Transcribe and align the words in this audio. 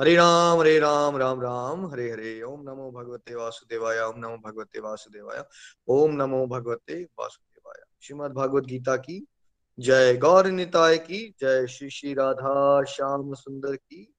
हरे 0.00 0.14
राम 0.16 0.60
हरे 0.60 0.78
राम 0.78 1.16
राम 1.16 1.40
राम, 1.40 1.86
हरे 1.86 2.10
हरे। 2.12 2.42
ओम 2.42 2.60
नमो 2.60 2.90
भगवते 2.90 3.34
वासुदेवाय, 3.34 4.00
ओम 4.00 4.14
नमो 4.16 4.36
भगवते 4.36 4.80
वासुदेवाय, 4.80 5.44
ओम 5.88 6.12
नमो 6.12 6.46
भगवते 6.46 7.04
वासुदेवाय। 7.18 7.82
श्रीमद 8.00 8.30
भगवत 8.30 8.64
गीता 8.64 8.96
की 8.96 9.26
जय 9.80 10.16
गौर 10.16 10.46
निताय 10.46 10.98
की, 10.98 11.34
जय 11.40 11.66
श्री 11.66 11.90
श्री 11.90 12.14
राधा 12.14 12.84
श्याम 12.84 13.34
सुंदर 13.34 13.76
की। 13.76 14.14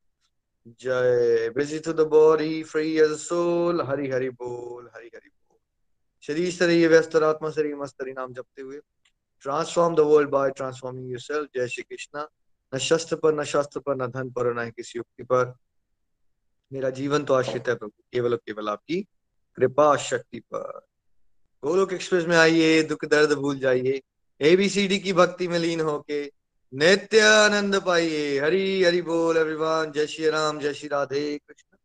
जय 0.68 1.50
busy 1.50 1.80
the 1.80 2.00
body 2.00 2.64
free 2.64 3.00
as 3.00 3.12
soul 3.12 3.82
Hari 3.82 4.10
Hari 4.10 4.30
बोल, 4.30 4.90
हरि 4.96 5.08
हरि 5.16 5.30
बोल। 5.30 5.60
शरीर 6.22 6.52
शरीर 6.52 6.90
व्यस्त 6.90 7.16
आत्मा 7.16 7.50
शरीर 7.50 7.76
मस्त 7.76 7.96
नाम 8.02 8.34
जपते 8.34 8.62
हुए। 8.62 8.80
Transform 9.42 9.96
the 9.96 10.00
world 10.00 10.30
by 10.30 10.50
transforming 10.50 11.12
yourself 11.12 11.50
जय 11.56 11.68
श्री 11.68 11.84
कृष्णा। 11.84 12.28
न 12.76 12.78
शस्त्र 12.78 13.16
पर, 13.16 13.34
न 13.34 13.44
शास्त्र 13.44 13.80
पर, 13.80 13.96
न 13.96 14.08
धन 14.08 14.30
पर 14.30 14.54
न 14.54 14.70
किसी 14.70 15.00
युक्ति 15.00 15.24
पर। 15.24 15.54
मेरा 16.72 16.90
जीवन 16.90 17.24
तो 17.24 17.34
आश्रित 17.34 17.68
है 17.68 17.76
प्रभु, 17.76 18.04
केवल 18.14 18.32
और 18.32 18.38
केवल 18.38 18.70
आपकी 18.70 19.02
कृपा 19.58 19.96
शक्ति 19.98 20.40
पर। 20.40 20.88
गोलोक 21.64 21.94
एक्सप्रेस 21.94 22.26
में 22.26 22.38
आइए, 22.38 22.84
दुख 22.84 23.06
दर्द 23.06 23.34
भूल 23.34 23.60
जाइए 23.60 24.02
एबीसीडी 24.42 25.00
की 25.00 25.14
भक्ति 25.14 25.48
में 25.48 25.60
लीन 25.60 25.82
होके 25.82 26.26
नित्य 26.74 27.20
आनंद 27.20 27.76
पाइए। 27.76 28.40
हरी 28.40 28.84
हरि 28.84 29.02
बोल 29.02 29.38
एवरीवन 29.38 29.92
जय 29.92 30.08
श्री 30.08 30.30
राम, 30.30 30.60
जय 30.60 30.74
श्री 30.74 30.90
राधे 30.90 31.38
कृष्ण। 31.38 31.78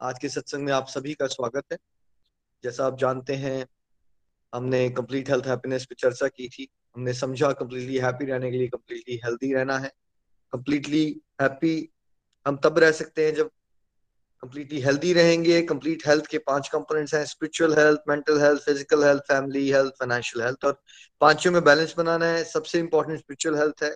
आज 0.00 0.18
के 0.18 0.28
सत्संग 0.28 0.64
में 0.64 0.72
आप 0.72 0.88
सभी 0.88 1.14
का 1.14 1.26
स्वागत 1.26 1.64
है। 1.72 1.78
जैसा 2.64 2.86
आप 2.86 2.98
जानते 2.98 3.34
हैं, 3.34 3.66
हमने 4.54 4.88
कंप्लीट 4.90 5.30
हेल्थ 5.30 5.46
हैप्पीनेस 5.46 5.86
पे 5.86 5.94
चर्चा 5.94 6.28
की 6.28 6.48
थी। 6.48 6.68
हमने 6.96 7.12
समझा 7.14 7.52
कंप्लीटली 7.52 7.98
हैप्पी 7.98 8.24
रहने 8.24 8.50
के 8.50 8.58
लिए 8.58 8.68
कंप्लीटली 8.68 9.20
हेल्दी 9.24 9.54
रहना 9.54 9.78
है। 9.78 9.92
कंप्लीटली 10.52 11.20
हैप्पी 11.40 11.88
हम 12.46 12.56
तब 12.56 12.78
रह 12.78 12.90
सकते 12.92 13.26
हैं 13.26 13.34
जब 13.34 13.50
कंप्लीटली 14.44 14.80
हेल्दी 14.80 15.12
रहेंगे 15.12 15.60
कंप्लीट 15.64 16.06
हेल्थ 16.06 16.26
के 16.26 16.38
पाँच 16.46 16.68
कंपोनेंट्स 16.68 17.14
हैं 17.14 17.24
spiritual 17.26 17.74
health 17.74 18.00
mental 18.08 18.40
health 18.40 18.62
physical 18.62 19.04
health 19.04 19.22
family 19.28 19.70
health 19.70 19.92
financial 20.00 20.44
health 20.44 20.64
और 20.64 20.80
पाँचों 21.20 21.52
में 21.52 21.62
बैलेंस 21.64 21.94
बनाना 21.98 22.26
है, 22.26 22.44
सबसे 22.44 22.78
इंपॉर्टेंट 22.78 23.18
स्पिरिचुअल 23.18 23.56
हेल्थ 23.58 23.82
है 23.82 23.94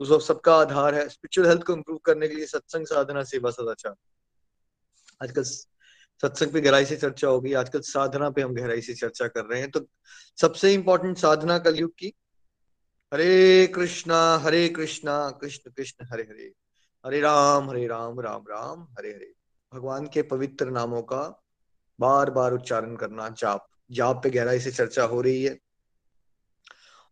उसको 0.00 0.18
सबका 0.18 0.54
आधार 0.56 0.94
है। 0.94 1.08
स्पिरिचुअल 1.08 1.48
हेल्थ 1.48 1.62
को 1.62 1.72
इम्प्रूव 1.72 1.98
करने 2.04 2.28
के 2.28 2.34
लिए 2.34 2.46
सत्संग 2.46 2.86
साधना 2.86 3.22
सेवा 3.24 3.50
सदाचार। 3.50 3.94
आजकल 5.22 5.42
सत्संग 5.42 6.52
पे 6.52 6.60
गहराई 6.60 6.84
से 6.84 6.96
चर्चा 6.96 7.28
होगी 7.28 7.52
आजकल 7.54 7.80
साधना 7.86 8.30
पे 8.30 8.42
हम 8.42 8.54
गहराई 8.54 8.80
से 8.80 8.94
चर्चा 8.94 9.26
कर 9.28 9.44
रहे 9.44 9.60
हैं। 9.60 9.70
तो 9.70 9.86
सबसे 10.38 10.72
इंपॉर्टेंट 10.74 11.18
साधना 11.18 11.58
कलयुग 11.60 11.90
की, 11.98 12.12
हरे 13.12 13.66
कृष्णा 13.74 14.22
हरे 14.44 14.68
कृष्णा, 14.70 15.18
कृष्ण 15.30 15.70
कृष्ण, 15.70 16.06
हरे 16.12 16.22
हरे। 16.22 16.52
हरे 17.04 17.20
राम 17.20 17.70
हरे 17.70 17.86
राम 17.86 18.20
राम 18.20 18.44
राम, 18.50 18.82
हरे 18.98 19.10
हरे। 19.10 19.32
भगवान 19.74 20.06
के 20.06 20.22
पवित्र 20.22 20.70
नामों 20.70 21.02
का 21.02 21.42
बार 22.00 22.30
बार 22.30 22.52
उच्चारण 22.52 22.96
करना, 22.96 23.28
जाप। 23.28 23.66
जाप 23.90 24.22
पे 24.22 24.30
गहराई 24.30 24.60
से 24.60 24.70
चर्चा 24.70 25.04
हो 25.04 25.20
रही 25.20 25.44
है। 25.44 25.58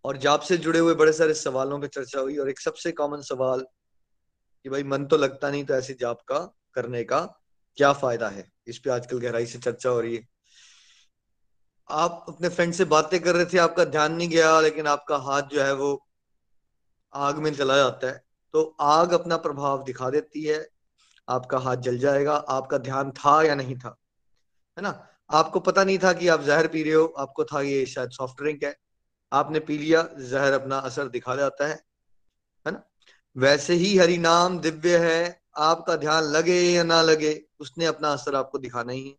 और 0.04 0.16
जाप 0.16 0.40
से 0.40 0.56
जुड़े 0.56 0.78
हुए 0.78 0.94
बड़े 0.94 1.12
सारे 1.12 1.34
सवालों 1.34 1.80
पे 1.80 1.86
चर्चा 1.86 2.20
हुई 2.20 2.36
और 2.36 2.50
एक 2.50 2.60
सबसे 2.60 2.92
कॉमन 2.92 3.20
सवाल 3.20 3.60
कि 4.64 4.70
भाई, 4.70 4.84
मन 4.84 5.06
तो 5.06 5.16
लगता 5.16 5.50
नहीं 5.50 5.64
तो 5.64 5.74
ऐसे 5.74 5.96
जाप 6.00 6.20
का, 6.20 6.38
करने 6.74 7.04
का 7.04 7.20
क्या 7.76 7.92
फ़ायदा 7.92 8.28
है? 8.28 8.52
इस 8.66 8.78
पे 8.78 8.90
आजकल 8.90 9.18
गहराई 9.18 9.46
से 9.46 9.58
चर्चा 9.58 9.90
हो 9.90 10.00
रही 10.00 10.16
है। 10.16 10.28
आप 11.90 12.26
अपने 12.28 12.48
फ्रेंड 12.48 12.74
से 12.74 12.84
बातें 12.84 13.20
कर 13.20 13.34
रहे 13.34 13.44
थे, 13.44 13.58
आपका 13.58 13.84
ध्यान 13.84 14.12
नहीं 14.12 14.28
गया, 14.28 14.60
लेकिन 14.60 14.86
आपका 14.86 15.16
हाथ 15.16 15.42
जो 15.42 15.62
है 15.62 15.74
वो 15.74 16.06
आग 17.14 17.38
में 17.38 17.54
चला 17.54 17.76
जाता 17.76 18.06
है। 18.06 18.24
तो 18.52 18.76
आग 18.80 19.12
अपना 19.12 19.36
प्रभाव 19.36 19.84
दिखा 19.84 20.10
देती 20.10 20.44
है। 20.44 20.77
आपका 21.28 21.58
हाथ 21.58 21.76
जल 21.76 21.98
जाएगा, 21.98 22.34
आपका 22.34 22.78
ध्यान 22.78 23.10
था 23.10 23.42
या 23.42 23.54
नहीं 23.54 23.76
था? 23.76 23.96
है 24.76 24.82
ना? 24.82 25.08
आपको 25.30 25.60
पता 25.60 25.84
नहीं 25.84 25.98
था 25.98 26.12
कि 26.12 26.28
आप 26.28 26.42
जहर 26.42 26.66
पी 26.66 26.82
रहे 26.82 26.92
हो, 26.92 27.06
आपको 27.06 27.44
था 27.44 27.60
ये 27.60 27.86
शायद 27.86 28.10
सॉफ्ट 28.10 28.42
ड्रिंक 28.42 28.64
है। 28.64 28.76
आपने 29.32 29.60
पी 29.60 29.78
लिया, 29.78 30.08
जहर 30.18 30.52
अपना 30.52 30.78
असर 30.78 31.08
दिखा 31.08 31.36
जाता 31.36 31.66
है। 31.66 31.84
है 32.66 32.70
ना? 32.72 32.82
वैसे 33.36 33.74
ही 33.74 33.98
हरि 33.98 34.18
नाम 34.18 34.58
दिव्य 34.58 34.98
है, 34.98 35.42
आपका 35.56 35.96
ध्यान 35.96 36.24
लगे 36.24 36.60
या 36.60 36.82
ना 36.82 37.02
लगे, 37.02 37.44
उसने 37.60 37.86
अपना 37.86 38.08
असर 38.08 38.34
आपको 38.34 38.58
दिखाना 38.58 38.92
ही 38.92 39.08
है। 39.08 39.14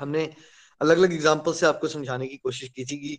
हमने 0.00 0.34
अलग 0.80 0.98
अलग 0.98 1.12
एग्ज़ाम्पल 1.12 1.52
से 1.52 1.66
आपको 1.66 1.88
समझाने 1.88 2.26
की 2.26 2.36
कोशिश 2.36 2.68
की 2.68 2.84
थी 2.84 2.96
कि 2.96 3.18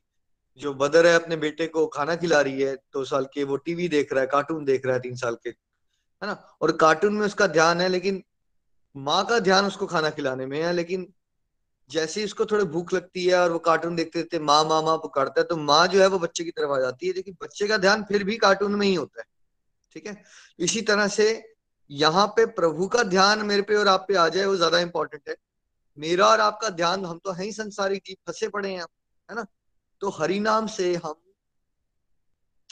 जो 0.57 0.73
बदर 0.73 1.07
है 1.07 1.15
अपने 1.15 1.35
बेटे 1.35 1.67
को 1.67 1.87
खाना 1.87 2.15
खिला 2.15 2.41
रही 2.41 2.61
है, 2.61 2.75
दो 2.75 2.99
तो 2.99 3.05
साल 3.05 3.25
के, 3.33 3.43
वो 3.43 3.57
टीवी 3.57 3.87
देख 3.87 4.13
रहा 4.13 4.21
है 4.21 4.27
कार्टून 4.27 4.65
देख 4.65 4.85
रहा 4.85 4.95
है 4.95 5.01
तीन 5.01 5.15
साल 5.15 5.35
के। 5.35 5.64
है 6.21 6.27
ना? 6.27 6.33
और 6.61 6.71
कार्टून 6.77 7.13
में 7.13 7.25
उसका 7.25 7.47
ध्यान 7.47 7.81
है, 7.81 7.87
लेकिन 7.89 8.23
माँ 8.95 9.25
का 9.25 9.39
ध्यान 9.39 9.65
उसको 9.65 9.85
खाना 9.87 10.09
खिलाने 10.09 10.45
में 10.45 10.61
है, 10.61 10.73
लेकिन 10.73 11.07
जैसे 11.89 12.19
ही 12.19 12.25
उसको 12.25 12.45
थोड़ी 12.45 12.65
भूख 12.65 12.93
लगती 12.93 13.25
है 13.25 13.35
और 13.35 13.51
वो 13.51 13.59
कार्टून 13.59 13.95
देखते 13.95 14.19
देखते 14.19 14.39
माँ 14.39 14.63
माँ 14.65 14.81
माँ 14.83 14.97
पुकारता 14.97 15.41
है 15.41 15.47
तो 15.47 15.57
माँ 15.57 15.85
जो 15.87 16.01
है 16.01 16.07
वो 16.07 16.19
बच्चे 16.19 16.43
की 16.43 16.51
तरफ़ 16.51 16.71
आ 16.71 16.79
जाती 16.79 17.07
है। 17.07 17.13
लेकिन 17.13 17.35
बच्चे 17.43 17.67
का 17.67 17.77
ध्यान 17.77 18.03
फिर 18.03 18.23
भी 18.23 18.37
कार्टून 18.37 18.75
में 18.75 18.85
ही 18.87 18.93
होता 18.95 19.21
है, 19.21 19.25
ठीक 19.95 20.07
है? 20.07 20.23
इसी 20.59 20.81
तरह 20.81 21.07
से 21.07 21.27
यहाँ 21.89 22.25
पे 22.27 22.45
प्रभु 22.53 22.87
का 22.87 23.03
ध्यान 23.05 23.45
मेरे 23.45 23.61
पे 23.61 23.75
और 23.75 23.87
आप 23.87 24.05
पे 24.07 24.15
आ 24.15 24.27
जाए, 24.29 24.45
वो 24.45 24.55
ज़्यादा 24.55 24.79
इंपॉर्टेंट 24.79 25.29
है। 25.29 25.35
मेरा 25.97 26.27
और 26.27 26.39
आपका 26.41 26.69
ध्यान, 26.69 27.05
हम 27.05 27.19
तो 27.19 27.31
है 27.31 27.43
ही 27.45 27.51
संसारी 27.51 27.97
जीव, 27.97 28.15
फंसे 28.27 28.47
पड़े 28.49 28.71
हैं 28.71 28.81
है 29.29 29.35
ना? 29.35 29.45
तो 30.01 30.09
हरि 30.11 30.39
नाम 30.39 30.67
से 30.67 30.93
हम 30.95 31.15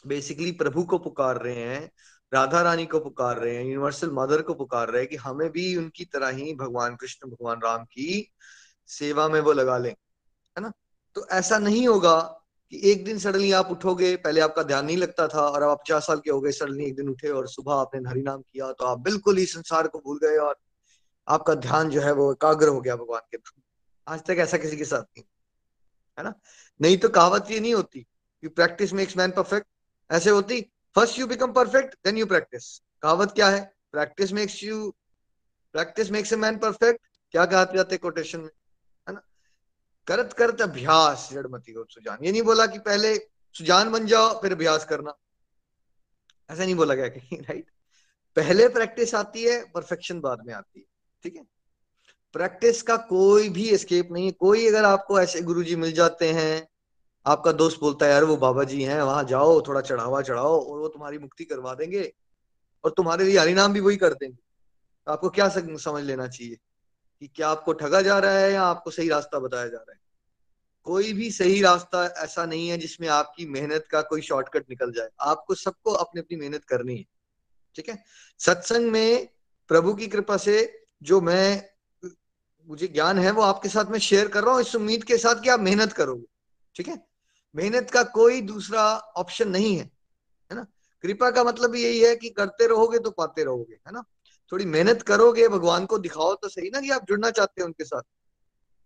बेसिकली 0.07 0.51
प्रभु 0.53 0.83
को 0.83 0.97
पुकार 0.99 1.37
रहे 1.37 1.63
हैं 1.65 1.89
राधा 2.33 2.61
रानी 2.61 2.85
को 2.85 2.99
पुकार 2.99 3.37
रहे 3.37 3.55
हैं, 3.55 3.63
यूनिवर्सल 3.63 4.11
मदर 4.11 4.41
को 4.41 4.53
पुकार 4.53 4.89
रहे 4.89 5.01
हैं 5.01 5.09
कि 5.09 5.15
हमें 5.15 5.49
भी 5.51 5.75
उनकी 5.75 6.05
तरह 6.05 6.29
ही 6.29 6.53
भगवान 6.55 6.95
कृष्ण, 6.95 7.29
भगवान 7.29 7.59
राम 7.63 7.83
की 7.85 8.31
सेवा 8.89 9.27
में 9.27 9.39
वो 9.41 9.53
लगा 9.53 9.77
लें, 9.77 9.91
है 9.91 10.61
ना? 10.61 10.71
तो 11.15 11.27
ऐसा 11.31 11.57
नहीं 11.59 11.87
होगा 11.87 12.19
कि 12.71 12.79
एक 12.91 13.03
दिन 13.05 13.17
सडनली 13.19 13.51
आप 13.51 13.71
उठोगे, 13.71 14.15
पहले 14.15 14.41
आपका 14.41 14.63
ध्यान 14.63 14.85
नहीं 14.85 14.97
लगता 14.97 15.27
था 15.27 15.41
और 15.41 15.61
अब 15.63 15.69
आप 15.69 15.79
पचास 15.79 16.07
साल 16.07 16.19
के 16.19 16.31
हो 16.31 16.39
गए 16.41 16.51
सडनली 16.51 16.85
एक 16.85 16.95
दिन 16.95 17.09
उठे 17.09 17.29
और 17.29 17.47
सुबह 17.47 17.73
आपने 17.73 18.09
हरि 18.09 18.21
नाम 18.21 18.41
किया 18.41 18.71
तो 18.71 18.85
आप 18.85 18.99
बिल्कुल 18.99 19.37
ही 19.37 19.45
संसार 19.45 19.87
को 19.87 19.99
भूल 19.99 20.19
गए 20.23 20.37
और 20.37 20.55
आपका 21.27 21.53
ध्यान 21.55 21.89
जो 21.89 22.01
है 22.01 22.11
वो 22.13 22.31
एकाग्र 22.33 22.67
हो 22.67 22.81
गया 22.81 22.95
भगवान 22.95 23.21
के 23.31 23.37
थ्रू 23.37 23.61
आज 24.07 24.23
तक 24.23 24.39
ऐसा 24.39 24.57
किसी 24.57 24.77
के 24.77 24.85
साथ 24.85 25.01
नहीं, 25.01 25.23
है 26.17 26.23
ना? 26.23 26.33
नहीं 26.81 26.97
तो 26.97 27.09
कहावत 27.09 27.51
ये 27.51 27.59
नहीं 27.59 27.73
होती 27.73 27.99
कि 27.99 28.47
प्रैक्टिस 28.47 28.93
मेक्स 28.93 29.17
मैन 29.17 29.31
परफेक्ट 29.31 29.67
ऐसे 30.09 30.29
होती? 30.29 30.59
First 30.95 31.19
you 31.19 31.27
become 31.27 31.51
perfect 31.51 31.95
then 32.05 32.17
you 32.17 32.25
practice 32.25 32.81
कहावत 33.01 33.31
क्या 33.31 33.49
है? 33.49 33.73
Practice 33.91 34.31
makes 34.33 34.63
you 34.63 34.91
practice 35.73 36.11
makes 36.11 36.33
a 36.33 36.35
man 36.35 36.57
perfect 36.57 37.01
क्या 37.31 37.45
कहा 37.45 37.63
जाते 37.75 37.97
कोटेशन 37.97 38.39
में? 38.39 38.49
है 39.09 39.13
ना? 39.13 39.21
करत 40.07 40.33
करत 40.33 40.61
अभ्यास, 40.61 41.29
जड़मती 41.31 41.71
हो 41.71 41.85
सुजान। 41.89 42.17
ये 42.23 42.31
नहीं 42.31 42.41
बोला 42.41 42.65
कि 42.65 42.79
पहले 42.79 43.15
सुजान 43.55 43.91
बन 43.91 44.05
जाओ, 44.05 44.41
फिर 44.41 44.51
अभ्यास 44.51 44.85
करना। 44.85 45.13
ऐसा 46.49 46.65
नहीं 46.65 46.75
बोला 46.75 46.93
गया 46.93 47.07
कहीं 47.07 47.37
राइट 47.39 47.71
पहले 48.35 48.67
प्रैक्टिस 48.67 49.15
आती 49.15 49.43
है 49.43 49.71
परफेक्शन 49.71 50.19
बाद 50.19 50.45
में 50.45 50.53
आती 50.53 50.79
है। 50.79 50.85
ठीक 51.23 51.35
है? 51.35 51.43
प्रैक्टिस 52.33 52.81
का 52.81 52.97
कोई 52.97 53.49
भी 53.49 53.69
एस्केप 53.69 54.09
नहीं 54.11 54.25
है। 54.25 54.31
कोई 54.31 54.67
अगर 54.67 54.83
आपको 54.83 55.19
ऐसे 55.19 55.41
गुरुजी 55.41 55.75
मिल 55.75 55.91
जाते 55.91 56.31
हैं 56.33 56.67
आपका 57.25 57.51
दोस्त 57.51 57.79
बोलता 57.79 58.05
है, 58.05 58.11
यार, 58.11 58.23
वो 58.23 58.37
बाबा 58.37 58.63
जी 58.63 58.81
हैं, 58.83 59.01
वहाँ 59.01 59.23
जाओ, 59.23 59.61
थोड़ा 59.67 59.81
चढ़ावा 59.81 60.21
चढ़ाओ 60.21 60.59
और 60.61 60.79
वो 60.79 60.87
तुम्हारी 60.87 61.17
मुक्ति 61.17 61.45
करवा 61.45 61.73
देंगे 61.75 62.11
और 62.83 62.91
तुम्हारे 62.91 63.25
लिए 63.25 63.37
हरिनाम 63.39 63.73
भी 63.73 63.79
वही 63.79 63.97
कर 63.97 64.13
देंगे। 64.13 64.37
तो 65.07 65.11
आपको 65.11 65.29
क्या 65.29 65.47
समझ 65.49 66.03
लेना 66.03 66.27
चाहिए 66.27 66.57
कि 67.21 67.27
क्या 67.27 67.49
आपको 67.49 67.73
ठगा 67.73 68.01
जा 68.01 68.17
रहा 68.19 68.31
है 68.31 68.51
या 68.53 68.63
आपको 68.63 68.91
सही 68.91 69.09
रास्ता 69.09 69.39
बताया 69.39 69.67
जा 69.67 69.77
रहा 69.77 69.91
है? 69.91 69.99
कोई 70.87 71.13
भी 71.13 71.31
सही 71.31 71.61
रास्ता 71.61 72.05
ऐसा 72.17 72.45
नहीं 72.45 72.67
है 72.69 72.77
जिसमें 72.77 73.07
आपकी 73.07 73.45
मेहनत 73.45 73.85
का 73.91 74.01
कोई 74.01 74.21
शॉर्टकट 74.21 74.69
निकल 74.69 74.91
जाए। 74.91 75.09
आपको 75.21 75.55
सबको 75.55 75.91
अपनी 75.91 76.21
अपनी 76.21 76.37
मेहनत 76.37 76.65
करनी 76.65 76.97
है, 76.97 77.05
ठीक 77.75 77.89
है? 77.89 78.03
सत्संग 78.39 78.91
में 78.91 79.27
प्रभु 79.69 79.93
की 79.93 80.07
कृपा 80.07 80.37
से 80.37 80.85
जो 81.03 81.21
मैं, 81.21 81.63
मुझे 82.67 82.87
ज्ञान 82.87 83.19
है 83.19 83.31
वो 83.31 83.41
आपके 83.41 83.69
साथ 83.69 83.85
में 83.85 83.99
शेयर 83.99 84.27
कर 84.27 84.43
रहा 84.43 84.53
हूँ। 84.53 84.61
इस 84.61 84.75
उम्मीद 84.75 85.03
के 85.03 85.17
साथ 85.17 85.41
कि 85.43 85.49
आप 85.49 85.59
मेहनत 85.59 85.93
करोगे, 85.93 86.25
ठीक 86.75 86.87
है? 86.87 87.12
मेहनत 87.55 87.89
का 87.91 88.03
कोई 88.03 88.41
दूसरा 88.41 88.97
ऑप्शन 88.97 89.49
नहीं 89.49 89.75
है 89.77 89.83
है 90.51 90.55
ना? 90.55 90.65
कृपा 91.03 91.31
का 91.31 91.43
मतलब 91.43 91.75
यही 91.75 91.99
है 91.99 92.15
कि 92.15 92.29
करते 92.29 92.67
रहोगे 92.67 92.99
तो 92.99 93.11
पाते 93.11 93.43
रहोगे, 93.43 93.73
है 93.73 93.93
ना? 93.93 94.03
थोड़ी 94.51 94.65
मेहनत 94.65 95.01
करोगे, 95.01 95.47
भगवान 95.47 95.85
को 95.85 95.97
दिखाओ 95.97 96.35
तो 96.35 96.49
सही 96.49 96.69
ना 96.69 96.81
कि 96.81 96.89
आप 96.89 97.05
जुड़ना 97.07 97.29
चाहते 97.31 97.61
हैं 97.61 97.65
उनके 97.65 97.83
साथ। 97.83 98.01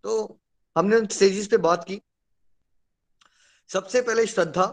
तो 0.04 0.40
हमने 0.78 0.98
उन 0.98 1.08
स्टेजेस 1.08 1.48
पे 1.48 1.58
बात 1.58 1.84
की। 1.84 2.02
सबसे 3.69 4.02
पहले 4.02 4.25
श्रद्धा। 4.25 4.66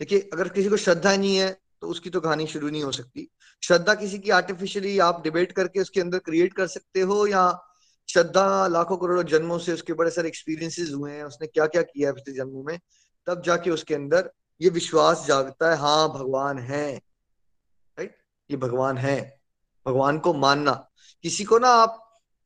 देखिए, 0.00 0.30
अगर 0.32 0.48
किसी 0.48 0.68
को 0.68 0.76
श्रद्धा 0.76 1.16
नहीं 1.16 1.36
है 1.36 1.60
तो 1.80 1.88
उसकी 1.88 2.10
तो 2.10 2.20
कहानी 2.20 2.46
शुरू 2.46 2.70
नहीं 2.70 2.82
हो 2.82 2.92
सकती। 2.92 3.28
श्रद्धा 3.62 3.94
किसी 3.94 4.18
की 4.18 4.30
आर्टिफिशियली 4.30 4.98
आप 4.98 5.22
डिबेट 5.22 5.52
करके 5.52 5.80
उसके 5.80 6.00
अंदर 6.00 6.18
क्रिएट 6.18 6.52
कर 6.52 6.66
सकते 6.66 7.00
हो 7.00 7.26
या 7.26 7.69
श्रद्धा, 8.12 8.66
लाखों 8.68 8.96
करोड़ों 8.96 9.22
जन्मों 9.24 9.58
से 9.58 9.72
उसके 9.72 9.92
बड़े 9.92 10.10
सारे 10.10 10.28
एक्सपीरियंसेस 10.28 10.90
हुए 10.92 11.12
हैं, 11.12 11.24
उसने 11.24 11.46
क्या 11.46 11.66
क्या 11.66 11.82
किया 11.82 12.08
है 12.08 12.14
पिछले 12.14 12.34
जन्मों 12.34 12.62
में, 12.64 12.78
तब 13.26 13.42
जाके 13.42 13.70
उसके 13.70 13.94
अंदर 13.94 14.30
ये 14.60 14.68
विश्वास 14.70 15.24
जागता 15.26 15.70
है 15.70 15.76
हाँ 15.78 16.08
भगवान 16.10 16.58
है। 16.60 16.86
राइट 17.98 18.16
ये 18.50 18.56
भगवान 18.56 18.98
है। 18.98 19.18
भगवान 19.86 20.18
को 20.18 20.32
मानना। 20.34 20.72
किसी 21.24 21.44
को 21.44 21.58
ना 21.58 21.68
आप 21.76 21.98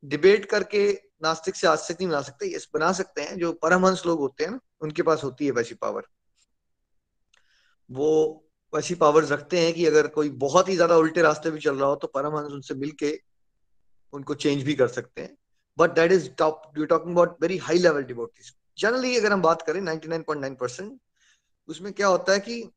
डिबेट 0.02 0.44
करके 0.44 0.90
नास्तिक 1.22 1.56
से 1.56 1.66
आस्तिक 1.66 2.00
नहीं 2.00 2.08
बना 2.08 2.20
सकते 2.22 2.54
यस 2.54 2.68
बना 2.74 2.92
सकते 2.92 3.22
हैं। 3.22 3.38
जो 3.38 3.52
परमहंस 3.52 4.02
लोग 4.06 4.18
होते 4.20 4.44
हैं 4.44 4.50
ना, 4.50 4.58
उनके 4.82 5.02
पास 5.02 5.24
होती 5.24 5.46
है 5.46 5.50
वैसी 5.52 5.74
पावर 5.74 6.06
वो 7.90 8.10
वैसी 8.72 8.94
पावर 8.94 9.24
रखते 9.24 9.60
हैं 9.60 9.72
कि 9.74 9.86
अगर 9.86 10.06
कोई 10.08 10.30
बहुत 10.38 10.68
ही 10.68 10.74
ज़्यादा 10.74 10.96
उल्टे 10.96 11.22
रास्ते 11.22 11.50
भी 11.50 11.60
चल 11.60 11.76
रहा 11.76 11.88
हो 11.88 11.96
तो 11.96 12.06
परमहंस 12.06 12.52
उनसे 12.52 12.74
मिलके 12.74 13.18
उनको 14.12 14.34
चेंज 14.34 14.62
भी 14.62 14.74
कर 14.74 14.88
सकते 14.88 15.22
हैं। 15.22 15.36
But 15.78 15.90
that 15.90 16.12
is 16.12 16.30
top 16.30 16.62
you 16.78 16.84
talking 16.84 17.12
about 17.12 17.42
very 17.42 17.58
high 17.58 17.78
level 17.78 18.02
devotees 18.02 18.54
generally 18.78 19.16
अगर 19.16 19.32
हम 19.32 19.42
बात 19.42 19.62
करें 19.62 19.80
99.9 19.80 20.60
परसेंट 20.60 21.00
उसमें 21.68 21.92
क्या 21.92 22.06
होता 22.06 22.32
है 22.32 22.40
कि, 22.40 22.70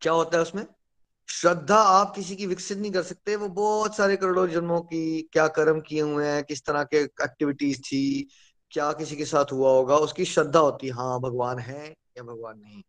क्या 0.00 0.12
होता 0.12 0.36
है 0.36 0.42
उसमें? 0.42 0.66
श्रद्धा 1.28 1.76
आप 1.76 2.14
किसी 2.14 2.36
की 2.36 2.46
विकसित 2.46 2.78
नहीं 2.78 2.92
कर 2.92 3.02
सकते। 3.02 3.36
वो 3.36 3.48
बहुत 3.48 3.96
सारे 3.96 4.16
करोड़ों 4.16 4.48
जन्मों 4.48 4.80
की 4.80 5.22
क्या 5.32 5.48
कर्म 5.48 5.80
किए 5.80 6.00
हुए 6.00 6.26
हैं, 6.26 6.44
किस 6.44 6.64
तरह 6.64 6.84
के 6.84 6.96
एक्टिविटीज़ 6.96 7.80
थी, 7.80 8.28
क्या 8.70 8.92
किसी 8.92 9.16
के 9.16 9.24
साथ 9.24 9.52
हुआ 9.52 9.70
होगा, 9.70 9.96
उसकी 9.96 10.24
श्रद्धा 10.24 10.58
होती 10.60 10.86
है। 10.86 10.92
हाँ 10.92 11.20
भगवान 11.20 11.58
है 11.58 11.88
या 11.88 12.22
भगवान 12.22 12.58
नहीं? 12.58 12.82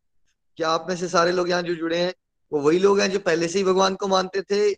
क्या 0.57 0.69
आप 0.69 0.85
में 0.89 0.95
से 0.95 1.07
सारे 1.07 1.31
लोग 1.31 1.49
यहाँ 1.49 1.61
जो 1.61 1.75
जुड़े 1.75 1.97
हैं, 1.97 2.13
वो 2.53 2.61
वही 2.61 2.79
लोग 2.79 2.99
हैं 2.99 3.11
जो 3.11 3.19
पहले 3.19 3.47
से 3.47 3.59
ही 3.59 3.65
भगवान 3.65 3.95
को 3.95 4.07
मानते 4.07 4.41
थे, 4.41 4.77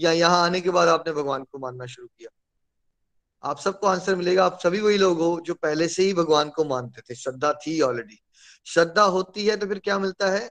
या 0.00 0.12
यहाँ 0.12 0.44
आने 0.44 0.60
के 0.60 0.70
बाद 0.70 0.88
आपने 0.88 1.12
भगवान 1.12 1.44
को 1.44 1.58
मानना 1.58 1.86
शुरू 1.86 2.08
किया? 2.18 2.41
आप 3.42 3.60
सबको 3.60 3.86
आंसर 3.86 4.14
मिलेगा, 4.16 4.44
आप 4.44 4.58
सभी 4.62 4.80
वही 4.80 4.98
लोग 4.98 5.20
हो 5.20 5.40
जो 5.46 5.54
पहले 5.54 5.88
से 5.88 6.02
ही 6.02 6.12
भगवान 6.14 6.50
को 6.50 6.64
मानते 6.64 7.00
थे। 7.00 7.14
श्रद्धा 7.14 7.52
थी 7.56 7.80
ऑलरेडी 7.80 8.18
श्रद्धा 8.66 9.02
होती 9.04 9.46
है 9.46 9.56
तो 9.56 9.66
फिर 9.66 9.78
क्या 9.78 9.98
मिलता 9.98 10.28
है? 10.30 10.48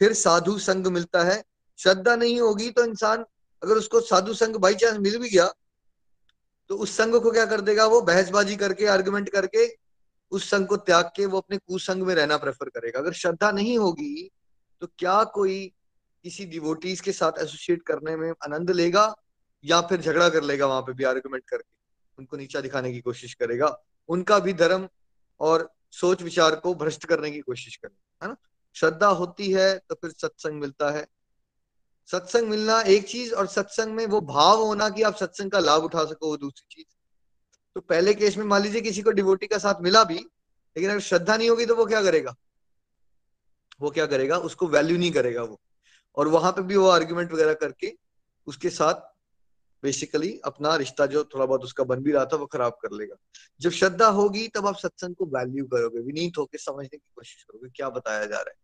फिर 0.00 0.12
साधु 0.14 0.58
संग 0.60 0.86
मिलता 0.88 1.22
है। 1.24 1.42
श्रद्धा 1.78 2.14
नहीं 2.16 2.40
होगी 2.40 2.70
तो 2.70 2.84
इंसान, 2.84 3.24
अगर 3.62 3.74
उसको 3.74 4.00
साधु 4.02 4.34
संग 4.34 4.56
बाई 4.56 4.74
चांस 4.76 4.98
मिल 4.98 5.18
भी 5.18 5.28
गया 5.30 5.52
तो 6.70 6.76
उस 6.76 6.96
संग 6.96 7.20
को 7.22 7.30
क्या 7.30 7.44
कर 7.46 7.60
देगा? 7.60 7.86
वो 7.86 8.00
बहसबाजी 8.02 8.56
करके 8.56 8.86
आर्गुमेंट 8.88 9.28
करके, 9.28 9.66
उस 10.32 10.48
संग 10.50 10.66
को 10.66 10.76
त्याग 10.78 11.10
के 11.16 11.26
वो 11.26 11.38
अपने 11.38 11.56
कुसंग 11.58 12.02
में 12.02 12.14
रहना 12.14 12.36
प्रेफर 12.36 12.68
करेगा। 12.70 12.98
अगर 12.98 13.12
श्रद्धा 13.14 13.50
नहीं 13.50 13.76
होगी 13.78 14.30
तो 14.82 14.86
क्या 14.98 15.22
कोई 15.34 15.72
किसी 16.24 16.44
डिवोटीज 16.46 17.00
के 17.00 17.12
साथ 17.12 17.38
एसोसिएट 17.38 17.82
करने 17.82 18.16
में 18.16 18.30
आनंद 18.30 18.70
लेगा 18.72 19.14
या 19.64 19.80
फिर 19.80 20.00
झगड़ा 20.00 20.28
कर 20.28 20.42
लेगा 20.42 20.66
वहाँ 20.66 20.82
पे 20.82 20.92
भी 20.92 21.04
आर्गुमेंट 21.04 21.44
करके? 21.48 21.73
उनको 22.18 22.36
नीचा 22.36 22.60
दिखाने 22.60 22.92
की 22.92 23.00
कोशिश 23.00 23.34
करेगा, 23.34 23.76
उनका 24.08 24.38
भी 24.38 24.52
धर्म 24.52 24.88
और 25.40 25.70
सोच 25.90 26.22
विचार 26.22 26.56
को 26.56 26.74
भ्रष्ट 26.74 27.04
करने 27.04 27.30
की 27.30 27.40
कोशिश 27.40 27.76
करेगा, 27.76 28.24
है 28.24 28.28
ना? 28.28 28.36
श्रद्धा 28.76 29.08
होती 29.08 29.50
है 29.52 29.78
तो 29.78 29.94
फिर 29.94 30.10
सत्संग 30.10 30.60
मिलता 30.60 30.90
है। 30.90 31.06
सत्संग 32.08 32.48
मिलना 32.48 32.80
एक 32.80 33.06
चीज़ 33.08 33.34
और 33.34 33.46
सत्संग 33.46 33.94
में 33.94 34.06
वो 34.06 34.20
भाव 34.20 34.62
होना 34.62 34.88
कि 34.88 35.02
आप 35.02 35.16
सत्संग 35.16 35.50
का 35.50 35.58
लाभ 35.58 35.82
उठा 35.82 36.04
सको, 36.04 36.28
वो 36.28 36.36
दूसरी 36.36 36.74
चीज़। 36.74 36.96
तो 37.74 37.80
पहले 37.80 38.14
केस 38.14 38.36
में 38.36 38.44
मान 38.44 38.62
लीजिए 38.62 38.80
किसी 38.80 39.02
को 39.02 39.10
डिवोटी 39.10 39.46
का 39.46 39.58
साथ 39.58 39.82
मिला 39.82 40.04
भी, 40.04 40.18
लेकिन 40.18 40.90
अगर 40.90 41.00
श्रद्धा 41.00 41.36
नहीं 41.36 41.50
होगी 41.50 41.66
तो 41.66 41.74
वो 41.74 41.86
क्या 41.86 42.02
करेगा? 42.02 42.34
वो 43.80 43.90
क्या 43.90 44.06
करेगा? 44.06 44.38
उसको 44.38 44.66
वैल्यू 44.66 44.98
नहीं 44.98 45.12
करेगा 45.12 45.42
वो। 45.42 45.60
और 46.16 46.28
वहाँ 46.28 46.52
पे 46.52 46.62
भी 46.62 46.76
वो 46.76 46.88
आर्ग्यूमेंट 46.88 47.32
वगैरह 47.32 47.54
करके 47.54 47.92
उसके 48.46 48.70
साथ 48.70 49.13
बेसिकली 49.84 50.40
अपना 50.44 50.76
रिश्ता 50.76 51.06
जो 51.06 51.24
थोड़ा 51.24 51.46
बहुत 51.46 51.64
उसका 51.64 51.84
बन 51.84 51.96
भी 51.96 52.12
रहा 52.12 52.24
था, 52.24 52.36
वो 52.36 52.46
खराब 52.46 52.72
कर 52.72 52.88
लेगा। 52.92 53.16
जब 53.60 53.70
श्रद्धा 53.70 54.06
होगी, 54.06 54.48
तब 54.48 54.66
आप 54.66 54.76
सत्संग 54.76 55.14
को 55.14 55.26
वैल्यू 55.26 55.64
करोगे, 55.64 56.00
विनीत 56.00 56.38
होकर 56.38 56.58
समझने 56.58 56.88
की 56.88 57.12
कोशिश 57.16 57.42
करोगे 57.42 57.70
क्या 57.70 57.90
बताया 57.90 58.26
जा 58.26 58.36
रहा 58.36 58.50
है। 58.50 58.56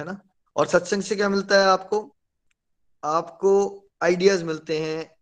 है 0.00 0.06
ना? 0.06 0.20
और 0.56 0.66
सत्संग 0.66 1.02
से 1.02 1.16
क्या 1.16 1.28
मिलता 1.28 1.60
है 1.60 1.66
आपको? 1.66 2.16
आपको 3.04 3.84
आइडियाज़ 4.02 4.44
मिलते 4.44 4.78
हैं, 4.78 5.16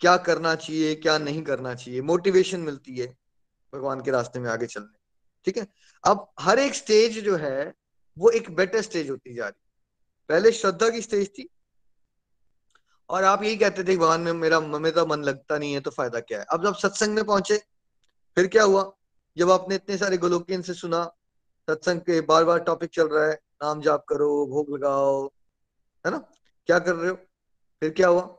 क्या 0.00 0.16
करना 0.16 0.54
चाहिए, 0.54 0.94
क्या 0.94 1.18
नहीं 1.18 1.42
करना 1.42 1.74
चाहिए 1.74 2.00
मोटिवेशन 2.00 2.60
मिलती 2.60 2.96
है 2.96 3.16
भगवान 3.74 4.00
के 4.00 4.10
रास्ते 4.10 4.38
में 4.38 4.50
आगे 4.50 4.66
चलने। 4.66 4.98
ठीक 5.44 5.58
है? 5.58 5.66
अब 6.04 6.30
हर 6.40 6.58
एक 6.58 6.74
स्टेज 6.74 7.24
जो 7.24 7.36
है, 7.36 7.74
वो 8.18 8.30
एक 8.30 8.50
बेटर 8.50 8.82
स्टेज 8.82 9.10
होती 9.10 9.34
जा 9.34 9.48
रही 9.48 9.66
पहले 10.28 10.52
श्रद्धा 10.52 10.88
की 10.90 11.02
स्टेज 11.02 11.28
थी 11.28 11.48
और 13.10 13.24
आप 13.24 13.42
यही 13.42 13.56
कहते 13.56 13.84
थे, 13.84 13.96
भगवान, 13.96 14.20
में, 14.20 14.32
मेरा 14.32 14.60
में 14.60 14.92
तो 14.92 15.06
मन 15.06 15.22
लगता 15.22 15.58
नहीं 15.58 15.74
है 15.74 15.80
तो 15.80 15.90
फ़ायदा 15.90 16.20
क्या 16.20 16.38
है? 16.38 16.46
अब 16.50 16.64
जब 16.64 16.74
सत्संग 16.74 17.14
में 17.14 17.24
पहुँचे, 17.24 17.58
फिर 18.36 18.46
क्या 18.46 18.62
हुआ? 18.62 18.92
जब 19.36 19.50
आपने 19.50 19.74
इतने 19.74 19.98
सारे 19.98 20.16
गोलोकियन 20.16 20.62
से 20.62 20.74
सुना, 20.74 21.04
सत्संग 21.70 22.00
के 22.00 22.20
बार 22.20 22.44
बार 22.44 22.58
टॉपिक 22.58 22.90
चल 22.90 23.08
रहा 23.08 23.26
है, 23.26 23.32
नाम 23.32 23.80
जाप 23.80 24.04
करो, 24.08 24.46
भोग 24.46 24.74
लगाओ, 24.74 25.26
है 26.06 26.10
ना? 26.10 26.18
क्या 26.66 26.78
कर 26.78 26.94
रहे 26.94 27.10
हो? 27.10 27.16
फिर 27.80 27.90
क्या 27.90 28.08
हुआ? 28.08 28.36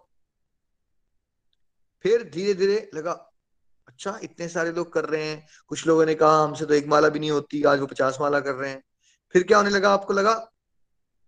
फिर 2.01 2.29
धीरे 2.29 2.53
धीरे 2.53 2.91
लगा 2.93 3.27
अच्छा 3.87 4.19
इतने 4.23 4.47
सारे 4.49 4.71
लोग 4.71 4.93
कर 4.93 5.05
रहे 5.05 5.23
हैं, 5.23 5.47
कुछ 5.67 5.87
लोगों 5.87 6.05
ने 6.05 6.15
कहा, 6.15 6.43
हमसे 6.43 6.65
तो 6.65 6.73
एक 6.73 6.87
माला 6.87 7.09
भी 7.09 7.19
नहीं 7.19 7.31
होती, 7.31 7.63
आज 7.63 7.79
वो 7.79 7.85
पचास 7.85 8.17
माला 8.21 8.39
कर 8.39 8.53
रहे 8.53 8.69
हैं। 8.69 8.83
फिर 9.31 9.43
क्या 9.43 9.57
होने 9.57 9.69
लगा 9.69 9.93
आपको? 9.93 10.13
लगा 10.13 10.50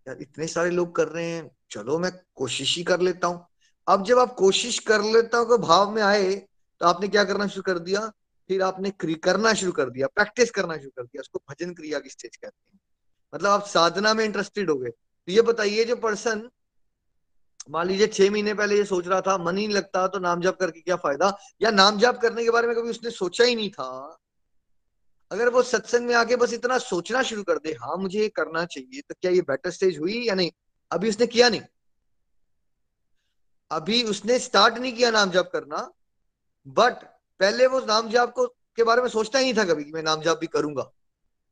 यार, 0.08 0.18
इतने 0.22 0.48
सारे 0.48 0.70
लोग 0.70 0.96
कर 0.96 1.08
रहे 1.08 1.26
हैं। 1.26 1.50
चलो, 1.72 1.98
मैं 2.00 2.12
कोशिश 2.36 2.76
ही 2.78 2.84
कर 2.84 3.00
लेता 3.00 3.28
हूँ। 3.28 3.46
अब 3.88 4.04
जब 4.06 4.20
आप 4.20 4.34
कोशिश 4.34 4.80
कर 4.80 5.02
लेता 5.04 5.38
हूँ 5.38 5.58
भाव 5.60 5.92
में 5.92 6.02
आए 6.02 6.34
तो 6.82 6.86
आपने 6.86 7.08
क्या 7.08 7.24
करना 7.24 7.48
शुरू 7.48 7.62
कर 7.62 7.80
दिया? 7.80 8.12
फिर 8.50 8.62
आपने 8.62 8.92
करना 9.02 9.54
शुरू 9.54 9.72
कर 9.72 9.90
दिया, 9.90 10.08
प्रैक्टिस 10.08 10.52
करना 10.52 10.78
शुरू 10.78 10.90
कर 10.90 11.04
दिया, 11.04 11.22
उसको 11.22 11.42
भजन 11.50 11.74
क्रिया 11.74 12.00
की 12.00 12.10
स्टेज 12.10 12.36
कहते 12.36 12.72
हैं। 12.74 12.80
मतलब 13.34 13.50
आप 13.50 13.66
साधना 13.66 14.14
में 14.14 14.24
इंटरेस्टेड 14.26 14.70
हो 14.70 14.76
गए। 14.78 14.90
तो 14.90 15.32
ये 15.32 15.42
बताइए, 15.42 15.84
जो 15.86 15.96
पर्सन, 15.96 16.50
मान 17.70 17.88
लीजिए 17.88 18.08
छह 18.08 18.32
महीने 18.32 18.54
पहले 18.54 18.78
ये 18.78 18.86
सोच 18.86 19.08
रहा 19.08 19.22
था, 19.22 19.38
मन 19.38 19.58
ही 19.58 19.68
नहीं 19.68 19.76
लगता 19.76 20.08
तो 20.08 20.20
नाम 20.20 20.42
जाप 20.42 20.60
करके 20.60 20.82
क्या 20.82 20.96
फ़ायदा? 20.96 21.38
या 21.62 21.72
नाम 21.72 21.98
जाप 21.98 22.22
करने 22.22 22.44
के 22.44 22.50
बारे 22.50 22.68
में 22.68 22.76
कभी 22.76 22.90
उसने 22.90 23.12
सोचा 23.12 23.44
ही 23.44 23.56
नहीं 23.56 23.70
था? 23.70 24.20
अगर 25.34 25.50
वो 25.50 25.62
सत्संग 25.64 26.08
में 26.08 26.14
आके 26.16 26.36
बस 26.36 26.54
इतना 26.54 26.78
सोचना 26.78 27.22
शुरू 27.24 27.44
कर 27.44 27.58
दे 27.58 27.72
हाँ 27.82 27.96
मुझे 27.98 28.20
ये 28.20 28.28
करना 28.30 28.66
चाहिए 28.66 29.02
तो 29.02 29.16
क्या 29.22 29.32
ये 29.32 29.42
बेटर 29.42 29.72
स्टेज 29.72 30.00
हुई 30.00 30.22
या 30.28 30.36
नहीं? 30.36 30.52
अभी 30.92 31.10
उसने 31.10 31.28
किया 31.28 31.50
नहीं। 31.50 31.62
अभी 33.72 34.02
उसने 34.04 34.38
स्टार्ट 34.40 34.78
नहीं 34.78 34.94
किया 34.94 35.12
नाम 35.12 35.32
जाप 35.32 35.50
करना 35.54 35.78
बट 36.68 37.04
पहले 37.40 37.68
वो 37.68 37.80
नाम 37.80 38.10
जाप 38.10 38.34
को 38.34 38.46
के 38.48 38.84
बारे 38.84 39.02
में 39.02 39.10
सोचता 39.10 39.40
ही 39.40 39.46
नहीं 39.46 39.54
था 39.58 39.74
कभी 39.74 39.84
कि 39.84 39.92
मैं 39.92 40.04
नाम 40.04 40.22
जाप 40.22 40.40
भी 40.40 40.48
करूँगा। 40.48 40.90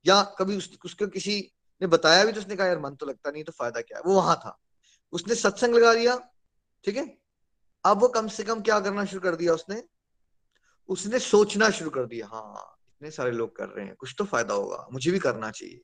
या 0.05 0.21
कभी 0.39 0.57
उस, 0.57 0.69
उसको 0.85 1.07
किसी 1.07 1.39
ने 1.81 1.88
बताया 1.88 2.25
भी 2.25 2.31
तो 2.31 2.39
उसने 2.39 2.55
कहा 2.55 2.67
यार 2.67 2.79
मन 2.79 2.95
तो 2.95 3.05
लगता 3.05 3.31
नहीं 3.31 3.43
तो 3.43 3.51
फ़ायदा 3.51 3.81
क्या 3.81 3.97
है? 3.97 4.03
वो 4.05 4.15
वहाँ 4.15 4.35
था। 4.35 4.57
उसने 5.13 5.35
सत्संग 5.35 5.75
लगा 5.75 5.93
दिया 5.93 6.15
ठीक 6.83 6.97
है? 6.97 7.05
अब 7.85 8.01
वो 8.01 8.07
कम 8.07 8.27
से 8.27 8.43
कम 8.43 8.61
क्या 8.61 8.79
करना 8.79 9.05
शुरू 9.05 9.21
कर 9.21 9.35
दिया 9.35 9.53
उसने? 9.53 9.83
उसने 10.89 11.19
सोचना 11.19 11.69
शुरू 11.69 11.89
कर 11.89 12.05
दिया 12.05 12.27
हाँ। 12.27 12.77
इतने 13.01 13.12
सारे 13.12 13.31
लोग 13.31 13.55
कर 13.55 13.67
रहे 13.67 13.86
हैं, 13.86 13.96
कुछ 13.96 14.13
तो 14.17 14.25
फ़ायदा 14.25 14.53
होगा, 14.53 14.88
मुझे 14.93 15.12
भी 15.12 15.20
करना 15.20 15.50
चाहिए। 15.51 15.79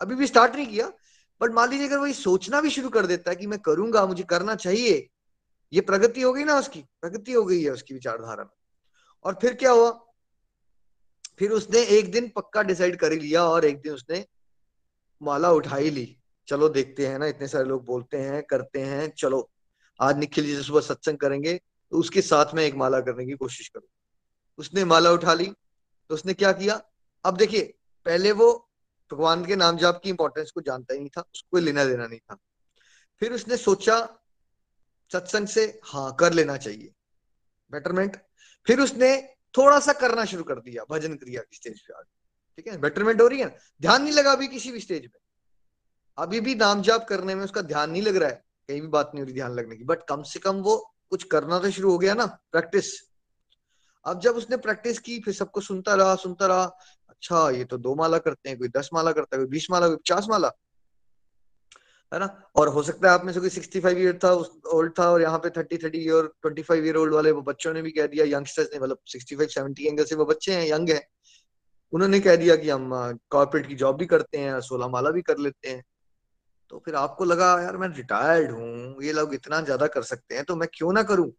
अभी 0.00 0.14
भी 0.14 0.26
स्टार्ट 0.26 0.54
नहीं 0.54 0.66
किया 0.66 0.92
बट 1.40 1.50
मान 1.50 1.70
लीजिए 1.70 1.86
अगर 1.86 1.98
वही 1.98 2.12
सोचना 2.12 2.60
भी 2.60 2.70
शुरू 2.70 2.88
कर 2.88 3.06
देता 3.06 3.30
है 3.30 3.36
कि 3.36 3.46
मैं 3.46 3.58
करूँगा, 3.58 4.04
मुझे 4.06 4.22
करना 4.22 4.54
चाहिए, 4.54 5.08
ये 5.72 5.80
प्रगति 5.80 6.22
हो 6.22 6.32
गई 6.32 6.44
ना 6.44 6.58
उसकी, 6.58 6.80
प्रगति 7.00 7.32
हो 7.32 7.44
गई 7.44 7.62
है 7.62 7.70
उसकी 7.70 7.94
विचारधारा 7.94 8.44
में। 8.44 8.50
और 9.24 9.38
फिर 9.42 9.54
क्या 9.54 9.70
हुआ? 9.70 9.90
फिर 11.38 11.50
उसने 11.50 11.82
एक 11.96 12.12
दिन 12.12 12.30
पक्का 12.36 12.62
डिसाइड 12.62 12.98
कर 12.98 13.12
लिया 13.12 13.44
और 13.44 13.64
एक 13.64 13.80
दिन 13.80 13.92
उसने 13.92 14.24
माला 15.22 15.52
उठा 15.52 15.76
ही 15.76 15.90
ली। 15.90 16.06
चलो 16.48 16.68
देखते 16.68 17.06
हैं 17.06 17.18
ना, 17.18 17.26
इतने 17.26 17.48
सारे 17.48 17.64
लोग 17.64 17.84
बोलते 17.84 18.18
हैं, 18.18 18.42
करते 18.42 18.80
हैं, 18.80 19.10
चलो, 19.18 19.50
आज 20.00 20.18
निखिल 20.18 20.46
जी 20.46 20.62
सुबह 20.62 20.80
सत्संग 20.80 21.18
करेंगे 21.18 21.58
तो 21.92 21.98
उसके 21.98 22.22
साथ 22.22 22.54
में 22.54 22.64
एक 22.64 22.74
माला 22.74 23.00
करने 23.00 23.26
की 23.26 23.32
कोशिश 23.32 23.68
करो। 23.68 23.88
उसने 24.58 24.84
माला 24.84 25.10
उठा 25.10 25.34
ली 25.34 25.52
तो 26.08 26.14
उसने 26.14 26.34
क्या 26.34 26.52
किया? 26.52 26.82
अब 27.24 27.36
देखिए, 27.36 27.74
पहले 28.04 28.32
वो 28.32 28.70
भगवान 29.12 29.44
के 29.44 29.56
नाम 29.56 29.76
जाप 29.76 30.00
की 30.04 30.10
इंपॉर्टेंस 30.10 30.50
को 30.50 30.60
जानता 30.60 30.94
ही 30.94 31.00
नहीं 31.00 31.08
था, 31.08 31.20
उसको 31.20 31.58
लेना 31.58 31.84
देना 31.84 32.06
नहीं 32.06 32.18
था। 32.18 32.38
फिर 33.20 33.32
उसने 33.32 33.56
सोचा, 33.56 34.20
सत्संग 35.12 35.46
से 35.46 35.80
हाँ 35.84 36.16
कर 36.20 36.32
लेना 36.32 36.56
चाहिए। 36.56 36.92
बेटरमेंट 37.70 38.16
फिर 38.66 38.80
उसने 38.80 39.34
थोड़ा 39.58 39.80
सा 39.80 39.92
करना 39.92 40.24
शुरू 40.24 40.44
कर 40.44 40.54
दिया, 40.54 40.84
भजन 40.90 41.14
क्रिया 41.14 41.40
की 41.40 41.56
स्टेज 41.56 41.80
पे 41.80 41.94
आगे 41.94 42.14
ठीक 42.56 42.72
है? 42.72 42.80
बेटरमेंट 42.80 43.20
हो 43.20 43.26
रही 43.26 43.40
है? 43.40 43.58
ध्यान 43.80 44.02
नहीं 44.02 44.12
लगा 44.12 44.32
अभी 44.32 44.48
किसी 44.48 44.72
भी 44.72 44.80
स्टेज 44.80 45.06
पे। 45.06 45.18
अभी 46.18 46.40
भी 46.40 46.54
नाम 46.54 46.82
जाप 46.82 47.06
करने 47.08 47.34
में 47.34 47.44
उसका 47.44 47.60
ध्यान 47.60 47.90
नहीं 47.90 48.02
लग 48.02 48.16
रहा 48.16 48.28
है। 48.28 48.44
कहीं 48.68 48.80
भी 48.80 48.86
बात 48.86 49.10
नहीं 49.14 49.22
हो 49.22 49.24
रही 49.24 49.34
ध्यान 49.34 49.52
लगने 49.52 49.76
की। 49.76 49.84
बट 49.84 49.98
कम 50.08 50.22
से 50.22 50.38
कम 50.38 50.56
वो 50.56 50.94
कुछ 51.10 51.24
करना 51.24 51.58
तो 51.58 51.70
शुरू 51.70 51.90
हो 51.90 51.98
गया 51.98 52.14
ना 52.14 52.26
प्रैक्टिस 52.26 53.13
अब 54.06 54.20
जब 54.20 54.36
उसने 54.36 54.56
प्रैक्टिस 54.58 54.98
की, 54.98 55.18
फिर 55.20 55.34
सबको 55.34 55.60
सुनता 55.60 55.94
रहा 55.94 56.14
सुनता 56.16 56.46
रहा 56.46 56.64
अच्छा 57.10 57.48
ये 57.50 57.64
तो 57.64 57.78
दो 57.78 57.94
माला 57.94 58.18
करते 58.18 58.48
हैं, 58.48 58.58
कोई 58.58 58.68
दस 58.68 58.90
माला 58.94 59.12
करता 59.12 59.36
है, 59.36 59.42
कोई 59.42 59.50
बीस 59.50 59.66
माला, 59.70 59.86
कोई 59.88 59.96
पचास 59.96 60.26
माला। 60.30 60.50
है 62.12 62.18
ना? 62.20 62.26
और 62.56 62.68
हो 62.68 62.82
सकता 62.82 63.08
है 63.08 63.14
आप 63.14 63.24
में 63.24 63.32
से 63.32 63.40
कोई 63.40 63.48
सिक्सटी 63.50 63.80
फाइव 63.80 63.98
ईयर 63.98 64.18
था 64.24 64.32
ओल्ड 64.72 64.92
था, 64.98 65.08
और 65.10 65.22
यहाँ 65.22 65.38
पे 65.38 65.50
thirty 65.50 65.76
thirty 65.78 65.98
year 65.98 66.26
twenty 66.42 66.62
five 66.62 66.86
year 66.86 66.96
old 66.96 67.14
वाले 67.14 67.30
वो 67.30 67.42
बच्चों 67.42 67.72
ने 67.74 67.82
भी 67.82 67.90
कह 67.90 68.06
दिया 68.06 68.24
यंगस्टर्स 68.28 68.68
ने 68.74 68.80
मतलब 68.80 68.98
सिक्सटी 69.06 69.36
फाइव 69.36 69.48
सेवेंटी 69.48 69.86
एंगल 69.88 70.04
से 70.04 70.14
वो 70.14 70.24
बच्चे 70.26 70.54
हैं 70.54 70.66
यंग 70.68 70.90
है। 70.90 71.02
उन्होंने 71.92 72.20
कह 72.20 72.36
दिया 72.36 72.56
कि 72.56 72.70
हम 72.70 72.90
कॉर्पोरेट 73.30 73.66
की 73.68 73.74
जॉब 73.74 73.96
भी 73.96 74.06
करते 74.06 74.38
हैं, 74.38 74.60
सोलह 74.60 74.88
माला 74.88 75.10
भी 75.10 75.22
कर 75.22 75.38
लेते 75.38 75.68
हैं। 75.68 75.82
तो 76.70 76.82
फिर 76.84 76.94
आपको 76.94 77.24
लगा, 77.24 77.52
यार, 77.62 77.76
मैं 77.76 77.88
रिटायर्ड 77.88 78.50
हूँ, 78.50 79.02
ये 79.02 79.12
लोग 79.12 79.34
इतना 79.34 79.60
ज़्यादा 79.62 79.86
कर 79.88 80.02
सकते 80.04 80.34
हैं 80.34 80.44
तो 80.44 80.56
मैं 80.56 80.68
क्यों 80.74 80.92
ना 80.92 81.02
करूँ? 81.04 81.30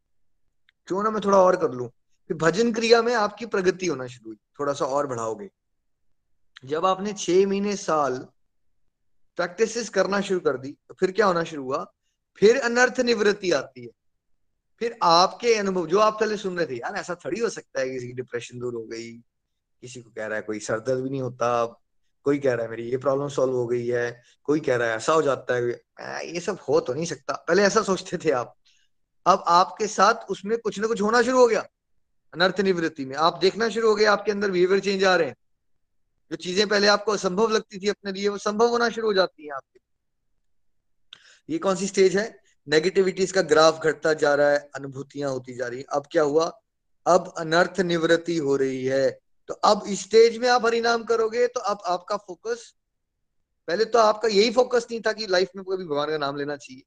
क्यों 0.87 1.03
ना 1.03 1.09
मैं 1.09 1.21
थोड़ा 1.25 1.37
और 1.39 1.55
कर 1.55 1.71
लूँ? 1.71 1.89
फिर 2.29 2.37
भजन 2.37 2.71
क्रिया 2.73 3.01
में 3.01 3.13
आपकी 3.15 3.45
प्रगति 3.45 3.87
होना 3.87 4.07
शुरू 4.07 4.29
हुई 4.29 4.37
थोड़ा 4.59 4.73
सा 4.73 4.85
और 4.85 5.07
बढ़ाओगे। 5.07 5.49
जब 6.65 6.85
आपने 6.85 7.13
छह 7.13 7.45
महीने 7.47 7.75
साल 7.75 8.17
प्रैक्टिस 9.37 9.89
करना 9.89 10.21
शुरू 10.21 10.39
कर 10.39 10.57
दी 10.57 10.71
तो 10.87 10.95
फिर 10.99 11.11
क्या 11.11 11.25
होना 11.25 11.43
शुरू 11.43 11.63
हुआ? 11.63 11.85
फिर 12.37 12.59
अनर्थ 12.59 12.99
निवृत्ति 12.99 13.51
आती 13.51 13.83
है। 13.83 13.89
फिर 14.81 14.97
आपके 15.03 15.53
अनुभव, 15.55 15.85
जो 15.87 15.99
आप 15.99 16.17
पहले 16.19 16.37
सुन 16.37 16.57
रहे 16.57 16.67
थे, 16.67 16.75
यार 16.75 16.95
ऐसा 16.95 17.15
थोड़ी 17.15 17.39
हो 17.39 17.49
सकता 17.49 17.79
है 17.79 17.89
किसी 17.89 18.07
की 18.07 18.13
डिप्रेशन 18.13 18.59
दूर 18.59 18.73
हो 18.75 18.83
गई, 18.83 19.11
किसी 19.83 20.01
को 20.01 20.09
कह 20.09 20.25
रहा 20.25 20.35
है 20.35 20.41
कोई 20.41 20.59
सरदर्द 20.59 21.03
भी 21.03 21.09
नहीं 21.09 21.21
होता, 21.21 21.65
कोई 22.25 22.39
कह 22.39 22.53
रहा 22.53 22.63
है 22.63 22.69
मेरी 22.69 22.83
ये 22.83 22.97
प्रॉब्लम 22.97 23.27
सॉल्व 23.27 23.53
हो 23.53 23.65
गई 23.67 23.85
है, 23.87 24.21
कोई 24.43 24.59
कह 24.59 24.75
रहा 24.75 24.87
है 24.87 24.95
ऐसा 24.95 25.13
हो 25.13 25.21
जाता 25.21 25.55
है 25.55 26.27
ये 26.27 26.39
सब 26.39 26.57
हो 26.69 26.79
तो 26.79 26.93
नहीं 26.93 27.05
सकता। 27.05 27.33
पहले 27.47 27.63
ऐसा 27.63 27.81
सोचते 27.81 28.17
थे 28.17 28.31
आप। 28.31 28.55
अब 29.25 29.43
आपके 29.47 29.87
साथ 29.87 30.29
उसमें 30.29 30.57
कुछ 30.57 30.79
ना 30.79 30.87
कुछ 30.87 31.01
होना 31.01 31.21
शुरू 31.21 31.39
हो 31.39 31.47
गया। 31.47 31.65
अनर्थ 32.35 32.59
निवृत्ति 32.61 33.05
में। 33.05 33.15
आप 33.15 33.37
देखना 33.37 33.69
शुरू 33.69 33.89
हो 33.89 33.95
गया 33.95 34.13
आपके 34.13 34.31
अंदर 34.31 34.51
बिहेवियर 34.51 34.79
चेंज 34.79 35.03
आ 35.03 35.15
रहे 35.15 35.27
हैं। 35.27 35.35
जो 36.31 36.35
चीज़ें 36.35 36.67
पहले 36.67 36.87
आपको 36.87 37.11
असंभव 37.11 37.51
लगती 37.51 37.79
थी 37.79 37.89
अपने 37.89 38.11
लिए, 38.11 38.27
वो 38.27 38.37
संभव 38.37 38.67
होना 38.67 38.89
शुरू 38.89 39.07
हो 39.07 39.13
जाती 39.13 39.43
है 39.43 39.51
आपके। 39.51 39.79
ये 41.49 41.57
कौन 41.57 41.75
सी 41.75 41.87
स्टेज 41.87 42.17
है? 42.17 42.27
नेगेटिविटीज 42.67 43.31
का 43.31 43.41
ग्राफ 43.41 43.83
घटता 43.83 44.13
जा 44.15 44.33
रहा 44.35 44.49
है, 44.49 44.69
अनुभूतियाँ 44.75 45.29
होती 45.31 45.55
जा 45.55 45.67
रही 45.67 45.79
है। 45.79 45.85
अब 45.89 46.07
क्या 46.11 46.23
हुआ? 46.23 46.45
अब 47.05 47.33
अनर्थ 47.37 47.79
निवृत्ति 47.81 48.37
हो 48.37 48.55
रही 48.55 48.85
है। 48.85 49.09
तो 49.49 49.53
अब 49.53 49.83
इस 49.87 50.01
स्टेज 50.01 50.37
में 50.37 50.47
आप 50.49 50.65
हरिनाम 50.65 51.03
करोगे 51.03 51.45
तो 51.47 51.59
अब 51.61 51.81
आपका 51.85 52.15
फोकस 52.17 52.73
पहले 53.67 53.85
तो 53.85 53.99
आपका 53.99 54.27
यही 54.27 54.51
फोकस 54.51 54.87
नहीं 54.91 55.01
था 55.01 55.11
कि 55.13 55.27
लाइफ 55.27 55.49
में 55.55 55.63
कभी 55.65 55.83
भगवान 55.83 56.09
का 56.09 56.17
नाम 56.17 56.37
लेना 56.37 56.55
चाहिए। 56.55 56.81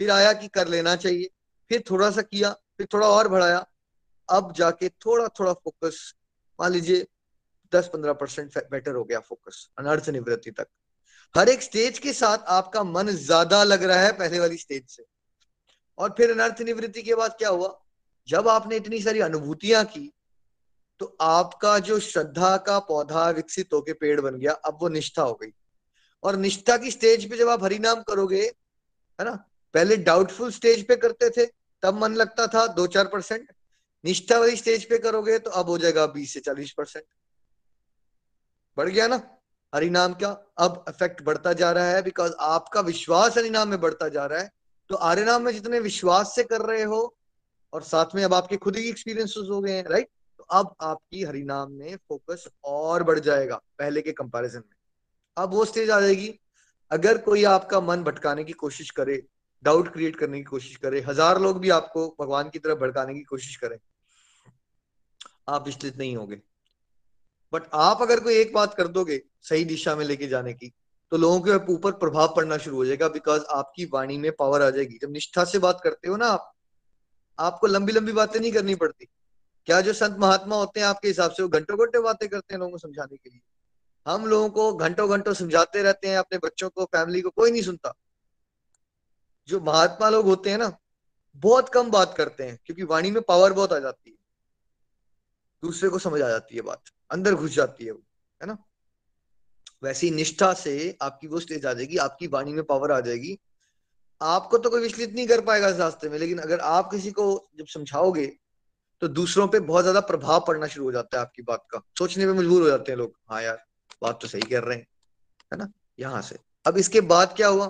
फिर 0.00 0.10
आया 0.10 0.32
कि 0.32 0.48
कर 0.48 0.68
लेना 0.68 0.94
चाहिए, 0.96 1.28
फिर 1.70 1.82
थोड़ा 1.90 2.10
सा 2.10 2.22
किया, 2.22 2.50
फिर 2.78 2.86
थोड़ा 2.92 3.08
और 3.08 3.28
बढ़ाया 3.28 3.64
अब 4.32 4.52
जाके 4.56 4.88
थोड़ा 4.88 5.26
थोड़ा 5.40 5.52
फोकस 5.54 5.98
मान 6.58 6.72
लीजिए 6.72 7.06
दस 7.72 7.88
पंद्रह 7.88 8.12
परसेंट 8.14 8.58
बेटर 8.70 8.94
हो 8.94 9.04
गया 9.04 9.20
फोकस 9.20 9.68
अनर्थ 9.78 10.08
निवृत्ति 10.10 10.50
तक। 10.50 10.66
हर 11.34 11.48
एक 11.48 11.62
स्टेज 11.62 11.98
के 11.98 12.12
साथ 12.12 12.38
आपका 12.50 12.82
मन 12.84 13.08
ज़्यादा 13.08 13.62
लग 13.64 13.82
रहा 13.82 14.00
है 14.00 14.12
पहले 14.12 14.40
वाली 14.40 14.56
स्टेज 14.56 14.88
से। 14.88 15.04
और 15.98 16.14
फिर 16.16 16.30
अनर्थ 16.30 16.60
निवृत्ति 16.62 17.02
के 17.02 17.14
बाद 17.14 17.34
क्या 17.38 17.48
हुआ? 17.48 17.78
जब 18.28 18.48
आपने 18.48 18.76
इतनी 18.76 19.00
सारी 19.02 19.20
अनुभूतियाँ 19.20 19.84
की 19.86 20.12
तो 21.00 21.16
आपका 21.20 21.78
जो 21.80 21.98
श्रद्धा 22.00 22.56
का 22.56 22.78
पौधा 22.80 23.28
विकसित 23.30 23.72
होके 23.72 23.92
पेड़ 23.92 24.20
बन 24.20 24.38
गया, 24.38 24.52
अब 24.52 24.78
वो 24.82 24.88
निष्ठा 24.88 25.22
हो 25.22 25.34
गई। 25.34 25.52
और 26.22 26.36
निष्ठा 26.36 26.76
की 26.76 26.90
स्टेज 26.90 27.28
पे 27.30 27.36
जब 27.36 27.48
आप 27.48 27.64
हरिनाम 27.64 28.02
करोगे, 28.02 28.42
है 28.42 29.24
ना? 29.24 29.32
पहले 29.74 29.96
डाउटफुल 29.98 30.50
स्टेज 30.52 30.86
पे 30.88 30.96
करते 30.96 31.30
थे, 31.30 31.46
तब 31.82 31.98
मन 32.02 32.14
लगता 32.14 32.46
था 32.46 32.66
दो 32.68 32.86
चार 32.88 33.06
परसेंट 33.06 33.50
निष्ठा 34.04 34.38
वाली 34.38 34.56
स्टेज 34.56 34.84
पे 34.84 34.98
करोगे 34.98 35.38
तो 35.38 35.50
अब 35.52 35.68
हो 35.68 35.76
जाएगा 35.78 36.06
बीस 36.08 36.32
से 36.34 36.40
चालीस 36.40 36.72
परसेंट 36.72 37.04
बढ़ 38.76 38.88
गया 38.88 39.06
ना? 39.06 39.22
हरिनाम 39.72 40.14
का 40.14 40.28
अब 40.58 40.84
इफ़ेक्ट 40.88 41.22
बढ़ता 41.22 41.52
जा 41.52 41.70
रहा 41.72 41.90
है 41.90 42.02
बिकॉज़ 42.02 42.32
आपका 42.40 42.80
विश्वास 42.82 43.36
हरिनाम 43.38 43.68
में 43.68 43.80
बढ़ता 43.80 44.08
जा 44.08 44.24
रहा 44.26 44.40
है। 44.40 44.50
तो 44.90 44.94
आर्यनाम 44.96 45.42
में 45.42 45.52
जितने 45.52 45.78
विश्वास 45.80 46.34
से 46.36 46.42
कर 46.44 46.60
रहे 46.62 46.82
हो 46.84 47.14
और 47.72 47.82
साथ 47.82 48.14
में 48.14 48.22
अब 48.24 48.34
आपके 48.34 48.56
खुद 48.56 48.76
ही 48.76 48.88
एक्सपीरियंसेस 48.88 49.48
हो 49.50 49.60
गए 49.60 49.72
हैं 49.72 49.84
राइट 49.84 50.08
तो 50.38 50.44
अब 50.50 50.74
आपकी 50.82 51.22
हरिनाम 51.24 51.72
में 51.72 51.96
फोकस 51.98 52.46
और 52.64 53.02
बढ़ 53.02 53.18
जाएगा 53.20 53.60
पहले 53.78 54.02
के 54.02 54.12
कंपैरिजन 54.12 54.58
में। 54.58 54.76
अब 55.36 55.54
वो 55.54 55.64
स्टेज 55.64 55.90
आ 55.90 56.00
जाएगी। 56.00 56.34
अगर 56.90 57.18
कोई 57.20 57.44
आपका 57.46 57.80
मन 57.80 58.02
भटकाने 58.04 58.44
की 58.44 58.52
कोशिश 58.54 58.90
करे 58.90 59.22
डाउट 59.64 59.92
क्रिएट 59.92 60.16
करने 60.16 60.38
की 60.38 60.44
कोशिश 60.44 60.76
करे, 60.76 61.00
हज़ार 61.00 61.40
लोग 61.40 61.60
भी 61.60 61.70
आपको 61.70 62.06
भगवान 62.20 62.48
की 62.50 62.58
तरफ़ 62.58 62.78
भड़काने 62.78 63.14
की 63.14 63.22
कोशिश 63.22 63.56
करें 63.56 63.78
आप 65.48 65.66
विचलित 65.66 65.96
नहीं 65.98 66.16
होंगे। 66.16 66.40
बट 67.52 67.62
आप 67.74 68.02
अगर 68.02 68.20
कोई 68.20 68.34
एक 68.34 68.52
बात 68.54 68.74
कर 68.74 68.88
दोगे 68.88 69.22
सही 69.40 69.64
दिशा 69.64 69.96
में 69.96 70.04
लेके 70.04 70.26
जाने 70.26 70.52
की 70.54 70.72
तो 71.12 71.16
लोगों 71.16 71.40
के 71.40 71.72
ऊपर 71.72 71.92
प्रभाव 71.92 72.34
पड़ना 72.36 72.56
शुरू 72.58 72.76
हो 72.76 72.84
जाएगा 72.84 73.08
बिकॉज़ 73.08 73.42
आपकी 73.50 73.84
वाणी 73.84 74.16
में 74.18 74.30
पावर 74.32 74.62
आ 74.62 74.70
जाएगी। 74.70 74.98
जब 75.02 75.10
निष्ठा 75.10 75.44
से 75.44 75.58
बात 75.58 75.80
करते 75.84 76.08
हो 76.08 76.16
ना 76.16 76.26
आप, 76.26 76.52
आपको 77.38 77.66
लंबी 77.66 77.92
लंबी 77.92 78.12
बातें 78.12 78.38
नहीं 78.40 78.52
करनी 78.52 78.74
पड़ती। 78.74 79.08
क्या 79.66 79.80
जो 79.80 79.92
संत 79.92 80.16
महात्मा 80.18 80.56
होते 80.56 80.80
हैं 80.80 80.86
आपके 80.86 81.08
हिसाब 81.08 81.30
से 81.30 81.42
वो 81.42 81.48
घंटों 81.48 81.78
घंटे 81.78 81.98
बातें 81.98 82.28
करते 82.28 82.54
हैं 82.54 82.58
लोगों 82.58 82.72
को 82.72 82.78
समझाने 82.78 83.16
के 83.16 83.30
लिए? 83.30 83.40
हम 84.06 84.26
लोगों 84.26 84.48
को 84.50 84.72
घंटों 84.74 85.10
घंटों 85.10 85.34
समझाते 85.34 85.82
रहते 85.82 86.08
हैं, 86.08 86.16
अपने 86.18 86.38
बच्चों 86.38 86.70
को 86.70 86.84
फैमिली 86.84 87.20
को, 87.20 87.30
कोई 87.30 87.50
नहीं 87.50 87.62
सुनता। 87.62 87.94
जो 89.48 89.60
महात्मा 89.60 90.08
लोग 90.08 90.26
होते 90.26 90.50
हैं 90.50 90.58
ना, 90.58 90.78
बहुत 91.36 91.68
कम 91.68 91.90
बात 91.90 92.14
करते 92.16 92.44
हैं, 92.44 92.58
क्योंकि 92.64 92.82
वाणी 92.82 93.10
में 93.10 93.22
पावर 93.22 93.52
बहुत 93.52 93.72
आ 93.72 93.78
जाती 93.78 94.10
है। 94.10 94.16
दूसरे 95.62 95.88
को 95.88 95.98
समझ 96.00 96.20
आ 96.22 96.28
जाती 96.28 96.56
है 96.56 96.62
बात, 96.62 96.82
अंदर 97.10 97.34
घुस 97.34 97.50
जाती 97.50 97.84
है 97.84 97.92
वो, 97.92 98.02
है 98.40 98.46
ना? 98.46 98.56
वैसी 99.82 100.10
निष्ठा 100.10 100.52
से 100.54 100.96
आपकी 101.02 101.26
वो 101.26 101.40
स्टेज 101.40 101.66
आ 101.66 101.72
जाएगी, 101.72 101.96
आपकी 101.98 102.26
वाणी 102.28 102.52
में 102.52 102.62
पावर 102.64 102.92
आ 102.92 103.00
जाएगी। 103.00 103.38
आपको 104.20 104.58
तो 104.58 104.70
कोई 104.70 104.80
विचलित 104.80 105.14
नहीं 105.14 105.26
कर 105.26 105.40
पाएगा 105.40 105.68
इस 105.68 105.76
रास्ते 105.76 106.08
में, 106.08 106.18
लेकिन 106.18 106.38
अगर 106.40 106.60
आप 106.60 106.90
किसी 106.90 107.10
को 107.12 107.24
जब 107.58 107.66
समझाओगे 107.68 108.26
तो 109.02 109.08
दूसरों 109.10 109.46
पे 109.48 109.60
बहुत 109.60 109.82
ज़्यादा 109.82 110.00
प्रभाव 110.02 110.44
पड़ना 110.46 110.66
शुरू 110.66 110.84
हो 110.84 110.92
जाता 110.92 111.16
है 111.16 111.22
आपकी 111.22 111.42
बात 111.42 111.64
का। 111.70 111.80
सोचने 111.98 112.26
पे 112.26 112.32
मजबूर 112.32 112.62
हो 112.62 112.68
जाते 112.68 112.92
हैं 112.92 112.98
लोग 112.98 113.16
हाँ 113.30 113.42
यार, 113.42 113.64
बात 114.02 114.18
तो 114.22 114.28
सही 114.28 114.42
कर 114.42 114.64
रहे 114.64 114.76
हैं। 114.78 114.86
है 115.52 115.58
ना? 115.58 115.68
यहाँ 115.98 116.20
से। 116.22 116.38
अब 116.64 116.76
इसके 116.78 117.00
बाद 117.02 117.34
क्या 117.36 117.48
हुआ? 117.48 117.66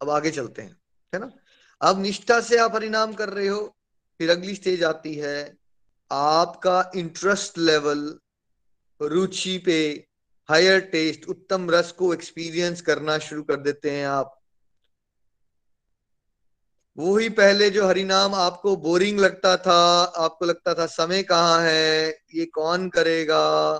अब 0.00 0.10
आगे 0.10 0.30
चलते 0.30 0.62
हैं, 0.62 0.76
है 1.12 1.20
ना? 1.20 1.30
अब 1.80 2.00
निष्ठा 2.00 2.40
से 2.40 2.58
आप 2.58 2.72
परिणाम 2.72 3.14
कर 3.14 3.28
रहे 3.30 3.46
हो, 3.48 3.60
फिर 4.20 4.30
अगली 4.30 4.54
स्टेज 4.54 4.84
आती 4.84 5.14
है 5.14 5.36
आपका 6.12 6.90
इंटरेस्ट 6.96 7.58
लेवल 7.58 8.18
रुचि 9.00 9.58
पे 9.58 10.06
हायर 10.48 10.80
टेस्ट 10.80 11.24
उत्तम 11.28 11.70
रस 11.70 11.92
को 11.92 12.14
एक्सपीरियंस 12.14 12.80
करना 12.80 13.18
शुरू 13.18 13.42
कर 13.42 13.56
देते 13.56 13.90
हैं 13.90 14.06
आप। 14.06 14.38
वो 16.98 17.16
ही 17.16 17.28
पहले 17.28 17.70
जो 17.70 17.86
हरिनाम 17.88 18.34
आपको 18.34 18.76
बोरिंग 18.76 19.18
लगता 19.20 19.56
था, 19.56 20.02
आपको 20.02 20.44
लगता 20.44 20.74
था 20.74 20.86
समय 20.86 21.22
कहाँ 21.22 21.60
है, 21.60 22.08
ये 22.34 22.46
कौन 22.46 22.88
करेगा? 22.88 23.74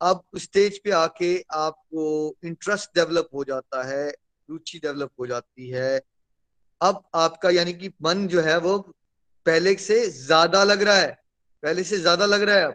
अब 0.00 0.22
स्टेज 0.36 0.78
पे 0.78 0.90
आके 0.90 1.44
आपको 1.50 2.36
इंटरेस्ट 2.44 2.90
डेवलप 2.94 3.28
हो 3.34 3.44
जाता 3.44 3.82
है, 3.82 4.08
रुचि 4.48 4.78
डेवलप 4.78 5.10
हो 5.20 5.26
जाती 5.26 5.68
है। 5.70 6.00
अब 6.80 7.02
आपका 7.14 7.50
यानी 7.50 7.72
कि 7.72 7.92
मन 8.02 8.26
जो 8.28 8.40
है 8.40 8.58
वो 8.58 8.78
पहले 9.46 9.74
से 9.74 10.10
ज़्यादा 10.10 10.64
लग 10.64 10.82
रहा 10.82 10.96
है। 10.96 11.25
पहले 11.66 11.84
से 11.84 11.98
ज़्यादा 11.98 12.26
लग 12.26 12.42
रहा 12.42 12.56
है 12.56 12.64
अब। 12.64 12.74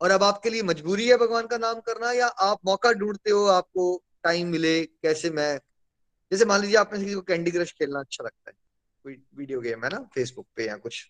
और 0.00 0.10
अब 0.10 0.22
आपके 0.24 0.50
लिए 0.50 0.62
मजबूरी 0.64 1.06
है 1.08 1.16
भगवान 1.16 1.46
का 1.46 1.58
नाम 1.58 1.80
करना, 1.80 2.10
या 2.12 2.26
आप 2.26 2.58
मौका 2.66 2.92
ढूंढते 2.92 3.30
हो, 3.30 3.44
आपको 3.48 4.02
टाइम 4.24 4.48
मिले, 4.48 4.80
कैसे 4.84 5.30
मैं? 5.30 5.58
जैसे 6.32 6.44
मान 6.44 6.60
लीजिए 6.60 6.76
आप 6.76 6.92
में 6.92 7.00
किसी 7.00 7.14
को 7.14 7.20
कैंडी 7.22 7.50
क्रश 7.50 7.72
खेलना 7.72 8.00
अच्छा 8.00 8.24
लगता 8.24 8.50
है, 8.50 8.56
कोई 9.04 9.16
वीडियो 9.36 9.60
गेम 9.60 9.84
है 9.84 9.90
ना 9.90 9.98
फेसबुक 10.14 10.46
पे 10.56 10.66
या 10.66 10.76
कुछ। 10.78 11.04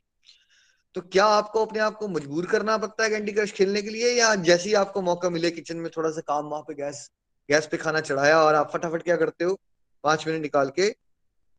तो 0.94 1.00
क्या 1.02 1.24
आपको 1.26 1.64
अपने 1.64 1.80
आप 1.80 1.96
को 1.96 2.08
मजबूर 2.08 2.46
करना 2.46 2.76
पड़ता 2.78 3.04
है 3.04 3.10
कैंडी 3.10 3.32
क्रश 3.32 3.52
खेलने 3.52 3.82
के 3.82 3.90
लिए, 3.90 4.12
या 4.12 4.34
जैसे 4.34 4.68
ही 4.68 4.74
आपको 4.76 5.02
मौका 5.02 5.30
मिले 5.30 5.50
किचन 5.50 5.76
में 5.76 5.90
थोड़ा 5.96 6.10
सा 6.10 6.20
काम, 6.22 6.46
वहाँ 6.46 6.62
पे 6.62 6.74
गैस 6.74 7.08
गैस 7.48 7.66
पे 7.66 7.76
खाना 7.76 8.00
चढ़ाया 8.02 8.38
और 8.42 8.54
आप 8.54 8.70
फटाफट 8.72 9.02
क्या 9.02 9.16
करते 9.16 9.44
हो, 9.44 9.58
पाँच 10.04 10.26
मिनट 10.26 10.42
निकाल 10.42 10.70
के 10.70 10.94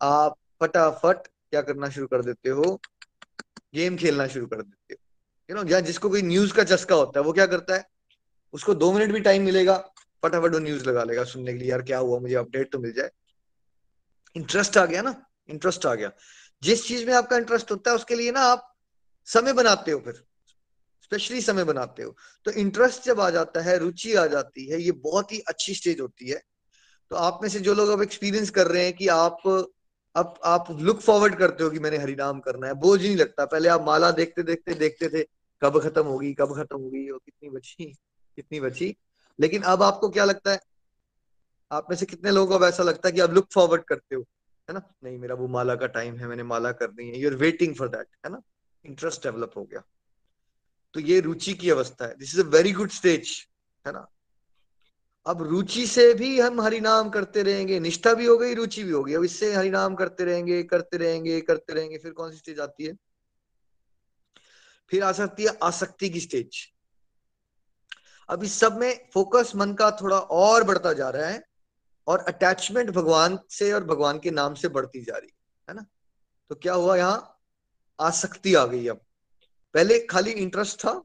आप 0.02 0.38
फटाफट 0.62 1.28
क्या 1.28 1.62
करना 1.62 1.90
शुरू 1.90 2.08
कर 2.08 2.24
देते 2.24 2.50
हो 2.52 2.80
गेम 3.76 3.98
खेलना 3.98 4.28
शुरू 4.28 4.48
कर 4.48 4.62
देते 4.62 4.94
हो। 4.94 5.07
यू 5.50 5.56
नो 5.56 5.64
जहाँ 5.64 5.82
जिसको 5.82 6.10
कोई 6.10 6.22
न्यूज़ 6.22 6.54
का 6.54 6.64
चस्का 6.64 6.96
होता 6.96 7.20
है, 7.20 7.26
वो 7.26 7.34
क्या 7.34 7.46
करता 7.46 7.76
है? 7.76 7.90
उसको 8.54 8.76
दो 8.76 8.94
मिनट 8.94 9.12
भी 9.12 9.20
टाइम 9.20 9.44
मिलेगा, 9.44 9.78
फटाफट 10.24 10.52
वो 10.52 10.60
न्यूज़ 10.60 10.86
लगा 10.86 11.04
लेगा 11.04 11.24
सुनने 11.24 11.54
के 11.54 11.60
लिए, 11.60 11.70
यार, 11.70 11.82
क्या 11.82 11.98
हुआ? 11.98 12.20
मुझे 12.20 12.36
अपडेट 12.36 12.72
तो 12.72 12.80
मिल 12.80 12.94
जाए. 12.94 13.12
इंटरेस्ट 14.36 14.78
आ 14.78 14.86
गया 14.86 15.02
ना? 15.02 15.26
इंटरेस्ट 15.50 15.86
आ 15.86 15.96
गया। 15.96 16.12
जिस 16.64 16.88
चीज़ 16.88 17.06
में 17.06 17.14
आपका 17.14 17.38
इंटरेस्ट 17.38 17.72
होता 17.72 17.90
है, 17.90 17.96
उसके 17.96 18.16
लिए 18.16 18.32
ना 18.32 18.40
आप 18.40 18.76
समय 19.26 19.54
बनाते 19.54 19.92
हो 19.92 20.00
फिर। 20.00 20.24
स्पेशली 21.04 21.42
समय 21.42 21.64
बनाते 21.64 22.04
हो। 22.04 22.18
तो 22.46 22.52
इंटरेस्ट 22.52 23.04
जब 23.04 23.22
आ 23.22 23.30
जाता 23.30 23.62
है, 23.62 23.78
रुचि 23.78 24.14
आ 24.14 24.28
जाती 24.28 24.68
है, 24.68 24.82
ये 24.82 24.92
बहुत 24.92 25.32
ही 25.32 25.40
अच्छी 25.40 25.76
स्टेज 25.76 26.02
होती 26.02 26.30
है। 26.30 26.42
तो 27.10 27.16
आप 27.16 27.40
में 27.42 27.50
से 27.50 27.60
जो 27.60 27.74
लोग 27.74 27.90
अब 27.90 28.02
एक्सपीरियंस 28.02 28.50
कर 28.50 28.68
रहे 28.68 28.84
हैं 28.84 28.94
कि 28.94 29.08
आप, 29.08 29.38
अब 30.16 30.40
आप 30.44 30.78
लुक 30.80 31.02
फॉरवर्ड 31.02 31.36
करते 31.36 31.64
हो 31.64 31.70
कि 31.70 31.80
मैंने 31.80 31.98
हरिनाम 31.98 32.40
करना 32.40 32.68
है, 32.68 32.74
बोझ 32.74 33.02
नहीं 33.02 33.16
लगता। 33.16 33.46
पहले 33.46 33.70
आप 33.70 33.82
माला 33.82 34.12
देखते 34.12 34.44
देखते 34.44 34.74
देखते 34.74 35.10
थे 35.10 35.37
कब 35.62 35.80
खत्म 35.82 36.06
होगी, 36.06 36.34
कब 36.34 36.56
खत्म 36.56 36.78
होगी, 36.78 37.10
और 37.10 37.20
कितनी 37.26 37.50
बची 37.50 37.86
कितनी 38.36 38.60
बची। 38.60 38.96
लेकिन 39.40 39.62
अब 39.62 39.84
आपको 39.84 40.10
क्या 40.10 40.26
लगता 40.26 40.52
है? 40.52 40.60
आप 41.72 41.88
में 41.90 41.98
से 41.98 42.06
कितने 42.06 42.32
लोगों 42.32 42.60
को 42.60 42.66
ऐसा 42.66 42.84
लगता 42.84 43.08
है 43.08 43.12
कि 43.12 43.20
आप 43.20 43.32
लुक 43.32 43.48
फॉरवर्ड 43.54 43.84
करते 43.84 44.16
हो, 44.16 44.22
है 44.70 44.74
ना? 44.74 44.82
नहीं, 45.04 45.18
मेरा 45.18 45.36
वो 45.36 45.48
माला 45.48 45.76
का 45.76 45.88
टाइम 45.88 46.18
है, 46.18 46.28
मैंने 46.28 46.44
माला 46.44 46.72
करनी 46.72 47.10
है 47.10 47.20
you 47.20 47.30
are 47.30 47.36
waiting 47.36 47.76
for 47.76 47.88
that 47.88 48.08
है 48.26 48.32
ना? 48.32 48.42
इंटरेस्ट 48.86 49.24
डेवलप 49.24 49.52
हो 49.58 49.64
गया। 49.64 49.84
तो 50.94 51.00
ये 51.00 51.20
रुचि 51.20 51.54
की 51.54 51.70
अवस्था 51.70 52.06
है। 52.06 52.16
This 52.18 52.34
is 52.36 52.42
a 52.42 52.50
very 52.50 52.72
good 52.72 52.90
stage 52.90 53.48
है 53.86 53.94
ना? 53.94 54.08
अब 55.26 55.42
रुचि 55.42 55.88
से 55.88 56.14
भी 56.14 56.40
हम 56.40 56.62
हरिनाम 56.62 57.10
करते 57.10 57.44
रहेंगे, 57.44 57.80
निष्ठा 57.80 58.14
भी 58.14 58.26
हो 58.26 58.38
गई, 58.38 58.54
रुचि 58.54 58.84
भी 58.84 58.92
हो 58.92 59.04
गई। 59.04 59.14
अब 59.14 59.24
इससे 59.24 59.54
हरिनाम 59.54 59.96
करते 59.96 60.26
रहेंगे 60.26 60.64
करते 60.64 60.98
रहेंगे 60.98 61.42
करते 61.42 61.74
रहेंगे, 61.74 61.98
फिर 61.98 62.12
कौन 62.12 62.32
सी 62.32 62.38
स्टेज 62.38 62.60
आती 62.60 62.86
है? 62.86 62.94
फिर 64.90 65.04
आ 65.04 65.12
सकती 65.12 65.44
है 65.44 65.58
आसक्ति 65.64 66.10
की 66.10 66.20
स्टेज 66.20 66.74
अब 68.30 68.44
इस 68.44 68.60
सब 68.60 68.78
में 68.78 69.10
फोकस 69.14 69.52
मन 69.56 69.74
का 69.74 69.92
थोड़ा 69.92 70.20
और 70.20 70.64
बढ़ता 70.64 70.94
जा 70.94 71.10
रहा 71.10 71.28
है 71.28 71.44
और 72.08 72.20
अटैचमेंट 72.20 72.90
भगवान 72.90 73.40
से 73.50 73.74
और 73.74 73.84
भगवान 73.84 74.20
के 74.20 74.32
नाम 74.32 74.54
से 74.54 74.68
बढ़ती 74.68 75.02
जा 75.02 75.18
रही 75.18 75.32
है 75.70 75.76
ना? 75.76 75.86
तो 76.50 76.56
क्या 76.56 76.74
हुआ 76.74 76.96
यहाँ? 76.98 77.40
आसक्ति 78.00 78.56
आ 78.56 78.66
गई 78.66 78.88
अब। 78.88 79.02
पहले 79.74 80.00
खाली 80.00 80.32
इंटरेस्ट 80.32 80.80
था 80.80 81.04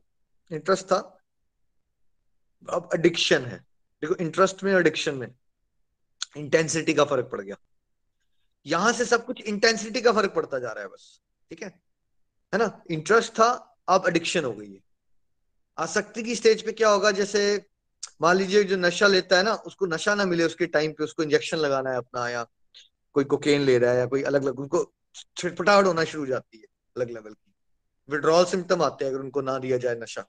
इंटरेस्ट 0.52 0.86
था, 0.86 1.18
अब 2.70 2.88
एडिक्शन 2.94 3.44
है। 3.44 3.58
देखो 4.02 4.14
इंटरेस्ट 4.14 4.62
में 4.64 4.72
एडिक्शन 4.72 5.14
में 5.14 5.34
इंटेंसिटी 6.36 6.94
का 6.94 7.04
फ़र्क 7.04 7.28
पड़ 7.32 7.40
गया। 7.40 7.56
यहाँ 8.66 8.92
से 8.92 9.04
सब 9.04 9.26
कुछ 9.26 9.40
इंटेंसिटी 9.40 10.00
का 10.00 10.12
फ़र्क 10.12 10.34
पड़ता 10.34 10.58
जा 10.58 10.72
रहा 10.72 10.84
है 10.84 10.88
बस, 10.88 11.20
ठीक 11.50 11.62
है? 11.62 11.68
है 12.54 12.58
ना? 12.58 12.82
इंटरेस्ट 12.90 13.32
था 13.32 13.71
अब 13.88 14.04
एडिक्शन 14.08 14.44
हो 14.44 14.52
गई 14.52 14.72
है। 14.72 14.80
आसक्ति 15.78 16.22
की 16.22 16.34
स्टेज 16.36 16.62
पे 16.62 16.72
क्या 16.72 16.88
होगा, 16.88 17.10
जैसे 17.10 17.64
मान 18.22 18.36
लीजिए 18.36 18.64
जो 18.64 18.76
नशा 18.76 19.06
लेता 19.06 19.36
है 19.36 19.42
ना, 19.42 19.54
उसको 19.54 19.86
नशा 19.86 20.14
ना 20.14 20.24
मिले 20.24 20.44
उसके 20.44 20.66
टाइम 20.66 20.92
पे, 20.92 21.04
उसको 21.04 21.22
इंजेक्शन 21.22 21.56
लगाना 21.56 21.90
है 21.90 21.96
अपना, 21.96 22.28
या 22.28 22.46
कोई 23.16 23.24
कोकेन 23.24 23.60
ले 23.60 23.78
रहा 23.78 23.92
है, 23.92 23.98
या 23.98 24.06
कोई 24.06 24.22
अलग 24.22 24.42
अलग 24.42 24.60
उनको 24.60 24.84
छिटपटाहट 25.14 25.86
होना 25.86 26.04
शुरू 26.04 26.22
हो 26.22 26.26
जाती 26.26 26.58
है 26.58 26.64
अलग 26.96 27.10
लेवल 27.10 27.32
की। 27.32 27.54
विड्रॉल 28.08 28.44
सिम्टम 28.44 28.82
आते 28.82 29.04
हैं 29.04 29.12
अगर 29.12 29.20
उनको 29.20 29.40
ना 29.40 29.58
दिया 29.58 29.76
जाए 29.76 29.94
नशा। 29.94 30.24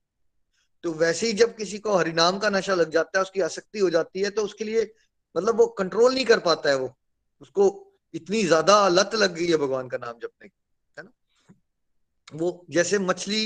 तो 0.84 0.92
वैसे 0.94 1.28
ही 1.28 1.34
जब 1.34 1.56
किसी 1.56 1.78
को 1.78 1.98
हरिनाम 1.98 2.38
का 2.40 2.50
नशा 2.50 2.74
लग 2.76 2.90
जाता 2.92 3.18
है, 3.18 3.22
उसकी 3.24 3.42
आसक्ति 3.42 3.80
हो 3.80 3.90
जाती 3.90 4.22
है 4.22 4.30
तो 4.30 4.42
उसके 4.42 4.64
लिए 4.64 4.92
मतलब 5.36 5.58
वो 5.58 5.68
कंट्रोल 5.68 6.14
नहीं 6.14 6.26
कर 6.26 6.40
पाता 6.40 6.70
है 6.70 6.76
वो। 6.76 6.94
उसको 7.42 7.70
इतनी 8.14 8.44
ज़्यादा 8.44 8.88
लत 8.88 9.16
लग 9.16 9.34
गई 9.36 9.48
है 9.48 9.58
भगवान 9.58 9.88
का 9.90 9.98
नाम 9.98 10.14
जपने 10.14 10.48
की। 10.48 10.63
वो 12.36 12.66
जैसे 12.70 13.00
मछली 13.00 13.46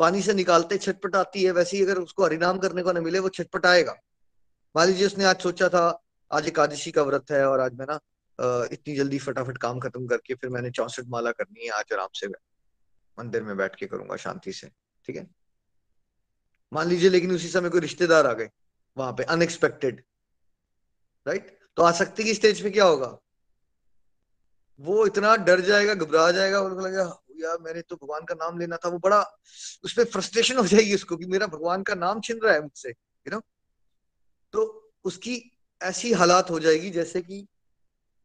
पानी 0.00 0.22
से 0.22 0.34
निकालते, 0.34 0.78
छटपटाती 0.78 1.42
है, 1.44 1.50
वैसे 1.52 1.76
ही 1.76 1.82
अगर 1.82 1.98
उसको 1.98 2.24
हरिनाम 2.24 2.58
करने 2.58 2.82
को 2.82 2.92
ना 2.92 3.00
मिले, 3.00 3.18
वो 3.18 3.28
छटपटाएगा। 3.30 3.94
मान 4.74 4.86
लीजिए 4.88 5.06
उसने 5.06 5.24
आज 5.24 5.40
सोचा 5.42 5.68
था, 5.68 6.02
आज 6.30 6.46
एकादशी 6.48 6.90
का 6.90 7.02
व्रत 7.02 7.30
है 7.30 7.44
और 7.48 7.60
आज 7.60 7.74
मैं 7.74 7.86
ना 7.90 7.98
इतनी 8.72 8.96
जल्दी 8.96 9.18
फटाफट 9.18 9.58
काम 9.58 9.78
खत्म 9.80 10.06
करके 10.06 10.34
फिर 10.34 10.50
मैंने 10.50 10.70
चौसठ 10.70 11.04
माला 11.08 11.30
करनी 11.32 11.64
है, 11.64 11.70
आज 11.70 11.92
आराम 11.92 12.08
से 12.14 12.28
मंदिर 12.28 13.42
में 13.42 13.56
बैठ 13.56 13.74
के 13.74 13.86
करूँगा 13.86 14.16
शांति 14.18 14.52
से, 14.52 14.68
ठीक 15.04 15.16
है? 15.16 15.26
मान 16.72 16.88
लीजिए 16.88 17.10
लेकिन 17.10 17.34
उसी 17.34 17.48
समय 17.48 17.70
कोई 17.70 17.80
रिश्तेदार 17.80 18.26
आ 18.26 18.32
गए, 18.32 18.50
वहाँ 18.96 19.12
पे 19.12 19.22
अनएक्सपेक्टेड 19.24 20.02
राइट 21.26 21.58
तो 21.76 21.82
आसक्ति 21.82 22.24
की 22.24 22.34
स्टेज 22.34 22.62
पे 22.62 22.70
क्या 22.70 22.84
होगा? 22.84 23.16
वो 24.80 25.06
इतना 25.06 25.34
डर 25.38 25.60
जाएगा, 25.62 25.94
घबरा 25.94 26.30
जाएगा 26.32 26.60
उनको 26.60 26.80
लगेगा 26.80 27.04
यार 27.42 27.58
मैंने 27.62 27.82
तो 27.82 27.96
भगवान 27.96 28.24
का 28.24 28.34
नाम 28.34 28.58
लेना 28.58 28.76
था, 28.76 28.88
वो 28.88 28.98
बड़ा 28.98 29.20
उसपे 29.84 30.04
फ्रस्ट्रेशन 30.04 30.56
हो 30.56 30.66
जाएगी 30.66 30.94
उसको 30.94 31.16
कि 31.16 31.26
मेरा 31.26 31.46
भगवान 31.46 31.82
का 31.82 31.94
नाम 31.94 32.20
छिन 32.20 32.40
रहा 32.44 32.54
है 32.54 32.62
मुझसे 32.62 32.90
यू 32.90 33.30
नो 33.32 33.40
तो 34.52 34.92
उसकी 35.04 35.52
ऐसी 35.82 36.12
हालात 36.12 36.50
हो 36.50 36.60
जाएगी 36.60 36.90
जैसे 36.90 37.20
कि, 37.20 37.46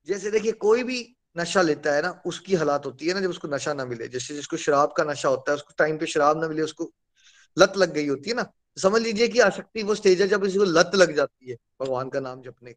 जैसे 0.07 0.31
देखिए 0.31 0.51
कोई 0.51 0.83
भी 0.83 1.15
नशा 1.37 1.61
लेता 1.61 1.93
है 1.93 2.01
ना, 2.01 2.21
उसकी 2.25 2.55
हालात 2.55 2.85
होती 2.85 3.07
है 3.07 3.13
ना, 3.13 3.21
जब 3.21 3.29
उसको 3.29 3.47
नशा 3.47 3.73
ना 3.73 3.85
मिले, 3.85 4.07
जैसे 4.07 4.35
जिसको 4.35 4.57
शराब 4.57 4.93
का 4.97 5.03
नशा 5.03 5.29
होता 5.29 5.51
है, 5.51 5.55
उसको 5.55 5.73
टाइम 5.77 5.97
पे 5.97 6.05
शराब 6.05 6.41
ना 6.41 6.47
मिले, 6.47 6.61
उसको 6.61 6.91
लत 7.57 7.73
लग 7.77 7.93
गई 7.93 8.07
होती 8.07 8.29
है 8.29 8.35
ना, 8.35 8.51
समझ 8.77 9.01
लीजिए 9.01 9.27
कि 9.27 9.39
आसक्ति 9.39 9.83
वो 9.83 9.95
स्टेज 9.95 10.21
है 10.21 10.27
जब 10.27 10.45
इसको 10.45 10.63
लत 10.63 10.91
लग 10.95 11.15
जाती 11.15 11.51
है, 11.51 11.57
भगवान 11.81 12.09
का 12.09 12.19
नाम 12.19 12.41
जपने। 12.41 12.75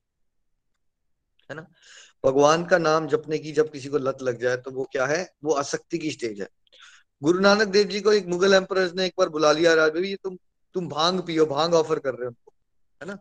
है 1.50 1.56
ना? 1.56 1.66
भगवान 2.24 2.64
का 2.66 2.78
नाम 2.78 3.06
जपने 3.08 3.38
की 3.38 3.52
जब 3.52 3.70
किसी 3.72 3.88
को 3.88 3.98
लत 3.98 4.22
लग 4.22 4.40
जाए 4.40 4.56
तो 4.56 4.70
वो 4.70 4.88
क्या 4.92 5.06
है? 5.06 5.28
वो 5.44 5.52
आसक्ति 5.54 5.98
की 5.98 6.10
स्टेज 6.10 6.40
है। 6.40 6.48
गुरु 7.22 7.40
नानक 7.40 7.68
देव 7.68 7.86
जी 7.88 8.00
को 8.00 8.12
एक 8.12 8.26
मुगल 8.26 8.54
एम्पर 8.54 8.78
ने 8.94 9.06
एक 9.06 9.12
बार 9.18 9.28
बुला 9.28 9.52
लिया, 9.52 9.74
राज 9.74 9.92
भाई 9.92 10.14
तुम 10.14 10.36
तुम 10.74 10.88
भाँग 10.88 11.20
पियो, 11.20 11.46
भाँग 11.46 11.74
ऑफ़र 11.74 11.98
कर 11.98 12.14
रहे 12.14 12.24
हो 12.24 12.28
उनको, 12.28 12.52
है 13.00 13.08
ना? 13.08 13.18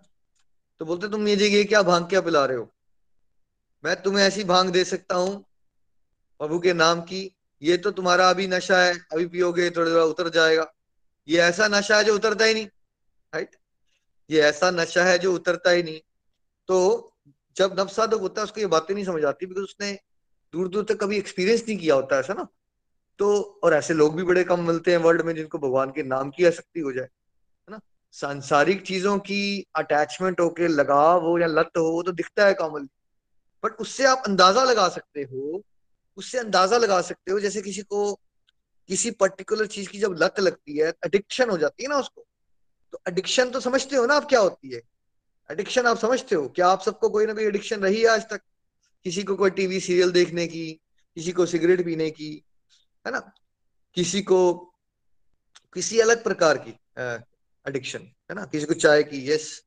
तो 0.82 0.86
बोलते, 0.86 1.10
तुम 1.10 1.28
ये 1.28 1.36
ये 1.50 1.64
क्या 1.64 1.82
भाँग 1.84 2.08
क्या 2.10 2.22
पिला 2.22 2.46
रहे 2.46 2.58
हो? 2.58 2.70
मैं 3.84 3.96
तुम्हें 4.02 4.24
ऐसी 4.26 4.44
भाँग 4.44 4.70
दे 4.70 4.84
सकता 4.84 5.16
हूँ, 5.16 5.36
प्रभु 6.40 6.60
के 6.60 6.74
नाम 6.74 7.02
की। 7.02 7.30
ये 7.62 7.78
तो 7.78 7.92
तुम्हारा 7.92 8.30
अभी 8.30 8.48
नशा 8.48 8.78
है, 8.84 8.94
अभी 9.14 9.26
पियोगे 9.26 9.70
थोड़ा 9.70 9.92
थोड़ा 9.92 10.04
उतर 10.04 10.30
जाएगा। 10.30 10.66
ये 11.28 11.40
ऐसा 11.40 11.68
नशा 11.68 11.98
है 11.98 12.04
जो 12.04 12.16
उतरता 12.16 12.46
ही 12.46 12.54
नहीं 12.54 12.66
राइट 13.34 13.56
ये 14.30 14.42
ऐसा 14.42 14.72
नशा 14.72 15.04
है 15.04 15.18
जो 15.20 15.34
उतरता 15.34 15.72
ही 15.72 15.84
नहीं। 15.84 16.00
तो 16.70 17.13
जब 17.58 17.76
नवसाधक 17.80 18.20
होता 18.20 18.42
है, 18.42 18.44
उसको 18.44 18.62
ये 18.62 18.68
बातें 18.68 18.94
नहीं 18.96 19.06
समझ 19.06 19.24
आती 19.26 19.46
बिकॉज़ 19.46 19.64
उसने 19.64 19.92
दूर 20.54 20.68
दूर 20.68 20.84
तक 20.84 21.00
कभी 21.02 21.18
एक्सपीरियंस 21.18 21.64
नहीं 21.68 21.78
किया 21.78 21.96
होता, 21.96 22.20
ऐसा 22.20 22.34
ना? 22.34 22.48
तो 23.20 23.60
और 23.64 23.74
ऐसे 23.74 23.94
लोग 23.94 24.16
भी 24.16 24.24
बड़े 24.24 24.44
कम 24.44 24.68
मिलते 24.68 24.92
हैं 24.92 24.98
वर्ल्ड 24.98 25.22
में 25.22 25.34
जिनको 25.36 25.60
भगवान 25.60 25.92
के 25.92 26.04
नाम 26.04 26.30
की 26.30 26.46
आसक्ति 26.46 26.80
हो 26.80 26.92
जाए, 26.92 27.06
है 27.06 27.72
ना? 27.72 27.80
सांसारिक 28.14 28.82
चीज़ों 28.82 29.18
की 29.20 29.66
अटैचमेंट 29.76 30.40
होके 30.40 30.68
लगाव 30.68 31.26
हो 31.26 31.38
या 31.40 31.48
लत 31.48 31.72
हो, 31.78 31.84
वो 31.84 32.04
तो 32.04 32.12
दिखता 32.12 32.46
है 32.46 32.54
कॉमन 32.54 32.88
बट 33.64 33.80
उससे 33.80 34.06
आप 34.06 34.24
अंदाज़ा 34.28 34.64
लगा 34.64 34.88
सकते 34.90 35.22
हो, 35.24 35.62
उससे 36.18 36.38
अंदाज़ा 36.40 36.78
लगा 36.78 37.02
सकते 37.02 37.32
हो, 37.32 37.40
जैसे 37.40 37.62
किसी 37.62 37.82
को, 37.82 38.14
किसी 38.90 39.12
पर्टिकुलर 39.12 39.68
चीज़ 39.68 39.90
की 39.90 40.00
जब 40.00 40.16
लत 40.24 40.40
लगती 40.40 40.78
है 40.78 40.90
एडिक्शन 41.06 41.50
हो 41.50 41.58
जाती 41.58 41.84
है 41.84 41.90
ना 41.90 41.98
उसको 41.98 42.26
तो 42.94 43.00
एडिक्शन 43.08 43.50
तो 43.50 43.60
समझते 43.60 43.96
हो 43.96 44.06
ना 44.06 44.16
आप 44.16 44.26
क्या 44.26 44.40
होती 44.40 44.74
है? 44.76 44.82
एडिक्शन 45.54 45.86
आप 45.86 45.98
समझते 45.98 46.36
हो? 46.36 46.48
क्या 46.50 46.68
आप 46.68 46.82
सबको 46.82 47.10
कोई 47.10 47.26
ना 47.26 47.34
कोई 47.34 47.44
एडिक्शन 47.46 47.82
रही 47.82 48.00
है 48.02 48.08
आज 48.08 48.22
तक? 48.30 48.42
किसी 49.06 49.24
को 49.24 49.36
कोई 49.36 49.50
टीवी 49.52 49.80
सीरियल 49.80 50.12
देखने 50.12 50.48
की, 50.48 50.72
किसी 51.18 51.32
को 51.32 51.46
सिगरेट 51.46 51.84
पीने 51.86 52.10
की, 52.12 52.30
है 53.06 53.12
ना? 53.12 53.20
किसी 53.98 54.22
को 54.22 54.40
किसी 55.74 56.00
अलग 56.00 56.24
प्रकार 56.24 56.58
की 56.58 56.72
एडिक्शन 57.66 58.00
है 58.00 58.36
ना? 58.36 58.46
किसी 58.46 58.66
को 58.66 58.74
चाय 58.76 59.04
की 59.04 59.30
यस 59.32 59.62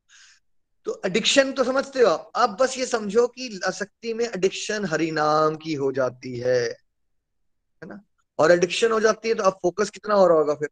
तो 0.87 1.01
एडिक्शन 1.07 1.53
तो 1.53 1.65
समझते 1.65 2.01
हो 2.01 2.07
आप? 2.09 2.57
बस 2.61 2.77
ये 2.79 2.87
समझो 2.87 3.27
कि 3.29 3.61
आसक्ति 3.67 4.15
में 4.15 4.25
एडिक्शन 4.25 4.85
हरिनाम 4.87 5.57
की 5.57 5.75
हो 5.75 5.93
जाती 5.93 6.39
है 6.39 6.63
है 6.63 7.89
ना? 7.89 8.01
और 8.39 8.53
एडिक्शन 8.53 8.93
हो 8.93 9.01
जाती 9.01 9.29
है 9.29 9.35
तो 9.35 9.43
अब 9.43 9.59
फोकस 9.63 9.91
कितना 9.91 10.15
हो 10.15 10.27
रहा 10.27 10.39
होगा 10.39 10.55
फिर? 10.55 10.69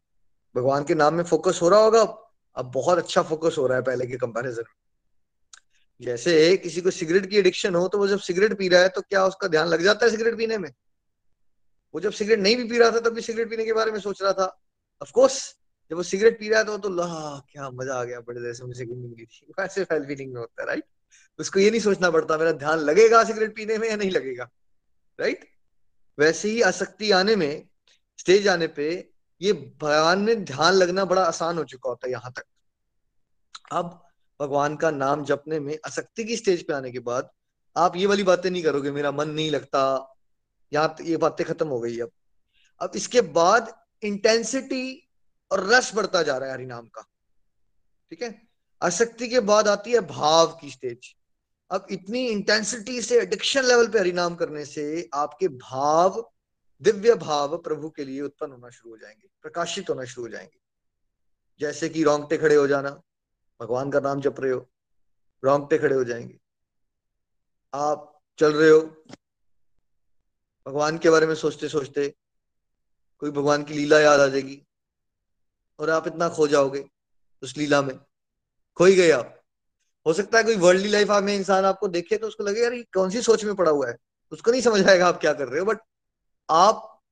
भगवान 0.54 0.84
के 0.84 0.94
नाम 0.94 1.14
में 1.14 1.24
फोकस 1.24 1.60
हो 1.62 1.68
रहा 1.68 1.80
होगा 1.80 2.00
अब? 2.00 2.70
बहुत 2.72 2.98
अच्छा 2.98 3.22
फोकस 3.24 3.54
हो 3.58 3.66
रहा 3.66 3.76
है 3.78 3.82
पहले 3.84 4.06
के 4.06 4.16
कंपैरिजन 4.16 4.62
में। 4.62 4.74
जैसे 6.00 6.56
किसी 6.56 6.80
को 6.80 6.90
सिगरेट 6.90 7.26
की 7.30 7.36
एडिक्शन 7.36 7.74
हो 7.74 7.86
तो 7.88 7.98
वो 7.98 8.06
जब 8.08 8.18
सिगरेट 8.20 8.58
पी 8.58 8.68
रहा 8.68 8.80
है 8.82 8.88
तो 8.88 9.00
क्या 9.00 9.24
उसका 9.26 9.48
ध्यान 9.48 9.68
लग 9.68 9.82
जाता 9.82 10.06
है 10.06 10.10
सिगरेट 10.10 10.36
पीने 10.38 10.58
में? 10.58 10.70
वो 11.94 12.00
जब 12.00 12.12
सिगरेट 12.12 12.38
नहीं 12.38 12.56
भी 12.56 12.64
पी 12.64 12.78
रहा 12.78 12.90
था 12.90 13.00
तब 13.00 13.14
भी 13.14 13.20
सिगरेट 13.22 13.50
पीने 13.50 13.64
के 13.64 13.72
बारे 13.72 13.92
में 13.92 13.98
सोच 14.00 14.22
रहा 14.22 14.32
था। 14.32 14.46
ऑफकोर्स 15.00 15.36
जब 15.90 15.96
वो 15.96 16.02
सिगरेट 16.02 16.38
पी 16.38 16.48
रहा 16.48 16.58
है 16.58 16.64
तो, 16.64 16.78
तो 16.78 16.88
ला 16.88 17.06
क्या 17.50 17.70
मज़ा 17.70 17.94
आ 17.94 18.04
गया 18.04 18.20
बड़े 18.20 18.40
देर 18.40 18.52
से 18.54 18.64
मुझे 18.64 18.84
मिली 18.84 19.24
थी 19.24 19.52
वैसे 19.58 19.84
फैल 19.84 20.04
फीलिंग 20.06 20.32
में 20.32 20.40
होता 20.40 20.62
है 20.62 20.66
राइट 20.66 20.84
उसको 21.38 21.60
ये 21.60 21.70
नहीं 21.70 21.80
सोचना 21.80 22.10
पड़ता 22.10 22.38
मेरा 22.38 22.52
ध्यान 22.52 22.78
लगेगा 22.78 23.22
सिगरेट 23.24 23.54
पीने 23.56 23.78
में 23.78 23.88
या 23.88 23.96
नहीं 23.96 24.10
लगेगा 24.10 24.48
राइट 25.18 25.48
वैसे 26.18 26.48
ही 26.48 26.60
आसक्ति 26.62 27.10
आने 27.10 27.36
में 27.36 27.68
स्टेज 28.18 28.48
आने 28.48 28.66
पे 28.66 28.88
ये 29.40 29.52
भगवान 29.52 30.18
में 30.18 30.44
ध्यान 30.44 30.74
लगना 30.74 31.04
बड़ा 31.04 31.24
आसान 31.24 31.58
हो 31.58 31.64
चुका 31.64 31.90
होता 31.90 32.06
है 32.06 32.12
यहाँ 32.12 32.32
तक। 32.32 32.44
अब 33.72 34.03
भगवान 34.44 34.76
का 34.76 34.90
नाम 34.90 35.24
जपने 35.24 35.60
में 35.60 35.78
आसक्ति 35.86 36.24
की 36.24 36.36
स्टेज 36.36 36.66
पे 36.66 36.72
आने 36.72 36.90
के 36.92 36.98
बाद 36.98 37.30
आप 37.76 37.96
ये 37.96 38.06
वाली 38.06 38.22
बातें 38.22 38.50
नहीं 38.50 38.62
करोगे, 38.62 38.90
मेरा 38.90 39.12
मन 39.12 39.28
नहीं 39.28 39.50
लगता। 39.50 40.14
यहाँ 40.72 40.96
ये 41.02 41.16
बातें 41.16 41.46
खत्म 41.46 41.68
हो 41.68 41.80
गई 41.80 42.00
अब। 42.00 42.10
अब 42.80 42.92
इसके 42.96 43.20
बाद 43.20 43.84
इंटेंसिटी 44.02 45.10
और 45.52 45.66
रस 45.66 45.94
बढ़ता 45.94 46.22
जा 46.22 46.38
रहा 46.38 46.48
है 46.48 46.54
हरिनाम 46.54 46.86
का। 46.86 47.02
ठीक 48.10 48.22
है? 48.22 48.48
आसक्ति 48.82 49.28
के 49.28 49.40
बाद 49.40 49.68
आती 49.68 49.92
है 49.92 50.00
भाव 50.00 50.46
की 50.60 50.70
स्टेज 50.70 51.14
अब 51.70 51.86
इतनी 51.90 52.26
इंटेंसिटी 52.26 53.02
से 53.02 53.20
एडिक्शन 53.20 53.64
लेवल 53.64 53.88
पे 53.88 53.98
हरिनाम 53.98 54.34
करने 54.34 54.64
से 54.64 55.08
आपके 55.14 55.48
भाव, 55.48 56.32
दिव्य 56.82 57.14
भाव 57.14 57.58
प्रभु 57.58 57.90
के 57.90 58.04
लिए 58.04 58.20
उत्पन्न 58.20 58.52
होना 58.52 58.70
शुरू 58.70 58.90
हो 58.90 58.96
जाएँगे, 58.96 59.28
प्रकाशित 59.42 59.90
होना 59.90 60.04
शुरू 60.04 60.26
हो 60.26 60.32
जाएँगे। 60.32 60.60
जैसे 61.60 61.88
कि 61.88 62.02
रोंगटे 62.02 62.36
खड़े 62.38 62.54
हो 62.54 62.66
जाना। 62.66 63.00
भगवान 63.60 63.90
का 63.90 64.00
नाम 64.00 64.20
जप 64.20 64.40
रहे 64.40 64.52
हो, 64.52 64.68
रोंगटे 65.44 65.78
खड़े 65.78 65.94
हो 65.96 66.04
जाएँगे। 66.04 66.38
आप 67.74 68.20
चल 68.38 68.52
रहे 68.52 68.70
हो, 68.70 68.80
भगवान 70.66 70.98
के 70.98 71.10
बारे 71.10 71.26
में 71.26 71.34
सोचते 71.34 71.68
सोचते 71.68 72.14
कोई 73.18 73.30
भगवान 73.30 73.62
की 73.62 73.74
लीला 73.74 74.00
याद 74.00 74.20
आ 74.20 74.26
जाएगी 74.26 74.62
और 75.78 75.90
आप 75.90 76.06
इतना 76.06 76.28
खो 76.28 76.48
जाओगे 76.48 76.88
उस 77.42 77.56
लीला 77.56 77.82
में। 77.82 77.98
खो 78.76 78.84
ही 78.84 78.94
गए 78.94 79.10
आप। 79.10 79.40
हो 80.06 80.12
सकता 80.12 80.38
है 80.38 80.44
कोई 80.44 80.56
वर्ल्डली 80.56 80.88
लाइफ 80.88 81.10
आप 81.10 81.22
में 81.22 81.34
इंसान 81.36 81.64
आपको 81.64 81.88
देखे 81.88 82.16
तो 82.16 82.26
उसको 82.26 82.44
लगे, 82.44 82.62
यार, 82.62 82.72
ये 82.72 82.82
कौन 82.94 83.10
सी 83.10 83.22
सोच 83.22 83.44
में 83.44 83.54
पड़ा 83.54 83.70
हुआ 83.70 83.88
है? 83.88 83.96
उसको 84.32 84.50
नहीं 84.50 84.62
समझ 84.62 84.88
आएगा 84.88 85.06
आप 85.06 85.20
क्या 85.20 85.32
कर 85.32 85.48
रहे 85.48 85.60
हो 85.60 85.66
बट 85.66 85.78
आप 86.50 87.02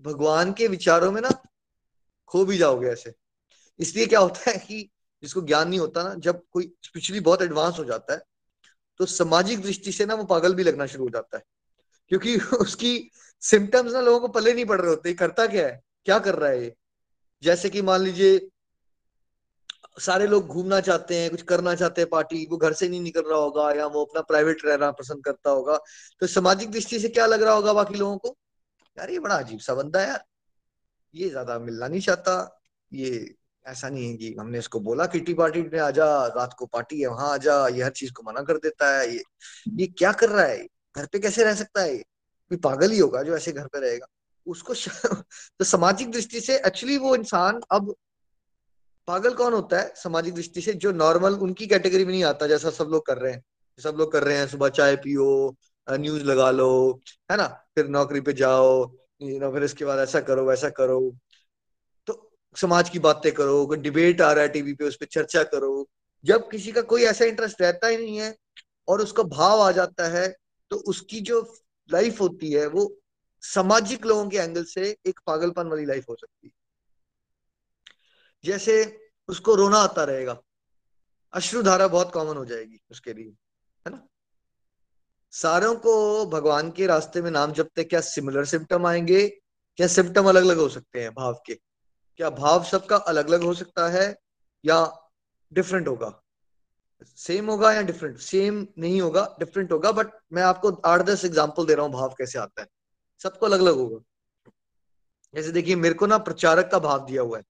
भगवान 0.00 0.52
के 0.52 0.68
विचारों 0.68 1.12
में 1.12 1.20
ना 1.22 1.30
खो 2.26 2.44
भी 2.44 2.58
जाओगे 2.58 2.88
ऐसे। 2.88 3.14
इसलिए 3.78 4.06
क्या 4.06 4.20
होता 4.20 4.50
है 4.50 4.56
कि 4.58 4.90
जिसको 5.22 5.40
ज्ञान 5.42 5.68
नहीं 5.68 5.80
होता 5.80 6.02
ना, 6.02 6.14
जब 6.16 6.42
कोई 6.52 6.72
स्पिरिचुअली 6.84 7.20
बहुत 7.20 7.42
एडवांस 7.42 7.78
हो 7.78 7.84
जाता 7.84 8.14
है 8.14 8.20
तो 9.00 9.06
सामाजिक 9.06 9.62
दृष्टि 9.62 9.92
से 9.92 10.06
ना 10.06 10.14
वो 10.14 10.24
पागल 10.26 10.54
भी 10.54 10.62
लगना 10.62 10.86
शुरू 10.86 11.04
हो 11.04 11.10
जाता 11.10 11.36
है। 11.36 11.42
क्योंकि 12.10 12.36
उसकी 12.60 13.10
सिम्टम्स 13.42 13.92
ना 13.92 14.00
लोगों 14.00 14.20
को 14.20 14.28
पल्ले 14.28 14.54
नहीं 14.54 14.64
पड़ 14.64 14.80
रहे 14.80 14.90
होते 14.90 15.12
करता 15.14 15.46
क्या 15.46 15.66
है? 15.66 15.80
क्या 16.06 16.18
कर 16.18 16.34
रहा 16.34 16.50
है 16.50 16.62
ये? 16.62 16.74
जैसे 17.42 17.70
कि 17.70 17.82
मान 17.82 18.00
लीजिए, 18.02 18.38
सारे 19.98 20.26
लोग 20.26 20.46
घूमना 20.46 20.80
चाहते 20.80 21.16
हैं, 21.16 21.30
कुछ 21.30 21.42
करना 21.42 21.74
चाहते 21.74 22.00
हैं 22.00 22.08
पार्टी 22.10 22.46
वो 22.50 22.56
घर 22.56 22.72
से 22.72 22.88
नहीं 22.88 23.00
निकल 23.00 23.22
रहा 23.22 23.38
होगा, 23.38 23.70
या 23.72 23.86
वो 23.86 24.04
अपना 24.04 24.20
प्राइवेट 24.22 24.64
रहना 24.64 24.90
पसंद 24.92 25.24
करता 25.24 25.50
होगा 25.50 25.78
तो 26.22 26.26
सामाजिक 26.26 26.70
दृष्टि 26.70 26.98
से 27.00 27.08
क्या 27.08 27.26
लग 27.26 27.42
रहा 27.42 27.54
होगा 27.54 27.72
बाकी 27.72 27.94
लोगों 27.94 28.16
को? 28.18 28.36
यार 28.96 29.10
ये 29.10 29.18
बड़ा 29.18 29.36
अजीब 29.36 29.58
सा 29.60 29.74
बंदा 29.74 30.00
है 30.00 30.08
यार। 30.08 30.24
ये 31.14 31.28
ज़्यादा 31.30 31.58
मिलना 31.58 31.88
नहीं 31.88 32.00
चाहता, 32.00 32.60
ये 32.92 33.34
ऐसा 33.68 33.88
नहीं 33.88 34.08
है 34.10 34.16
कि 34.16 34.34
हमने 34.38 34.58
इसको 34.58 34.80
बोला 34.80 35.06
किटी 35.06 35.34
पार्टी 35.34 35.62
में 35.62 35.78
आजा, 35.80 36.06
रात 36.26 36.54
को 36.58 36.66
पार्टी 36.66 37.00
है, 37.00 37.06
वहाँ 37.06 37.32
आजा, 37.32 37.66
ये 37.68 37.82
हर 37.82 37.90
चीज़ 37.92 38.12
को 38.12 38.22
मना 38.26 38.42
कर 38.42 38.56
देता 38.58 38.98
है, 38.98 39.14
ये 39.14 39.22
ये 39.76 39.86
क्या 39.88 40.12
कर 40.12 40.28
रहा 40.28 40.44
है? 40.44 40.66
घर 40.96 41.06
पे 41.06 41.18
कैसे 41.18 41.44
रह 41.44 41.54
सकता 41.54 41.82
है 41.82 41.94
ये? 41.96 42.04
पागल 42.50 42.90
ही 42.90 42.98
होगा 42.98 43.22
जो 43.22 43.36
ऐसे 43.36 43.52
घर 43.52 43.66
पे 43.66 43.80
रहेगा। 43.80 44.06
उसको 44.46 44.74
तो 44.74 45.64
सामाजिक 45.64 46.10
दृष्टि 46.10 46.40
से 46.40 46.56
एक्चुअली 46.56 46.96
वो 46.98 47.14
इंसान 47.16 47.60
अब 47.72 47.94
पागल 49.08 49.34
कौन 49.34 49.52
होता 49.52 49.80
है? 49.80 49.92
सामाजिक 49.96 50.34
दृष्टि 50.34 50.60
से 50.60 50.72
जो 50.74 50.92
नॉर्मल 50.92 51.34
उनकी 51.36 51.66
कैटेगरी 51.66 52.04
में 52.04 52.12
नहीं 52.12 52.24
आता, 52.24 52.46
जैसा 52.46 52.70
सब 52.70 52.88
लोग 52.90 53.06
कर 53.06 53.18
रहे 53.18 53.32
हैं। 53.32 53.42
सब 53.78 53.94
लोग 53.98 54.12
कर 54.12 54.24
रहे 54.24 54.36
हैं, 54.36 54.46
सुबह 54.48 54.68
चाय 54.70 54.96
पियो 54.96 55.56
न्यूज़ 55.86 56.24
लगा 56.24 56.50
लो, 56.50 57.00
है 57.30 57.36
ना? 57.36 57.46
फिर 57.74 57.88
नौकरी 57.88 58.20
पे 58.20 58.32
जाओ 58.32 58.86
फिर 59.20 59.62
इसके 59.64 59.84
बाद 59.84 59.98
ऐसा 59.98 60.20
करो, 60.20 60.44
वैसा 60.44 60.68
करो। 60.70 61.00
समाज 62.56 62.88
की 62.90 62.98
बातें 62.98 63.32
करो, 63.32 63.66
कोई 63.66 63.76
डिबेट 63.78 64.20
आ 64.20 64.32
रहा 64.32 64.42
है 64.42 64.48
टीवी 64.48 64.72
पे, 64.74 64.84
उस 64.84 64.96
पर 64.96 65.06
चर्चा 65.06 65.42
करो। 65.44 65.88
जब 66.24 66.48
किसी 66.50 66.72
का 66.72 66.80
कोई 66.82 67.02
ऐसा 67.02 67.24
इंटरेस्ट 67.24 67.60
रहता 67.62 67.86
ही 67.86 67.96
नहीं 67.96 68.16
है 68.18 68.36
और 68.88 69.00
उसका 69.00 69.22
भाव 69.22 69.60
आ 69.60 69.70
जाता 69.72 70.06
है 70.08 70.28
तो 70.70 70.76
उसकी 70.84 71.20
जो 71.20 71.40
लाइफ 71.90 72.20
होती 72.20 72.52
है, 72.52 72.66
वो 72.66 72.94
सामाजिक 73.42 74.06
लोगों 74.06 74.28
के 74.28 74.36
एंगल 74.36 74.64
से 74.64 74.96
एक 75.06 75.20
पागलपन 75.26 75.68
वाली 75.68 75.84
लाइफ 75.84 76.08
हो 76.08 76.16
सकती 76.16 76.46
है। 76.46 76.52
जैसे 78.44 78.74
उसको 79.28 79.54
रोना 79.54 79.78
आता 79.78 80.04
रहेगा। 80.04 80.36
अश्रुधारा 81.32 81.88
बहुत 81.88 82.12
कॉमन 82.12 82.36
हो 82.36 82.44
जाएगी 82.44 82.80
उसके 82.90 83.12
लिए, 83.12 83.24
है 83.24 83.90
ना? 83.90 84.06
सारों 85.32 85.74
को 85.76 86.26
भगवान 86.26 86.70
के 86.70 86.86
रास्ते 86.86 87.22
में 87.22 87.30
नाम 87.30 87.52
जपते 87.52 87.84
क्या 87.84 88.00
सिमिलर 88.00 88.44
सिम्टम 88.44 88.86
आएँगे? 88.86 89.26
क्या 89.78 89.86
सिम्टम 89.86 90.28
अलग 90.28 90.42
अलग 90.42 90.58
हो 90.58 90.68
सकते 90.68 91.00
हैं 91.00 91.10
भाव 91.10 91.42
के? 91.46 91.58
क्या 92.18 92.30
भाव 92.32 92.64
सबका 92.64 92.96
अलग 93.08 93.28
अलग 93.28 93.42
हो 93.42 93.52
सकता 93.54 93.88
है 93.88 94.06
या 94.64 94.78
डिफरेंट 95.52 95.88
होगा? 95.88 96.12
सेम 97.18 97.50
होगा 97.50 97.72
या 97.72 97.82
डिफरेंट 97.82 98.16
सेम 98.18 98.66
नहीं 98.78 99.00
होगा 99.00 99.22
डिफरेंट 99.38 99.72
होगा 99.72 99.92
बट 99.92 100.10
मैं 100.32 100.42
आपको 100.42 100.70
आठ 100.86 101.02
दस 101.02 101.24
एग्ज़ाम्पल 101.24 101.66
दे 101.66 101.74
रहा 101.74 101.84
हूँ 101.84 101.92
भाव 101.92 102.14
कैसे 102.18 102.38
आता 102.38 102.62
है। 102.62 102.68
सबको 103.20 103.46
अलग 103.46 103.60
अलग 103.60 103.74
होगा। 103.74 103.98
जैसे 105.34 105.52
देखिए, 105.52 105.76
मेरे 105.76 105.94
को 105.94 106.06
ना 106.06 106.18
प्रचारक 106.18 106.70
का 106.72 106.78
भाव 106.78 107.04
दिया 107.06 107.22
हुआ 107.22 107.38
है। 107.38 107.44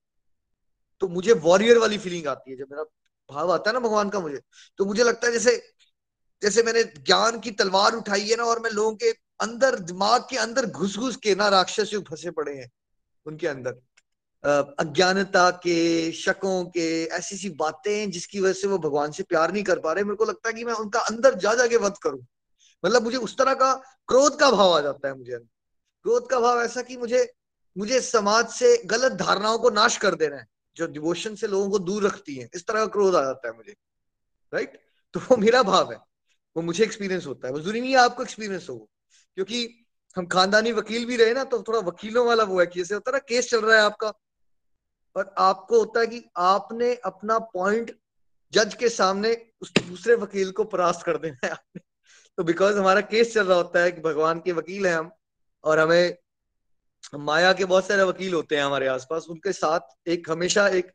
तो 1.02 1.08
मुझे 1.08 1.32
वॉरियर 1.40 1.78
वाली 1.78 1.98
फीलिंग 1.98 2.26
आती 2.26 2.50
है। 2.50 2.56
जब 2.56 2.66
मेरा 2.70 2.84
भाव 3.28 3.52
आता 3.52 3.70
है 3.70 3.74
ना 3.74 3.80
भगवान 3.80 4.10
का 4.10 4.20
मुझे 4.20 4.40
तो 4.78 4.84
मुझे 4.84 5.04
लगता 5.04 5.26
है 5.26 5.32
जैसे 5.32 5.56
जैसे 6.42 6.62
मैंने 6.62 6.82
ज्ञान 6.84 7.38
की 7.40 7.50
तलवार 7.52 7.94
उठाई 7.94 8.28
है 8.28 8.36
ना, 8.36 8.44
और 8.44 8.60
मैं 8.60 8.70
लोगों 8.70 8.94
के 8.94 9.10
अंदर, 9.40 9.78
दिमाग 9.80 10.26
के 10.30 10.36
अंदर 10.38 10.66
घुस 10.66 10.96
घुस 10.98 11.16
के 11.16 11.34
ना 11.34 11.48
राक्षस 11.48 11.94
फंसे 12.10 12.30
पड़े 12.30 12.54
हैं, 12.54 12.70
उनके 13.26 13.46
अंदर। 13.48 13.80
अज्ञानता 14.44 15.50
के, 15.50 16.12
शकों 16.12 16.64
के, 16.66 17.04
ऐसी 17.06 17.36
सी 17.36 17.50
बातें 17.50 18.10
जिसकी 18.10 18.40
वजह 18.40 18.52
से 18.52 18.66
वो 18.68 18.78
भगवान 18.78 19.10
से 19.10 19.22
प्यार 19.22 19.52
नहीं 19.52 19.62
कर 19.64 19.78
पा 19.78 19.92
रहे। 19.92 20.04
मेरे 20.04 20.16
को 20.16 20.24
लगता 20.24 20.48
है 20.48 20.54
कि 20.54 20.64
मैं 20.64 20.72
उनका 20.74 21.00
अंदर 21.00 21.34
जा 21.34 21.54
जाके 21.54 21.76
वध 21.76 21.96
करूँ। 22.02 22.20
मतलब 22.84 23.02
मुझे 23.02 23.16
उस 23.16 23.36
तरह 23.38 23.54
का 23.54 23.72
क्रोध 24.08 24.38
का 24.40 24.50
भाव 24.50 24.72
आ 24.72 24.80
जाता 24.80 25.08
है 25.08 25.16
मुझे 25.18 25.38
क्रोध 26.04 26.28
का 26.30 26.40
भाव 26.40 26.60
ऐसा 26.62 26.82
कि 26.82 26.96
मुझे 26.96 27.26
मुझे 27.76 28.00
समाज 28.00 28.48
से 28.48 28.76
गलत 28.86 29.12
धारणाओं 29.12 29.58
को 29.58 29.70
नाश 29.70 29.96
कर 29.96 30.14
देना 30.14 30.36
है, 30.36 30.46
जो 30.76 30.86
डिवोशन 30.86 31.34
से 31.34 31.46
लोगों 31.46 31.70
को 31.70 31.78
दूर 31.78 32.06
रखती 32.06 32.34
है। 32.36 32.48
इस 32.54 32.66
तरह 32.66 32.78
का 32.80 32.86
क्रोध 32.86 33.14
आ 33.14 33.22
जाता 33.22 33.48
है 33.48 33.56
मुझे। 33.56 33.74
राइट 34.52 34.78
तो 35.14 35.20
वो 35.20 35.36
मेरा 35.36 35.62
भाव 35.62 35.92
है। 35.92 35.98
वो 36.56 36.62
मुझे 36.62 36.82
एक्सपीरियंस 36.84 37.26
होता 37.26 37.48
है। 37.48 37.52
वो 37.54 37.60
ज़रूरी 37.60 37.80
नहीं 37.80 37.90
है, 37.90 37.98
आपको 37.98 38.22
एक्सपीरियंस 38.22 38.66
हो 38.70 38.76
क्योंकि 39.36 39.84
हम 40.16 40.26
खानदानी 40.26 40.72
वकील 40.72 41.04
भी 41.06 41.16
रहे 41.16 41.34
ना 41.34 41.44
तो 41.44 41.62
थोड़ा 41.62 41.78
वकीलों 41.80 42.26
वाला 42.26 42.44
वो 42.44 42.60
है 42.60 42.66
कि 42.66 42.78
जैसे 42.80 42.94
होता 42.94 43.10
है 43.10 43.12
ना, 43.12 43.18
केस 43.18 43.50
चल 43.50 43.60
रहा 43.60 43.76
है 43.76 43.82
आपका। 43.82 44.12
और 45.16 45.34
आपको 45.38 45.78
होता 45.78 46.00
है 46.00 46.06
कि 46.06 46.22
आपने 46.38 46.94
अपना 47.04 47.38
पॉइंट 47.54 47.90
जज 48.52 48.74
के 48.74 48.88
सामने 48.88 49.36
उस 49.62 49.72
दूसरे 49.78 50.14
वकील 50.14 50.50
को 50.50 50.64
परास्त 50.66 51.02
कर 51.02 51.18
देना 51.18 51.46
है 51.46 51.50
आपने। 51.52 51.80
तो 52.38 52.44
बिकॉज़ 52.44 52.78
हमारा 52.78 53.00
केस 53.02 53.32
चल 53.34 53.46
रहा 53.46 53.56
होता 53.56 53.82
है 53.82 53.92
कि 53.92 54.00
भगवान 54.00 54.40
के 54.40 54.52
वकील 54.52 54.86
हैं 54.86 54.94
हम, 54.94 55.10
और 55.64 55.78
हमें 55.78 56.16
माया 57.14 57.52
के 57.52 57.64
बहुत 57.64 57.86
सारे 57.86 58.02
वकील 58.02 58.34
होते 58.34 58.56
हैं 58.56 58.62
हमारे 58.62 58.86
आसपास, 58.88 59.26
उनके 59.30 59.52
साथ 59.52 60.08
एक 60.08 60.30
हमेशा 60.30 60.66
एक 60.68 60.92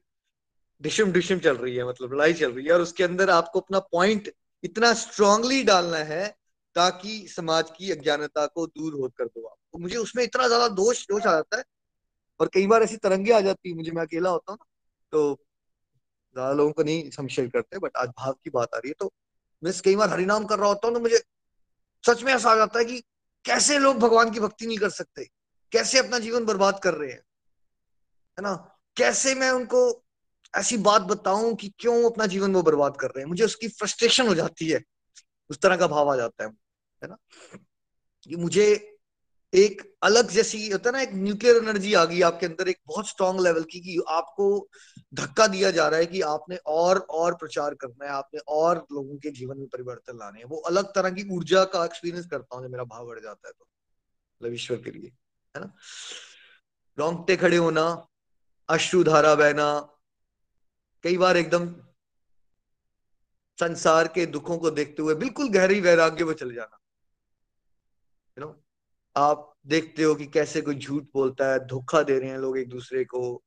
डिशम 0.82 1.12
डिशम 1.12 1.40
चल 1.40 1.58
रही 1.58 1.76
है 1.76 1.88
मतलब 1.88 2.14
लड़ाई 2.14 2.34
चल 2.34 2.52
रही 2.52 2.66
है, 2.66 2.72
और 2.72 2.82
उसके 2.82 3.04
अंदर 3.04 3.30
आपको 3.30 3.60
अपना 3.60 3.80
पॉइंट 3.92 4.32
इतना 4.64 4.94
स्ट्रांगली 4.94 5.64
डालना 5.64 5.98
है 6.06 6.28
ताकि 6.76 7.28
समाज 7.28 7.70
की 7.70 7.92
अज्ञानता 7.92 8.46
को 8.46 8.66
दूर 8.68 8.94
हो 8.94 9.08
कर 9.18 9.26
दो 9.26 9.46
आप। 9.48 9.56
तो 9.74 9.80
मुझे 9.80 9.98
उसमें 9.98 10.24
इतना 10.24 10.48
ज़्यादा 10.48 10.68
दोष 10.76 11.06
दोष 11.08 11.26
आ 11.26 11.32
जाता 11.32 11.58
है 11.58 11.64
और 12.40 12.50
कई 12.54 12.68
बार 12.68 12.84
ऐसी 12.84 12.98
तरंगे 12.98 13.32
आ 13.34 13.40
जाती 13.42 13.70
है, 13.70 13.76
मुझे 13.76 13.92
मैं 13.92 14.02
अकेला 14.04 14.30
होता 14.30 14.52
हूँ 14.52 14.60
तो 15.12 15.38
ज़्यादा 16.36 16.54
लोगों 16.54 16.72
को 16.72 16.84
नहीं 16.84 17.10
संशय 17.10 17.48
करते 17.48 17.80
बट 17.80 17.98
आज 17.98 18.10
भाव 18.10 18.34
की 18.34 18.50
बात 18.50 18.76
आ 18.76 18.78
रही 18.78 18.90
है 18.90 18.96
तो 19.00 19.14
मैं 19.64 19.74
कई 19.86 19.96
बार 19.96 20.10
हरिनाम 20.10 20.46
कर 20.46 20.60
रहा 20.60 20.68
होता 20.68 20.88
हूँ 20.88 20.96
तो 20.96 21.02
मुझे 21.02 21.22
सच 22.08 22.24
में 22.24 22.34
ऐसा 22.34 22.52
आ 22.52 22.56
जाता 22.56 22.80
है 22.80 22.86
कि 22.86 23.00
कैसे 23.46 23.78
लोग 23.80 23.98
भगवान 23.98 24.32
की 24.32 24.40
भक्ति 24.40 24.68
नहीं 24.68 24.78
कर 24.78 24.90
सकते? 24.90 25.26
कैसे 25.72 26.00
अपना 26.00 26.20
जीवन 26.20 26.46
बर्बाद 26.46 26.80
कर 26.84 26.94
रहे 26.94 27.12
हैं? 27.12 27.22
है 28.38 28.44
ना? 28.44 28.54
कैसे 28.98 29.36
मैं 29.36 29.50
उनको 29.52 30.04
ऐसी 30.58 30.78
बात 30.78 31.02
बताऊँ 31.02 31.56
कि 31.56 31.74
क्यों 31.80 32.12
अपना 32.12 32.26
जीवन 32.26 32.54
वो 32.54 32.62
बर्बाद 32.64 32.98
कर 32.98 33.08
रहे 33.08 33.22
हैं? 33.22 33.30
मुझे 33.30 33.44
उसकी 33.46 33.68
फ्रस्ट्रेशन 33.68 34.28
हो 34.28 34.36
जाती 34.36 34.70
है, 34.70 34.82
उस 35.50 35.60
तरह 35.62 35.78
का 35.78 35.88
भाव 35.88 36.12
आ 36.14 36.16
जाता 36.16 36.44
है 36.44 36.50
है 36.50 37.08
ना? 37.10 37.18
कि 38.24 38.36
मुझे 38.36 38.93
एक 39.54 39.82
अलग 40.04 40.30
जैसी 40.32 40.70
होता 40.70 40.90
है 40.90 40.94
ना, 40.94 41.02
एक 41.02 41.10
न्यूक्लियर 41.14 41.58
एनर्जी 41.58 41.94
आ 41.94 42.04
गई 42.06 42.22
आपके 42.22 42.46
अंदर, 42.46 42.68
एक 42.68 42.78
बहुत 42.88 43.08
स्ट्रांग 43.08 43.40
लेवल 43.40 43.64
की, 43.64 43.80
कि 43.80 43.98
आपको 44.10 44.48
धक्का 45.14 45.48
दिया 45.48 45.72
जा 45.72 45.88
रहा 45.88 46.00
है 46.00 46.06
कि 46.06 46.22
आपने 46.22 46.56
और 46.68 47.00
और 47.12 47.34
प्रचार 47.36 47.74
करना 47.74 48.06
है, 48.06 48.12
आपने 48.12 48.40
और 48.50 48.86
लोगों 48.92 49.18
के 49.18 49.32
जीवन 49.32 49.58
में 49.58 49.68
परिवर्तन 49.68 50.18
लाने 50.18 50.40
हैं। 50.40 50.46
वो 50.46 50.58
अलग 50.68 50.94
तरह 50.96 51.10
की 51.10 51.28
ऊर्जा 51.36 51.64
का 51.66 51.86
एक्सपीरियंस 51.86 52.26
करता 52.26 52.56
हूँ, 52.56 52.66
जब 52.66 52.72
मेरा 52.72 52.84
भाव 52.86 53.06
बढ़ 53.08 53.20
जाता 53.20 53.48
है 53.48 53.54
तो 53.54 53.66
मतलब 54.42 54.54
ईश्वर 54.54 54.78
के 54.78 54.92
लिए, 54.92 55.12
है 55.56 55.62
ना? 55.62 55.74
रोंगटे 56.98 57.36
खड़े 57.36 57.58
होना 57.58 57.86
अश्रुधारा 58.70 59.34
बहना, 59.36 59.72
कई 61.04 61.18
बार 61.18 61.38
एकदम 61.38 61.74
संसार 63.60 64.08
के 64.08 64.26
दुखों 64.26 64.58
को 64.58 64.70
देखते 64.72 65.02
हुए 65.02 65.16
बिल्कुल 65.16 65.50
गहरी 65.50 65.80
वैराग्य 65.82 66.26
में 66.26 66.34
चले 66.34 66.54
जाना। 66.54 66.80
आप 69.16 69.54
देखते 69.68 70.04
हो 70.04 70.16
कि 70.16 70.26
कैसे 70.26 70.62
कोई 70.62 70.76
झूठ 70.76 71.04
बोलता 71.14 71.52
है, 71.52 71.60
धोखा 71.68 72.02
दे 72.04 72.18
रहे 72.20 72.30
हैं 72.30 72.38
लोग 72.38 72.58
एक 72.58 72.70
दूसरे 72.70 73.04
को। 73.06 73.42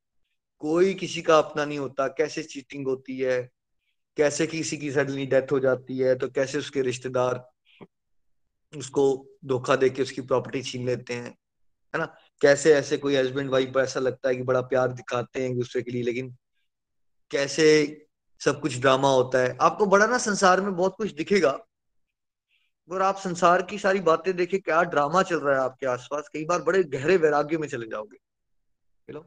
कोई 0.63 0.95
किसी 0.95 1.23
का 1.23 1.39
अपना 1.39 1.65
नहीं 1.65 1.79
होता, 1.79 2.07
कैसे 2.09 2.43
चीटिंग 2.43 2.87
होती 2.87 3.19
है, 3.19 3.41
कैसे 4.17 4.47
किसी 4.47 4.77
की 4.77 4.91
सडनली 4.93 5.27
डेथ 5.27 5.53
हो 5.53 5.59
जाती 5.61 5.99
है 5.99 6.15
तो 6.15 6.29
कैसे 6.29 6.59
उसके 6.59 6.83
रिश्तेदार 6.83 7.45
उसको 8.73 9.05
धोखा 9.45 9.77
दे 9.77 9.91
के 9.91 10.03
उसकी 10.03 10.21
प्रॉपर्टी 10.21 10.63
छीन 10.63 10.87
लेते 10.87 11.15
हैं, 11.15 11.31
है 11.95 11.99
ना? 11.99 12.07
कैसे 12.41 12.75
ऐसे 12.75 12.97
कोई 12.97 13.17
हस्बैंड 13.17 13.51
वाइफ 13.51 13.73
पर 13.75 13.81
ऐसा 13.81 14.01
लगता 14.01 14.29
है 14.29 14.37
कि 14.37 14.43
बड़ा 14.43 14.61
प्यार 14.63 14.93
दिखाते 14.93 15.43
हैं 15.43 15.51
एक 15.51 15.57
दूसरे 15.57 15.83
के 15.83 15.91
लिए, 15.91 16.03
लेकिन 16.03 16.35
कैसे 17.31 17.67
सब 18.41 18.61
कुछ 18.61 18.79
ड्रामा 18.79 19.09
होता 19.09 19.39
है। 19.39 19.57
आपको 19.61 19.87
बड़ा 19.87 20.07
ना 20.07 20.19
संसार 20.19 20.61
में 20.61 20.75
बहुत 20.77 20.95
कुछ 20.97 21.13
दिखेगा 21.13 21.59
और 22.91 23.03
आप 23.03 23.17
संसार 23.17 23.63
की 23.63 23.79
सारी 23.79 24.01
बातें 24.01 24.37
देखे, 24.37 24.59
क्या 24.59 24.83
ड्रामा 24.83 25.23
चल 25.23 25.41
रहा 25.41 25.55
है 25.55 25.61
आपके 25.61 25.87
आसपास? 25.87 26.29
कई 26.33 26.45
बार 26.45 26.63
बड़े 26.63 26.83
गहरे 26.85 27.17
वैराग्य 27.17 27.59
में 27.59 27.69
चले 27.69 27.87
जाओगे। 27.87 28.17
हेलो 29.09 29.27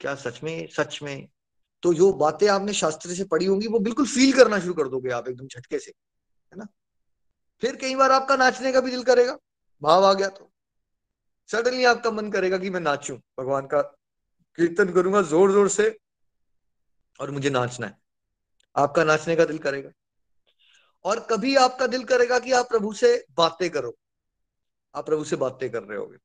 क्या 0.00 0.14
सच 0.14 0.42
में 0.42 0.68
सच 0.68 0.98
में? 1.02 1.28
तो 1.82 1.92
जो 1.94 2.12
बातें 2.12 2.46
आपने 2.48 2.72
शास्त्र 2.72 3.14
से 3.14 3.24
पढ़ी 3.24 3.46
होंगी, 3.46 3.66
वो 3.66 3.78
बिल्कुल 3.78 4.06
फील 4.06 4.32
करना 4.32 4.58
शुरू 4.60 4.74
कर 4.74 4.88
दोगे 4.88 5.10
आप 5.10 5.28
एकदम 5.28 5.46
झटके 5.46 5.78
से, 5.78 5.90
है 6.52 6.58
ना? 6.58 6.66
फिर 7.62 7.76
कई 7.76 7.94
बार 7.96 8.12
आपका 8.12 8.36
नाचने 8.36 8.72
का 8.72 8.80
भी 8.80 8.90
दिल 8.90 9.02
करेगा। 9.02 9.36
भाव 9.82 10.04
आ 10.04 10.12
गया 10.12 10.28
तो। 10.28 10.50
सडनली 11.50 11.84
आपका 11.84 12.10
मन 12.10 12.30
करेगा 12.30 12.58
कि 12.58 12.70
मैं 12.70 12.80
नाचूं। 12.80 13.16
भगवान 13.38 13.66
का 13.66 13.80
कीर्तन 14.58 14.92
करूँगा 14.92 15.22
ज़ोर 15.22 15.52
ज़ोर 15.52 15.68
से 15.68 15.98
और 17.20 17.30
मुझे 17.30 17.50
नाचना 17.50 17.86
है। 17.86 17.98
आपका 18.76 19.04
नाचने 19.04 19.36
का 19.36 19.44
दिल 19.44 19.58
करेगा। 19.58 19.90
और 21.08 21.20
कभी 21.20 21.56
आपका 21.56 21.86
दिल 21.86 22.04
करेगा 22.04 22.38
कि 22.38 22.52
आप 22.52 22.68
प्रभु 22.68 22.92
से 22.92 23.26
बातें 23.36 23.70
करो। 23.70 23.96
आप 24.94 25.06
प्रभु 25.06 25.24
से 25.24 25.36
बातें 25.36 25.70
कर 25.70 25.82
रहे 25.82 25.98
होगे। 25.98 26.16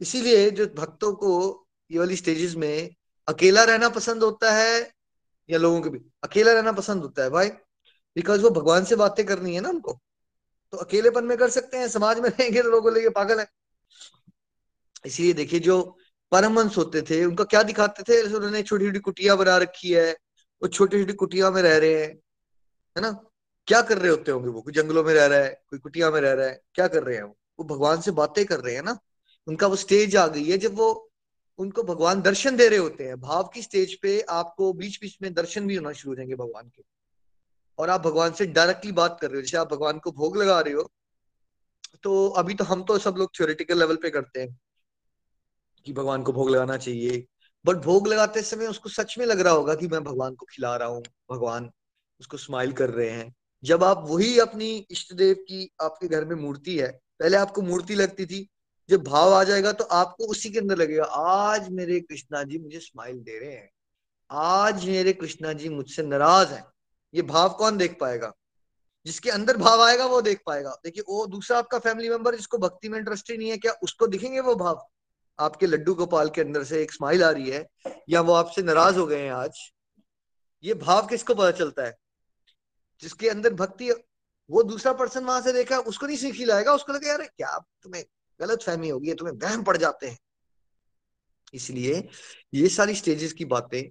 इसीलिए 0.00 0.50
जो 0.50 0.66
भक्तों 0.66 1.12
को 1.12 1.66
ये 1.90 1.98
वाली 1.98 2.16
स्टेजेस 2.16 2.54
में 2.54 2.94
अकेला 3.28 3.64
रहना 3.64 3.88
पसंद 3.88 4.22
होता 4.22 4.52
है 4.52 4.92
या 5.50 5.58
लोगों 5.58 5.80
के 5.80 5.90
भी 5.90 6.00
अकेला 6.24 6.52
रहना 6.52 6.72
पसंद 6.72 7.02
होता 7.02 7.22
है 7.22 7.30
भाई? 7.30 7.48
बिकॉज़ 8.16 8.42
वो 8.42 8.50
भगवान 8.50 8.84
से 8.84 8.96
बातें 8.96 9.26
करनी 9.26 9.54
है 9.54 9.60
ना 9.60 9.68
उनको। 9.68 10.00
तो 10.72 10.78
अकेलेपन 10.78 11.24
में 11.24 11.38
कर 11.38 11.50
सकते 11.50 11.76
हैं, 11.76 11.88
समाज 11.88 12.20
में 12.20 12.30
रहेंगे 12.30 12.62
तो 12.62 12.70
लोगों 12.70 12.94
लेके 12.94 13.08
पागल 13.08 13.40
है। 13.40 13.48
इसीलिए 15.06 15.32
देखिए, 15.32 15.60
जो 15.60 15.98
परमहंस 16.32 16.76
होते 16.76 17.02
थे, 17.02 17.24
उनका 17.24 17.44
क्या 17.44 17.62
दिखाते 17.62 18.02
थे? 18.02 18.22
उन्होंने 18.22 18.62
छोटी 18.62 18.86
छोटी 18.86 18.98
कुटिया 18.98 19.36
बना 19.36 19.56
रखी 19.56 19.92
है, 19.92 20.12
वो 20.62 20.68
छोटी 20.68 21.00
छोटी 21.00 21.12
कुटिया 21.12 21.50
में 21.50 21.62
रह 21.62 21.78
रहे 21.78 21.94
हैं, 21.94 22.10
है 22.96 23.00
ना? 23.00 23.29
क्या 23.70 23.80
कर 23.82 23.98
रहे 23.98 24.10
होते 24.10 24.30
होंगे 24.30 24.48
वो? 24.48 24.60
कोई 24.62 24.72
जंगलों 24.72 25.02
में 25.04 25.12
रह 25.14 25.26
रहा 25.26 25.38
है, 25.38 25.50
कोई 25.70 25.78
कुटिया 25.78 26.10
में 26.10 26.20
रह 26.20 26.32
रहा 26.32 26.46
है, 26.46 26.60
क्या 26.74 26.86
कर 26.88 27.02
रहे 27.02 27.16
हैं 27.16 27.22
वो? 27.22 27.36
वो 27.58 27.64
भगवान 27.66 28.00
से 28.00 28.10
बातें 28.12 28.44
कर 28.46 28.60
रहे 28.60 28.74
हैं 28.74 28.82
ना? 28.82 28.98
उनका 29.46 29.66
वो 29.66 29.76
स्टेज 29.76 30.16
आ 30.16 30.26
गई 30.26 30.44
है 30.44 30.58
जब 30.58 30.74
वो 30.74 30.88
उनको 31.58 31.82
भगवान 31.82 32.20
दर्शन 32.22 32.56
दे 32.56 32.68
रहे 32.68 32.78
होते 32.78 33.04
हैं। 33.04 33.20
भाव 33.20 33.50
की 33.54 33.62
स्टेज 33.62 33.94
पे 33.94 34.20
आपको 34.30 34.72
बीच 34.72 34.98
बीच 35.00 35.16
में 35.22 35.32
दर्शन 35.34 35.66
भी 35.66 35.76
होना 35.76 35.92
शुरू 35.92 36.12
हो 36.12 36.16
जाएँगे 36.16 36.34
भगवान 36.36 36.68
के। 36.68 36.82
और 37.78 37.90
आप 37.90 38.00
भगवान 38.00 38.32
से 38.32 38.46
डायरेक्टली 38.48 38.92
बात 38.92 39.18
कर 39.20 39.30
रहे 39.30 39.36
हो, 39.36 39.42
जैसे 39.42 39.56
आप 39.56 39.72
भगवान 39.72 39.98
को 39.98 40.12
भोग 40.12 40.36
लगा 40.36 40.60
रहे 40.60 40.74
हो 40.74 40.90
तो 42.02 42.28
अभी 42.38 42.54
तो 42.54 42.64
हम 42.64 42.82
तो 42.84 42.98
सब 42.98 43.14
लोग 43.18 43.30
थ्योरेटिकल 43.36 43.78
लेवल 43.78 43.96
पे 43.96 44.10
करते 44.10 44.40
हैं 44.40 44.58
कि 45.86 45.92
भगवान 45.92 46.22
को 46.22 46.32
भोग 46.32 46.50
लगाना 46.50 46.76
चाहिए। 46.76 47.26
बट 47.64 47.76
भोग 47.76 48.08
लगाते 48.08 48.42
समय 48.42 48.66
उसको 48.66 48.88
सच 48.88 49.18
में 49.18 49.26
लग 49.26 49.40
रहा 49.40 49.52
होगा 49.52 49.74
कि 49.74 49.88
मैं 49.88 50.02
भगवान 50.04 50.34
को 50.34 50.46
खिला 50.46 50.76
रहा 50.76 50.88
हूँ, 50.88 51.02
भगवान 51.30 51.70
उसको 52.20 52.36
स्माइल 52.36 52.72
कर 52.72 52.90
रहे 52.90 53.10
हैं। 53.10 53.34
जब 53.64 53.84
आप 53.84 54.04
वही 54.08 54.38
अपनी 54.38 54.86
इष्ट 54.90 55.12
देव 55.12 55.34
की 55.34 55.70
आपके 55.82 56.08
घर 56.08 56.24
में 56.24 56.36
मूर्ति 56.36 56.78
है, 56.78 57.00
पहले 57.20 57.36
आपको 57.36 57.62
मूर्ति 57.62 57.94
लगती 57.94 58.26
थी, 58.26 58.48
जब 58.88 59.02
भाव 59.02 59.34
आ 59.34 59.44
जाएगा 59.44 59.72
तो 59.72 59.84
आपको 59.84 60.24
उसी 60.24 60.50
के 60.50 60.58
अंदर 60.58 60.76
लगेगा, 60.76 61.04
आज 61.04 61.68
मेरे 61.68 62.00
कृष्णा 62.00 62.42
जी 62.42 62.58
मुझे 62.58 62.80
स्माइल 62.80 63.18
दे 63.18 63.38
रहे 63.38 63.52
हैं। 63.52 63.70
आज 64.30 64.86
मेरे 64.88 65.12
कृष्णा 65.12 65.52
जी 65.52 65.68
मुझसे 65.68 66.02
नाराज़ 66.02 66.48
हैं। 66.48 66.64
ये 67.14 67.22
भाव 67.22 67.50
कौन 67.50 67.76
देख 67.76 67.98
पाएगा? 68.00 68.32
जिसके 69.06 69.30
अंदर 69.30 69.56
भाव 69.56 69.82
आएगा 69.82 70.06
वो 70.06 70.22
देख 70.22 70.40
पाएगा। 70.46 70.70
देखिए, 70.84 71.04
वो 71.08 71.26
दूसरा 71.26 71.58
आपका 71.58 71.78
फैमिली 71.78 72.08
मेंबर 72.08 72.36
जिसको 72.36 72.58
भक्ति 72.58 72.88
में 72.88 72.98
इंटरेस्ट 72.98 73.30
ही 73.30 73.36
नहीं 73.36 73.50
है, 73.50 73.56
क्या 73.56 73.72
उसको 73.72 74.06
दिखेंगे 74.06 74.40
वो 74.40 74.54
भाव? 74.54 74.88
आपके 75.38 75.66
लड्डू 75.66 75.94
गोपाल 75.94 76.28
के 76.28 76.40
अंदर 76.40 76.64
से 76.64 76.82
एक 76.82 76.92
स्माइल 76.92 77.24
आ 77.24 77.30
रही 77.30 77.50
है, 77.50 77.68
या 78.08 78.20
वो 78.20 78.32
आपसे 78.32 78.62
नाराज़ 78.62 78.98
हो 78.98 79.06
गए 79.06 79.22
हैं 79.22 79.32
आज? 79.32 79.72
ये 80.64 80.74
भाव 80.74 81.06
किसको 81.06 81.34
पता 81.34 81.50
चलता 81.50 81.82
है? 81.82 81.96
जिसके 83.02 83.28
अंदर 83.28 83.54
भक्ति 83.54 83.90
वो 84.50 84.62
दूसरा 84.62 84.92
पर्सन 84.92 85.24
वहाँ 85.24 85.40
से 85.40 85.52
देखा, 85.52 85.78
उसको 85.78 86.06
नहीं 86.06 86.16
सीखी 86.16 86.44
लाएगा, 86.44 86.72
उसको 86.72 86.92
लगे 86.92 87.08
यार 87.08 87.22
क्या 87.22 87.56
तुम्हें 87.82 88.04
गलत 88.40 88.62
फहमी 88.62 88.88
होगी 88.88 89.14
तुम्हें 89.14 89.34
वहम 89.38 89.62
पड़ 89.64 89.76
जाते 89.76 90.06
हैं। 90.06 90.18
इसलिए 91.54 92.08
ये 92.54 92.68
सारी 92.68 92.94
स्टेजेस 92.94 93.32
की 93.32 93.44
बातें 93.46 93.82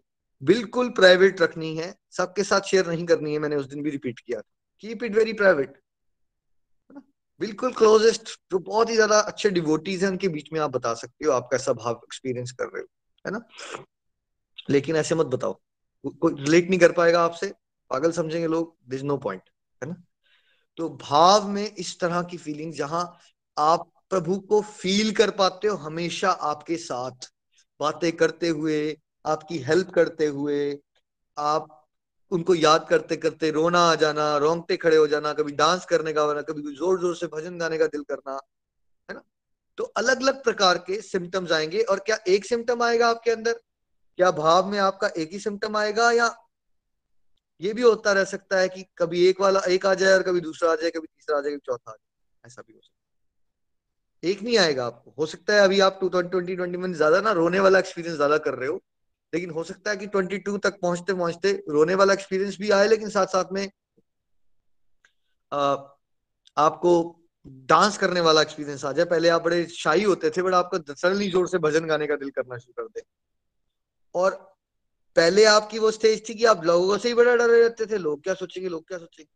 बिल्कुल 0.42 0.90
प्राइवेट 0.92 1.42
रखनी 1.42 1.76
है, 1.78 1.94
सबके 2.12 2.44
साथ 2.44 2.62
शेयर 2.62 2.88
नहीं 2.88 3.06
करनी 3.06 3.34
है, 3.34 3.40
मैंने 3.40 3.56
उस 3.56 3.66
दिन 3.68 3.84
भी 3.84 3.90
रिपीट 3.90 4.20
किया 4.20 4.42
कीप 4.84 5.04
इट 5.04 5.16
वेरी 5.16 5.34
प्राइवेट 5.34 5.80
बिल्कुल 7.42 7.74
क्लोजेस्ट 7.74 8.30
जो 8.52 8.60
बहुत 8.60 8.90
ही 8.90 8.96
ज़्यादा 8.96 9.20
अच्छे 9.22 9.50
डिवोटीज 9.50 10.04
हैं, 10.04 10.10
उनके 10.12 10.28
बीच 10.28 10.52
में 10.54 10.60
आप 10.60 10.72
बता 10.72 10.94
सकते 10.94 11.26
हो 11.26 11.32
आप 11.32 11.48
कैसा 11.52 11.74
भाव 11.74 12.02
एक्सपीरियंस 12.04 12.52
कर 12.52 12.66
रहे 12.66 12.82
हो, 12.82 12.88
है 13.26 13.32
ना? 13.32 13.40
लेकिन 14.70 14.96
ऐसे 14.96 15.16
मत 15.16 15.26
बताओ 15.26 15.60
कोई 16.06 16.34
रिलेट 16.36 16.70
नहीं 16.70 16.80
कर 16.80 16.92
पाएगा 16.92 17.22
आपसे। 17.22 17.54
पागल 17.90 18.12
समझेंगे 18.12 18.48
लोग 18.48 18.76
दिस 18.90 19.02
नो 19.04 19.18
पॉइंट 19.18 19.42
है 19.82 19.90
ना? 19.90 19.96
तो 20.78 20.90
भाव 20.90 21.48
में 21.48 21.76
इस 21.76 22.00
तरह 22.00 22.22
की 22.22 22.38
फीलिंग 22.38 22.74
जहाँ 22.74 23.20
आप 23.58 23.90
प्रभु 24.10 24.40
को 24.40 24.62
फील 24.62 25.12
कर 25.12 25.32
पाते 25.32 25.68
हो, 25.68 25.76
हमेशा 25.76 26.30
आपके 26.32 26.78
साथ। 26.78 27.30
बातें 27.80 28.12
करते 28.12 28.48
हुए, 28.50 28.98
आपकी 29.26 29.58
हेल्प 29.58 29.90
करते 29.90 30.26
हुए, 30.26 30.80
आप 31.38 31.86
उनको 32.32 32.56
याद 32.56 32.88
करते 32.90 33.16
करते 33.18 33.52
रोना 33.52 33.80
आ 33.80 33.96
जाना, 33.96 34.38
रोंगटे 34.38 34.78
खड़े 34.78 34.98
हो 34.98 35.08
जाना, 35.08 35.34
कभी 35.34 35.52
डांस 35.52 35.86
करने 35.86 36.14
का 36.14 36.22
होना 36.22 36.42
कभी 36.42 36.76
ज़ोर 36.76 37.00
ज़ोर 37.00 37.16
से 37.16 37.28
भजन 37.28 37.58
गाने 37.58 37.78
का 37.78 37.86
दिल 37.88 38.04
करना, 38.04 38.34
है 39.10 39.16
ना? 39.16 39.22
तो 39.78 39.84
अलग 39.84 40.22
अलग 40.22 40.44
प्रकार 40.44 40.78
के 40.78 41.02
सिम्टम्स 41.02 41.52
आएँगे 41.52 41.82
और 41.82 42.00
क्या 42.00 42.18
एक 42.28 42.46
सिम्टम 42.46 42.84
आएगा 42.84 43.10
आपके 43.10 43.32
अंदर? 43.32 43.54
क्या 44.20 44.32
भाव 44.32 44.72
में 44.72 44.80
आपका 44.80 45.08
एक 45.18 45.30
ही 45.32 45.40
सिम्टम 45.40 45.78
आएगा 45.78 46.12
या 46.12 46.28
ये 47.62 47.74
भी 47.74 47.82
होता 47.82 48.12
रह 48.14 48.24
सकता 48.26 48.60
है 48.60 48.68
कि 48.70 48.86
कभी 48.98 49.26
एक 49.28 49.42
वाला, 49.42 49.60
एक 49.62 49.86
आ 49.86 49.94
जाए 49.94 50.14
और 50.14 50.24
कभी 50.24 50.42
दूसरा 50.42 50.72
आ 50.72 50.76
जाए, 50.76 50.90
कभी 50.90 51.08
तीसरा 51.08 51.38
आ 51.38 51.42
जाए, 51.42 51.52
कभी 51.52 51.60
चौथा 51.66 51.92
आ 51.92 51.94
जाए। 51.94 52.48
ऐसा 52.48 52.62
भी 52.62 52.74
हो 52.74 52.80
सकता 52.80 52.94
है। 54.24 54.32
एक 54.32 54.42
नहीं 54.44 54.58
आएगा। 54.58 54.86
आपको 54.86 55.14
हो 55.20 55.26
सकता 55.26 55.54
है 55.54 55.60
अभी 55.62 55.80
आप 55.80 55.98
टू 56.02 56.10
ट्वेंटी 56.10 56.56
ट्वेंटी 56.56 56.78
में 56.78 56.92
ज़्यादा 56.94 57.22
ना 57.22 57.32
रोने 57.32 57.60
वाला 57.60 57.80
एक्सपीरियंस 57.80 58.16
ज़्यादा 58.16 58.38
कर 58.38 58.54
रहे 58.54 58.70
हो, 58.70 58.82
लेकिन 59.34 59.50
हो 59.50 59.64
सकता 59.64 59.92
है 59.92 59.98
कि 59.98 60.08
22 60.08 60.58
तक 60.60 60.80
पहुँचते 60.82 61.14
पहुँचते 61.14 61.52
रोने 61.70 61.96
वाला 61.96 62.14
एक्सपीरियंस 62.14 62.58
भी 62.60 62.70
आए, 62.72 62.88
लेकिन 62.88 63.10
साथ 63.10 63.26
साथ 63.28 63.54
में 63.54 63.70
आपको 66.58 66.92
डांस 67.46 67.98
करने 67.98 68.22
वाला 68.22 68.42
एक्सपीरियंस 68.42 68.84
आ 68.86 68.92
जाए। 68.92 69.06
पहले 69.06 69.30
आप 69.30 69.42
बड़े 69.44 69.66
शाही 69.68 70.04
होते 70.04 70.30
थे, 70.30 70.42
बट 70.42 70.54
आपको 70.54 70.78
सडनली 70.94 71.30
ज़ोर 71.32 71.48
से 71.48 71.58
भजन 71.60 71.86
गाने 71.88 72.08
का 72.08 72.16
दिल 72.16 72.30
करना 72.32 72.58
शुरू 72.58 72.84
कर 72.84 72.88
दे। 72.90 73.04
और 74.16 74.49
पहले 75.16 75.46
आपकी 75.46 75.80
वो 75.80 75.92
स्टेज 75.92 76.30
थी 76.30 76.34
कि 76.34 76.46
आप 76.46 76.66
लोगों 76.66 76.98
से 76.98 77.08
ही 77.08 77.14
बड़ा 77.14 77.36
डरे 77.36 77.62
रहते 77.62 77.86
थे, 77.86 77.98
लोग 77.98 78.24
क्या 78.24 78.34
सोचेंगे, 78.34 78.70
लोग 78.70 78.88
क्या 78.88 78.98
सोचेंगे? 78.98 79.30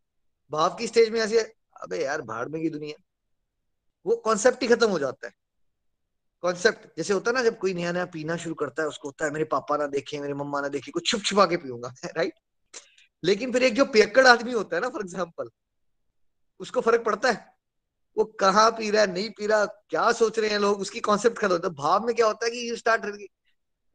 भाव 0.51 0.75
की 0.75 0.87
स्टेज 0.87 1.09
में 1.09 1.19
ऐसे, 1.19 1.39
अबे 1.81 2.03
यार, 2.03 2.21
भाड़ 2.21 2.49
में 2.49 2.61
की 2.61 2.69
दुनिया। 2.69 3.03
वो 4.05 4.15
कॉन्सेप्ट 4.15 4.61
ही 4.61 4.67
खत्म 4.67 4.89
हो 4.89 4.99
जाता 4.99 5.27
है। 5.27 5.33
कॉन्सेप्ट 6.41 6.87
जैसे 6.97 7.13
होता 7.13 7.31
है 7.31 7.37
ना, 7.37 7.43
जब 7.43 7.57
कोई 7.57 7.73
नया 7.73 7.91
नया 7.91 8.05
पीना 8.05 8.37
शुरू 8.37 8.55
करता 8.55 8.83
है, 8.83 8.89
उसको 8.89 9.07
होता 9.07 9.25
है, 9.25 9.31
मेरे 9.31 9.45
पापा 9.45 9.77
ना 9.77 9.87
देखे, 9.87 10.19
मेरे 10.19 10.33
मम्मा 10.33 10.61
ना 10.61 10.67
देखे, 10.67 10.91
कुछ 10.91 11.07
छुप 11.07 11.21
छुपा 11.21 11.45
के 11.45 11.57
पीऊँगा 11.57 11.93
राइट 12.17 12.33
लेकिन 13.23 13.51
फिर 13.51 13.63
एक 13.63 13.73
जो 13.73 13.85
पियक्कड़ 13.85 14.27
आदमी 14.27 14.51
होता 14.51 14.75
है 14.75 14.81
ना 14.81 14.89
फॉर 14.89 15.01
एग्ज़ाम्पल 15.01 15.49
उसको 16.59 16.81
फ़र्क 16.81 17.03
पड़ता 17.05 17.31
है। 17.31 17.53
वो 18.17 18.23
कहाँ 18.25 18.71
पी 18.71 18.89
रहा 18.91 19.01
है, 19.01 19.13
नहीं 19.13 19.29
पी 19.29 19.47
रहा, 19.47 19.65
क्या 19.65 20.11
सोच 20.11 20.39
रहे 20.39 20.49
हैं 20.49 20.59
लोग, 20.59 20.79
उसकी 20.79 20.99
कॉन्सेप्ट 20.99 21.37
खत्म 21.37 21.51
होता 21.51 21.67
है। 21.67 21.73
भाव 21.73 22.05
में 22.05 22.15
क्या 22.15 22.27
होता 22.27 22.45
है 22.45 22.51
कि 22.51 22.69
यू 22.69 22.75
स्टार्ट 22.75 23.05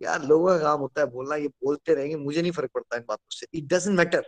यार 0.00 0.24
लोगों 0.24 0.48
का 0.48 0.58
काम 0.58 0.80
होता 0.80 1.00
है 1.00 1.06
बोलना, 1.06 1.36
ये 1.36 1.48
बोलते 1.48 1.94
रहेंगे, 1.94 2.16
मुझे 2.16 2.42
नहीं 2.42 2.52
फ़र्क 2.52 2.70
पड़ता 2.74 2.96
इन 2.96 3.04
बातों 3.08 3.36
से। 3.36 3.46
इट 3.54 3.64
डजेंट 3.64 3.96
मैटर 3.98 4.24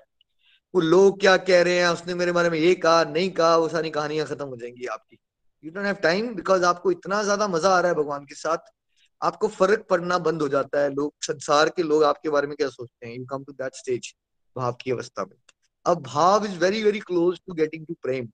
वो 0.74 0.80
लोग 0.80 1.20
क्या 1.20 1.36
कह 1.38 1.62
रहे 1.62 1.78
हैं, 1.78 1.88
उसने 1.88 2.14
मेरे 2.14 2.32
बारे 2.32 2.50
में 2.50 2.58
ये 2.58 2.74
कहा, 2.74 3.04
नहीं 3.04 3.30
कहा, 3.30 3.56
वो 3.56 3.68
सारी 3.68 3.90
कहानियाँ 3.90 4.26
खत्म 4.26 4.44
हो 4.44 4.56
जाएँगी 4.56 4.86
आपकी। 4.86 5.18
You 5.64 5.70
don't 5.70 5.86
have 5.86 5.94
time 5.94 6.34
because 6.34 6.64
आपको 6.64 6.90
इतना 6.90 7.22
ज़्यादा 7.22 7.48
मज़ा 7.48 7.70
आ 7.70 7.80
रहा 7.80 7.92
है 7.92 7.96
भगवान 7.96 8.24
के 8.24 8.34
साथ। 8.34 8.70
आपको 9.20 9.48
फ़र्क 9.48 9.86
पड़ना 9.90 10.18
बंद 10.18 10.42
हो 10.42 10.48
जाता 10.48 10.82
है। 10.82 10.90
लोग, 10.90 11.12
संसार 11.22 11.68
के 11.68 11.82
लोग 11.82 12.04
आपके 12.04 12.30
बारे 12.30 12.46
में 12.46 12.56
क्या 12.56 12.68
सोचते 12.68 13.06
हैं? 13.06 13.14
You 13.16 13.24
come 13.26 13.44
to 13.44 13.52
that 13.52 13.74
stage 13.74 14.14
भाव 14.56 14.76
की 14.82 14.90
अवस्था 14.90 15.24
में। 15.24 15.36
अब 15.86 16.02
भाव 16.02 16.44
is 16.44 16.58
very 16.58 16.82
very 16.82 17.00
close 17.00 17.40
to 17.46 17.54
getting 17.54 17.86
to 17.86 17.94
प्रेम 18.02 18.28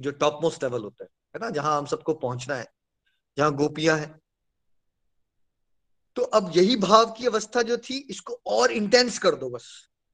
जो 0.00 0.10
टॉप 0.12 0.38
मोस्ट 0.42 0.62
लेवल 0.64 0.82
होता 0.82 1.04
है। 1.04 1.08
है 1.34 1.40
ना? 1.40 1.50
जहाँ 1.50 1.78
हम 1.78 1.86
सबको 1.86 2.14
पहुँचना 2.14 2.54
है, 2.54 2.66
जहाँ 3.36 3.54
गोपियाँ 3.54 3.98
हैं। 3.98 4.14
तो 6.16 6.22
अब 6.22 6.50
यही 6.56 6.76
भाव 6.76 7.10
की 7.10 7.26
अवस्था 7.26 7.62
जो 7.62 7.76
थी, 7.78 7.96
इसको 8.10 8.40
और 8.46 8.72
इंटेंस 8.72 9.18
कर 9.18 9.34
दो 9.34 9.48
बस। 9.50 9.68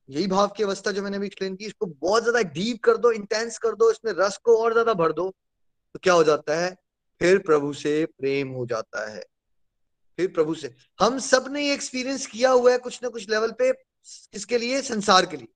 यही 0.09 0.27
भाव 0.27 0.49
की 0.49 0.63
अवस्था 0.63 0.91
जो 0.93 1.03
मैंने 1.03 1.17
अभी 1.17 1.27
एक्सप्लेन 1.27 1.57
की, 1.57 1.67
इसको 1.67 1.87
बहुत 1.87 2.23
ज़्यादा 2.23 2.43
डीप 2.51 2.83
कर 2.85 2.97
दो 2.97 3.11
इंटेंस 3.13 3.59
कर 3.59 3.75
दो, 3.75 3.91
इसमें 3.91 4.13
रस 4.19 4.37
को 4.37 4.57
और 4.59 4.73
ज़्यादा 4.73 4.95
भर 4.95 5.13
दो 5.13 5.29
तो 5.95 5.99
क्या 6.03 6.15
हो 6.15 6.25
जाता 6.25 6.57
है? 6.57 6.77
फिर 7.21 7.39
प्रभु 7.39 7.73
से 7.73 8.05
प्रेम 8.19 8.49
हो 8.49 8.65
जाता 8.67 9.11
है। 9.11 9.23
फिर 10.19 10.27
प्रभु 10.29 10.55
से। 10.55 10.75
हम 11.01 11.19
सबने 11.19 11.67
ये 11.67 11.73
एक्सपीरियंस 11.75 12.27
किया 12.27 12.51
हुआ 12.51 12.73
है 12.73 12.79
कुछ 12.79 12.99
ना 13.03 13.09
कुछ 13.09 13.29
लेवल 13.31 13.53
पे, 13.53 13.73
किसके 13.73 14.59
लिए? 14.59 14.81
संसार 14.83 15.27
के 15.27 15.37
लिए। 15.37 15.49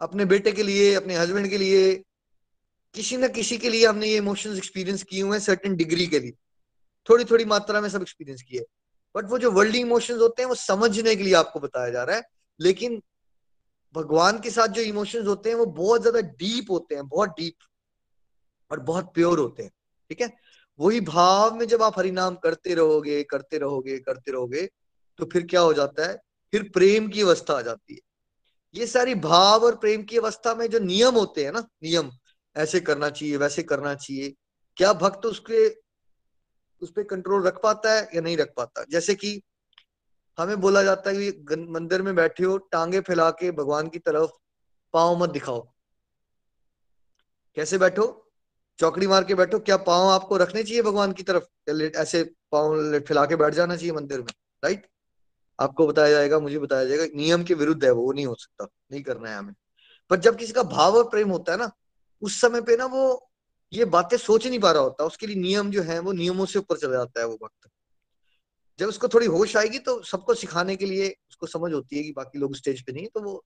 अपने 0.00 0.24
बेटे 0.24 0.52
के 0.52 0.62
लिए, 0.62 0.94
अपने 0.94 1.16
हस्बैंड 1.16 1.48
के 1.50 1.58
लिए, 1.58 1.94
किसी 2.94 3.16
ना 3.16 3.28
किसी 3.30 3.58
के 3.58 3.70
लिए 3.70 3.86
हमने 3.86 4.06
ये 4.06 4.16
इमोशंस 4.16 4.56
एक्सपीरियंस 4.56 5.02
किए 5.02 5.22
हुए 5.22 5.32
हैं 5.32 5.44
सर्टेन 5.44 5.76
डिग्री 5.76 6.06
के 6.06 6.18
लिए। 6.18 6.32
थोड़ी 7.08 7.24
थोड़ी 7.24 7.44
मात्रा 7.44 7.80
में 7.80 7.88
सब 7.88 8.02
एक्सपीरियंस 8.02 8.42
किए। 8.42 8.64
बट 9.14 9.24
वो 9.24 9.38
जो 9.38 9.50
वर्ल्ड 9.50 9.74
इमोशंस 9.76 10.20
होते 10.20 10.42
हैं, 10.42 10.48
वो 10.48 10.54
समझने 10.54 11.14
के 11.16 11.22
लिए 11.22 11.34
आपको 11.34 11.60
बताया 11.60 11.90
जा 11.90 12.02
रहा 12.04 12.16
है। 12.16 12.22
लेकिन 12.60 13.00
भगवान 13.94 14.38
के 14.40 14.50
साथ 14.50 14.68
जो 14.68 14.82
इमोशंस 14.82 15.26
होते 15.26 15.48
हैं, 15.50 15.56
वो 15.56 15.66
बहुत 15.66 16.00
ज़्यादा 16.00 16.20
डीप 16.20 16.70
होते 16.70 16.94
हैं, 16.94 17.06
बहुत 17.08 17.30
डीप 17.30 17.54
और 18.70 18.80
बहुत 18.80 19.12
प्योर 19.14 19.38
होते 19.38 19.62
हैं, 19.62 19.70
ठीक 20.10 20.20
है? 20.20 20.32
वही 20.78 21.00
भाव 21.00 21.54
में 21.54 21.66
जब 21.66 21.82
आप 21.82 21.98
हरिनाम 21.98 22.36
करते 22.36 22.74
रहोगे 22.74 23.22
करते 23.22 23.58
रहोगे 23.58 23.98
करते 23.98 24.32
रहोगे 24.32 24.66
तो 25.18 25.26
फिर 25.32 25.46
क्या 25.46 25.60
हो 25.60 25.72
जाता 25.72 26.06
है? 26.06 26.16
फिर 26.52 26.62
प्रेम 26.68 27.08
की 27.08 27.22
अवस्था 27.22 27.54
आ 27.54 27.62
जाती 27.62 27.94
है। 27.94 28.00
ये 28.74 28.86
सारी 28.86 29.14
भाव 29.16 29.64
और 29.64 29.76
प्रेम 29.76 30.02
की 30.02 30.16
अवस्था 30.18 30.54
में 30.54 30.66
जो 30.70 30.78
नियम 30.78 31.14
होते 31.14 31.44
हैं 31.44 31.52
ना, 31.52 31.60
नियम, 31.82 32.10
ऐसे 32.56 32.80
करना 32.80 33.10
चाहिए, 33.10 33.36
वैसे 33.36 33.62
करना 33.62 33.94
चाहिए, 33.94 34.34
क्या 34.76 34.92
भक्त 34.94 35.26
उसके 35.26 35.68
उस 36.82 36.90
पर 36.90 37.02
कंट्रोल 37.02 37.46
रख 37.46 37.60
पाता 37.62 37.92
है 37.92 38.08
या 38.14 38.20
नहीं 38.20 38.36
रख 38.36 38.52
पाता? 38.56 38.84
जैसे 38.90 39.14
कि 39.14 39.42
हमें 40.38 40.60
बोला 40.60 40.82
जाता 40.82 41.10
है 41.10 41.30
कि 41.30 41.56
मंदिर 41.70 42.02
में 42.02 42.14
बैठे 42.14 42.44
हो, 42.44 42.56
टांगे 42.58 43.00
फैला 43.00 43.30
के 43.30 43.50
भगवान 43.50 43.88
की 43.88 43.98
तरफ़ 43.98 44.30
पाँव 44.92 45.16
मत 45.18 45.30
दिखाओ। 45.30 45.60
कैसे 47.56 47.78
बैठो? 47.78 48.32
चौकड़ी 48.78 49.06
मार 49.06 49.24
के 49.24 49.34
बैठो। 49.34 49.58
क्या 49.58 49.76
पाँव 49.76 50.08
आपको 50.08 50.36
रखने 50.36 50.62
चाहिए 50.62 50.82
भगवान 50.82 51.12
की 51.12 51.22
तरफ़? 51.22 51.44
ऐसे 51.96 52.22
पाँव 52.52 52.98
फैला 53.00 53.26
के 53.26 53.36
बैठ 53.36 53.54
जाना 53.54 53.76
चाहिए 53.76 53.92
मंदिर 53.92 54.20
में 54.20 54.32
राइट 54.64 54.86
आपको 55.58 55.86
बताया 55.86 56.10
जाएगा, 56.10 56.38
मुझे 56.38 56.58
बताया 56.58 56.84
जाएगा, 56.84 57.04
नियम 57.16 57.44
के 57.44 57.54
विरुद्ध 57.54 57.84
है 57.84 57.90
वो 57.90 58.12
नहीं 58.12 58.26
हो 58.26 58.34
सकता, 58.34 58.68
नहीं 58.92 59.02
करना 59.02 59.30
है 59.30 59.36
हमें। 59.36 59.54
पर 60.10 60.16
जब 60.16 60.36
किसी 60.36 60.52
का 60.52 60.62
भाव 60.62 60.96
और 60.96 61.04
प्रेम 61.04 61.30
होता 61.30 61.52
है 61.52 61.58
ना, 61.58 61.70
उस 62.22 62.40
समय 62.40 62.60
पे 62.62 62.76
ना 62.76 62.86
वो 62.86 63.31
ये 63.72 63.84
बातें 63.84 64.16
सोच 64.16 64.46
नहीं 64.46 64.58
पा 64.58 64.70
रहा 64.72 64.82
होता। 64.82 65.04
उसके 65.04 65.26
लिए 65.26 65.36
नियम 65.36 65.70
जो 65.70 65.82
है, 65.82 65.98
वो 65.98 66.12
नियमों 66.12 66.46
से 66.46 66.58
ऊपर 66.58 66.76
चला 66.76 66.92
जाता 66.92 67.20
है 67.20 67.26
वो 67.26 67.38
वक्त। 67.44 67.68
जब 68.78 68.88
उसको 68.88 69.08
थोड़ी 69.08 69.26
होश 69.26 69.56
आएगी 69.56 69.78
तो 69.78 70.02
सबको 70.02 70.34
सिखाने 70.34 70.76
के 70.76 70.86
लिए 70.86 71.08
उसको 71.30 71.46
समझ 71.46 71.72
होती 71.72 71.96
है 71.96 72.02
कि 72.02 72.12
बाकी 72.12 72.38
लोग 72.38 72.54
स्टेज 72.56 72.82
पे 72.82 72.92
नहीं 72.92 73.02
है 73.02 73.10
तो 73.14 73.20
वो 73.20 73.44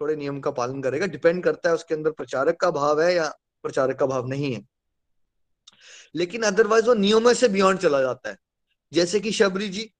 थोड़े 0.00 0.16
नियम 0.16 0.40
का 0.40 0.50
पालन 0.50 0.82
करेगा। 0.82 1.06
डिपेंड 1.06 1.42
करता 1.44 1.68
है 1.68 1.74
उसके 1.74 1.94
अंदर 1.94 2.10
प्रचारक 2.10 2.56
का 2.56 2.70
भाव 2.70 3.02
है 3.02 3.14
या 3.14 3.28
प्रचारक 3.62 3.98
का 3.98 4.06
भाव 4.06 4.26
नहीं 4.26 4.54
है। 4.54 4.66
लेकिन 6.14 6.42
अदरवाइज़ 6.42 6.86
वो 6.86 6.94
नियमों 6.94 7.34
से 7.34 7.48
बियॉन्ड 7.48 7.80
चला 7.80 8.00
जाता 8.00 8.30
है। 8.30 8.36
जैसे 8.92 9.20
कि 9.20 9.32
शबरी 9.32 9.68
जी, 9.68 9.94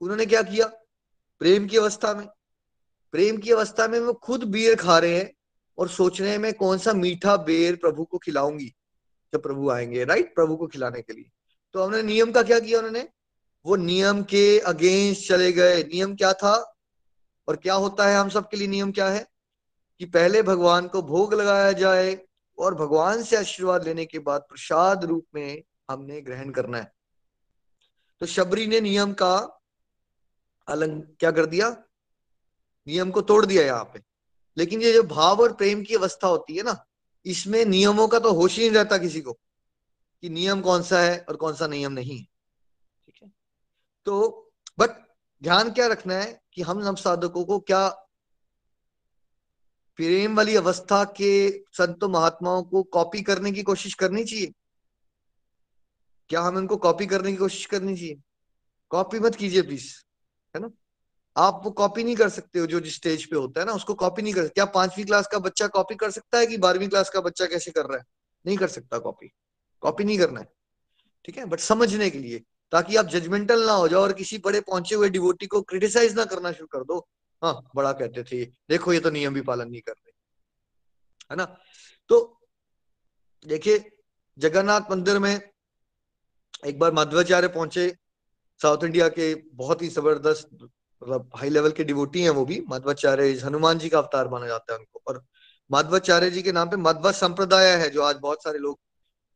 उन्होंने 0.00 0.26
क्या 0.26 0.42
किया? 0.42 0.66
प्रेम 1.40 1.66
की 1.66 1.76
अवस्था 1.76 2.14
में। 2.14 2.26
प्रेम 3.12 3.36
की 3.36 3.50
अवस्था 3.50 3.88
में 3.88 3.98
वो 4.00 4.12
खुद 4.12 4.44
बियर 4.44 4.76
खा 4.76 4.98
रहे 4.98 5.18
हैं 5.18 5.32
और 5.78 5.88
सोच 5.88 6.20
रहे 6.20 6.30
हैं, 6.30 6.38
मैं 6.38 6.52
कौन 6.54 6.78
सा 6.78 6.92
मीठा 6.92 7.36
बेर 7.36 7.76
प्रभु 7.76 8.04
को 8.04 8.18
खिलाऊँगी? 8.18 8.74
जब 9.34 9.42
प्रभु 9.42 9.70
आएँगे 9.70 10.04
राइट 10.04 10.34
प्रभु 10.34 10.56
को 10.56 10.66
खिलाने 10.66 11.02
के 11.02 11.12
लिए। 11.12 11.30
तो 11.72 11.82
हमने 11.82 12.02
नियम 12.02 12.32
का 12.32 12.42
क्या 12.42 12.60
किया 12.60 12.78
उन्होंने? 12.78 13.08
वो 13.66 13.76
नियम 13.76 14.22
के 14.22 14.58
अगेंस्ट 14.58 15.28
चले 15.28 15.52
गए। 15.52 15.82
नियम 15.82 16.16
क्या 16.16 16.32
था? 16.32 16.76
और 17.48 17.56
क्या 17.56 17.74
होता 17.74 18.08
है 18.08 18.16
हम 18.16 18.28
सबके 18.28 18.56
लिए 18.56 18.68
नियम 18.68 18.92
क्या 18.92 19.08
है? 19.08 19.26
कि 19.98 20.06
पहले 20.06 20.42
भगवान 20.42 20.88
को 20.88 21.02
भोग 21.02 21.34
लगाया 21.34 21.72
जाए 21.72 22.26
और 22.58 22.74
भगवान 22.74 23.22
से 23.22 23.36
आशीर्वाद 23.36 23.84
लेने 23.84 24.06
के 24.06 24.18
बाद 24.18 24.40
प्रसाद 24.40 25.04
रूप 25.04 25.26
में 25.34 25.62
हमने 25.90 26.20
ग्रहण 26.20 26.50
करना 26.50 26.78
है। 26.78 26.92
तो 28.20 28.26
शबरी 28.26 28.66
ने 28.66 28.80
नियम 28.80 29.12
का 29.12 29.60
अलंग, 30.68 31.02
क्या 31.02 31.30
कर 31.30 31.46
दिया? 31.46 31.70
नियम 32.88 33.10
को 33.10 33.20
तोड़ 33.20 33.46
दिया 33.46 33.62
यहाँ 33.62 33.84
पे। 33.84 34.02
लेकिन 34.56 34.82
ये 34.82 34.92
जो 34.92 35.02
भाव 35.02 35.40
और 35.40 35.52
प्रेम 35.52 35.82
की 35.82 35.94
अवस्था 35.94 36.28
होती 36.28 36.56
है 36.56 36.62
ना 36.62 36.86
इसमें 37.26 37.64
नियमों 37.64 38.08
का 38.08 38.18
तो 38.18 38.32
होश 38.32 38.58
ही 38.58 38.68
नहीं 38.68 38.78
रहता 38.78 38.98
किसी 38.98 39.20
को 39.20 39.32
कि 40.22 40.28
नियम 40.28 40.60
कौन 40.60 40.82
सा 40.82 41.00
है 41.00 41.26
और 41.28 41.36
कौन 41.36 41.54
सा 41.54 41.66
नियम 41.66 41.92
नहीं 41.92 42.18
है। 42.18 42.24
ठीक 42.24 43.22
है। 43.22 43.32
तो 44.04 44.52
बट 44.78 44.90
ध्यान 45.42 45.72
क्या 45.72 45.86
रखना 45.86 46.14
है 46.14 46.40
कि 46.52 46.62
हम 46.62 46.78
नव 46.78 46.94
साधकों 46.94 47.44
को 47.44 47.58
क्या 47.58 47.88
प्रेम 49.96 50.36
वाली 50.36 50.56
अवस्था 50.56 51.04
के 51.04 51.50
संतो 51.72 52.08
महात्माओं 52.08 52.62
को 52.62 52.82
कॉपी 52.82 53.22
करने 53.22 53.52
की 53.52 53.62
कोशिश 53.62 53.94
करनी 53.94 54.24
चाहिए? 54.24 54.52
क्या 56.28 56.40
हम 56.40 56.58
इनको 56.58 56.76
कॉपी 56.76 57.06
करने 57.06 57.30
की 57.30 57.36
कोशिश 57.36 57.66
करनी 57.66 57.96
चाहिए? 57.96 58.20
कॉपी 58.90 59.18
मत 59.18 59.34
कीजिए 59.34 59.62
प्लीज़ 59.62 59.94
है 60.56 60.62
ना? 60.62 60.70
आप 61.36 61.60
वो 61.64 61.70
कॉपी 61.70 62.04
नहीं 62.04 62.16
कर 62.16 62.28
सकते 62.28 62.58
हो, 62.58 62.66
जो 62.66 62.80
जिस 62.80 62.94
स्टेज 62.94 63.24
पे 63.24 63.36
होता 63.36 63.60
है 63.60 63.66
ना, 63.66 63.72
उसको 63.72 63.94
कॉपी 63.94 64.22
नहीं 64.22 64.34
कर 64.34 64.42
सकते। 64.42 64.54
क्या 64.54 64.64
पांचवी 64.64 65.04
क्लास 65.04 65.26
का 65.26 65.38
बच्चा 65.38 65.66
कॉपी 65.66 65.94
कर 65.94 66.10
सकता 66.10 66.38
है 66.38 66.46
कि 66.46 66.56
बारहवीं 66.56 66.88
क्लास 66.88 67.10
का 67.10 67.20
बच्चा 67.20 67.46
कैसे 67.46 67.70
कर 67.70 67.86
रहा 67.86 67.98
है? 67.98 68.04
नहीं 68.46 68.56
कर 68.56 68.68
सकता 68.68 68.98
कॉपी 68.98 69.32
कॉपी 69.82 70.04
नहीं 70.04 70.18
करना 70.18 70.40
है। 70.40 70.46
ठीक 71.24 71.38
है? 71.38 71.44
बट 71.44 71.60
समझने 71.60 72.10
के 72.10 72.18
लिए, 72.18 72.38
ताकि 72.72 72.96
आप 72.96 73.06
जजमेंटल 73.06 73.66
ना 73.66 73.72
हो 73.72 73.88
जाओ 73.88 74.02
और 74.02 74.12
किसी 74.12 74.38
बड़े 74.38 74.60
पहुँचे 74.60 74.94
हुए 74.94 75.08
डिवोटी 75.08 75.46
को 75.46 75.60
क्रिटिसाइज 75.62 76.14
ना 76.14 76.24
करना 76.24 76.52
शुरू 76.52 76.66
कर 76.66 76.84
दो। 76.84 76.98
हाँ 77.42 77.70
बड़ा 77.76 77.92
कहते 77.92 78.22
थे 78.22 78.44
देखो, 78.44 78.92
ये 78.92 79.00
तो 79.00 79.10
नियम 79.10 79.34
भी 79.34 79.40
पालन 79.40 79.70
नहीं 79.70 79.80
कर 79.80 79.92
रहे। 79.92 80.12
है 81.30 81.36
ना? 81.36 81.44
तो 82.08 82.40
देखिए, 83.46 83.90
जगन्नाथ 84.38 84.90
मंदिर 84.90 85.18
में 85.18 85.50
एक 86.66 86.78
बार 86.78 86.92
माधवाचार्य 86.92 87.48
पहुँचे, 87.48 87.96
साउथ 88.60 88.84
इंडिया 88.84 89.08
के 89.08 89.34
बहुत 89.34 89.82
ही 89.82 89.88
ज़बरदस्त 89.88 90.48
मतलब 91.02 91.30
हाई 91.36 91.48
लेवल 91.48 91.70
के 91.70 91.84
डिवोटी 91.84 92.22
हैं 92.22 92.30
वो 92.30 92.44
भी, 92.44 92.60
माधवाचार्य 92.68 93.32
हनुमान 93.40 93.78
जी 93.78 93.88
का 93.88 93.98
अवतार 93.98 94.28
माना 94.28 94.46
जाता 94.46 94.72
है 94.72 94.78
उनको। 94.78 95.02
और 95.08 95.22
माधवाचार्य 95.70 96.30
जी 96.30 96.42
के 96.42 96.52
नाम 96.52 96.70
पे 96.70 96.76
माधवा 96.76 97.12
संप्रदाय 97.12 97.76
है, 97.76 97.90
जो 97.90 98.02
आज 98.02 98.16
बहुत 98.16 98.42
सारे 98.44 98.58
लोग 98.58 98.78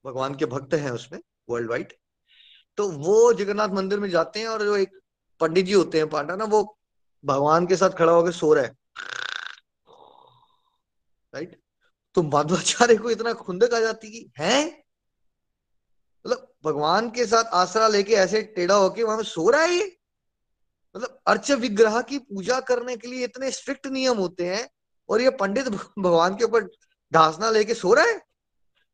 भगवान 0.05 0.35
के 0.35 0.47
भक्त 0.47 0.75
हैं 0.75 0.91
उसमें 0.91 1.21
वर्ल्ड 1.51 1.71
वाइड 1.71 1.93
तो 2.79 2.89
वो 2.91 3.33
जगन्नाथ 3.33 3.69
मंदिर 3.69 3.99
में 4.01 4.09
जाते 4.11 4.41
हैं 4.41 4.47
और 4.47 4.63
जो 4.65 4.77
एक 4.77 4.99
पंडित 5.41 5.67
जी 5.67 5.73
होते 5.73 5.99
हैं, 5.99 6.09
पांडा 6.11 6.37
ना, 6.37 6.45
वो 6.45 6.79
भगवान 7.25 7.67
के 7.67 7.77
साथ 7.77 7.91
खड़ा 7.91 8.13
होकर 8.13 8.33
सो 8.33 8.53
रहा 8.55 8.65
है। 8.65 8.75
राइट 11.35 11.61
तो 12.15 12.23
माधवाचार्य 12.23 12.97
को 12.97 13.11
इतना 13.11 13.33
खुंदक 13.33 13.75
आ 13.75 13.81
जाती 13.81 14.11
कि, 14.11 14.31
है? 14.39 14.67
मतलब 16.25 16.53
भगवान 16.65 17.11
के 17.11 17.27
साथ 17.27 17.45
आसरा 17.55 17.89
लेके 17.89 18.15
ऐसे 18.15 18.43
टेढ़ा 18.57 18.75
होके 18.75 19.03
वहाँ 19.03 19.23
सो 19.23 19.49
रहा 19.51 19.63
है 19.63 19.75
ये। 19.75 19.97
मतलब 20.95 21.19
अर्च 21.27 21.51
विग्रह 21.51 22.01
की 22.03 22.19
पूजा 22.19 22.61
करने 22.61 22.97
के 22.97 23.09
लिए 23.09 23.25
इतने 23.25 23.51
स्ट्रिक्ट 23.51 23.87
नियम 23.87 24.17
होते 24.17 24.49
हैं 24.49 24.69
और 25.09 25.21
ये 25.21 25.31
पंडित 25.31 25.69
भगवान 25.69 26.37
के 26.37 26.45
ऊपर 26.45 26.69
ढासना 27.13 27.51
लेके 27.51 27.75
सो 27.75 27.93
रहा 27.95 28.05
है? 28.05 28.21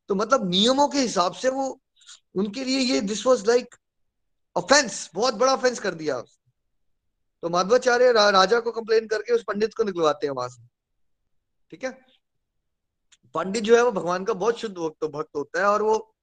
तो 0.09 0.15
मतलब 0.15 0.49
नियमों 0.51 0.89
के 0.89 0.99
हिसाब 0.99 1.33
से 1.33 1.49
वो 1.49 1.81
उनके 2.35 2.65
लिए 2.65 2.79
ये 2.79 3.01
दिस 3.01 3.27
वॉज़ 3.27 3.47
लाइक 3.47 3.75
ऑफेंस 4.57 5.11
बहुत 5.15 5.35
बड़ा 5.35 5.53
ऑफेंस 5.53 5.79
कर 5.79 5.95
दिया 5.95 6.21
तो 7.43 7.49
माधवाचार्य 7.49 8.13
रा, 8.13 8.29
राजा 8.31 8.61
को 8.61 8.71
कंप्लेन 8.71 9.07
करके 9.07 9.33
उस 9.33 9.43
पंडित 9.43 9.75
को 9.75 9.85
निकलवाते 9.85 10.27
हैं 10.27 10.35
वहाँ 10.35 10.49
से। 10.49 10.63
ठीक 11.71 11.85
है? 11.85 11.91
पंडित 13.35 13.65
जो 13.65 13.77
है 13.77 13.83
वो 13.85 13.93
भगवान 13.93 14.25
का 14.25 14.33
बहुत 14.33 14.59
शुद्ध 14.59 14.77
भक्त 14.77 15.05
भक्त 15.05 15.37
होता 15.37 15.61
है 15.61 15.67
और 15.67 15.83
वो 15.83 16.15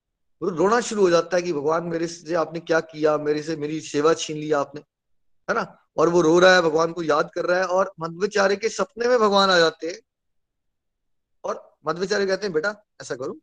रोना 0.41 0.79
शुरू 0.81 1.01
हो 1.01 1.09
जाता 1.09 1.37
है 1.37 1.43
कि 1.43 1.53
भगवान 1.53 1.83
मेरे 1.83 2.07
से 2.07 2.35
आपने 2.35 2.59
क्या 2.59 2.79
किया? 2.79 3.17
मेरे 3.17 3.43
से 3.43 3.55
मेरी 3.55 3.79
सेवा 3.81 4.13
छीन 4.13 4.37
लिया 4.37 4.59
आपने। 4.59 4.81
है 5.49 5.55
ना? 5.55 5.91
और 5.97 6.09
वो 6.09 6.21
रो 6.21 6.39
रहा 6.39 6.55
है, 6.55 6.61
भगवान 6.61 6.93
को 6.93 7.03
याद 7.03 7.29
कर 7.35 7.45
रहा 7.45 7.59
है 7.59 7.65
और 7.65 7.93
मध्वाचार्य 7.99 8.55
के 8.55 8.69
सपने 8.69 9.07
में 9.07 9.19
भगवान 9.19 9.49
आ 9.49 9.57
जाते 9.59 9.87
हैं। 9.87 9.99
और 11.43 11.77
मध्वाचार्य 11.87 12.25
कहते 12.25 12.45
हैं, 12.45 12.53
बेटा, 12.53 12.83
ऐसा 13.01 13.15
करो, 13.15 13.39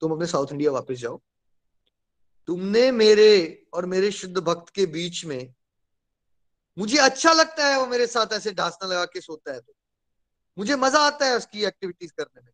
तुम 0.00 0.12
अपने 0.12 0.26
साउथ 0.26 0.52
इंडिया 0.52 0.70
वापस 0.70 0.94
जाओ। 0.94 1.20
तुमने 2.46 2.90
मेरे 2.92 3.66
और 3.74 3.86
मेरे 3.86 4.10
शुद्ध 4.10 4.38
भक्त 4.38 4.74
के 4.74 4.86
बीच 4.86 5.24
में, 5.24 5.54
मुझे 6.78 6.98
अच्छा 6.98 7.32
लगता 7.32 7.66
है 7.66 7.78
वो 7.80 7.86
मेरे 7.86 8.06
साथ 8.06 8.32
ऐसे 8.32 8.52
ढांसना 8.52 8.88
लगा 8.88 9.04
के 9.04 9.20
सोता 9.20 9.52
है 9.52 9.60
तो। 9.60 9.72
मुझे 10.58 10.76
मज़ा 10.76 11.00
आता 11.00 11.26
है 11.26 11.36
उसकी 11.36 11.64
एक्टिविटीज़ 11.64 12.12
करने 12.12 12.40
में। 12.42 12.50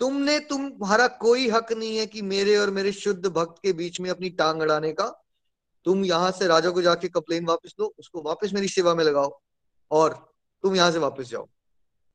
तुमने, 0.00 0.38
तुम्हारा 0.40 1.06
कोई 1.08 1.48
हक 1.48 1.72
नहीं 1.72 1.96
है 1.96 2.06
कि 2.06 2.22
मेरे 2.22 2.56
और 2.56 2.70
मेरे 2.70 2.92
शुद्ध 2.92 3.26
भक्त 3.26 3.62
के 3.62 3.72
बीच 3.72 4.00
में 4.00 4.10
अपनी 4.10 4.30
टांग 4.30 4.60
अड़ाने 4.60 4.92
का। 4.92 5.21
तुम 5.86 6.04
यहाँ 6.04 6.30
से 6.30 6.46
राजा 6.46 6.70
को 6.70 6.82
जाके 6.82 7.08
कंप्लेन 7.08 7.46
वापस 7.46 7.74
लो 7.80 7.92
उसको 7.98 8.22
वापस 8.22 8.52
मेरी 8.52 8.68
सेवा 8.68 8.94
में 8.94 9.04
लगाओ 9.04 9.38
और 9.90 10.14
तुम 10.64 10.76
यहाँ 10.76 10.90
से 10.92 10.98
वापस 10.98 11.28
जाओ। 11.28 11.48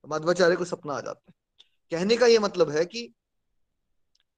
मध्वाचार्य 0.03 0.55
को 0.55 0.65
सपना 0.65 0.93
आ 0.93 1.01
जाता 1.01 1.23
है। 1.29 1.33
कहने 1.91 2.17
का 2.17 2.25
ये 2.25 2.39
मतलब 2.39 2.69
है 2.69 2.85
कि 2.85 3.11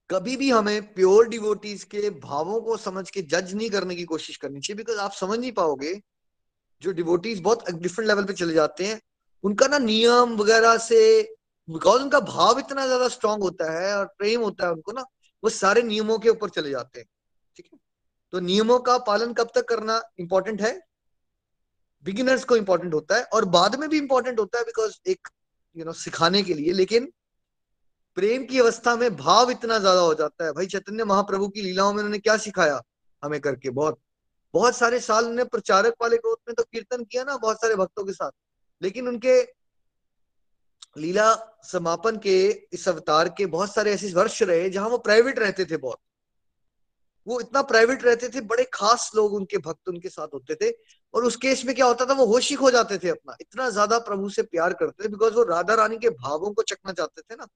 कभी 0.10 0.36
भी 0.38 0.50
हमें 0.50 0.94
प्योर 0.94 1.28
डिवोटीज 1.28 1.84
के 1.84 2.10
भावों 2.10 2.60
को 2.62 2.78
समझ 2.78 3.10
के 3.10 3.22
जज 3.24 3.54
नहीं 3.54 3.70
करने 3.70 3.96
की 3.96 4.04
कोशिश 4.04 4.38
करनी 4.38 4.60
चाहिए 4.60 4.78
बिकॉज़ 4.78 4.98
आप 4.98 5.12
समझ 5.12 5.40
नहीं 5.40 5.52
पाओगे, 5.52 5.94
जो 6.82 6.92
डिवोटीज 6.92 7.42
बहुत 7.42 7.70
डिफरेंट 7.72 8.08
लेवल 8.08 8.26
पे 8.26 8.34
चले 8.34 8.54
जाते 8.54 8.86
हैं, 8.86 9.00
उनका 9.44 9.68
ना 9.68 9.78
नियम 9.78 10.36
वगैरह 10.36 10.78
से 10.78 11.22
बिकॉज़ 11.68 12.02
उनका 12.02 12.20
भाव 12.20 12.60
इतना 12.60 12.86
ज़्यादा 12.86 13.08
स्ट्रांग 13.08 13.44
होता 13.44 13.72
है 13.72 13.96
और 13.98 14.06
प्रेम 14.18 14.42
होता 14.42 14.66
है 14.66 14.72
उनको 14.74 14.92
ना, 14.92 15.06
वो 15.44 15.50
सारे 15.50 15.82
नियमों 15.84 16.18
के 16.20 16.30
ऊपर 16.30 16.50
चले 16.50 16.70
जाते 16.70 17.00
हैं। 17.00 17.08
ठीक 17.58 17.70
है? 17.74 17.80
तो 18.34 18.40
नियमों 18.40 18.80
का 18.80 18.98
पालन 19.04 19.34
कब 19.34 19.50
तक 19.56 19.68
करना 19.70 20.02
इंपॉर्टेंट 20.20 20.62
है? 20.62 20.80
बिगिनर्स 22.06 22.44
को 22.44 22.56
इंपॉर्टेंट 22.56 22.94
होता 22.94 23.16
है 23.16 23.24
और 23.24 23.46
बाद 23.48 23.76
में 23.80 23.88
भी 23.90 23.98
इंपॉर्टेंट 23.98 24.40
होता 24.40 24.58
है 24.60 24.64
बिकॉज़ 24.66 24.98
एक 25.08 25.28
यू 25.76 25.86
नो 25.86 25.94
सिखाने 25.94 26.42
के 26.44 26.54
लिए, 26.54 26.74
लेकिन 26.74 27.12
प्रेम 28.18 28.46
की 28.46 28.60
अवस्था 28.60 28.96
में 28.96 29.16
भाव 29.16 29.52
इतना 29.52 29.78
ज़्यादा 29.80 30.00
हो 30.02 30.14
जाता 30.14 30.46
है। 30.46 30.52
भाई 30.54 30.66
चैतन्य 30.68 31.04
महाप्रभु 31.06 31.48
की 31.48 31.62
लीलाओं 31.62 31.92
में 31.94 31.98
उन्होंने 31.98 32.20
क्या 32.20 32.38
सिखाया 32.38 32.82
हमें 33.24 33.40
करके? 33.42 33.70
बहुत 33.72 34.00
बहुत 34.54 34.76
सारे 34.78 35.00
साल 35.00 35.24
उन्होंने 35.24 35.44
प्रचारक 35.46 35.94
वाले 36.02 36.18
ग्रोथ 36.18 36.38
में 36.48 36.56
तो 36.56 36.64
कीर्तन 36.64 37.04
किया 37.04 37.24
ना 37.24 37.38
बहुत 37.38 37.58
सारे 37.58 37.76
भक्तों 37.76 38.06
के 38.06 38.14
साथ। 38.14 38.32
लेकिन 38.82 39.08
उनके 39.08 39.42
लीला 40.98 41.34
समापन 41.64 42.18
के 42.18 42.38
इस 42.74 42.88
अवतार 42.90 43.30
के 43.30 43.46
बहुत 43.48 43.74
सारे 43.74 43.94
ऐसे 43.94 44.12
वर्ष 44.14 44.42
रहे 44.44 44.70
जहाँ 44.70 44.90
वो 44.90 44.98
प्राइवेट 45.00 45.40
रहते 45.40 45.66
थे 45.66 45.78
बहुत। 45.78 46.00
वो 47.28 47.40
इतना 47.42 47.62
प्राइवेट 47.64 48.04
रहते 48.04 48.30
थे, 48.30 48.42
बड़े 48.42 48.64
खास 48.74 49.10
लोग 49.16 49.34
उनके 49.34 49.58
भक्त 49.60 49.90
उनके 49.90 50.10
साथ 50.10 50.28
होते 50.34 50.56
थे 50.56 50.70
और 51.14 51.26
उस 51.26 51.36
केस 51.38 51.64
में 51.66 51.74
क्या 51.76 51.86
होता 51.86 52.06
था, 52.06 52.14
वो 52.14 52.26
होशी 52.26 52.56
खो 52.56 52.72
जाते 52.72 52.98
थे 52.98 53.10
अपना। 53.10 53.36
इतना 53.42 53.70
ज़्यादा 53.70 54.00
प्रभु 54.02 54.30
से 54.30 54.44
प्यार 54.44 54.74
करते 54.74 55.04
थे 55.04 55.10
बिकॉज़ 55.10 55.34
वो 55.34 55.44
राधा 55.46 55.74
रानी 55.76 55.98
के 55.98 56.10
भावों 56.12 56.54
को 56.54 56.64
चकना 56.64 56.94
चाहते 56.94 57.22
थे 57.24 57.36
ना 57.36 57.48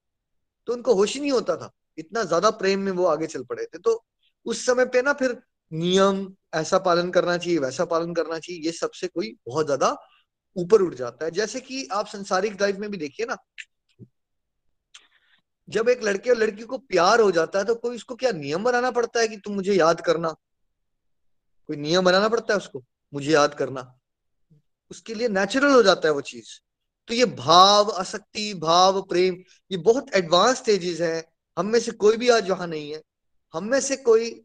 तो 0.68 0.72
उनको 0.72 0.94
होश 0.94 1.16
नहीं 1.16 1.30
होता 1.32 1.56
था। 1.56 1.70
इतना 1.98 2.22
ज़्यादा 2.24 2.50
प्रेम 2.52 2.80
में 2.80 2.92
वो 2.92 3.04
आगे 3.06 3.26
चल 3.26 3.42
पड़े 3.44 3.64
थे। 3.64 3.78
तो 3.78 4.02
उस 4.46 4.64
समय 4.66 4.84
पे 4.86 5.02
ना 5.02 5.12
फिर 5.12 5.36
नियम, 5.72 6.34
ऐसा 6.54 6.78
पालन 6.80 7.10
करना 7.10 7.36
चाहिए, 7.38 7.58
वैसा 7.58 7.84
पालन 7.84 8.14
करना 8.14 8.38
चाहिए, 8.38 8.60
ये 8.62 8.72
सबसे 8.72 9.06
कोई 9.08 9.34
बहुत 9.46 9.66
ज़्यादा 9.66 9.96
ऊपर 10.56 10.82
उठ 10.82 10.94
जाता 10.94 11.24
है। 11.24 11.30
जैसे 11.32 11.60
कि 11.60 11.86
आप 11.92 12.06
संसारिक 12.06 12.60
लाइफ 12.62 12.76
में 12.76 12.90
भी 12.90 12.96
देखिए 12.96 13.26
ना 13.26 13.36
जब 15.68 15.88
एक 15.88 16.02
लड़के 16.02 16.30
और 16.30 16.36
लड़की 16.36 16.62
को 16.62 16.78
प्यार 16.78 17.20
हो 17.20 17.30
जाता 17.30 17.58
है 17.58 17.64
तो 17.64 17.74
कोई 17.74 17.96
उसको 17.96 18.14
क्या 18.14 18.30
नियम 18.32 18.64
बनाना 18.64 18.90
पड़ता 18.90 19.20
है 19.20 19.28
कि 19.28 19.36
तुम 19.36 19.54
मुझे 19.54 19.74
याद 19.74 20.00
करना? 20.00 20.30
कोई 21.68 21.76
नियम 21.76 22.04
बनाना 22.04 22.28
पड़ता 22.28 22.54
है 22.54 22.58
उसको? 22.58 22.84
मुझे 23.14 23.32
याद 23.32 23.54
करना। 23.54 24.00
उसके 24.90 25.14
लिए 25.14 25.28
नेचुरल 25.28 25.72
हो 25.72 25.82
जाता 25.82 26.08
है 26.08 26.14
वो 26.14 26.20
चीज़। 26.20 26.60
तो 27.08 27.14
ये 27.14 27.24
भाव, 27.24 27.90
आसक्ति, 27.90 28.54
भाव, 28.54 29.02
प्रेम, 29.02 29.42
ये 29.70 29.76
बहुत 29.76 30.14
एडवांस 30.14 30.56
स्टेजेस 30.56 31.00
है। 31.00 31.32
हम 31.58 31.66
में 31.66 31.80
से 31.80 31.92
कोई 31.92 32.16
भी 32.16 32.28
आज 32.28 32.50
वहाँ 32.50 32.66
नहीं 32.66 32.92
है। 32.92 33.02
हम 33.54 33.64
में 33.64 33.80
से 33.80 33.96
कोई 33.96 34.44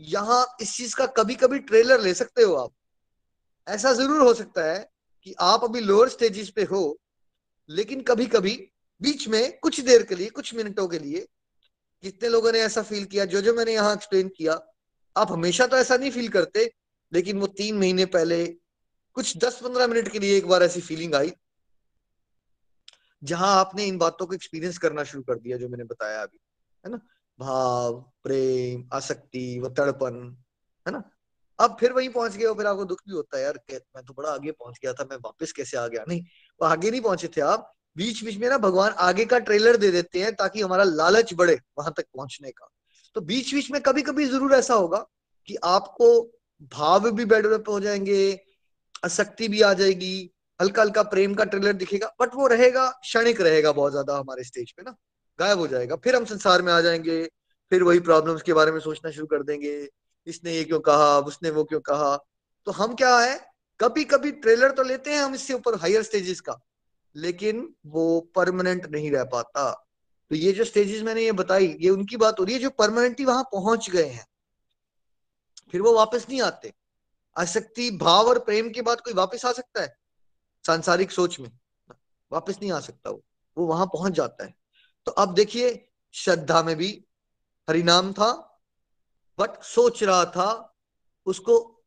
यहाँ 0.00 0.56
इस 0.60 0.76
चीज़ 0.76 0.96
का 0.96 1.06
कभी 1.06 1.34
कभी 1.34 1.58
ट्रेलर 1.58 2.00
ले 2.00 2.14
सकते 2.14 2.42
हो 2.42 2.54
आप। 2.54 2.72
ऐसा 3.66 3.92
ज़रूर 3.92 4.22
हो 4.22 4.34
सकता 4.34 4.64
है 4.64 4.90
कि 5.22 5.34
आप 5.40 5.64
अभी 5.64 5.80
लोअर 5.80 6.08
स्टेजेस 6.08 6.50
पे 6.50 6.62
हो, 6.62 6.98
लेकिन 7.68 8.02
कभी 8.02 8.26
कभी 8.26 8.70
बीच 9.02 9.28
में 9.28 9.58
कुछ 9.58 9.80
देर 9.80 10.02
के 10.02 10.14
लिए, 10.14 10.28
कुछ 10.28 10.54
मिनटों 10.54 10.88
के 10.88 10.98
लिए 10.98 11.26
कितने 12.02 12.28
लोगों 12.28 12.52
ने 12.52 12.58
ऐसा 12.58 12.82
फील 12.82 13.04
किया? 13.04 13.24
जो 13.24 13.40
जो 13.40 13.54
मैंने 13.54 13.74
यहाँ 13.74 13.94
एक्सप्लेन 13.94 14.28
किया, 14.28 14.60
आप 15.16 15.32
हमेशा 15.32 15.66
तो 15.66 15.76
ऐसा 15.76 15.96
नहीं 15.96 16.10
फील 16.10 16.28
करते, 16.28 16.70
लेकिन 17.12 17.38
वो 17.38 17.46
तीन 17.46 17.78
महीने 17.78 18.06
पहले, 18.06 18.46
कुछ 19.12 19.36
दस 19.36 19.60
पंद्रह 19.62 19.86
मिनट 19.86 20.08
के 20.08 20.18
लिए 20.18 20.36
एक 20.36 20.46
बार 20.46 20.62
ऐसी 20.62 20.80
फीलिंग 20.80 21.14
आई, 21.14 21.32
जहाँ 23.22 23.54
आपने 23.60 23.84
इन 23.84 23.98
बातों 23.98 24.26
को 24.26 24.34
एक्सपीरियंस 24.34 24.78
करना 24.78 25.04
शुरू 25.04 25.22
कर 25.22 25.38
दिया, 25.38 25.56
जो 25.56 25.68
मैंने 25.68 25.84
बताया 25.84 26.22
अभी, 26.22 26.38
है 26.86 26.92
ना? 26.92 27.00
भाव, 27.38 28.00
प्रेम, 28.22 28.88
आसक्ति, 28.92 29.60
व 29.60 29.68
तड़पन, 29.68 30.36
है 30.86 30.92
ना? 30.92 31.02
अब 31.58 31.76
फिर 31.80 31.92
वहीं 31.92 32.08
पहुँच 32.08 32.36
गए 32.36 32.54
फिर 32.54 32.66
आपको 32.66 32.84
दुख 32.84 33.00
भी 33.08 33.12
होता 33.12 33.38
है, 33.38 33.44
यार 33.44 33.60
मैं 33.70 34.04
तो 34.04 34.14
बड़ा 34.14 34.30
आगे 34.30 34.52
पहुँच 34.52 34.78
गया 34.82 34.92
था, 34.92 35.04
मैं 35.10 35.16
वापस 35.16 35.52
कैसे 35.52 35.76
आ 35.76 35.86
गया? 35.86 36.04
नहीं, 36.08 36.22
वो 36.62 36.66
आगे 36.66 36.90
नहीं 36.90 37.00
पहुँचे 37.00 37.28
थे 37.28 37.40
आप 37.40 37.74
बीच 37.98 38.24
बीच 38.24 38.36
में 38.36 38.48
ना 38.48 38.58
भगवान 38.58 38.92
आगे 39.00 39.24
का 39.24 39.38
ट्रेलर 39.38 39.76
दे 39.76 39.90
देते 39.90 40.20
हैं 40.20 40.34
ताकि 40.34 40.60
हमारा 40.60 40.84
लालच 40.84 41.32
बढ़े 41.34 41.58
वहाँ 41.78 41.92
तक 41.96 42.04
पहुँचने 42.16 42.50
का। 42.50 42.68
तो 43.16 43.20
बीच 43.20 43.54
बीच 43.54 43.70
में 43.70 43.80
कभी 43.82 44.02
कभी 44.02 44.26
ज़रूर 44.26 44.54
ऐसा 44.54 44.74
होगा 44.74 44.98
कि 45.48 45.56
आपको 45.64 46.10
भाव 46.72 47.10
भी 47.10 47.24
डेवलप 47.24 47.68
हो 47.68 47.80
जाएँगे, 47.80 48.40
आसक्ति 49.04 49.48
भी 49.48 49.62
आ 49.62 49.72
जाएगी 49.72 50.30
हल्का 50.60 50.82
हल्का 50.82 51.02
प्रेम 51.04 51.34
का 51.34 51.44
ट्रेलर 51.44 51.72
दिखेगा, 51.72 52.12
बट 52.20 52.34
वो 52.34 52.46
रहेगा, 52.46 52.88
क्षणिक 53.02 53.40
रहेगा 53.40 53.72
बहुत 53.72 53.92
ज़्यादा 53.92 54.16
हमारे 54.16 54.44
स्टेज 54.44 54.72
पे 54.72 54.82
ना। 54.82 54.94
गायब 55.38 55.58
हो 55.58 55.66
जाएगा, 55.66 55.96
फिर 55.96 56.16
हम 56.16 56.24
संसार 56.24 56.62
में 56.62 56.72
आ 56.72 56.80
जाएँगे, 56.80 57.22
फिर 57.72 57.82
वही 57.82 58.00
प्रॉब्लम्स 58.00 58.42
के 58.42 58.52
बारे 58.52 58.72
में 58.72 58.80
सोचना 58.80 59.10
शुरू 59.10 59.26
कर 59.26 59.42
देंगे, 59.42 59.88
इसने 60.26 60.52
ये 60.52 60.64
क्यों 60.64 60.80
कहा, 60.80 61.18
उसने 61.18 61.50
वो 61.50 61.64
क्यों 61.64 61.80
कहा। 61.80 62.16
तो 62.66 62.72
हम 62.72 62.94
क्या 62.94 63.18
है 63.18 63.38
कभी 63.80 64.04
कभी 64.04 64.30
ट्रेलर 64.38 64.70
तो 64.70 64.82
लेते 64.82 65.10
हैं 65.10 65.20
हम 65.20 65.34
इससे 65.34 65.54
ऊपर 65.54 65.74
हायर 65.74 66.02
स्टेजेस 66.02 66.40
का 66.40 66.58
लेकिन 67.16 67.74
वो 67.86 68.20
परमानेंट 68.20 68.86
नहीं 68.86 69.10
रह 69.10 69.24
पाता। 69.24 69.86
तो 70.30 70.36
ये 70.36 70.52
जो 70.52 70.64
स्टेजेस 70.64 71.02
मैंने 71.02 71.22
ये 71.22 71.32
बताई, 71.32 71.76
ये 71.80 71.90
उनकी 71.90 72.16
बात 72.16 72.40
हो 72.40 72.44
रही 72.44 72.54
है 72.54 72.60
जो 72.60 72.70
परमानेंटली 72.70 73.26
वहाँ 73.26 73.42
पहुँच 73.42 73.90
गए 73.90 74.06
हैं। 74.06 74.26
फिर 75.72 75.82
वो 75.82 75.94
वापस 75.94 76.26
नहीं 76.28 76.42
आते। 76.42 76.74
आसक्ति, 77.38 77.90
भाव 77.90 78.28
और 78.28 78.38
प्रेम 78.38 78.70
के 78.70 78.82
बाद 78.82 79.00
कोई 79.00 79.12
वापस 79.12 79.44
आ 79.44 79.52
सकता 79.52 79.82
है? 79.82 79.96
सांसारिक 80.66 81.10
सोच 81.10 81.40
में। 81.40 81.58
वापस 82.32 82.58
नहीं 82.60 82.72
आ 82.72 82.80
सकता 82.80 83.10
वो। 83.10 83.24
वो 83.58 83.66
वहाँ 83.66 83.86
पहुँच 83.86 84.12
जाता 84.12 84.44
है। 84.44 84.54
तो 85.06 85.12
अब 85.12 85.34
देखिए, 85.34 85.88
श्रद्धा 86.12 86.62
में 86.62 86.76
भी 86.76 87.04
हरिनाम 87.70 88.12
था 88.12 88.44
बट 89.38 89.62
सोच 89.62 90.02
रहा 90.02 90.24
था, 90.24 90.76
उसको 91.26 91.77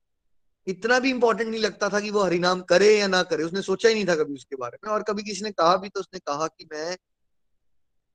इतना 0.68 1.00
भी 1.00 1.10
इंपॉर्टेंट 1.10 1.50
नहीं 1.50 1.62
लगता 1.62 1.90
था 1.90 2.00
कि 2.00 2.10
वो 2.12 2.24
हरिनाम 2.24 2.62
करे 2.62 2.98
या 3.00 3.08
ना 3.08 3.22
करे। 3.24 3.44
उसने 3.44 3.62
सोचा 3.62 3.90
ही 3.90 3.96
नहीं 3.96 4.08
था 4.08 4.16
कभी 4.16 4.34
उसके 4.34 4.56
बारे 4.56 4.78
में। 4.84 4.92
और 4.94 5.04
कभी 5.04 5.24
किसी 5.24 5.44
ने 5.44 5.52
कहा 5.52 5.76
भी 5.78 5.90
तो 5.90 6.00
उसने 6.00 6.20
कहा 6.20 6.48
कि 6.48 6.68
मैं 6.74 6.98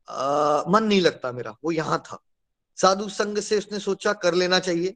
आ, 0.09 0.63
मन 0.69 0.85
नहीं 0.85 1.01
लगता 1.01 1.33
मेरा 1.33 1.57
वो 1.65 1.73
यहाँ 1.73 1.99
था। 2.07 2.19
साधु 2.79 3.09
संघ 3.09 3.39
से 3.39 3.59
उसने 3.59 3.79
सोचा 3.81 4.13
कर 4.13 4.35
लेना 4.35 4.59
चाहिए। 4.59 4.95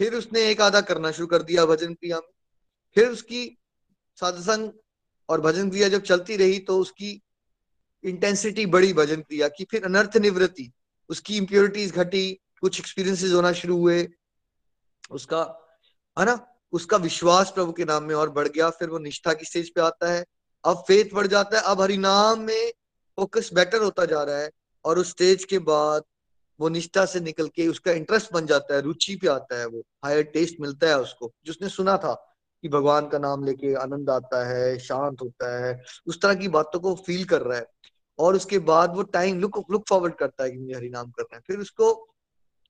फिर 0.00 0.14
उसने 0.14 0.40
एक 0.50 0.60
आधा 0.60 0.80
करना 0.80 1.10
शुरू 1.12 1.26
कर 1.26 1.42
दिया 1.42 1.64
भजन 1.66 1.94
क्रिया 1.94 2.16
में। 2.16 2.28
फिर 2.96 3.08
उसकी 3.08 3.58
साधुसंग 4.18 4.70
और 5.28 5.40
भजन 5.40 5.70
क्रिया 5.70 5.88
जब 5.88 6.02
चलती 6.02 6.36
रही 6.36 6.58
तो 6.58 6.78
उसकी 6.78 7.10
इंटेंसिटी 8.04 8.66
बढ़ी 8.66 8.92
भजन 8.92 9.20
क्रिया 9.20 9.48
की। 9.48 9.64
फिर 9.64 9.84
अनर्थ 9.84 10.16
निवृत्ति 10.16 10.70
उसकी 11.10 11.36
इम्प्योरिटीज 11.36 11.92
घटी 11.92 12.32
कुछ 12.60 12.78
एक्सपीरियंसेस 12.80 13.32
होना 13.32 13.52
शुरू 13.52 13.76
हुए। 13.76 14.08
उसका 15.10 15.42
है 16.16 16.24
ना? 16.24 16.36
उसका 16.72 16.96
विश्वास 16.96 17.50
प्रभु 17.50 17.72
के 17.72 17.84
नाम 17.84 18.04
में 18.04 18.14
और 18.14 18.30
बढ़ 18.30 18.48
गया, 18.48 18.70
फिर 18.70 18.88
वो 18.90 18.98
निष्ठा 18.98 19.32
की 19.32 19.44
स्टेज 19.44 19.70
पे 19.74 19.80
आता 19.80 20.12
है। 20.12 20.24
अब 20.64 20.84
फेथ 20.88 21.14
बढ़ 21.14 21.26
जाता 21.26 21.56
है, 21.58 21.62
अब 21.62 21.80
हरिनाम 21.80 22.40
में 22.40 22.72
फोकस 23.18 23.50
बेटर 23.54 23.82
होता 23.82 24.04
जा 24.04 24.22
रहा 24.22 24.38
है 24.38 24.50
और 24.84 24.98
उस 24.98 25.10
स्टेज 25.10 25.44
के 25.44 25.58
बाद 25.58 26.02
वो 26.60 26.68
निष्ठा 26.68 27.04
से 27.04 27.20
निकल 27.20 27.48
के 27.48 27.66
उसका 27.68 27.92
इंटरेस्ट 27.92 28.32
बन 28.32 28.46
जाता 28.46 28.74
है, 28.74 28.80
रुचि 28.80 29.14
पे 29.16 29.28
आता 29.28 29.58
है 29.58 29.66
वो 29.66 29.82
हायर 30.04 30.22
टेस्ट 30.22 30.60
मिलता 30.60 30.88
है 30.88 30.98
उसको। 31.00 31.32
जिसने 31.46 31.68
सुना 31.68 31.96
था 31.96 32.14
कि 32.64 32.68
भगवान 32.68 33.08
का 33.08 33.18
नाम 33.18 33.44
लेके 33.44 33.74
आनंद 33.74 34.10
आता 34.10 34.44
है, 34.48 34.78
शांत 34.78 35.20
होता 35.22 35.66
है, 35.66 35.82
उस 36.06 36.20
तरह 36.22 36.34
की 36.34 36.48
बातों 36.48 36.80
को 36.80 36.94
फील 37.06 37.24
कर 37.24 37.42
रहा 37.42 37.58
है 37.58 37.66
और 38.18 38.36
उसके 38.36 38.58
बाद 38.58 38.96
वो 38.96 39.02
टाइम 39.02 39.38
लुक 39.40 39.64
लुक 39.70 39.84
फॉरवर्ड 39.88 40.14
करता 40.14 40.44
है 40.44 40.50
कि 40.50 40.58
मुझे 40.58 40.74
हरिनाम 40.74 41.10
करना 41.10 41.36
है। 41.36 41.42
फिर 41.46 41.58
उसको 41.58 41.92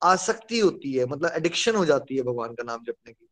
आसक्ति 0.02 0.58
होती 0.58 0.92
है 0.92 1.06
मतलब 1.06 1.32
एडिक्शन 1.34 1.76
हो 1.76 1.84
जाती 1.84 2.16
है 2.16 2.22
भगवान 2.22 2.54
का 2.54 2.64
नाम 2.64 2.84
जपने 2.84 3.12
की। 3.12 3.28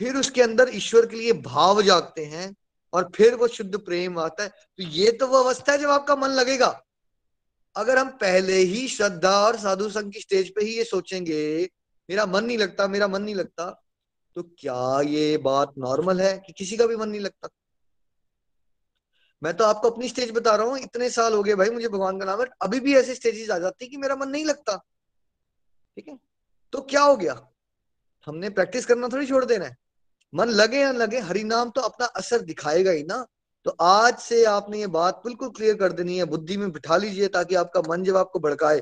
फिर 0.00 0.16
उसके 0.16 0.42
अंदर 0.42 0.70
ईश्वर 0.74 1.06
के 1.06 1.16
लिए 1.16 1.32
भाव 1.44 1.82
जागते 1.82 2.24
हैं 2.26 2.54
और 2.92 3.10
फिर 3.14 3.34
वो 3.34 3.48
शुद्ध 3.48 3.78
प्रेम 3.78 4.18
आता 4.18 4.42
है। 4.42 4.48
तो 4.48 4.82
ये 4.82 5.10
तो 5.12 5.26
वो 5.26 5.38
अवस्था 5.38 5.72
है 5.72 5.78
जब 5.78 5.90
आपका 5.90 6.16
मन 6.16 6.30
लगेगा। 6.30 6.68
अगर 7.76 7.98
हम 7.98 8.08
पहले 8.20 8.54
ही 8.54 8.86
श्रद्धा 8.88 9.30
और 9.38 9.56
साधु 9.58 9.88
संघ 9.90 10.12
की 10.12 10.20
स्टेज 10.20 10.54
पे 10.54 10.64
ही 10.64 10.76
ये 10.76 10.84
सोचेंगे, 10.84 11.68
मेरा 12.08 12.26
मन 12.26 12.44
नहीं 12.44 12.58
लगता, 12.58 12.86
मेरा 12.88 13.08
मन 13.08 13.22
नहीं 13.22 13.34
लगता 13.34 13.70
तो 14.36 14.42
क्या 14.58 15.00
ये 15.02 15.36
बात 15.38 15.72
नॉर्मल 15.78 16.20
है 16.20 16.36
कि 16.38 16.52
किसी 16.52 16.76
का 16.76 16.86
भी 16.86 16.96
मन 16.96 17.08
नहीं 17.08 17.20
लगता? 17.20 17.48
मैं 19.42 19.56
तो 19.56 19.64
आपको 19.64 19.90
अपनी 19.90 20.08
स्टेज 20.08 20.30
बता 20.30 20.54
रहा 20.56 20.66
हूँ, 20.66 20.78
इतने 20.78 21.08
साल 21.10 21.34
हो 21.34 21.42
गए 21.42 21.54
भाई 21.54 21.70
मुझे 21.70 21.88
भगवान 21.88 22.18
का 22.18 22.24
नाम 22.24 22.40
है 22.40 22.46
अभी 22.62 22.80
भी 22.80 22.94
ऐसे 22.96 23.14
स्टेजेस 23.14 23.50
आ 23.50 23.58
जाती 23.58 23.84
है 23.84 23.90
कि 23.90 23.96
मेरा 23.96 24.16
मन 24.16 24.28
नहीं 24.28 24.44
लगता। 24.44 24.76
ठीक 25.96 26.08
है? 26.08 26.18
तो 26.72 26.80
क्या 26.80 27.02
हो 27.02 27.16
गया? 27.16 27.34
हमने 28.26 28.50
प्रैक्टिस 28.50 28.86
करना 28.86 29.08
थोड़ी 29.08 29.26
छोड़ 29.26 29.44
देना 29.44 29.64
है। 29.64 29.76
मन 30.34 30.48
लगे 30.48 30.78
या 30.78 30.92
लगे 30.92 31.18
हरि 31.18 31.42
नाम 31.44 31.70
तो 31.70 31.80
अपना 31.80 32.06
असर 32.06 32.40
दिखाएगा 32.40 32.90
ही 32.90 33.02
ना। 33.02 33.26
तो 33.64 33.70
आज 33.80 34.18
से 34.18 34.44
आपने 34.44 34.78
ये 34.80 34.86
बात 34.86 35.22
बिल्कुल 35.24 35.48
क्लियर 35.48 35.76
कर 35.76 35.92
देनी 35.92 36.18
है। 36.18 36.24
बुद्धि 36.24 36.56
में 36.56 36.70
बिठा 36.72 36.96
लीजिए 36.96 37.28
ताकि 37.28 37.54
आपका 37.54 37.80
मन 37.88 38.04
जब 38.04 38.16
आपको 38.16 38.38
भड़काए। 38.38 38.80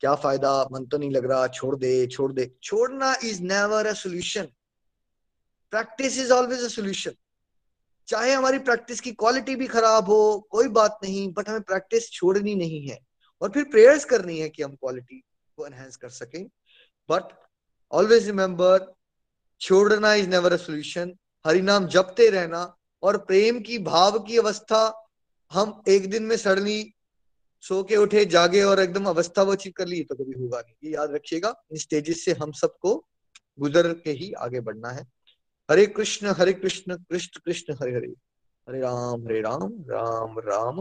क्या 0.00 0.14
फ़ायदा? 0.14 0.68
मन 0.72 0.86
तो 0.86 0.98
नहीं 0.98 1.10
लग 1.10 1.30
रहा। 1.30 1.46
छोड़ 1.48 1.76
दे 1.76 2.06
छोड़ 2.06 2.32
दे। 2.32 2.50
छोड़ना 2.62 3.14
is 3.24 3.42
never 3.42 3.86
a 3.86 3.92
solution 3.92 4.48
practice 5.72 6.18
is 6.18 6.32
always 6.32 6.64
a 6.64 6.68
solution 6.68 7.12
चाहे 8.08 8.32
हमारी 8.32 8.58
प्रैक्टिस 8.58 9.00
की 9.00 9.12
क्वालिटी 9.12 9.54
भी 9.56 9.66
खराब 9.66 10.06
हो, 10.06 10.48
कोई 10.50 10.68
बात 10.68 10.98
नहीं 11.02 11.32
बट 11.32 11.48
हमें 11.48 11.60
प्रैक्टिस 11.60 12.10
छोड़नी 12.10 12.54
नहीं 12.54 12.86
है। 12.88 12.98
और 13.42 13.50
फिर 13.50 13.64
प्रेयर्स 13.64 14.04
करनी 14.04 14.38
है 14.38 14.48
कि 14.48 14.62
हम 14.62 14.74
क्वालिटी 14.74 15.22
को 15.56 15.66
एनहेंस 15.66 15.96
कर 15.96 16.08
सकें। 16.08 16.44
बट 17.10 17.32
ऑलवेज 17.92 18.26
रिमेंबर 18.26 18.92
छोड़ना 19.62 20.14
इज़ 20.14 20.28
नेवर 20.28 20.52
अ 20.52 20.56
सोल्यूशन 20.56 21.12
हरिनाम 21.44 21.86
जपते 21.86 22.28
रहना 22.30 22.62
और 23.02 23.16
प्रेम 23.18 23.60
की, 23.60 23.78
भाव 23.78 24.18
की 24.18 24.36
अवस्था 24.38 25.08
हम 25.52 25.82
एक 25.88 26.10
दिन 26.10 26.22
में 26.22 26.36
सडनली 26.36 26.92
सो 27.64 27.82
के 27.82 27.96
उठे, 27.96 28.24
जागे 28.24 28.62
और 28.62 28.80
एकदम 28.80 29.04
अवस्था 29.04 29.42
वो 29.42 29.52
अचीव 29.52 29.72
कर 29.76 29.86
ली 29.86 30.02
तो 30.04 30.14
कभी 30.14 30.40
होगा 30.42 30.60
नहीं। 30.60 30.74
ये 30.84 30.94
याद 30.94 31.10
रखिएगा, 31.10 31.54
इन 31.72 31.78
स्टेजेस 31.78 32.24
से 32.24 32.32
हम 32.32 32.52
सबको 32.52 32.94
गुजर 33.60 33.92
के 33.94 34.10
ही 34.10 34.32
आगे 34.32 34.60
बढ़ना 34.60 34.90
है। 34.90 35.02
हरे 35.70 35.86
कृष्ण 35.86 36.34
हरे 36.38 36.52
कृष्ण 36.52 36.96
कृष्ण 36.96 37.40
कृष्ण, 37.44 37.74
हरे 37.74 37.92
हरे। 37.92 38.14
हरे 38.68 38.80
राम 38.80 39.24
हरे 39.24 39.40
राम 39.40 39.72
राम 39.90 40.38
राम। 40.38 40.80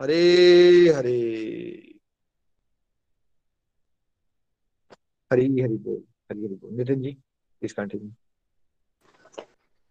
हरे 0.00 0.22
हरे। 0.96 1.20
हरी, 5.32 5.46
हरि 5.62 5.76
बोल, 5.76 6.02
हरी, 6.30 6.44
हरि 6.44 6.54
बोल। 6.54 6.76
Nitin 6.76 7.02
ji. 7.02 7.16
Please 7.60 7.74
continue 7.76 8.10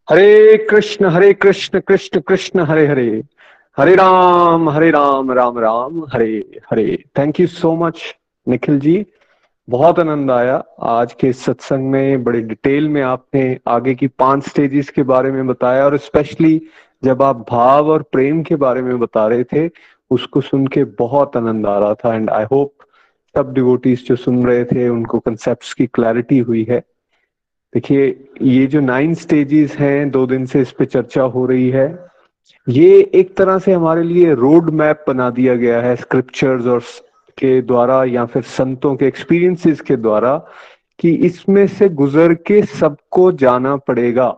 Hare 0.09 0.57
Krishna 0.69 1.05
Hare 1.05 1.33
Krishna 1.33 1.79
Krishna 1.79 2.19
Krishna 2.19 2.59
Hare 2.59 2.87
Hare 2.87 3.23
Hare 3.77 3.95
Ram 3.95 4.69
Hare 4.69 4.89
Ram 4.91 5.31
Ram 5.31 5.59
Ram 5.59 6.03
Hare 6.13 6.59
Hare 6.71 7.03
thank 7.17 7.39
you 7.39 7.47
so 7.47 7.75
much 7.75 8.01
Nikhil 8.47 8.79
ji 8.79 9.05
बहुत 9.67 9.99
आनंद 9.99 10.31
आया 10.31 10.55
आज 10.81 11.13
के 11.13 11.33
सत्संग 11.33 11.91
में, 11.91 12.23
बड़े 12.23 12.41
डिटेल 12.41 12.89
में 12.89 13.01
आपने 13.01 13.59
आगे 13.67 13.95
की 13.95 14.07
पाँच 14.07 14.47
स्टेजेस 14.47 14.89
के 14.89 15.03
बारे 15.03 15.31
में 15.31 15.47
बताया 15.47 15.85
और 15.85 15.97
स्पेशली 15.97 16.61
जब 17.03 17.21
आप 17.23 17.45
भाव 17.49 17.89
और 17.89 18.01
प्रेम 18.01 18.43
के 18.43 18.55
बारे 18.55 18.81
में 18.81 18.99
बता 18.99 19.27
रहे 19.27 19.43
थे, 19.43 19.69
उसको 20.11 20.41
सुन 20.41 20.67
के 20.67 20.83
बहुत 20.83 21.37
आनंद 21.37 21.65
आ 21.65 21.79
रहा 21.79 21.93
था। 21.93 22.15
एंड 22.15 22.29
आई 22.29 22.43
होप 22.43 22.73
सब 23.37 23.53
डिवोटीज 23.53 24.07
जो 24.07 24.15
सुन 24.15 24.45
रहे 24.47 24.65
थे, 24.65 24.89
उनको 24.89 25.19
कंसेप्ट 25.19 25.73
की 25.73 25.87
क्लैरिटी 25.87 26.39
हुई 26.39 26.67
है। 26.69 26.81
देखिए, 27.73 28.27
ये 28.41 28.67
जो 28.67 28.79
नाइन 28.79 29.13
स्टेजेस 29.13 29.75
हैं, 29.75 30.11
दो 30.11 30.25
दिन 30.27 30.45
से 30.45 30.61
इस 30.61 30.71
पे 30.71 30.85
चर्चा 30.85 31.21
हो 31.21 31.45
रही 31.45 31.69
है, 31.69 32.09
ये 32.69 33.11
एक 33.13 33.35
तरह 33.37 33.59
से 33.59 33.73
हमारे 33.73 34.03
लिए 34.03 34.33
रोड 34.33 34.69
मैप 34.69 35.05
बना 35.07 35.29
दिया 35.29 35.55
गया 35.55 35.81
है 35.81 35.95
स्क्रिप्चर्स 35.95 36.65
और 36.65 36.79
के 37.37 37.61
द्वारा 37.61 38.03
या 38.03 38.25
फिर 38.25 38.43
संतों 38.43 38.95
के 38.95 39.05
एक्सपीरियंसेस 39.07 39.81
के 39.81 39.95
द्वारा, 39.95 40.37
कि 40.99 41.11
इसमें 41.11 41.67
से 41.67 41.89
गुजर 41.89 42.33
के 42.33 42.61
सबको 42.61 43.31
जाना 43.31 43.75
पड़ेगा। 43.75 44.29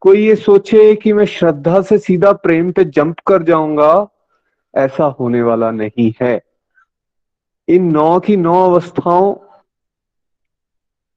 कोई 0.00 0.26
ये 0.26 0.34
सोचे 0.34 0.94
कि 0.94 1.12
मैं 1.12 1.24
श्रद्धा 1.24 1.80
से 1.80 1.98
सीधा 1.98 2.32
प्रेम 2.32 2.72
पे 2.72 2.84
जंप 2.84 3.18
कर 3.26 3.42
जाऊँगा, 3.42 4.08
ऐसा 4.74 5.04
होने 5.04 5.42
वाला 5.42 5.70
नहीं 5.70 6.12
है। 6.22 6.40
इन 7.68 7.84
नौ 7.84 8.20
की 8.20 8.36
नौ 8.36 8.64
अवस्थाओं 8.64 9.34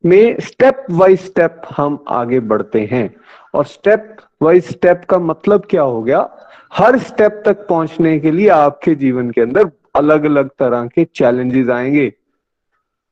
में 0.05 0.39
स्टेप 0.39 0.85
बाय 0.91 1.15
स्टेप 1.15 1.61
हम 1.77 2.03
आगे 2.07 2.39
बढ़ते 2.39 2.89
हैं। 2.91 3.15
और 3.53 3.65
स्टेप 3.65 4.17
बाय 4.43 4.59
स्टेप 4.59 5.01
का 5.09 5.19
मतलब 5.19 5.67
क्या 5.69 5.81
हो 5.81 6.03
गया? 6.03 6.29
हर 6.73 6.97
स्टेप 6.97 7.43
तक 7.45 7.67
पहुँचने 7.67 8.19
के 8.19 8.31
लिए 8.31 8.47
आपके 8.49 8.95
जीवन 8.95 9.31
के 9.31 9.41
अंदर 9.41 9.71
अलग 9.95 10.23
अलग 10.23 10.49
तरह 10.49 10.85
के 10.87 11.05
चैलेंजेस 11.05 11.69
आएँगे। 11.69 12.13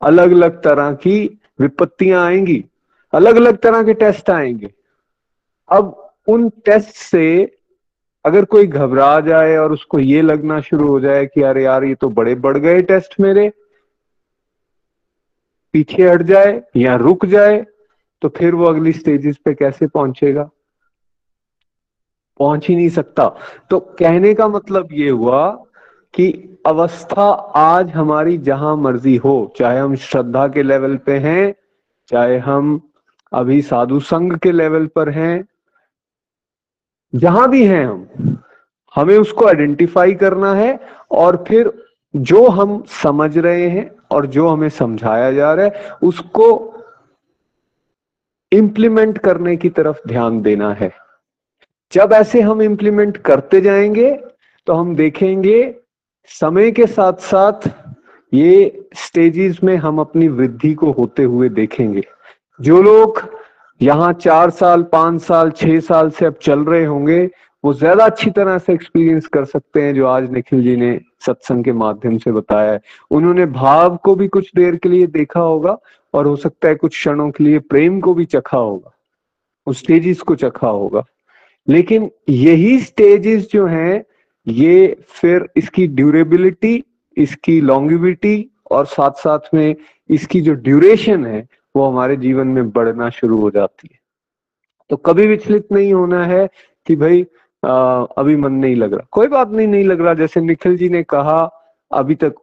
अलग 0.02 0.32
अलग 0.32 0.62
तरह 0.62 0.92
की 0.92 1.40
विपत्तियाँ 1.60 2.26
आएँगी। 2.26 2.64
अलग 3.12 3.36
अलग 3.36 3.56
तरह 3.56 3.82
के 3.82 3.94
टेस्ट 3.94 4.30
आएँगे। 4.30 4.70
अब 5.68 6.12
उन 6.28 6.48
टेस्ट 6.48 6.88
से 6.88 7.56
अगर 8.24 8.44
कोई 8.44 8.66
घबरा 8.66 9.20
जाए 9.20 9.56
और 9.56 9.72
उसको 9.72 9.98
ये 9.98 10.22
लगना 10.22 10.60
शुरू 10.60 10.88
हो 10.88 11.00
जाए 11.00 11.26
कि 11.26 11.42
अरे 11.42 11.64
यार, 11.64 11.84
ये 11.84 11.94
तो 11.94 12.08
बड़े 12.08 12.34
बढ़ 12.34 12.58
गए 12.58 12.82
टेस्ट 12.82 13.14
मेरे। 13.20 13.52
पीछे 15.72 16.10
हट 16.10 16.22
जाए 16.22 16.62
या 16.76 16.96
रुक 16.96 17.26
जाए 17.26 17.64
तो 18.22 18.28
फिर 18.28 18.54
वो 18.54 18.64
अगली 18.64 18.92
स्टेजेस 18.92 19.36
पे 19.44 19.54
कैसे 19.54 19.86
पहुंचेगा? 19.86 20.48
पहुँच 22.40 22.68
ही 22.68 22.76
नहीं 22.76 22.88
सकता। 22.88 23.28
तो 23.70 23.78
कहने 23.98 24.34
का 24.34 24.48
मतलब 24.48 24.88
ये 24.92 25.10
हुआ 25.10 25.50
कि 26.14 26.58
अवस्था 26.66 27.24
आज 27.56 27.90
हमारी 27.90 28.36
जहाँ 28.38 28.76
मर्ज़ी 28.76 29.16
हो, 29.16 29.54
चाहे 29.56 29.78
हम 29.78 29.94
श्रद्धा 29.96 30.46
के 30.48 30.62
लेवल 30.62 30.96
पे 30.96 31.18
हैं, 31.18 31.54
चाहे 32.08 32.38
हम 32.38 32.80
अभी 33.32 33.60
साधु 33.62 34.00
संघ 34.00 34.36
के 34.38 34.52
लेवल 34.52 34.86
पर 34.86 35.08
हैं, 35.08 35.44
जहाँ 37.14 37.48
भी 37.50 37.64
हैं 37.66 37.84
हम, 37.86 38.38
हमें 38.94 39.16
उसको 39.18 39.46
आइडेंटिफाई 39.46 40.14
करना 40.14 40.54
है 40.54 40.78
और 41.10 41.44
फिर 41.48 41.72
जो 42.14 42.48
हम 42.48 42.82
समझ 43.02 43.38
रहे 43.38 43.68
हैं 43.68 43.90
और 44.12 44.26
जो 44.26 44.48
हमें 44.48 44.68
समझाया 44.68 45.32
जा 45.32 45.52
रहा 45.54 45.66
है, 45.66 45.90
उसको 46.02 46.68
इंप्लीमेंट 48.52 49.18
करने 49.18 49.56
की 49.56 49.68
तरफ़ 49.68 50.08
ध्यान 50.08 50.40
देना 50.42 50.72
है। 50.74 50.92
जब 51.92 52.12
ऐसे 52.12 52.40
हम 52.40 52.62
इंप्लीमेंट 52.62 53.16
करते 53.16 53.60
जाएँगे 53.60 54.10
तो 54.66 54.72
हम 54.72 54.94
देखेंगे 54.96 55.74
समय 56.30 56.70
के 56.70 56.86
साथ 56.86 57.12
साथ 57.20 57.68
ये 58.32 58.84
स्टेजेस 58.96 59.58
में 59.64 59.76
हम 59.76 59.98
अपनी 60.00 60.28
वृद्धि 60.28 60.72
को 60.74 60.90
होते 60.92 61.22
हुए 61.22 61.48
देखेंगे। 61.48 62.02
जो 62.60 62.82
लोग 62.82 63.20
यहाँ 63.80 64.12
चार 64.12 64.50
साल, 64.50 64.82
पाँच 64.82 65.22
साल, 65.22 65.50
छह 65.50 65.80
साल 65.80 66.10
से 66.10 66.26
अब 66.26 66.34
चल 66.42 66.64
रहे 66.64 66.84
होंगे 66.84 67.30
वो 67.64 67.72
ज़्यादा 67.74 68.04
अच्छी 68.04 68.30
तरह 68.30 68.58
से 68.58 68.72
एक्सपीरियंस 68.72 69.26
कर 69.26 69.44
सकते 69.44 69.82
हैं 69.82 69.94
जो 69.94 70.06
आज 70.06 70.30
निखिल 70.30 70.62
जी 70.62 70.76
ने 70.76 70.98
सत्संग 71.26 71.64
के 71.64 71.72
माध्यम 71.72 72.16
से 72.18 72.32
बताया 72.32 72.72
है। 72.72 72.80
उन्होंने 73.10 73.46
भाव 73.46 73.96
को 73.96 74.14
भी 74.14 74.28
कुछ 74.28 74.50
देर 74.56 74.76
के 74.76 74.88
लिए 74.88 75.06
देखा 75.06 75.40
होगा 75.40 75.76
और 76.14 76.26
हो 76.26 76.36
सकता 76.36 76.68
है 76.68 76.74
कुछ 76.74 76.90
क्षणों 76.90 77.30
के 77.30 77.44
लिए 77.44 77.58
प्रेम 77.58 78.00
को 78.00 78.14
भी 78.14 78.24
चखा 78.24 78.58
होगा। 78.58 78.92
उस 79.66 79.78
स्टेजेस 79.78 80.20
को 80.20 80.34
चखा 80.34 80.68
होगा। 80.68 81.04
लेकिन 81.68 82.10
यही 82.28 82.78
स्टेजेस 82.80 83.48
जो 83.52 83.66
हैं, 83.66 84.04
ये 84.46 84.96
फिर 85.10 85.48
इसकी 85.56 85.86
ड्यूरेबिलिटी 85.86 86.82
इसकी 87.16 87.60
लॉन्गिविटी 87.60 88.50
और 88.70 88.86
साथ 88.86 89.10
साथ 89.10 89.54
में 89.54 89.74
इसकी 90.10 90.40
जो 90.40 90.52
ड्यूरेशन 90.54 91.26
है, 91.26 91.46
वो 91.74 91.86
हमारे 91.86 92.16
जीवन 92.16 92.46
में 92.46 92.70
बढ़ना 92.70 93.08
शुरू 93.10 93.38
हो 93.38 93.50
जाती 93.50 93.88
है। 93.92 93.98
तो 94.90 94.96
कभी 94.96 95.26
विचलित 95.26 95.72
नहीं 95.72 95.92
होना 95.92 96.24
है 96.24 96.46
कि 96.86 96.96
भाई 96.96 97.24
आ, 97.62 98.04
अभी 98.18 98.36
मन 98.36 98.52
नहीं 98.52 98.76
लग 98.76 98.92
रहा। 98.92 99.06
कोई 99.10 99.26
बात 99.26 99.50
नहीं 99.50 99.66
नहीं 99.66 99.84
लग 99.84 100.00
रहा। 100.00 100.14
जैसे 100.14 100.40
निखिल 100.40 100.76
जी 100.76 100.88
ने 100.88 101.02
कहा 101.02 101.40
अभी 101.90 102.14
तक 102.14 102.34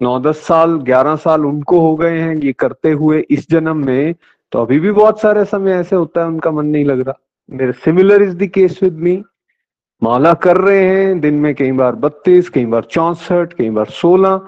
नौ 0.00 0.18
दस 0.20 0.36
साल 0.46 0.76
ग्यारह 0.82 1.16
साल 1.16 1.46
उनको 1.46 1.80
हो 1.80 1.94
गए 1.96 2.18
हैं 2.18 2.34
ये 2.36 2.52
करते 2.52 2.90
हुए 2.92 3.24
इस 3.30 3.50
जन्म 3.50 3.84
में 3.86 4.14
तो 4.52 4.62
अभी 4.62 4.78
भी 4.80 4.92
बहुत 4.92 5.20
सारे 5.20 5.44
समय 5.44 5.72
ऐसे 5.72 5.96
होता 5.96 6.20
है 6.20 6.26
उनका 6.26 6.50
मन 6.50 6.66
नहीं 6.66 6.84
लग 6.84 7.00
रहा। 7.00 7.14
मेरे 7.48 7.72
similar 7.74 8.22
is 8.22 8.36
the 8.36 8.46
case 8.46 8.78
with 8.82 8.98
me 8.98 9.22
माला 10.02 10.32
कर 10.34 10.56
रहे 10.56 10.84
हैं 10.84 11.18
दिन 11.20 11.34
में 11.34 11.54
कई 11.54 11.72
बार 11.72 11.94
बत्तीस 11.96 12.48
कई 12.48 12.64
बार 12.66 12.82
चौसठ 12.90 13.52
कई 13.52 13.70
बार 13.70 13.86
सोलह 13.92 14.40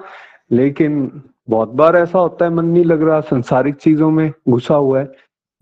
लेकिन 0.52 1.22
बहुत 1.50 1.68
बार 1.68 1.96
ऐसा 1.96 2.18
होता 2.18 2.44
है 2.44 2.50
मन 2.54 2.64
नहीं 2.64 2.84
लग 2.84 3.02
रहा 3.02 3.20
संसारिक 3.20 3.74
चीज़ों 3.74 4.10
में 4.10 4.30
घुसा 4.48 4.74
हुआ 4.74 5.00
है। 5.00 5.04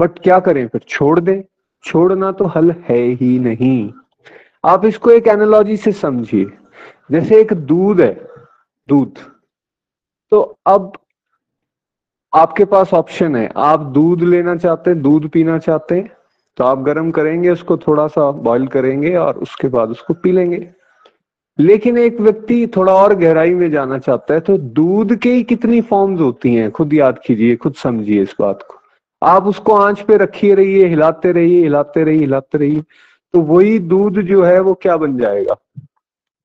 बट 0.01 0.19
क्या 0.19 0.39
करें 0.41 0.67
फिर 0.69 0.81
छोड़ 0.89 1.19
दें। 1.21 1.43
छोड़ना 1.85 2.31
तो 2.33 2.45
हल 2.47 2.71
है 2.89 3.01
ही 3.13 3.39
नहीं। 3.39 3.91
आप 4.65 4.85
इसको 4.85 5.11
एक 5.11 5.27
एनालॉजी 5.27 5.77
से 5.77 5.93
समझिए। 5.93 6.47
जैसे 7.13 7.41
एक 7.41 7.53
दूध 7.53 8.01
है, 8.01 8.15
दूध। 8.89 9.19
तो 10.33 10.41
अब 10.67 10.93
आपके 12.33 12.65
पास 12.65 12.93
ऑप्शन 12.95 13.37
है। 13.37 13.49
आप 13.57 13.81
दूध 13.81 14.23
लेना 14.23 14.57
चाहते 14.57 14.91
हैं, 14.91 15.03
दूध 15.03 15.29
पीना 15.29 15.59
चाहते 15.59 15.95
हैं 15.95 16.13
तो 16.59 16.65
आप 16.65 16.79
गर्म 16.79 17.11
करेंगे, 17.11 17.51
उसको 17.51 17.77
थोड़ा 17.77 18.07
सा 18.07 18.31
बॉईल 18.31 18.67
करेंगे 18.67 19.15
और 19.17 19.39
उसके 19.39 19.69
बाद 19.69 19.91
उसको 19.91 20.15
पी 20.15 20.33
लेंगे। 20.33 20.69
लेकिन 21.59 21.99
एक 21.99 22.21
व्यक्ति 22.21 22.67
थोड़ा 22.67 22.95
और 22.95 23.15
गहराई 23.15 23.55
में 23.55 23.71
जाना 23.71 23.99
चाहता 23.99 24.35
है 24.35 24.41
तो 24.41 24.57
दूध 24.59 25.15
के 25.17 25.33
ही 25.33 25.43
कितनी 25.43 25.81
फॉर्म्स 25.81 26.21
होती 26.21 26.55
हैं? 26.55 26.71
खुद 26.71 26.95
याद 26.95 27.21
कीजिए, 27.27 27.57
खुद 27.57 27.75
समझिए 27.75 28.23
इस 28.23 28.35
बात 28.41 28.63
को। 28.63 28.79
आप 29.23 29.47
उसको 29.47 29.75
आँच 29.75 30.01
पे 30.01 30.17
रखिए 30.17 30.55
रहिए, 30.55 30.87
हिलाते 30.87 31.33
रहिए 31.33 31.63
हिलाते 31.63 32.05
रहिए 32.05 32.21
हिलाते 32.21 32.59
रहिए। 32.59 32.83
तो 33.35 33.41
वही 33.41 33.79
दूध 33.79 34.21
जो 34.21 34.43
है 34.45 34.61
वो 34.61 34.75
क्या 34.75 34.97
बन 34.97 35.17
जाएगा? 35.19 35.55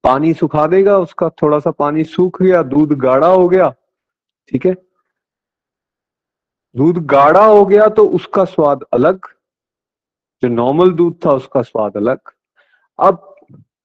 पानी 0.03 0.33
सुखा 0.33 0.65
देगा 0.67 0.97
उसका 0.97 1.29
थोड़ा 1.41 1.59
सा 1.59 1.71
पानी 1.71 2.03
सूख 2.03 2.41
गया, 2.41 2.61
दूध 2.63 2.91
गाढ़ा 2.93 3.27
हो 3.27 3.47
गया, 3.49 3.69
ठीक 4.51 4.65
है? 4.65 4.75
दूध 6.75 7.05
गाढ़ा 7.05 7.45
हो 7.45 7.65
गया 7.65 7.87
तो 7.87 8.05
उसका 8.07 8.43
स्वाद 8.45 8.83
अलग, 8.93 9.25
जो 10.43 10.47
नॉर्मल 10.47 10.91
दूध 10.91 11.15
था 11.25 11.31
उसका 11.31 11.61
स्वाद 11.61 11.97
अलग। 11.97 12.19
अब 12.99 13.35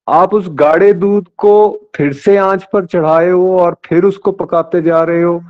आप 0.07 0.33
उस 0.33 0.47
गाढ़े 0.51 0.91
दूध 0.93 1.27
को 1.37 1.53
फिर 1.95 2.13
से 2.13 2.35
आँच 2.37 2.63
पर 2.73 2.85
चढ़ाए 2.85 3.29
हो 3.29 3.59
और 3.59 3.77
फिर 3.85 4.05
उसको 4.05 4.31
पकाते 4.31 4.81
जा 4.81 5.03
रहे 5.03 5.21
हो, 5.23 5.41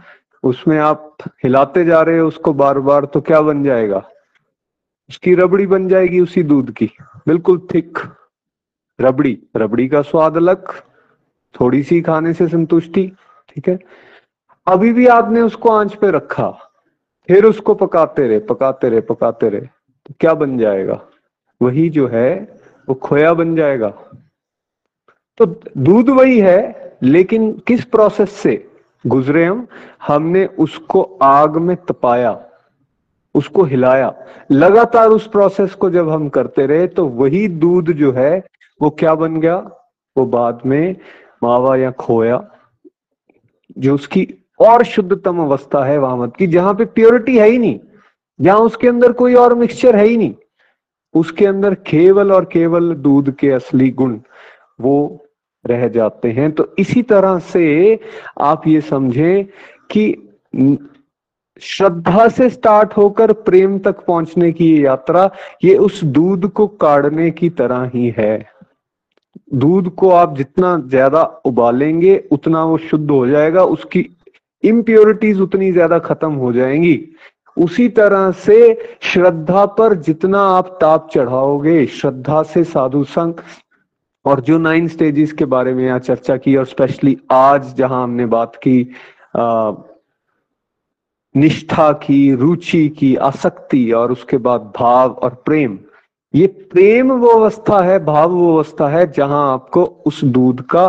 उसमें 0.44 0.78
आप 0.80 1.18
हिलाते 1.44 1.86
जा 1.86 2.02
रहे 2.02 2.20
हो, 2.20 2.28
उसको 2.28 2.54
बार 2.54 2.80
बार 2.80 3.06
तो 3.06 3.22
क्या 3.22 3.42
बन 3.42 3.64
जाएगा? 3.64 4.04
उसकी 5.12 5.34
रबड़ी 5.36 5.66
बन 5.68 5.88
जाएगी 5.88 6.20
उसी 6.20 6.42
दूध 6.44 6.72
की। 6.72 6.90
बिल्कुल 7.28 7.68
थिक। 7.74 7.98
रबड़ी। 9.00 9.38
रबड़ी 9.58 9.88
का 9.88 10.02
स्वाद 10.02 10.38
अलग 10.38 10.72
थोड़ी 11.56 11.84
सी 11.84 12.02
खाने 12.02 12.34
से 12.34 12.48
संतुष्टि, 12.48 13.12
ठीक 13.50 13.68
है? 13.70 13.80
अभी 14.68 14.94
भी 14.94 15.08
आपने 15.08 15.42
उसको 15.42 15.70
आँच 15.70 15.96
पे 15.96 16.12
रखा, 16.12 16.50
फिर 17.28 17.46
उसको 17.46 17.74
पकाते 17.74 18.28
रहे 18.28 18.40
पकाते 18.40 18.90
रहे 18.90 19.02
पकाते 19.02 19.50
रहे 19.50 19.62
तो 19.62 20.14
क्या 20.20 20.34
बन 20.34 20.58
जाएगा? 20.58 21.02
वही 21.62 21.90
जो 21.90 22.08
है, 22.08 22.60
वो 22.90 22.96
खोया 22.96 23.34
बन 23.34 23.56
जाएगा। 23.56 23.90
तो 25.38 25.46
दूध 25.78 26.10
वही 26.10 26.40
है, 26.40 26.98
लेकिन 27.04 27.52
किस 27.68 27.84
प्रोसेस 27.86 28.32
से 28.32 28.56
गुजरे 29.08 29.46
हम? 29.46 29.68
हमने 30.08 30.46
उसको 30.46 31.02
आग 31.22 31.58
में 31.58 31.76
तपाया। 31.78 32.51
उसको 33.36 33.64
हिलाया। 33.64 34.14
लगातार 34.52 35.10
उस 35.10 35.28
प्रोसेस 35.28 35.74
को 35.74 35.90
जब 35.90 36.10
हम 36.10 36.28
करते 36.30 36.66
रहे 36.66 36.88
तो 36.88 37.06
वही 37.08 37.48
दूध 37.48 37.92
जो 37.94 38.12
है, 38.12 38.44
वो 38.82 38.90
क्या 38.90 39.16
बन 39.16 39.40
गया? 39.40 39.56
वो 40.16 40.26
बाद 40.26 40.62
में 40.66 40.96
मावा 41.44 41.76
या 41.76 41.92
खोया, 41.92 42.44
जो 43.78 43.96
उसकी 43.96 44.28
और 44.60 44.84
शुद्धतम 44.84 45.40
अवस्था 45.40 45.84
है 45.86 45.98
वहाँ 45.98 46.18
मत 46.18 46.36
की, 46.36 46.48
जहाँ 46.48 46.74
पे 46.74 46.86
प्योरिटी 46.88 47.38
है 47.38 47.48
ही 47.50 47.58
नहीं, 47.58 47.80
जहाँ 48.40 48.60
उसके 48.60 48.88
अंदर 48.88 49.12
कोई 49.14 49.34
और 49.36 49.56
मिक्सचर 49.56 49.96
है 49.96 50.06
ही 50.06 50.18
नहीं, 50.18 50.34
उसके 51.16 51.46
अंदर 51.46 51.74
केवल 51.88 52.32
और 52.32 52.46
केवल 52.46 52.94
दूध 52.96 53.32
के 53.36 53.50
असली 53.52 53.90
गुण 53.92 54.20
वो 54.80 55.26
रह 55.66 55.88
जाते 55.88 56.32
हैं। 56.32 56.52
तो 56.52 56.68
इसी 56.80 57.02
तरह 57.04 57.40
से 57.40 58.00
आप 58.42 58.68
ये 58.68 58.82
समझें 58.82 59.46
कि 59.92 60.06
श्रद्धा 61.62 62.28
से 62.28 62.50
स्टार्ट 62.50 62.94
होकर 62.98 63.32
प्रेम 63.42 63.78
तक 63.80 64.04
पहुँचने 64.06 64.52
की 64.52 64.72
ये 64.72 64.82
यात्रा 64.84 65.30
ये 65.64 65.76
उस 65.78 66.04
दूध 66.04 66.48
को 66.52 66.68
काढ़ने 66.68 67.30
की 67.32 67.50
तरह 67.50 67.90
ही 67.94 68.14
है। 68.18 68.46
दूध 69.54 69.94
को 69.96 70.10
आप 70.10 70.36
जितना 70.38 70.78
ज़्यादा 70.80 71.24
उबालेंगे 71.46 72.18
उतना 72.32 72.64
वो 72.66 72.78
शुद्ध 72.78 73.10
हो 73.12 73.26
जाएगा 73.28 73.64
उसकी 73.66 74.06
इम्प्योरिटीज 74.64 75.40
उतनी 75.42 75.72
ज़्यादा 75.72 76.00
खत्म 76.00 76.32
हो 76.34 76.52
जाएँगी। 76.54 77.00
उसी 77.58 77.88
तरह 77.90 78.32
से 78.32 78.58
श्रद्धा 79.04 79.66
पर 79.78 79.94
जितना 79.98 80.42
आप 80.50 80.78
ताप 80.82 81.10
चढ़ाओगे 81.14 81.86
श्रद्धा 81.86 82.42
से 82.44 82.64
साधु 82.64 83.04
संघ 83.04 83.34
और 84.26 84.42
जो 84.42 84.58
नाइन 84.58 84.88
स्टेजेस 84.88 85.32
के 85.34 85.46
बारे 85.46 85.74
में 85.74 85.84
यहाँ 85.86 86.00
चर्चा 86.00 86.38
की 86.38 86.56
और 86.56 86.66
स्पेशली 86.66 87.18
आज 87.32 87.74
जहाँ 87.76 88.04
हमने 88.04 88.26
बात 88.26 88.56
की 88.56 88.82
आ, 89.36 89.72
निष्ठा 91.36 91.92
की, 91.94 92.34
रुचि 92.36 92.88
की, 92.90 93.16
आसक्ति 93.16 93.92
और 93.92 94.12
उसके 94.12 94.38
बाद 94.38 94.72
भाव 94.78 95.12
और 95.14 95.34
प्रेम। 95.46 95.78
ये 96.34 96.48
प्रेम 96.48 97.12
वो 97.12 97.28
अवस्था 97.30 97.80
है, 97.82 97.98
भाव 98.06 98.32
वो 98.32 98.56
अवस्था 98.56 98.88
है, 98.90 99.12
जहाँ 99.12 99.52
आपको 99.54 99.84
उस 100.06 100.24
दूध 100.24 100.62
का 100.62 100.88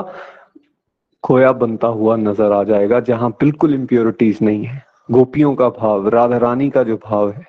खोया 1.25 1.53
बनता 1.53 1.89
हुआ 1.89 2.17
नज़र 2.17 2.53
आ 2.53 2.63
जाएगा, 2.65 3.01
जहाँ 3.01 3.31
बिल्कुल 3.31 3.75
इम्प्योरिटीज 3.75 4.39
नहीं 4.43 4.65
है। 4.65 4.83
गोपियों 5.11 5.55
का 5.55 5.69
भाव 5.71 6.09
राधा 6.09 6.37
रानी 6.37 6.69
का 6.71 6.83
जो 6.83 6.97
भाव 6.97 7.31
है, 7.31 7.47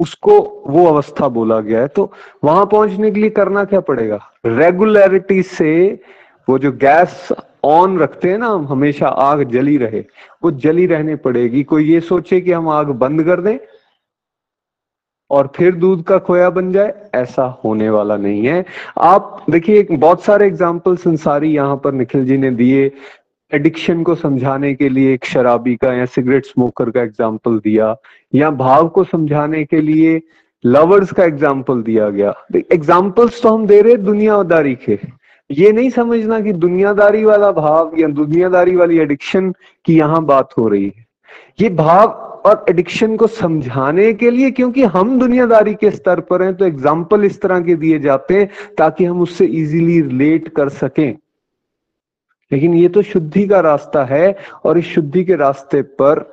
उसको 0.00 0.38
वो 0.66 0.86
अवस्था 0.86 1.28
बोला 1.28 1.60
गया 1.60 1.80
है। 1.80 1.88
तो 1.88 2.10
वहाँ 2.44 2.66
पहुँचने 2.66 3.10
के 3.10 3.20
लिए 3.20 3.30
करना 3.30 3.64
क्या 3.64 3.80
पड़ेगा? 3.80 4.20
रेगुलरिटी 4.46 5.42
से 5.42 6.00
वो 6.48 6.58
जो 6.58 6.72
गैस 6.72 7.28
ऑन 7.62 7.98
रखते 7.98 8.30
हैं 8.30 8.38
ना 8.38 8.46
हम, 8.46 8.66
हमेशा 8.66 9.08
आग 9.08 9.42
जली 9.50 9.76
रहे। 9.78 10.00
वो 10.42 10.50
जली 10.52 10.86
रहने 10.86 11.16
पड़ेगी। 11.18 11.62
कोई 11.64 11.84
ये 11.84 12.00
सोचे 12.02 12.40
कि 12.40 12.52
हम 12.52 12.68
आग 12.70 12.90
बंद 12.98 13.24
कर 13.24 13.40
दें 13.40 13.58
और 15.30 15.52
फिर 15.56 15.74
दूध 15.74 16.02
का 16.04 16.18
खोया 16.18 16.50
बन 16.50 16.72
जाए, 16.72 16.92
ऐसा 17.14 17.44
होने 17.64 17.90
वाला 17.90 18.16
नहीं 18.16 18.46
है। 18.46 18.64
आप 18.98 19.44
देखिए 19.50 19.82
बहुत 19.84 20.24
सारे 20.24 20.46
एग्ज़ाम्पल 20.46 20.96
संसारी 20.98 21.54
यहाँ 21.54 21.76
पर 21.84 21.92
निखिल 21.92 22.24
जी 22.26 22.36
ने 22.36 22.50
दिए। 22.52 22.90
एडिक्शन 23.52 24.02
को 24.02 24.14
समझाने 24.14 24.74
के 24.74 24.88
लिए 24.88 25.12
एक 25.14 25.24
शराबी 25.24 25.74
का 25.76 25.92
या 25.92 26.04
सिगरेट 26.06 26.46
स्मोकर 26.46 26.90
का 26.90 27.02
एग्ज़ाम्पल 27.02 27.58
दिया। 27.58 27.94
या 28.32 28.50
भाव 28.50 28.88
को 28.88 29.04
समझाने 29.04 29.64
के 29.64 29.80
लिए 29.80 30.20
लवर्स 30.64 31.12
का 31.12 31.24
एग्ज़ाम्पल 31.24 31.82
दिया 31.82 32.08
गया। 32.10 32.34
एग्जाम्पल्स 32.54 33.42
तो 33.42 33.48
हम 33.48 33.66
दे 33.66 33.80
रहे 33.82 33.96
दुनियादारी 33.96 34.74
के। 34.74 34.98
ये 35.50 35.70
नहीं 35.72 35.90
समझना 35.90 36.40
कि 36.40 36.52
दुनियादारी 36.54 37.24
वाला 37.24 37.50
भाव 37.52 37.92
या 37.98 38.08
दुनियादारी 38.10 38.76
वाली 38.76 38.98
एडिक्शन 38.98 39.52
की 39.84 39.96
यहाँ 39.96 40.24
बात 40.24 40.56
हो 40.58 40.68
रही 40.68 40.84
है। 40.86 41.06
ये 41.60 41.68
भाव 41.70 42.08
और 42.46 42.64
एडिक्शन 42.68 43.16
को 43.16 43.26
समझाने 43.26 44.12
के 44.12 44.30
लिए 44.30 44.50
क्योंकि 44.50 44.84
हम 44.84 45.18
दुनियादारी 45.18 45.74
के 45.74 45.90
स्तर 45.90 46.20
पर 46.20 46.42
हैं 46.42 46.54
तो 46.56 46.64
एग्ज़ाम्पल 46.64 47.24
इस 47.24 47.40
तरह 47.42 47.60
के 47.60 47.74
दिए 47.74 47.98
जाते 47.98 48.38
हैं 48.38 48.48
ताकि 48.78 49.04
हम 49.04 49.20
उससे 49.20 49.44
इजीली 49.46 50.00
रिलेट 50.00 50.48
कर 50.48 50.68
सकें। 50.68 51.14
लेकिन 52.50 52.74
ये 52.74 52.88
तो 52.88 53.02
शुद्धि 53.02 53.46
का 53.48 53.60
रास्ता 53.60 54.04
है 54.04 54.34
और 54.64 54.78
इस 54.78 54.86
शुद्धि 54.86 55.24
के 55.24 55.36
रास्ते 55.36 55.82
पर 56.00 56.24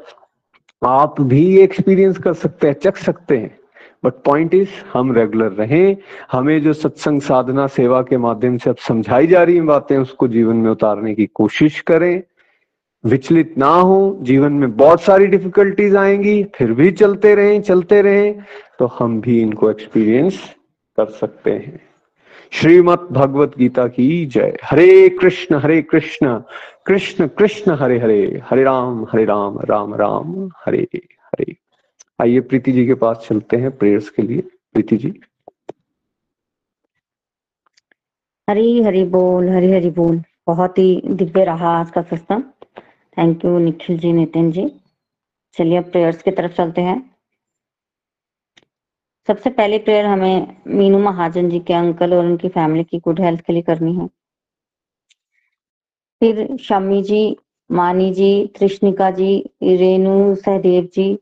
आप 0.81 1.21
भी 1.21 1.57
एक्सपीरियंस 1.59 2.17
कर 2.17 2.33
सकते 2.33 2.67
हैं, 2.67 2.73
चख 2.75 2.97
सकते 2.97 3.37
हैं। 3.37 3.58
बट 4.05 4.13
पॉइंट 4.13 4.53
इज़ 4.53 4.69
हम 4.93 5.11
रेगुलर 5.11 5.51
रहें। 5.51 5.97
हमें 6.31 6.61
जो 6.61 6.73
सत्संग 6.73 7.21
साधना 7.21 7.67
सेवा 7.67 8.01
के 8.01 8.17
माध्यम 8.17 8.57
से 8.57 8.69
अब 8.69 8.75
समझाई 8.75 9.27
जा 9.27 9.43
रही 9.43 9.61
बातें, 9.61 9.97
उसको 9.97 10.27
जीवन 10.27 10.55
में 10.55 10.71
उतारने 10.71 11.15
की 11.15 11.25
कोशिश 11.25 11.81
करें। 11.81 12.23
विचलित 13.05 13.57
ना 13.57 13.67
हो। 13.67 14.17
जीवन 14.21 14.51
में 14.51 14.77
बहुत 14.77 15.01
सारी 15.01 15.27
डिफिकल्टीज 15.27 15.95
आएँगी, 15.95 16.43
फिर 16.43 16.73
भी 16.73 16.91
चलते 16.91 17.35
रहें 17.35 17.61
चलते 17.61 18.01
रहें। 18.01 18.39
तो 18.79 18.85
हम 18.85 19.21
भी 19.21 19.41
इनको 19.41 19.71
एक्सपीरियंस 19.71 20.55
कर 20.97 21.05
सकते 21.05 21.51
हैं। 21.51 21.81
श्रीमद 22.51 22.99
भगवत 23.11 23.51
गीता 23.57 23.87
की 23.87 24.25
जय। 24.25 24.57
हरे 24.63 25.09
कृष्ण 25.09 25.55
हरे 25.55 25.81
कृष्ण। 25.81 26.41
कृष्ण 26.85 27.27
कृष्ण, 27.27 27.71
हरे 27.71 27.99
हरे। 27.99 28.41
हरे 28.49 28.63
राम 28.63 29.03
हरे 29.03 29.25
राम 29.25 29.59
राम 29.59 29.95
राम, 29.95 30.49
हरे 30.65 30.87
हरे। 30.95 31.68
आइए 32.21 32.39
प्रीति 32.39 32.71
जी 32.71 32.85
के 32.85 32.93
पास 32.93 33.25
चलते 33.29 33.57
हैं 33.57 33.77
प्रेयर्स 33.77 34.09
के 34.09 34.21
लिए। 34.21 34.41
प्रीति 34.41 34.97
जी। 34.97 35.21
हरी 38.49 38.81
हरी 38.83 39.03
बोल, 39.03 39.49
हरी 39.49 39.71
हरी 39.71 39.89
बोल। 39.89 40.23
बहुत 40.47 40.77
ही 40.77 41.01
दिव्य 41.05 41.43
रहा 41.43 41.69
आज 41.69 41.91
का 41.91 42.01
सत्संग 42.01 42.43
थैंक 43.17 43.45
यू 43.45 43.59
निखिल 43.59 43.99
जी, 43.99 44.13
नितिन 44.13 44.51
जी। 44.51 44.81
चलिए 45.53 45.77
अब 45.77 45.91
प्रेयर्स 45.91 46.21
की 46.23 46.31
तरफ़ 46.31 46.51
चलते 46.51 46.81
हैं। 46.81 47.15
सबसे 49.27 49.49
पहले 49.49 49.79
प्रेयर 49.79 50.05
हमें 50.05 50.61
मीनू 50.67 50.99
महाजन 50.99 51.49
जी 51.49 51.59
के 51.59 51.73
अंकल 51.73 52.13
और 52.13 52.25
उनकी 52.25 52.49
फैमिली 52.49 52.83
की 52.83 52.99
गुड 52.99 53.21
हेल्थ 53.21 53.41
के 53.41 53.53
लिए 53.53 53.61
करनी 53.61 53.95
है। 53.95 54.07
फिर 56.19 56.57
शमी 56.57 57.03
जी, 57.03 57.37
मानी 57.71 58.13
जी 58.13 58.47
कृष्णिका 58.47 59.11
जी, 59.11 59.49
रेणु 59.63 60.35
सहदेव 60.35 60.89
जी 60.93 61.19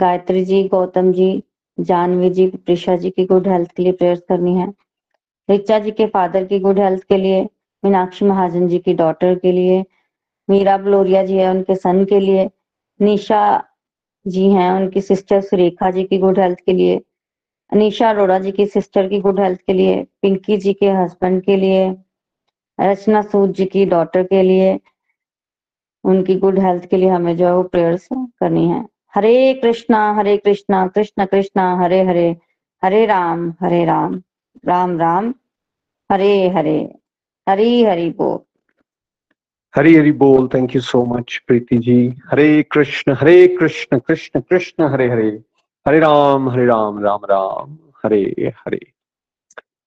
गायत्री 0.00 0.44
जी, 0.44 0.68
गौतम 0.68 1.12
जी, 1.12 1.42
जानवी 1.80 2.30
जी 2.30 2.46
प्रिशा 2.46 2.96
जी 2.96 3.10
की 3.10 3.24
गुड 3.24 3.48
हेल्थ 3.48 3.70
के 3.76 3.82
लिए 3.82 3.92
प्रेयर्स 3.92 4.20
करनी 4.28 4.54
है। 4.54 4.74
रिचा 5.50 5.78
जी 5.78 5.90
के 5.90 6.06
फादर 6.06 6.44
की 6.44 6.58
गुड 6.58 6.78
हेल्थ 6.78 7.02
के 7.02 7.16
लिए, 7.16 7.48
मीनाक्षी 7.84 8.24
महाजन 8.24 8.68
जी 8.68 8.78
की 8.78 8.94
डॉटर 8.94 9.34
के 9.34 9.52
लिए, 9.52 9.84
मीरा 10.50 10.78
ब्लोरिया 10.78 11.24
जी 11.24 11.36
है 11.36 11.50
उनके 11.50 11.76
सन 11.76 12.04
के 12.04 12.20
लिए, 12.20 12.50
निशा 13.00 13.64
जी 14.26 14.50
हैं 14.50 14.72
उनकी 14.72 15.00
सिस्टर 15.00 15.40
सुरेखा 15.40 15.90
जी 15.90 16.04
की 16.04 16.18
गुड 16.18 16.38
हेल्थ 16.38 16.58
के 16.66 16.72
लिए, 16.72 17.00
अनिशा 17.72 18.10
अरोड़ा 18.10 18.38
जी 18.38 18.52
की 18.52 18.66
सिस्टर 18.66 19.08
की 19.08 19.20
गुड 19.20 19.40
हेल्थ 19.40 19.60
के 19.60 19.72
लिए, 19.72 20.06
पिंकी 20.22 20.56
जी 20.56 20.72
के 20.72 20.90
हस्बैंड 20.90 21.42
के 21.42 21.56
लिए, 21.56 21.96
रचना 22.80 23.22
सूद 23.22 23.52
जी 23.52 23.64
की 23.64 23.86
डॉटर 23.86 24.22
के 24.22 24.42
लिए, 24.42 24.80
उनकी 26.04 26.34
गुड 26.34 26.58
हेल्थ 26.58 26.86
के 26.86 26.96
लिए 26.96 27.08
हमें 27.08 27.36
जो 27.36 27.46
है 27.46 27.54
वो 27.54 27.62
प्रेयर्स 27.62 28.08
करनी 28.12 28.68
है। 28.68 28.95
हरे 29.16 29.54
कृष्णा 29.54 30.00
हरे 30.14 30.36
कृष्णा, 30.36 30.86
कृष्ण 30.86 31.24
कृष्णा, 31.26 31.64
हरे 31.82 32.02
हरे 32.04 32.28
हरे 32.82 33.04
राम 33.06 33.50
हरे 33.60 33.84
राम 33.84 34.20
राम 34.66 34.98
राम, 34.98 35.32
हरे 36.12 36.48
हरे, 36.48 36.78
हरी 37.48 37.84
हरि 37.84 38.08
बोल। 38.10 38.38
हरी 39.74 39.94
हरी 39.94 40.12
बोल 40.12 40.48
thank 40.54 40.74
you 40.74 40.80
so 40.80 41.04
much 41.04 41.40
Preeti 41.46 41.78
ji. 41.78 41.98
Hare 42.30 42.62
Krishna 42.62 43.12
Hare 43.20 43.46
Krishna 43.48 43.98
Krishna 43.98 44.40
Krishna, 44.40 44.84
Hare 44.84 45.08
Hare 45.10 45.28
Hare 45.86 45.98
Ram 46.00 46.48
Hare 46.50 46.66
Ram 46.66 47.02
Ram 47.04 47.24
Ram, 47.30 47.78
Hare 48.04 48.52
Hare. 48.58 48.80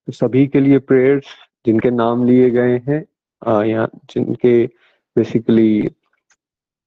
तो 0.05 0.11
सभी 0.11 0.47
के 0.47 0.59
लिए 0.59 0.77
प्रेयर्स 0.79 1.25
जिनके 1.65 1.91
नाम 1.91 2.25
लिए 2.25 2.49
गए 2.49 2.77
हैं 2.87 3.63
यहाँ 3.63 3.89
जिनके 4.09 4.65
बेसिकली 5.15 5.89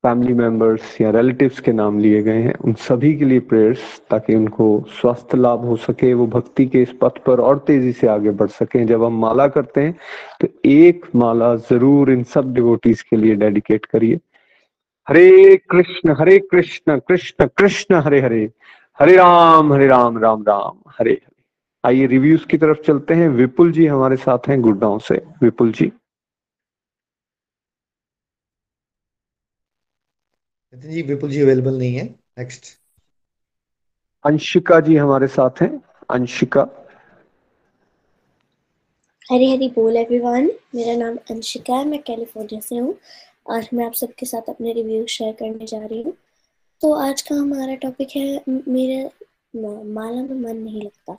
फैमिली 0.04 0.32
मेंबर्स 0.34 1.00
या 1.00 1.10
रिलेटिव्स 1.10 1.58
के 1.60 1.72
नाम 1.72 1.98
लिए 1.98 2.22
गए 2.22 2.40
हैं। 2.42 2.54
उन 2.54 2.72
सभी 2.80 3.14
के 3.16 3.24
लिए 3.24 3.40
प्रेयर्स 3.40 3.80
ताकि 4.10 4.34
उनको 4.34 4.66
स्वास्थ्य 4.90 5.38
लाभ 5.38 5.64
हो 5.66 5.76
सके, 5.76 6.12
वो 6.14 6.26
भक्ति 6.26 6.66
के 6.66 6.82
इस 6.82 6.92
पथ 7.02 7.22
पर 7.26 7.40
और 7.40 7.58
तेज़ी 7.66 7.92
से 7.92 8.06
आगे 8.06 8.30
बढ़ 8.32 8.48
सके। 8.48 8.84
जब 8.84 9.04
हम 9.04 9.20
माला 9.20 9.46
करते 9.48 9.80
हैं 9.80 9.96
तो 10.40 10.48
एक 10.66 11.06
माला 11.16 11.54
ज़रूर 11.70 12.10
इन 12.12 12.22
सब 12.24 12.52
डिवोटीज 12.54 13.02
के 13.02 13.16
लिए 13.16 13.34
डेडिकेट 13.34 13.86
करिए। 13.86 14.18
हरे 15.08 15.56
कृष्ण 15.70 16.16
हरे 16.18 16.38
कृष्ण 16.40 16.98
कृष्ण 16.98 17.46
कृष्ण, 17.56 17.94
हरे 17.96 18.20
हरे। 18.20 18.48
हरे 18.98 19.16
राम 19.16 19.72
हरे 19.72 19.86
राम 19.86 20.18
राम 20.18 20.42
राम, 20.48 20.78
हरे 20.98 21.10
हरे। 21.12 21.30
आइए 21.84 22.06
रिव्यूज़ 22.06 22.46
की 22.46 22.58
तरफ़ 22.58 22.80
चलते 22.86 23.14
हैं। 23.14 23.28
विपुल 23.28 23.72
जी 23.72 23.86
हमारे 23.86 24.16
साथ 24.16 24.48
हैं 24.48 24.60
गुड़गांव 24.60 24.98
से। 24.98 25.22
विपुल 25.42 25.72
जी। 25.72 25.92
जी 30.72 31.02
विपुल 31.02 31.30
जी 31.30 31.40
अवेलेबल 31.42 31.78
नहीं 31.78 31.94
है। 31.94 32.04
नेक्स्ट 32.38 32.66
अंशिका 34.24 34.78
जी 34.80 34.96
हमारे 34.96 35.26
साथ 35.28 35.62
हैं। 35.62 35.70
अंशिका। 36.10 36.60
हरी 39.26 39.50
हरी 39.50 39.68
बोल 39.70 39.96
एवरीवन 39.96 40.50
मेरा 40.74 40.94
नाम 40.96 41.16
अंशिका 41.30 41.76
है 41.76 41.84
मैं 41.88 42.02
कैलिफ़ोर्निया 42.02 42.60
से 42.60 42.76
हूँ 42.76 42.94
और 43.46 43.66
मैं 43.74 43.84
आप 43.86 43.92
सबके 43.94 44.26
साथ 44.26 44.48
अपने 44.50 44.72
रिव्यू 44.72 45.06
शेयर 45.06 45.32
करने 45.34 45.66
जा 45.66 45.84
रही 45.84 46.02
हूँ। 46.02 46.16
तो 46.82 46.92
आज 46.94 47.22
का 47.22 47.34
हमारा 47.34 47.74
टॉपिक 47.82 48.16
है 48.16 48.42
मेरे 48.48 49.04
माला 49.56 50.22
में 50.22 50.34
मन 50.34 50.56
नहीं 50.56 50.82
लगता। 50.82 51.16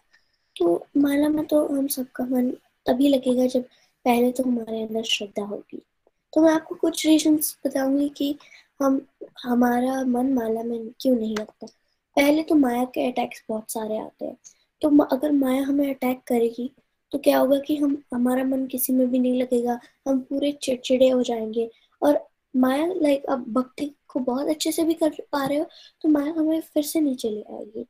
तो 0.56 0.86
माला 0.98 1.30
में 1.30 1.46
तो 1.46 1.66
हम 1.68 1.88
सबका 1.88 2.26
मन 2.26 2.50
तभी 2.86 3.10
लगेगा 3.10 3.46
जब 3.48 3.64
पहले 4.06 4.32
तो 4.32 4.44
हमारे 4.44 4.82
अंदर 4.84 5.04
श्रद्धा 5.04 5.44
होगी। 5.44 5.82
तो 6.34 6.42
मैं 6.42 6.52
आपको 6.54 6.76
कुछ 6.76 7.06
रीजंस 7.06 7.58
बताऊँगी 7.66 8.10
कि 8.10 8.36
हम, 8.80 9.02
हमारा 9.44 10.04
मन 10.04 10.34
माला 10.34 10.64
में 10.64 10.90
क्यों 11.00 11.16
नहीं 11.16 11.36
लगता? 11.38 11.68
पहले 12.18 12.44
तो 12.44 12.56
माया 12.56 12.84
के 12.86 13.08
अटैक्स 13.08 13.44
बहुत 13.50 13.72
सारे 13.72 13.98
आते 14.00 14.26
हैं। 14.26 14.38
तो 14.82 14.90
अगर 15.06 15.32
माया 15.32 15.62
हमें 15.64 15.90
अटैक 15.90 16.22
करेगी 16.28 16.72
तो 17.12 17.20
क्या 17.20 17.38
होगा 17.40 17.58
कि 17.60 17.76
हम, 17.76 17.98
हमारा 18.14 18.44
मन 18.44 18.66
किसी 18.68 18.94
में 18.94 19.08
भी 19.10 19.20
नहीं 19.20 19.42
लगेगा, 19.42 19.80
हम 20.08 20.20
पूरे 20.20 20.52
चिड़चिड़े 20.64 21.10
हो 21.10 21.22
जाएँगे। 21.24 21.70
और 22.02 22.20
माया 22.56 22.86
लाइक 22.94 23.26
अब 23.26 23.46
भक्ति 23.54 23.94
को 24.08 24.20
बहुत 24.22 24.48
अच्छे 24.48 24.72
से 24.72 24.84
भी 24.84 24.94
कर 24.94 25.10
पा 25.32 25.46
रहे 25.46 25.58
हो 25.58 25.66
तो 26.02 26.10
माया 26.10 26.34
हमें 26.38 26.62
फिर 26.64 26.84
से 26.84 27.02
नीचे 27.02 27.30
ले 27.30 27.42
आएगी। 27.54 27.86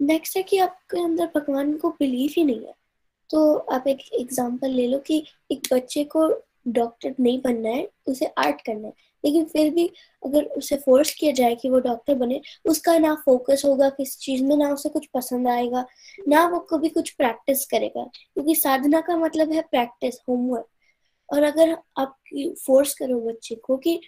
नेक्स्ट 0.00 0.36
है 0.36 0.42
कि 0.42 0.58
आपके 0.58 1.00
अंदर 1.00 1.30
भगवान 1.36 1.76
को 1.76 1.90
बिलीव 1.90 2.30
ही 2.36 2.44
नहीं 2.44 2.66
है। 2.66 2.74
तो 3.30 3.54
आप 3.56 3.86
एक 3.88 4.02
एग्ज़ाम्पल 4.12 4.70
ले 4.70 4.86
लो 4.86 4.98
कि 4.98 5.24
एक 5.52 5.68
बच्चे 5.72 6.04
को 6.06 6.28
डॉक्टर 6.68 7.14
नहीं 7.20 7.40
बनना 7.42 7.68
है, 7.68 7.88
उसे 8.08 8.26
आर्ट 8.26 8.60
करना 8.60 8.86
है। 8.88 8.94
लेकिन 9.24 9.44
फिर 9.44 9.70
भी 9.74 9.86
अगर 10.24 10.44
उसे 10.44 10.76
फोर्स 10.76 11.14
किया 11.14 11.32
जाए 11.32 11.54
कि 11.54 11.70
वो 11.70 11.78
डॉक्टर 11.78 12.14
बने 12.14 12.40
उसका 12.64 12.98
ना 12.98 13.14
फोकस 13.14 13.62
होगा 13.64 13.88
किस 13.90 14.18
चीज़ 14.18 14.44
में 14.44 14.56
ना 14.56 14.72
उसे 14.72 14.88
कुछ 14.88 15.06
पसंद 15.14 15.48
आएगा 15.48 15.84
ना 16.28 16.46
वो 16.48 16.58
कभी 16.60 16.88
कुछ 16.88 17.10
प्रैक्टिस 17.10 17.66
करेगा। 17.66 18.04
क्योंकि 18.04 18.54
साधना 18.54 19.00
का 19.00 19.16
मतलब 19.16 19.52
है 19.52 19.62
प्रैक्टिस 19.62 20.18
होमवर्क 20.28 20.66
और 21.32 21.42
अगर 21.42 21.76
आप 21.98 22.16
फोर्स 22.66 22.94
करो 22.94 23.20
बच्चे 23.20 23.54
को 23.54 23.76
कि 23.76 24.00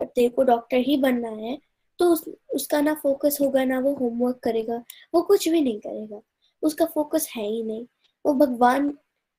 तेरे 0.00 0.28
को 0.28 0.42
डॉक्टर 0.42 0.76
ही 0.76 0.96
बनना 0.96 1.28
है 1.28 1.58
तो 1.98 2.12
उस, 2.12 2.24
उसका 2.54 2.80
ना 2.80 2.94
फोकस 2.94 3.38
होगा 3.40 3.64
ना 3.64 3.78
वो 3.78 3.94
होमवर्क 3.94 4.38
करेगा 4.42 4.84
वो 5.14 5.22
कुछ 5.22 5.48
भी 5.48 5.60
नहीं 5.60 5.78
करेगा। 5.80 6.20
उसका 6.62 6.84
फोकस 6.84 7.28
है 7.36 7.46
ही 7.46 7.62
नहीं। 7.62 7.86
वो 8.26 8.34
भगवान 8.34 8.90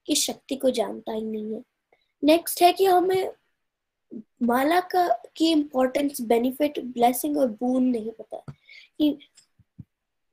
की 0.05 0.15
शक्ति 0.15 0.55
को 0.55 0.69
जानता 0.69 1.13
ही 1.13 1.21
नहीं 1.21 1.53
है। 1.53 1.61
नेक्स्ट 2.23 2.61
है 2.61 2.73
कि 2.73 2.85
हमें 2.85 3.31
माला 4.43 4.79
का 4.79 5.07
की 5.35 5.51
इम्पोर्टेंस 5.51 6.21
बेनिफिट 6.21 6.79
ब्लेसिंग 6.79 7.37
और 7.37 7.47
बून 7.47 7.83
नहीं 7.83 8.11
पता। 8.11 8.37
कि 8.99 9.17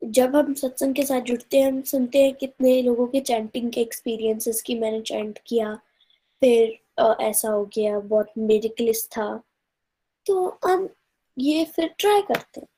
जब 0.04 0.36
हम 0.36 0.54
सत्संग 0.54 0.94
के 0.94 1.02
साथ 1.02 1.20
जुड़ते 1.20 1.60
हैं 1.60 1.72
हम 1.72 1.82
सुनते 1.82 2.22
हैं 2.22 2.34
कितने 2.34 2.82
लोगों 2.82 3.06
के 3.06 3.20
चैंटिंग 3.20 3.72
के 3.72 3.80
एक्सपीरियंसेस 3.80 4.62
की 4.62 4.74
मैंने 4.74 5.00
चैंट 5.00 5.38
किया 5.46 5.74
फिर 6.40 6.78
आ, 6.98 7.14
ऐसा 7.20 7.48
हो 7.48 7.64
गया 7.64 7.98
बहुत 7.98 8.32
मेडिकलिस्ट 8.38 9.10
था। 9.10 9.42
तो 10.26 10.58
हम 10.64 10.88
ये 11.38 11.64
फिर 11.64 11.94
ट्राई 11.98 12.22
करते 12.22 12.60
हैं। 12.60 12.68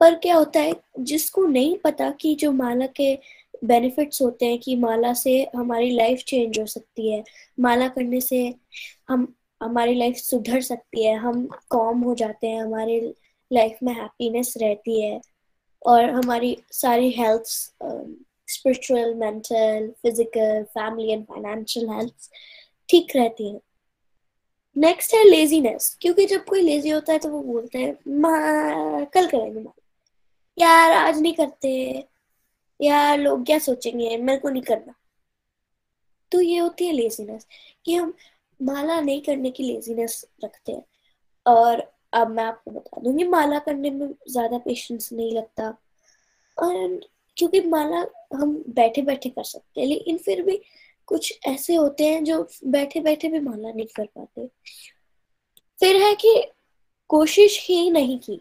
पर 0.00 0.14
क्या 0.14 0.36
होता 0.36 0.60
है 0.60 0.74
जिसको 1.00 1.46
नहीं 1.46 1.76
पता 1.76 2.10
कि 2.10 2.34
जो 2.34 2.52
माला 2.52 2.86
के 2.86 3.18
बेनिफिट्स 3.64 4.22
होते 4.22 4.46
हैं 4.46 4.58
कि 4.58 4.76
माला 4.76 5.14
से 5.14 5.48
हमारी 5.56 5.90
लाइफ 5.90 6.18
चेंज 6.18 6.58
हो 6.60 6.66
सकती 6.66 7.12
है 7.12 7.24
माला 7.60 7.88
करने 7.88 8.20
से 8.20 8.54
हम 9.08 9.34
हमारी 9.60 9.94
लाइफ 9.94 10.16
सुधर 10.16 10.60
सकती 10.62 11.04
है, 11.04 11.14
हम 11.16 11.46
कॉम 11.70 12.00
हो 12.00 12.14
जाते 12.14 12.46
हैं, 12.46 12.62
हमारे 12.62 13.00
लाइफ 13.50 13.78
में 13.82 13.92
हैप्पीनेस 13.94 14.54
रहती 14.62 15.00
है 15.02 15.20
और 15.82 16.10
हमारी 16.10 16.56
सारी 16.72 17.10
health 17.10 17.46
spiritual 18.48 19.14
mental 19.14 19.88
physical 20.02 20.62
family 20.74 21.12
and 21.12 21.24
financial 21.24 21.88
health 21.90 22.30
ठीक 22.88 23.16
रहती 23.16 23.48
है। 23.48 23.60
नेक्स्ट 24.76 25.14
है 25.14 25.22
लेजीनेस 25.24 25.96
क्योंकि 26.02 26.24
जब 26.26 26.44
कोई 26.44 26.62
लेजी 26.62 26.90
होता 26.90 27.12
है 27.12 27.18
तो 27.18 27.28
वो 27.28 27.42
बोलते 27.42 27.78
हैं 27.78 29.04
कल 29.14 29.26
करेंगे 29.28 29.64
यार, 30.58 30.92
आज 30.92 31.20
नहीं 31.20 31.32
करते। 31.34 31.70
यार, 32.80 33.18
लोग 33.18 33.44
क्या 33.46 33.58
सोचेंगे? 33.58 34.16
मेरे 34.16 34.38
को 34.38 34.48
नहीं 34.48 34.62
करना। 34.62 34.94
तो 36.32 36.40
ये 36.40 36.58
होती 36.58 36.86
है 36.86 36.92
लेजीनेस 36.92 37.46
कि 37.84 37.94
हम 37.94 38.12
माला 38.60 39.00
नहीं 39.00 39.20
करने 39.20 39.50
की 39.50 39.62
लेजीनेस 39.62 40.24
रखते 40.44 40.72
हैं। 40.72 40.84
और 41.46 41.92
अब 42.12 42.30
मैं 42.30 42.44
आपको 42.44 42.70
बता 42.70 43.00
दूँगी, 43.00 43.24
माला 43.24 43.58
करने 43.58 43.90
में 43.90 44.08
ज़्यादा 44.30 44.58
पेशेंस 44.58 45.12
नहीं 45.12 45.32
लगता। 45.32 45.68
और 46.58 47.00
क्योंकि 47.36 47.60
माला 47.60 48.04
हम 48.34 48.64
बैठे 48.68 49.02
बैठे 49.02 49.28
कर 49.28 49.44
सकते 49.44 49.80
हैं, 49.80 49.88
लेकिन 49.88 50.18
फिर 50.18 50.42
भी 50.42 50.60
कुछ 51.06 51.38
ऐसे 51.46 51.74
होते 51.74 52.04
हैं 52.04 52.24
जो 52.24 52.48
बैठे 52.66 53.00
बैठे 53.00 53.28
भी 53.28 53.40
माला 53.40 53.72
नहीं 53.72 53.86
कर 53.86 54.06
पाते। 54.06 54.46
फिर 55.80 55.96
है 55.96 56.14
कि 56.14 56.42
कोशिश 57.10 57.66
ही 57.68 57.90
नहीं 57.90 58.18
की। 58.18 58.40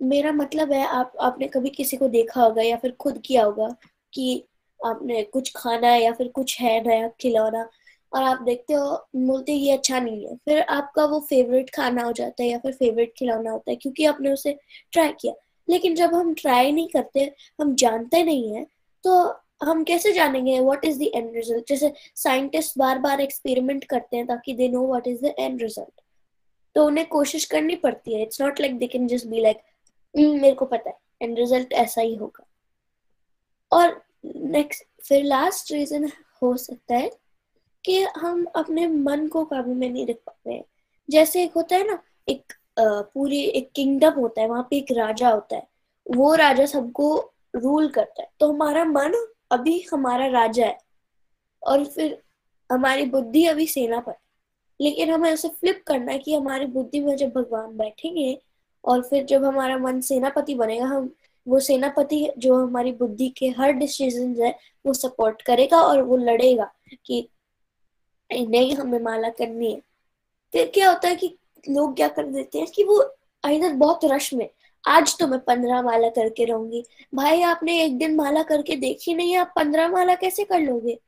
मेरा 0.00 0.32
मतलब 0.32 0.72
है, 0.72 0.86
आप, 0.86 1.12
आपने 1.20 1.48
कभी 1.48 1.70
किसी 1.70 1.96
को 1.96 2.08
देखा 2.08 2.42
होगा 2.42 2.62
या 2.62 2.76
फिर 2.76 2.92
खुद 2.92 3.22
किया 3.24 3.44
होगा 3.44 3.68
कि 4.12 4.44
आपने 4.80 5.22
कुछ 5.22 5.52
खाना 5.56 5.94
या 5.96 6.12
फिर 6.12 6.28
कुछ 6.28 6.60
है 6.60 6.80
नया 6.88 7.08
खिलौना 7.20 7.68
और 8.12 8.22
आप 8.22 8.42
देखते 8.42 8.74
हो, 8.74 9.06
बोलते 9.16 9.52
ये 9.52 9.72
अच्छा 9.72 9.98
नहीं 10.00 10.26
है। 10.26 10.36
फिर 10.36 10.60
आपका 10.60 11.04
वो 11.04 11.18
फेवरेट 11.28 11.70
खाना 11.70 12.02
हो 12.02 12.12
जाता 12.12 12.42
है 12.42 12.48
या 12.48 12.58
फिर 12.58 12.72
फेवरेट 12.74 13.12
खिलौना 13.18 13.50
होता 13.50 13.70
है, 13.70 13.76
क्योंकि 13.76 14.04
आपने 14.06 14.32
उसे 14.32 14.58
ट्राई 14.92 15.12
किया। 15.20 15.34
लेकिन 15.68 15.94
जब 15.94 16.14
हम 16.14 16.32
ट्राई 16.34 16.72
नहीं 16.72 16.88
करते, 16.88 17.32
हम 17.60 17.74
जानते 17.76 18.22
नहीं 18.22 18.54
है 18.54 18.66
तो 19.04 19.12
हम 19.62 19.82
कैसे 19.84 20.12
जानेंगे 20.12 20.58
what 20.60 20.84
is 20.84 20.98
the 20.98 21.10
end 21.14 21.34
result 21.36 21.68
जैसे 21.68 21.92
साइंटिस्ट 22.16 22.78
बार 22.78 22.98
बार 22.98 23.20
एक्सपेरिमेंट 23.20 23.84
करते 23.84 24.16
हैं 24.16 24.26
ताकि 24.26 24.54
they 24.54 24.68
know 24.68 24.86
what 24.86 25.06
is 25.08 25.22
the 25.22 25.34
end 25.38 25.62
result 25.62 26.00
तो 26.76 26.84
उन्हें 26.86 27.06
कोशिश 27.08 27.44
करनी 27.44 27.76
पड़ती 27.76 28.14
है। 28.14 28.22
It's 28.22 28.40
not 28.40 28.60
like 28.60 28.78
they 28.78 28.86
can 28.86 29.06
just 29.08 29.26
be 29.26 29.40
like 29.40 29.60
मेरे 30.14 30.54
को 30.54 30.64
पता 30.66 30.90
है 30.90 30.96
एंड 31.22 31.38
रिज़ल्ट 31.38 31.72
ऐसा 31.74 32.00
ही 32.00 32.14
होगा। 32.14 32.46
और 33.72 34.00
नेक्स्ट 34.24 34.84
फिर 35.04 35.24
लास्ट 35.24 35.72
रीजन 35.72 36.10
हो 36.42 36.56
सकता 36.56 36.94
है 36.94 37.10
कि 37.86 38.02
हम 38.02 38.44
अपने 38.56 38.86
मन 38.86 39.26
को 39.28 39.44
काबू 39.44 39.74
में 39.74 39.90
नहीं 39.90 40.06
रख 40.06 40.16
पाते 40.16 40.52
हैं। 40.52 40.64
जैसे 41.10 41.42
एक 41.44 41.52
होता 41.56 41.76
है 41.76 41.86
ना, 41.86 42.02
एक 42.28 42.52
पूरी 42.80 43.40
एक 43.40 43.70
किंगडम 43.72 44.12
होता 44.12 44.40
है, 44.40 44.48
वहाँ 44.48 44.66
पे 44.70 44.76
एक 44.76 44.92
राजा 44.92 45.30
होता 45.30 45.56
है। 45.56 45.66
वो 46.16 46.34
राजा 46.34 46.66
सबको 46.66 47.32
रूल 47.54 47.88
करता 47.88 48.22
है। 48.22 48.28
तो 48.40 48.52
हमारा 48.52 48.84
मन 48.84 49.26
अभी 49.50 49.86
हमारा 49.92 50.26
राजा 50.26 50.66
है। 50.66 50.78
और 51.62 51.84
फिर 51.84 52.22
हमारी 52.72 53.04
बुद्धि 53.06 53.46
अभी 53.46 53.66
सेनापति 53.66 54.22
लेकिन 54.80 55.10
हमें 55.10 55.32
उसे 55.32 55.48
फ्लिप 55.48 55.82
करना 55.86 56.12
है 56.12 56.18
कि 56.18 56.34
हमारी 56.34 56.66
बुद्धि 56.66 57.00
में 57.00 57.16
जब 57.16 57.28
भगवान 57.30 57.76
बैठेंगे 57.76 58.38
और 58.84 59.02
फिर 59.02 59.24
जब 59.24 59.44
हमारा 59.44 59.78
मन 59.78 60.00
सेनापति 60.00 60.54
बनेगा, 60.54 60.86
हम, 60.86 61.14
वो 61.48 61.60
सेनापति 61.60 62.30
जो 62.38 62.66
हमारी 62.66 62.92
बुद्धि 62.92 63.28
के 63.28 63.48
हर 63.48 63.72
डिसीज़न 63.72 64.42
है, 64.42 64.58
वो 64.86 64.92
सपोर्ट 64.94 65.42
करेगा 65.42 65.80
और 65.82 66.02
वो 66.02 66.16
लड़ेगा 66.16 66.70
कि 67.06 67.28
नहीं 68.30 68.74
हमें 68.76 68.98
माला 69.00 69.28
करनी 69.30 69.72
है। 69.72 69.80
फिर 70.54 70.70
क्या 70.74 70.90
होता 70.90 71.08
है 71.08 71.16
कि 71.16 71.36
लोग 71.64 71.96
क्या 71.96 72.08
कर 72.08 72.26
देते 72.26 72.58
हैं 72.58 72.66
कि 72.74 72.84
वो 72.84 73.02
इधर 73.44 73.72
बहुत 73.74 74.04
रश 74.04 74.32
में, 74.34 74.48
आज 74.84 75.16
तो 75.18 75.26
मैं 75.28 75.38
पंद्रह 75.40 75.82
माला 75.82 76.08
करके 76.10 76.44
रहूँगी। 76.44 76.82
भाई, 77.14 77.42
आपने 77.42 77.82
एक 77.84 77.98
दिन 77.98 78.14
माला 78.16 78.42
करके 78.42 78.76
देखी 78.76 79.14
नहीं 79.14 79.36
आप 79.36 79.52
पंद्रह 79.56 79.88
माला 79.88 80.14
कैसे 80.14 80.44
कर 80.44 80.60
लोगे? 80.60 80.98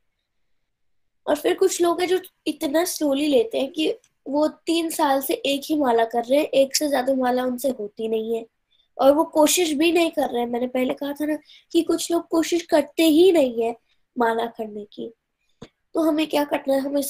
और 1.25 1.35
फिर 1.35 1.53
कुछ 1.55 1.81
लोग 1.81 2.01
हैं 2.01 2.07
जो 2.07 2.19
इतना 2.47 2.83
स्लोली 2.85 3.27
लेते 3.27 3.59
हैं 3.59 3.71
कि 3.71 3.93
वो 4.25 4.47
तीन 4.65 4.89
साल 4.89 5.21
से 5.21 5.33
एक 5.33 5.61
ही 5.65 5.75
माला 5.79 6.05
कर 6.05 6.23
रहे 6.23 6.39
हैं, 6.39 6.45
एक 6.45 6.75
से 6.75 6.87
ज़्यादा 6.87 7.13
माला 7.15 7.43
उनसे 7.43 7.69
होती 7.69 8.07
नहीं 8.07 8.35
है। 8.35 8.45
और 8.97 9.13
वो 9.13 9.23
कोशिश 9.25 9.71
भी 9.73 9.91
नहीं 9.91 10.11
कर 10.11 10.29
रहे 10.29 10.41
हैं। 10.41 10.49
मैंने 10.49 10.67
पहले 10.67 10.93
कहा 10.93 11.13
था 11.13 11.25
ना 11.25 11.37
कि 11.71 11.81
कुछ 11.81 12.11
लोग 12.11 12.27
कोशिश 12.27 12.61
करते 12.65 13.03
ही 13.03 13.31
नहीं 13.31 13.63
है 13.63 13.75
माला 14.15 14.45
करने 14.47 14.85
की। 14.85 15.11
तो 15.95 16.01
हमें 16.01 16.27
क्या 16.27 16.43
करना 16.43 16.73
है? 16.73 16.79
हमें 16.79 17.01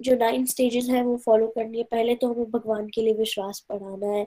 जो 0.00 0.16
नाइन 0.16 0.44
स्टेजेस 0.46 0.88
है 0.88 1.02
वो 1.02 1.16
फॉलो 1.16 1.46
करनी 1.48 1.78
है। 1.78 1.84
पहले 1.84 2.14
तो 2.14 2.32
हमें 2.32 2.50
भगवान 2.50 2.88
के 2.88 3.02
लिए 3.02 3.14
विश्वास 3.14 3.64
बढ़ाना 3.70 4.06
है। 4.06 4.24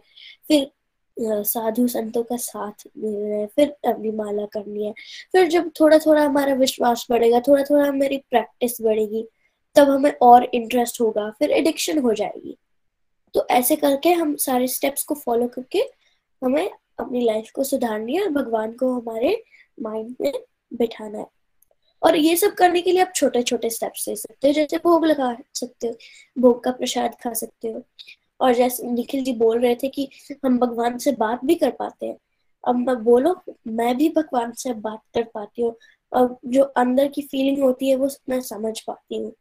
फिर 0.48 0.72
साधु 1.18 1.88
संतों 1.88 2.24
का 2.24 2.36
साथ 2.38 2.88
है। 2.98 3.46
फिर 3.48 3.70
अपनी 3.88 4.12
माला 4.12 4.46
करनी 4.46 4.86
है। 4.86 4.94
फिर 5.32 5.48
जब 5.48 5.72
थोड़ा 5.80 5.98
थोड़ा 5.98 6.24
हमारा 6.26 6.54
विश्वास 6.54 7.06
बढ़ेगा 7.12 7.40
थोड़ा 7.40 7.64
थोड़ा 7.64 7.86
हमारी 7.86 8.18
प्रैक्टिस 8.18 8.82
बढ़ेगी, 8.82 9.28
तब 9.76 9.90
हमें 9.90 10.14
और 10.22 10.50
इंटरेस्ट 10.54 11.02
होगा, 11.02 11.30
फिर 11.30 11.52
एडिक्शन 11.52 12.00
हो 12.00 12.14
जाएगी। 12.14 12.58
तो 13.34 13.48
ऐसे 13.52 13.76
करके 13.76 14.12
हम 14.14 14.36
सारे 14.36 14.68
स्टेप्स 14.68 15.04
को 15.04 15.16
फॉलो 15.16 15.48
करके 15.48 15.80
हमें 16.42 16.70
अपनी 17.00 17.22
लाइफ 17.26 17.52
को 17.56 17.64
सुधारनी 17.64 18.16
है 18.16 18.24
और 18.24 18.30
भगवान 18.30 18.72
को 18.74 18.94
हमारे 18.94 19.44
माइंड 19.82 20.16
में 20.22 20.32
बिठाना 20.74 21.20
है। 21.20 21.28
और 22.04 22.16
ये 22.16 22.36
सब 22.36 22.54
करने 22.54 22.82
के 22.82 22.92
लिए 22.92 23.02
आप 23.02 23.12
छोटे 23.16 23.44
छोटे 23.44 23.70
स्टेप्स 23.70 24.08
ले 24.08 24.16
सकते 24.16 24.48
हो, 24.48 24.54
जैसे 24.54 24.78
भोग 24.78 25.06
लगा 25.06 25.38
सकते 25.54 25.88
हो, 25.88 25.96
भोग 26.40 26.64
का 26.64 26.72
प्रसाद 26.72 27.16
खा 27.24 27.34
सकते 27.34 27.68
हो। 27.68 27.84
और 28.42 28.54
जैसे 28.54 28.92
निखिल 28.92 29.24
जी 29.24 29.34
बोल 29.34 29.60
रहे 29.60 29.76
थे 29.76 29.88
कि 29.88 30.10
हम 30.46 30.60
भगवान 30.60 30.98
से 30.98 31.12
बात 31.12 31.46
भी 31.46 31.56
कर 31.56 31.70
पाते 31.70 32.06
हैं। 32.06 32.18
अब 32.68 33.02
बोलो, 33.04 33.42
मैं 33.68 33.98
भी 33.98 34.10
भगवान 34.10 34.52
से 34.52 34.74
बात 34.74 35.02
कर 35.14 35.24
पाती 35.24 35.62
हूँ 35.62 35.76
और 36.14 36.38
जो 36.46 36.64
अंदर 36.64 37.08
की 37.08 37.22
फीलिंग 37.22 37.60
होती 37.60 37.90
है, 37.90 37.96
वो 37.96 38.10
मैं 38.30 38.42
समझ 38.42 38.80
पाती 38.80 39.18
हूँ। 39.18 39.34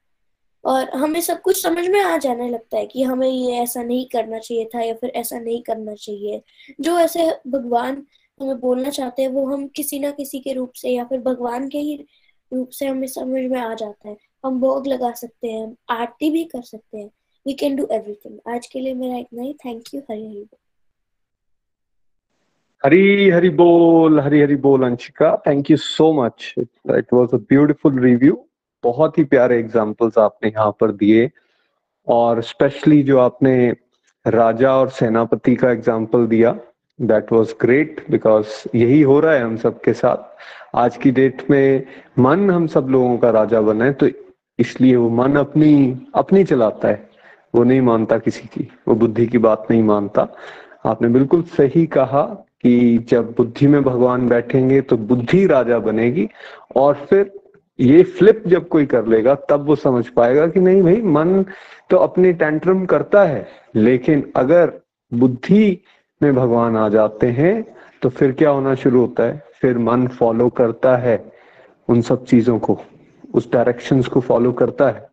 और 0.65 0.91
हमें 0.91 1.21
सब 1.21 1.41
कुछ 1.41 1.63
समझ 1.63 1.89
में 1.89 2.01
आ 2.01 2.17
जाने 2.17 2.51
लगता 2.51 2.77
है 2.77 2.87
कि 2.87 3.03
हमें 3.03 3.29
ये 3.29 3.53
ऐसा 3.53 3.83
नहीं 3.83 4.07
करना 4.07 4.39
चाहिए 4.39 4.65
था 4.75 4.81
या 4.81 4.95
फिर 4.95 5.11
ऐसा 5.11 5.39
नहीं 5.39 5.63
करना 5.63 5.95
चाहिए। 5.95 6.43
जो 6.81 6.99
ऐसे 6.99 7.31
भगवान 7.47 8.07
हमें 8.41 8.61
बोलना 8.61 8.91
चाहते 8.91 9.23
हैं, 9.23 9.29
वो 9.29 9.47
हम 9.47 9.67
किसी 9.69 9.99
ना 9.99 10.11
किसी 10.11 10.41
के 10.41 10.53
रूप 10.53 10.73
से 10.73 10.91
या 10.91 11.05
फिर 11.05 11.21
भगवान 11.21 11.69
के 11.69 11.79
ही 11.79 12.07
रूप 12.53 12.69
से 12.71 12.87
हमें 12.87 13.07
समझ 13.07 13.43
में 13.51 13.59
आ 13.61 13.75
जाता 13.75 14.09
है। 14.09 14.17
हम 14.45 14.61
भोग 14.61 14.87
लगा 14.87 15.11
सकते 15.13 15.49
हैं, 15.49 15.75
आरती 15.91 16.31
भी 16.31 16.45
कर 16.45 16.63
सकते 16.63 16.99
हैं। 16.99 17.11
वी 17.47 17.53
कैन 17.55 17.77
डू 17.77 17.87
एवरीथिंग 17.93 18.55
आज 18.55 18.67
के 18.67 18.81
लिए 18.81 18.95
मेरा 18.95 19.17
इतना 19.17 19.43
ही। 19.43 19.53
थैंक 19.65 19.95
यू 19.95 20.01
हरी 20.11 20.27
हरी 20.27 20.47
हरी 22.85 23.31
हरी 23.31 23.49
बोल, 23.51 24.21
हरी 24.21 24.41
हरी 24.41 24.57
बोल, 24.57 24.85
Anshika. 24.85 25.35
Thank 25.47 25.71
you 25.71 25.77
so 25.77 26.13
much 26.23 26.55
it 26.59 27.13
was 27.15 27.35
a 27.35 27.39
beautiful 27.49 27.99
review 28.01 28.45
बहुत 28.85 29.19
ही 29.19 29.25
प्यारे 29.25 29.59
एग्जांपल्स 29.59 30.19
आपने 30.19 30.51
यहाँ 30.51 30.71
पर 30.81 30.93
दिए। 30.95 31.31
और 32.07 32.41
स्पेशली 32.43 33.03
जो 33.03 33.19
आपने 33.19 33.55
राजा 34.27 34.75
और 34.77 34.89
सेनापति 34.91 35.55
का 35.57 35.71
एग्ज़ाम्पल 35.71 36.27
दिया 36.27 36.51
दैट 36.99 37.33
वॉज़ 37.33 37.55
ग्रेट 37.61 38.05
बिकॉज़ 38.11 38.47
यही 38.75 39.01
हो 39.03 39.19
रहा 39.21 39.33
है 39.35 39.43
हम 39.43 39.57
सबके 39.57 39.93
साथ। 39.93 40.77
आज 40.77 40.97
की 40.97 41.11
डेट 41.11 41.45
में 41.51 41.87
मन 42.19 42.51
हम 42.51 42.67
सब 42.67 42.89
लोगों 42.91 43.17
का 43.19 43.31
राजा 43.31 43.61
बना 43.61 43.85
है 43.85 43.93
तो 43.93 44.09
इसलिए 44.59 44.97
वो 44.97 45.09
मन 45.11 45.37
अपनी 45.37 45.97
अपनी 46.15 46.45
चलाता 46.45 46.89
है। 46.89 47.07
वो 47.55 47.65
नहीं 47.65 47.81
मानता 47.81 48.19
किसी 48.19 48.49
की। 48.49 48.69
वो 48.89 48.95
बुद्धि 48.95 49.27
की 49.27 49.39
बात 49.39 49.67
नहीं 49.71 49.83
मानता। 49.83 50.27
आपने 50.87 51.09
बिल्कुल 51.09 51.43
सही 51.43 51.87
कहा 51.87 52.23
कि 52.63 53.07
जब 53.11 53.35
बुद्धि 53.37 53.67
में 53.67 53.83
भगवान 53.83 54.29
बैठेंगे 54.29 54.81
तो 54.81 54.97
बुद्धि 54.97 55.47
राजा 55.47 55.79
बनेगी 55.79 56.29
और 56.77 56.95
फिर 57.11 57.31
ये 57.79 58.03
फ्लिप 58.03 58.43
जब 58.47 58.69
कोई 58.69 58.87
कर 58.87 59.07
लेगा, 59.07 59.35
तब 59.51 59.67
वो 59.67 59.77
समझ 59.77 60.07
पाएगा 60.09 60.47
कि 60.47 60.61
नहीं 60.61 60.83
भाई, 60.83 61.01
मन 61.03 61.45
तो 61.91 61.97
अपने 61.97 62.33
टेंट्रम 62.33 62.85
करता 62.87 63.23
है, 63.25 63.47
लेकिन 63.75 64.31
अगर 64.37 64.73
बुद्धि 65.13 65.79
में 66.21 66.35
भगवान 66.35 66.77
आ 66.77 66.89
जाते 66.89 67.27
हैं 67.27 67.65
तो 68.03 68.09
फिर 68.09 68.33
क्या 68.33 68.51
होना 68.51 68.75
शुरू 68.75 69.01
होता 69.01 69.23
है? 69.23 69.43
फिर 69.61 69.79
मन 69.79 70.07
फॉलो 70.09 70.49
करता 70.51 70.97
है 70.97 71.33
उन 71.89 72.01
सब 72.03 72.25
चीज़ों 72.25 72.59
को, 72.59 72.79
उस 73.35 73.51
डायरेक्शंस 73.53 74.07
को 74.07 74.21
फॉलो 74.21 74.53
करता 74.53 74.89
है। 74.89 75.07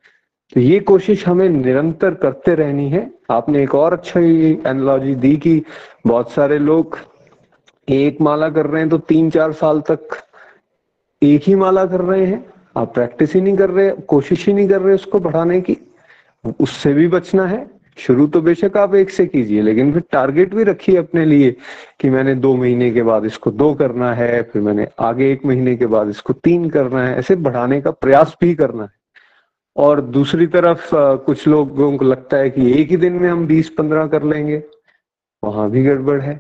तो 0.54 0.60
ये 0.60 0.80
कोशिश 0.80 1.28
हमें 1.28 1.48
निरंतर 1.50 2.14
करते 2.14 2.56
रहनी 2.56 2.90
है। 2.90 3.10
आपने 3.32 3.64
एक 3.64 3.76
और 3.76 3.94
अच्छा 3.94 4.20
एनालॉजी 4.20 5.16
दी 5.16 5.36
कि 5.38 5.62
बहुत 6.08 6.32
सारे 6.32 6.58
लोग 6.60 6.98
एक 7.88 8.22
माला 8.22 8.50
कर 8.50 8.66
रहे 8.66 8.82
हैं 8.82 8.90
तो 8.90 8.98
तीन 8.98 9.30
चार 9.30 9.52
साल 9.54 9.82
तक 9.82 10.18
एक 11.22 11.44
ही 11.44 11.56
माला 11.56 11.86
कर 11.86 12.02
रहे 12.02 12.26
हैं। 12.26 12.46
आप 12.78 12.94
प्रैक्टिस 12.94 13.34
ही 13.34 13.42
नहीं 13.42 13.58
कर 13.58 13.70
रहे, 13.70 13.90
कोशिश 13.90 14.46
ही 14.48 14.54
नहीं 14.54 14.68
कर 14.70 14.82
रहे 14.82 14.96
उसको 14.96 15.20
बढ़ाने 15.20 15.62
की। 15.62 15.78
उससे 16.60 16.94
भी 16.94 17.08
बचना 17.08 17.46
है। 17.46 17.66
शुरू 17.98 18.26
तो 18.28 18.42
बेशक 18.42 18.78
आप 18.78 18.96
एक 18.96 19.10
से 19.10 19.26
कीजिए, 19.26 19.62
लेकिन 19.62 19.92
फिर 19.94 20.04
टारगेट 20.12 20.54
भी 20.56 20.64
रखिए 20.64 20.96
अपने 20.98 21.26
लिए 21.26 21.52
कि 22.00 22.10
मैंने 22.10 22.34
दो 22.36 22.56
महीने 22.56 22.90
के 22.92 23.04
बाद 23.04 23.26
इसको 23.26 23.52
दो 23.52 23.74
करना 23.74 24.14
है, 24.14 24.42
फिर 24.44 24.62
मैंने 24.62 24.88
आगे 25.02 25.32
एक 25.32 25.46
महीने 25.46 25.76
के 25.76 25.86
बाद 25.88 26.10
इसको 26.10 26.34
तीन 26.36 26.70
करना 26.70 27.06
है, 27.08 27.16
ऐसे 27.18 27.36
बढ़ाने 27.38 27.80
का 27.82 27.92
प्रयास 27.92 28.36
भी 28.42 28.54
करना 28.56 28.84
है। 28.84 28.90
और 29.76 30.02
दूसरी 30.02 30.48
तरफ़ 30.48 30.90
कुछ 31.26 31.48
लोगों 31.48 31.96
को 31.98 32.06
लगता 32.06 32.38
है 32.38 32.50
कि 32.50 32.72
एक 32.82 32.90
ही 32.90 32.98
दिन 32.98 33.14
में 33.14 33.30
हम 33.30 33.46
बीस 33.48 33.70
पंद्रह 33.78 34.08
कर 34.08 34.24
लेंगे, 34.24 34.62
वहाँ 35.44 35.70
भी 35.72 35.84
गड़बड़ 35.84 36.20
है। 36.22 36.40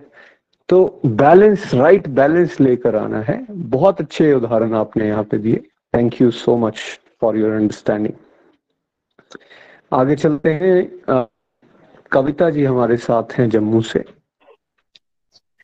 तो 0.69 1.01
बैलेंस 1.07 1.73
राइट 1.73 2.07
बैलेंस 2.09 2.59
लेकर 2.61 2.95
आना 2.95 3.21
है। 3.21 3.45
बहुत 3.49 4.01
अच्छे 4.01 4.33
उदाहरण 4.33 4.73
आपने 4.75 5.07
यहाँ 5.07 5.23
पे 5.23 5.37
दिए। 5.37 5.63
Thank 5.93 6.21
you 6.21 6.29
so 6.33 6.57
much 6.57 6.79
for 7.21 7.37
your 7.37 7.53
understanding 7.53 8.13
आगे 9.91 10.15
चलते 10.15 10.53
हैं 10.53 11.25
कविता 12.11 12.49
जी 12.49 12.63
हमारे 12.63 12.95
साथ 12.97 13.31
हैं 13.33 13.49
जम्मू 13.49 13.81
से। 13.81 14.03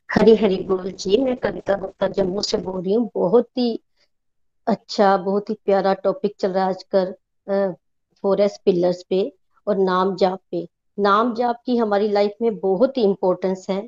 हरी 0.09 0.35
हरी 0.35 0.55
बोल 0.63 0.91
जी, 0.91 1.17
मैं 1.17 1.35
कविता 1.37 1.75
गुप्ता 1.75 2.07
जम्मू 2.07 2.41
से 2.41 2.57
बोल 2.57 2.81
रही 2.81 2.93
हूँ। 2.93 3.09
बहुत 3.15 3.47
ही 3.57 3.79
अच्छा 4.67 5.15
बहुत 5.17 5.49
ही 5.49 5.55
प्यारा 5.65 5.93
टॉपिक 6.03 6.35
चल 6.39 6.51
रहा 6.51 6.63
है 6.63 6.69
आजकल 6.69 7.13
फॉरेस्ट 8.23 8.61
पिलर्स 8.65 9.03
पे 9.09 9.21
और 9.67 9.77
नाम 9.77 10.15
जाप 10.15 10.39
पे। 10.51 10.67
नाम 10.97 11.33
जाप 11.35 11.61
की 11.65 11.77
हमारी 11.77 12.07
लाइफ 12.07 12.33
में 12.41 12.57
बहुत 12.59 12.97
ही 12.97 13.03
इम्पोर्टेंस 13.03 13.65
है। 13.69 13.87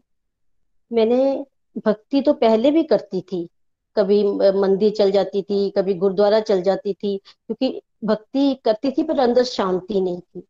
मैंने 0.92 1.46
भक्ति 1.86 2.22
तो 2.22 2.34
पहले 2.34 2.72
भी 2.72 2.84
करती 2.84 3.22
थी। 3.22 3.48
कभी 3.96 4.24
मंदिर 4.60 4.92
चल 4.92 5.12
जाती 5.12 5.42
थी, 5.42 5.70
कभी 5.70 5.94
गुरुद्वारा 5.94 6.40
चल 6.42 6.62
जाती 6.62 6.94
थी, 6.94 7.18
क्योंकि 7.18 7.82
भक्ति 8.04 8.54
करती 8.66 8.92
थी 8.92 9.04
पर 9.04 9.20
अंदर 9.20 9.44
शांति 9.44 10.02
नहीं 10.02 10.20
थी। 10.20 10.48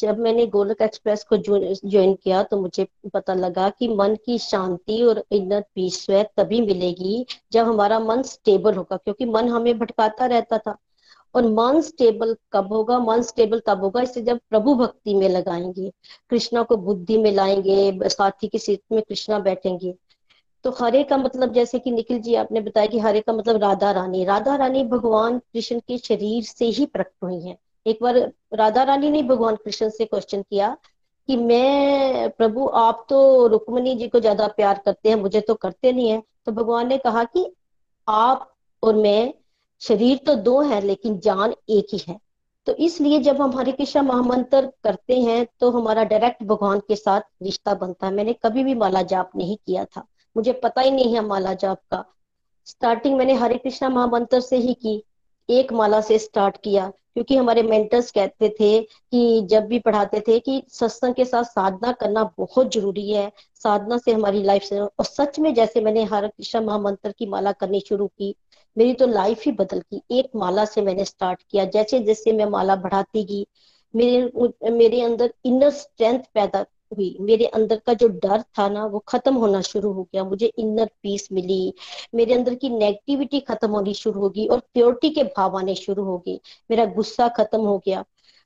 जब 0.00 0.18
मैंने 0.18 0.46
गोलक 0.46 0.82
एक्सप्रेस 0.82 1.24
को 1.24 1.36
ज्वाइन 1.36 2.14
किया 2.14 2.42
तो 2.42 2.60
मुझे 2.60 2.86
पता 3.14 3.34
लगा 3.34 3.68
कि 3.70 3.88
मन 3.88 4.16
की 4.26 4.38
शांति 4.38 5.02
और 5.02 5.24
इनर 5.32 5.64
पीस 5.74 6.06
है 6.10 6.22
तभी 6.36 6.60
मिलेगी 6.60 7.24
जब 7.52 7.66
हमारा 7.66 7.98
मन 8.00 8.22
स्टेबल 8.22 8.74
होगा, 8.74 8.96
क्योंकि 8.96 9.24
मन 9.24 9.48
हमें 9.48 9.78
भटकाता 9.78 10.26
रहता 10.26 10.58
था। 10.58 10.76
और 11.34 11.46
मन 11.46 11.80
स्टेबल 11.80 12.36
कब 12.52 12.72
होगा? 12.72 12.98
मन 12.98 13.22
स्टेबल 13.22 13.60
तब 13.66 13.80
होगा 13.80 14.02
इसे 14.02 14.22
जब 14.22 14.38
प्रभु 14.50 14.74
भक्ति 14.74 15.14
में 15.14 15.28
लगाएँगे, 15.28 15.92
कृष्णा 16.30 16.62
को 16.62 16.76
बुद्धि 16.76 17.18
में 17.18 17.30
लाएँगे 17.32 18.08
साथी 18.08 18.48
की 18.48 18.58
सीट 18.58 18.80
में 18.92 19.02
कृष्णा 19.02 19.38
बैठेंगे। 19.38 19.94
तो 20.64 20.70
हरे 20.80 21.02
का 21.04 21.16
मतलब 21.16 21.52
जैसे 21.52 21.78
कि 21.78 21.90
निखिल 21.90 22.20
जी 22.20 22.34
आपने 22.34 22.60
बताया 22.60 22.86
कि 22.86 22.98
हरे 22.98 23.20
का 23.20 23.32
मतलब 23.32 23.56
राधा 23.56 23.90
रानी। 23.92 24.24
राधा 24.24 24.56
रानी 24.56 24.84
भगवान 24.84 25.38
कृष्ण 25.38 25.80
के 25.80 25.98
शरीर 25.98 26.44
से 26.44 26.64
ही 26.64 26.86
प्रकट 26.86 27.24
हुई 27.24 27.40
है। 27.40 27.56
एक 27.86 27.98
बार 28.02 28.16
राधा 28.54 28.82
रानी 28.82 29.10
ने 29.10 29.22
भगवान 29.22 29.56
कृष्ण 29.56 29.88
से 29.90 30.04
क्वेश्चन 30.04 30.42
किया 30.42 30.76
कि 31.28 31.36
मैं, 31.36 32.30
प्रभु, 32.30 32.66
आप 32.66 33.06
तो 33.08 33.46
रुक्मणी 33.46 33.94
जी 33.94 34.08
को 34.08 34.20
ज़्यादा 34.20 34.46
प्यार 34.48 34.80
करते 34.84 35.08
हैं, 35.08 35.16
मुझे 35.16 35.40
तो 35.40 35.54
करते 35.54 35.92
नहीं 35.92 36.10
है। 36.10 36.22
तो 36.46 36.52
भगवान 36.52 36.88
ने 36.88 36.98
कहा 36.98 37.24
कि 37.24 37.46
आप 38.08 38.52
और 38.82 38.94
मैं, 38.94 39.32
शरीर 39.82 40.20
तो 40.26 40.34
दो 40.34 40.60
है, 40.62 40.80
लेकिन 40.80 41.18
जान 41.20 41.54
एक 41.70 41.86
ही 41.92 42.00
है। 42.08 42.18
तो 42.66 42.74
इसलिए 42.76 43.18
जब 43.20 43.40
हम 43.42 43.56
हरे 43.58 43.72
कृष्ण 43.72 44.00
महामंत्र 44.02 44.70
करते 44.84 45.20
हैं 45.20 45.46
तो 45.60 45.70
हमारा 45.70 46.04
डायरेक्ट 46.04 46.42
भगवान 46.42 46.78
के 46.88 46.96
साथ 46.96 47.20
रिश्ता 47.42 47.74
बनता 47.74 48.06
है। 48.06 48.12
मैंने 48.12 48.32
कभी 48.44 48.64
भी 48.64 48.74
माला 48.74 49.02
जाप 49.04 49.30
नहीं 49.36 49.56
किया 49.66 49.84
था। 49.86 50.06
मुझे 50.36 50.52
पता 50.54 50.80
ही 50.80 50.90
नहीं 50.90 51.14
है 51.14 51.20
माला 51.20 51.52
जाप 51.54 51.80
का। 51.90 52.04
स्टार्टिंग 52.66 53.16
मैंने 53.18 53.34
हरे 53.34 53.58
कृष्णा 53.58 53.88
महामंत्र 53.88 54.40
से 54.40 54.56
ही 54.56 54.74
की, 54.74 55.02
एक 55.48 55.72
माला 55.72 56.00
से 56.00 56.18
स्टार्ट 56.18 56.56
किया। 56.56 56.90
क्योंकि 57.16 57.36
हमारे 57.36 57.62
मेंटर्स 57.62 58.10
कहते 58.10 58.48
थे 58.50 58.78
कि 58.80 59.40
जब 59.50 59.66
भी 59.66 59.78
पढ़ाते 59.78 60.20
थे 60.20 60.38
कि 60.40 60.62
सत्संग 60.70 61.14
के 61.14 61.24
साथ 61.24 61.44
साधना 61.44 61.92
करना 61.92 62.24
बहुत 62.38 62.72
ज़रूरी 62.74 63.10
है। 63.10 63.30
साधना 63.64 63.98
से 63.98 64.12
हमारी 64.12 64.42
लाइफ 64.42 64.62
से 64.62 64.78
और 64.78 65.04
सच 65.04 65.38
में 65.38 65.52
जैसे 65.54 65.80
मैंने 65.80 66.02
हर 66.04 66.26
कृष्ण 66.28 66.60
महामंत्र 66.64 67.12
की 67.18 67.26
माला 67.26 67.52
करनी 67.52 67.80
शुरू 67.80 68.06
की, 68.08 68.34
मेरी 68.76 68.92
तो 68.94 69.06
लाइफ 69.06 69.42
ही 69.46 69.52
बदल 69.54 69.78
गई। 69.92 70.18
एक 70.18 70.30
माला 70.36 70.64
से 70.64 70.82
मैंने 70.82 71.04
स्टार्ट 71.04 71.42
किया 71.50 71.64
जैसे 71.66 72.00
जैसे 72.00 72.32
मैं 72.32 72.46
माला 72.50 72.76
बढ़ाती 72.76 73.24
गई, 73.24 73.46
मेरे 73.94 74.70
मेरे 74.72 75.00
अंदर 75.02 75.32
इनर 75.44 75.70
स्ट्रेंथ 75.72 76.20
पैदा 76.34 76.64
हुई 76.96 77.16
मेरे 77.20 77.46
अंदर 77.46 77.80
का 77.86 77.94
जो 77.94 78.08
डर 78.08 78.42
था 78.58 78.68
ना, 78.68 78.84
वो 78.86 78.98
खत्म 78.98 79.34
होना 79.34 79.60
शुरू 79.60 79.92
हो 79.92 80.02
गया। 80.02 80.24
मुझे 80.24 80.46
इनर 80.46 80.90
पीस 81.02 81.28
मिली। 81.32 81.74
मेरे 82.14 82.34
अंदर 82.34 82.54
की 82.54 82.68
नेगेटिविटी 82.68 83.40
खत्म 83.40 83.70
होनी 83.70 83.94
शुरू 83.94 84.20
होगी 84.20 84.46
और 84.46 84.60
प्योरिटी 84.74 85.10
के 85.10 85.24
भाव 85.24 85.58
आने 85.58 85.74
शुरू 85.74 86.04
हो 86.04 86.18
गए 86.18 86.40
मेरा 86.70 86.84
गुस्सा 86.84 87.28
खत्म 87.28 87.60
हो 87.60 87.78
गया। 87.78 88.04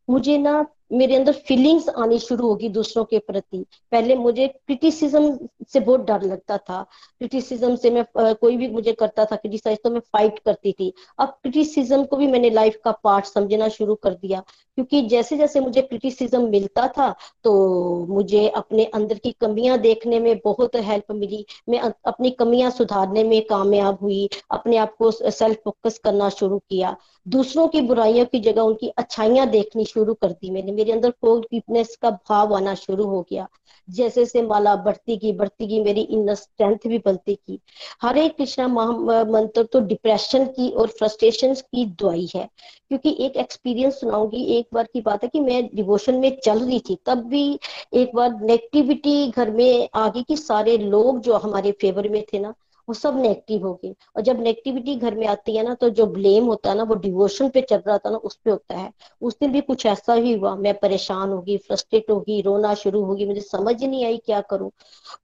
मुझे 0.09 0.39
ना 0.39 0.67
मेरे 0.91 1.17
अंदर 1.17 1.33
फीलिंग्स 1.47 1.89
आनी 1.89 2.19
शुरू 2.19 2.47
होगी 2.49 2.69
दूसरों 2.69 3.05
के 3.05 3.19
प्रति। 3.19 3.65
पहले 3.93 4.15
मुझे 4.17 4.47
क्रिटिसिज्म 4.49 5.49
से 5.73 5.81
बहुत 5.81 6.07
डर 6.07 6.23
लगता 6.23 6.57
था। 6.59 6.83
क्रिटिसिज्म 7.19 7.77
से 7.77 7.91
मैं 7.91 8.05
कोई 8.15 8.57
भी 8.57 8.69
मुझे 8.69 8.93
करता 8.93 9.25
था 9.25 9.37
क्रिटिसाइज 9.37 9.79
तो 9.85 9.91
मैं 9.91 10.01
फाइट 10.13 10.39
करती 10.39 10.73
थी। 10.73 10.93
अब 11.19 11.29
क्रिटिसिज्म 11.29 12.05
को 12.05 12.17
भी 12.17 12.27
मैंने 12.27 12.51
लाइफ 12.51 12.81
का 12.85 12.93
पार्ट 13.05 13.25
समझना 13.25 13.69
शुरू 13.69 13.95
कर 13.95 14.15
दिया। 14.15 14.43
क्योंकि 14.79 15.03
जैसे 15.03 15.37
जैसे 15.37 15.61
मुझे 15.61 15.83
क्रिटिसिज्म 15.83 16.43
मिलता 16.51 16.87
था 16.89 17.15
तो 17.45 18.07
मुझे 18.09 18.49
अपने 18.49 18.85
अंदर 18.85 19.19
की 19.19 19.33
कमियाँ 19.41 19.79
देखने 19.79 20.21
में 20.21 20.41
बहुत 20.45 20.77
हेल्प 20.77 21.13
मिली। 21.13 21.45
मैं 21.69 21.81
अपनी 21.81 22.31
कमियाँ 22.31 22.71
सुधारने 22.71 23.25
में 23.25 23.41
कामयाब 23.47 23.99
हुई। 24.03 24.29
अपने 24.51 24.77
आप 24.77 24.95
को 24.97 25.11
सेल्फ 25.11 25.61
फोकस 25.65 25.99
करना 25.99 26.29
शुरू 26.29 26.59
किया। 26.59 26.97
दूसरों 27.27 27.67
की 27.69 27.81
बुराइयों 27.81 28.25
की 28.27 28.41
जगह 28.41 28.63
उनकी 28.63 28.89
अच्छाइयाँ 28.89 29.47
देखनी 29.51 29.85
शुरू 29.85 30.15
कर 30.15 30.33
दी 30.33 30.51
मैंने। 30.51 30.73
मेरे 30.81 30.93
अंदर 30.93 31.11
फॉरगिवनेस 31.23 31.97
का 32.03 32.11
भाव 32.29 32.55
आना 32.57 32.75
शुरू 32.77 33.07
हो 33.07 33.27
गया। 33.31 33.49
जैसे 33.89 34.25
से 34.27 34.43
माला 34.43 34.75
बढ़ती 34.77 35.17
की 35.17 35.33
बढ़ती 35.33 35.67
की 35.69 35.81
मेरी 35.81 36.01
इनर 36.03 36.35
स्ट्रेंथ 36.35 36.87
भी 36.89 36.99
बढ़ती 36.99 37.35
की 37.37 37.59
हरे 38.03 38.29
कृष्णा 38.29 38.67
मंत्र 38.69 39.63
तो 39.63 39.81
डिप्रेशन 39.83 40.45
की 40.47 40.69
और 40.71 40.89
फ्रस्ट्रेशन 40.89 41.55
की 41.55 41.85
दवाई 41.95 42.29
है। 42.35 42.49
क्योंकि 42.89 43.17
एक 43.21 43.37
एक्सपीरियंस 43.37 44.01
सुनाऊँगी, 44.01 44.45
एक 44.59 44.67
बार 44.75 44.89
की 44.93 45.01
बात 45.01 45.23
है 45.25 45.29
कि 45.29 45.41
मैं 45.41 45.69
डिवोशन 45.75 46.15
में 46.15 46.37
चल 46.45 46.59
रही 46.59 46.79
थी, 46.81 46.99
तब 47.07 47.25
भी 47.27 47.59
एक 47.95 48.15
बार 48.15 48.41
नेगेटिविटी 48.41 49.31
घर 49.31 49.51
में 49.51 49.89
आ 49.95 50.09
गई 50.09 50.23
कि 50.23 50.37
सारे 50.37 50.77
लोग 50.79 51.21
जो 51.21 51.37
हमारे 51.39 51.73
फेवर 51.81 52.09
में 52.09 52.23
थे 52.33 52.39
ना 52.39 52.55
वो 52.91 52.95
सब 52.95 53.17
नेगेटिव 53.21 53.67
हो 53.67 53.73
गए 53.75 53.95
और 54.17 54.23
जब 54.23 54.41
नेगेटिविटी 54.41 54.95
घर 54.97 55.15
में 55.15 55.27
आती 55.27 55.57
है 55.57 55.63
ना 55.65 55.75
तो 55.75 55.89
जो 55.91 56.07
ब्लेम 56.07 56.47
होता 56.47 56.71
है 56.71 56.77
ना, 56.77 56.83
वो 56.83 56.95
डिवोशन 56.95 57.49
पे 57.49 57.61
चल 57.61 57.83
रहा 57.87 57.99
था 57.99 58.11
ना, 58.11 58.17
उस 58.17 58.35
पे 58.45 58.51
होता 58.51 58.77
है। 58.77 58.91
उस 59.23 59.37
दिन 59.41 59.53
भी 59.53 59.61
कुछ 59.61 59.85
ऐसा 59.87 60.15
ही 60.15 60.33
हुआ, 60.33 60.55
मैं 60.57 60.75
परेशान 60.79 61.31
होगी 61.31 61.57
फ्रस्ट्रेट 61.57 62.11
होगी, 62.11 62.41
रोना 62.41 62.75
शुरू 62.75 63.03
होगी, 63.05 63.27
मुझे 63.27 63.41
समझ 63.41 63.85
नहीं 63.85 64.05
आई 64.05 64.17
क्या 64.17 64.41
करूँ। 64.41 64.71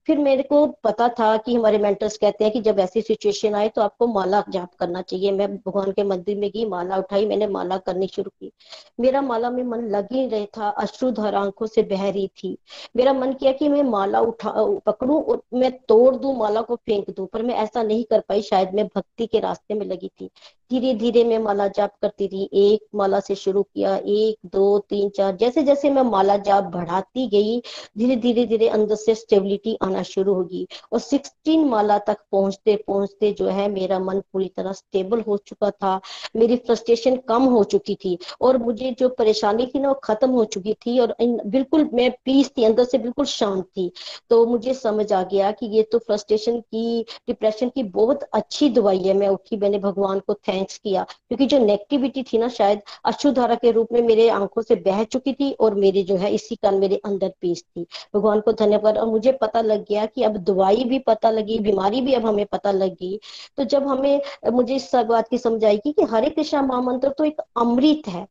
फिर 0.06 0.18
मेरे 0.18 0.42
को 0.42 0.66
पता 0.84 1.08
था 1.08 1.36
कि 1.36 1.54
हमारे 1.54 1.78
मेंटर्स 1.78 2.16
कहते 2.18 2.44
हैं 2.44 2.52
कि 2.52 2.60
जब 2.60 2.78
ऐसी 2.78 3.02
सिचुएशन 3.02 3.54
आए 3.54 3.68
तो 3.68 3.82
आपको 3.82 4.06
माला 4.06 4.42
जाप 4.48 4.74
करना 4.74 5.02
चाहिए। 5.02 5.32
मैं 5.32 5.56
भगवान 5.56 5.90
के 5.92 6.04
मंदिर 6.04 6.36
में 6.38 6.50
गई, 6.50 6.64
माला 6.66 6.96
उठाई, 6.96 7.26
मैंने 7.26 7.46
माला 7.46 7.76
करनी 7.78 8.06
शुरू 8.06 8.30
की। 8.40 8.52
मेरा 9.00 9.22
माला 9.22 9.50
में 9.50 9.62
मन 9.64 9.88
लग 9.88 10.12
ही 10.12 10.26
रहा 10.28 10.44
था, 10.58 10.68
अश्रुधर 10.68 11.34
आँखों 11.34 11.66
से 11.66 11.82
बह 11.82 12.08
रही 12.10 12.28
थी। 12.28 12.56
मेरा 12.96 13.12
मन 13.12 13.32
किया 13.32 13.52
कि 13.52 13.68
मैं 13.68 13.82
माला 13.82 14.20
उठा, 14.20 14.52
पकड़ू 14.86 15.20
और 15.20 15.42
मैं 15.54 15.72
तोड़ 15.88 16.14
दू, 16.16 16.32
माला 16.32 16.60
को 16.60 16.76
फेंक 16.76 17.10
दू, 17.10 17.26
पर 17.26 17.42
मैं 17.42 17.55
ऐसा 17.57 17.82
नहीं 17.82 18.04
कर 18.04 18.20
पाई 18.20 18.42
शायद 18.42 18.74
मैं 18.74 18.86
भक्ति 18.86 19.26
के 19.26 19.40
रास्ते 19.40 19.74
में 19.74 19.86
लगी 19.86 20.09
थी। 20.20 20.30
धीरे 20.70 20.92
धीरे 20.94 21.22
मैं 21.24 21.38
माला 21.38 21.66
जाप 21.68 21.92
करती 22.02 22.26
थी 22.28 22.48
एक 22.54 22.80
माला 22.94 23.20
से 23.20 23.34
शुरू 23.34 23.62
किया, 23.64 23.94
एक, 23.96 24.36
दो, 24.46 24.78
तीन, 24.80 25.08
चार 25.08 25.36
जैसे 25.36 25.62
जैसे 25.62 25.90
मैं 25.90 26.02
माला 26.02 26.36
जाप 26.38 26.64
बढ़ाती 26.72 27.26
गई 27.28 27.60
धीरे 27.98 28.16
धीरे 28.16 28.44
धीरे 28.46 28.68
अंदर 28.68 28.94
से 28.94 29.14
स्टेबिलिटी 29.14 29.76
आना 29.82 30.02
शुरू 30.04 30.34
होगी। 30.34 30.66
और 30.92 30.98
सिक्सटीन 31.00 31.64
माला 31.68 31.98
तक 32.00 32.18
पहुँचते 32.32 32.76
पहुँचते 32.86 33.30
जो 33.32 33.48
है 33.48 33.68
मेरा 33.70 33.98
मन 33.98 34.20
पूरी 34.32 34.48
तरह 34.56 34.72
स्टेबल 34.72 35.20
हो 35.20 35.36
चुका 35.38 35.70
था, 35.70 36.00
मेरी 36.36 36.56
फ्रस्ट्रेशन 36.56 37.16
कम 37.28 37.44
हो 37.44 37.62
चुकी 37.66 37.94
थी 37.94 38.18
और 38.40 38.58
मुझे 38.58 38.94
जो 38.98 39.08
परेशानी 39.18 39.66
थी 39.66 39.78
ना 39.78 39.88
वो 39.88 39.94
खत्म 40.04 40.30
हो 40.30 40.44
चुकी 40.46 40.74
थी 40.86 40.98
और 40.98 41.14
बिल्कुल 41.20 41.88
मैं 41.94 42.10
पीस 42.24 42.50
थी, 42.50 42.64
अंदर 42.64 42.84
से 42.84 42.98
बिल्कुल 42.98 43.24
शांत 43.26 43.64
थी। 43.66 43.90
तो 44.30 44.44
मुझे 44.46 44.74
समझ 44.74 45.12
आ 45.12 45.22
गया 45.24 45.50
कि 45.52 45.66
ये 45.66 45.82
तो 45.82 45.98
फ्रस्ट्रेशन 45.98 46.60
की 46.60 47.02
डिप्रेशन 47.28 47.68
की 47.68 47.82
बहुत 47.82 48.22
अच्छी 48.34 48.68
दवाई 48.70 48.98
है, 48.98 49.14
मैं 49.14 49.28
उठी, 49.28 49.56
मैंने 49.56 49.78
भगवान 49.78 50.20
को 50.20 50.34
थैंक्स 50.57 50.78
किया। 50.78 51.02
क्योंकि 51.02 51.46
जो 51.46 51.59
नेगेटिविटी 51.59 52.22
थी 52.22 52.38
ना 52.38 52.48
शायद 52.48 52.80
अशुधारा 53.04 53.54
के 53.54 53.70
रूप 53.70 53.88
में 53.92 54.00
मेरे 54.02 54.28
आँखों 54.28 54.62
से 54.62 54.74
बह 54.76 55.02
चुकी 55.04 55.32
थी 55.32 55.52
और 55.52 55.74
मेरे 55.74 56.02
जो 56.02 56.16
है 56.16 56.30
इसी 56.34 56.54
कारण 56.54 56.78
मेरे 56.78 57.00
अंदर 57.04 57.32
पीस 57.40 57.62
थी। 57.62 57.86
भगवान 58.14 58.40
को 58.40 58.52
धन्यवाद। 58.52 58.98
और 58.98 59.07
मुझे 59.07 59.32
पता 59.32 59.61
लग 59.61 59.84
गया 59.84 60.07
कि 60.07 60.22
अब 60.22 60.36
दवाई 60.36 60.84
भी 60.84 60.98
पता 60.98 61.30
लगी, 61.30 61.59
बीमारी 61.59 62.00
भी 62.00 62.14
अब 62.14 62.26
हमें 62.26 62.46
पता 62.46 62.70
लग। 62.70 62.92
गई 62.92 63.18
तो 63.57 63.64
जब 63.64 63.86
हमें, 63.88 64.20
मुझे 64.52 64.76
इस 64.76 64.94
बात 64.94 65.28
की 65.28 65.38
समझ 65.38 65.64
आएगी 65.64 65.92
कि 65.92 66.02
हरे 66.02 66.30
कृष्णा 66.30 66.62
महामंत्र 66.62 67.09
तो 67.09 67.24
एक 67.24 67.40
अमृत 67.57 68.02
है। 68.09 68.26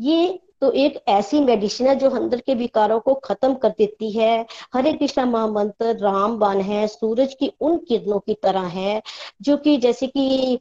ये 0.00 0.38
तो 0.62 0.70
एक 0.72 1.02
ऐसी 1.08 1.40
मेडिसिन 1.40 1.86
है 1.86 1.94
जो 1.96 2.10
अंदर 2.10 2.40
के 2.40 2.54
विकारों 2.54 2.98
को 3.00 3.14
खत्म 3.14 3.54
कर 3.54 3.68
देती 3.68 4.10
है। 4.10 4.46
हरे 4.74 4.92
कृष्णा 4.92 5.24
महामंत्र, 5.24 5.96
राम 5.96 6.36
बाण 6.38 6.60
है, 6.60 6.86
सूरज 6.86 7.34
की 7.34 7.52
उन 7.60 7.76
किरणों 7.78 8.18
की 8.18 8.34
तरह 8.34 8.66
है, 8.68 9.02
जो 9.42 9.56
कि 9.56 9.76
जैसे 9.76 10.06
कि 10.06 10.58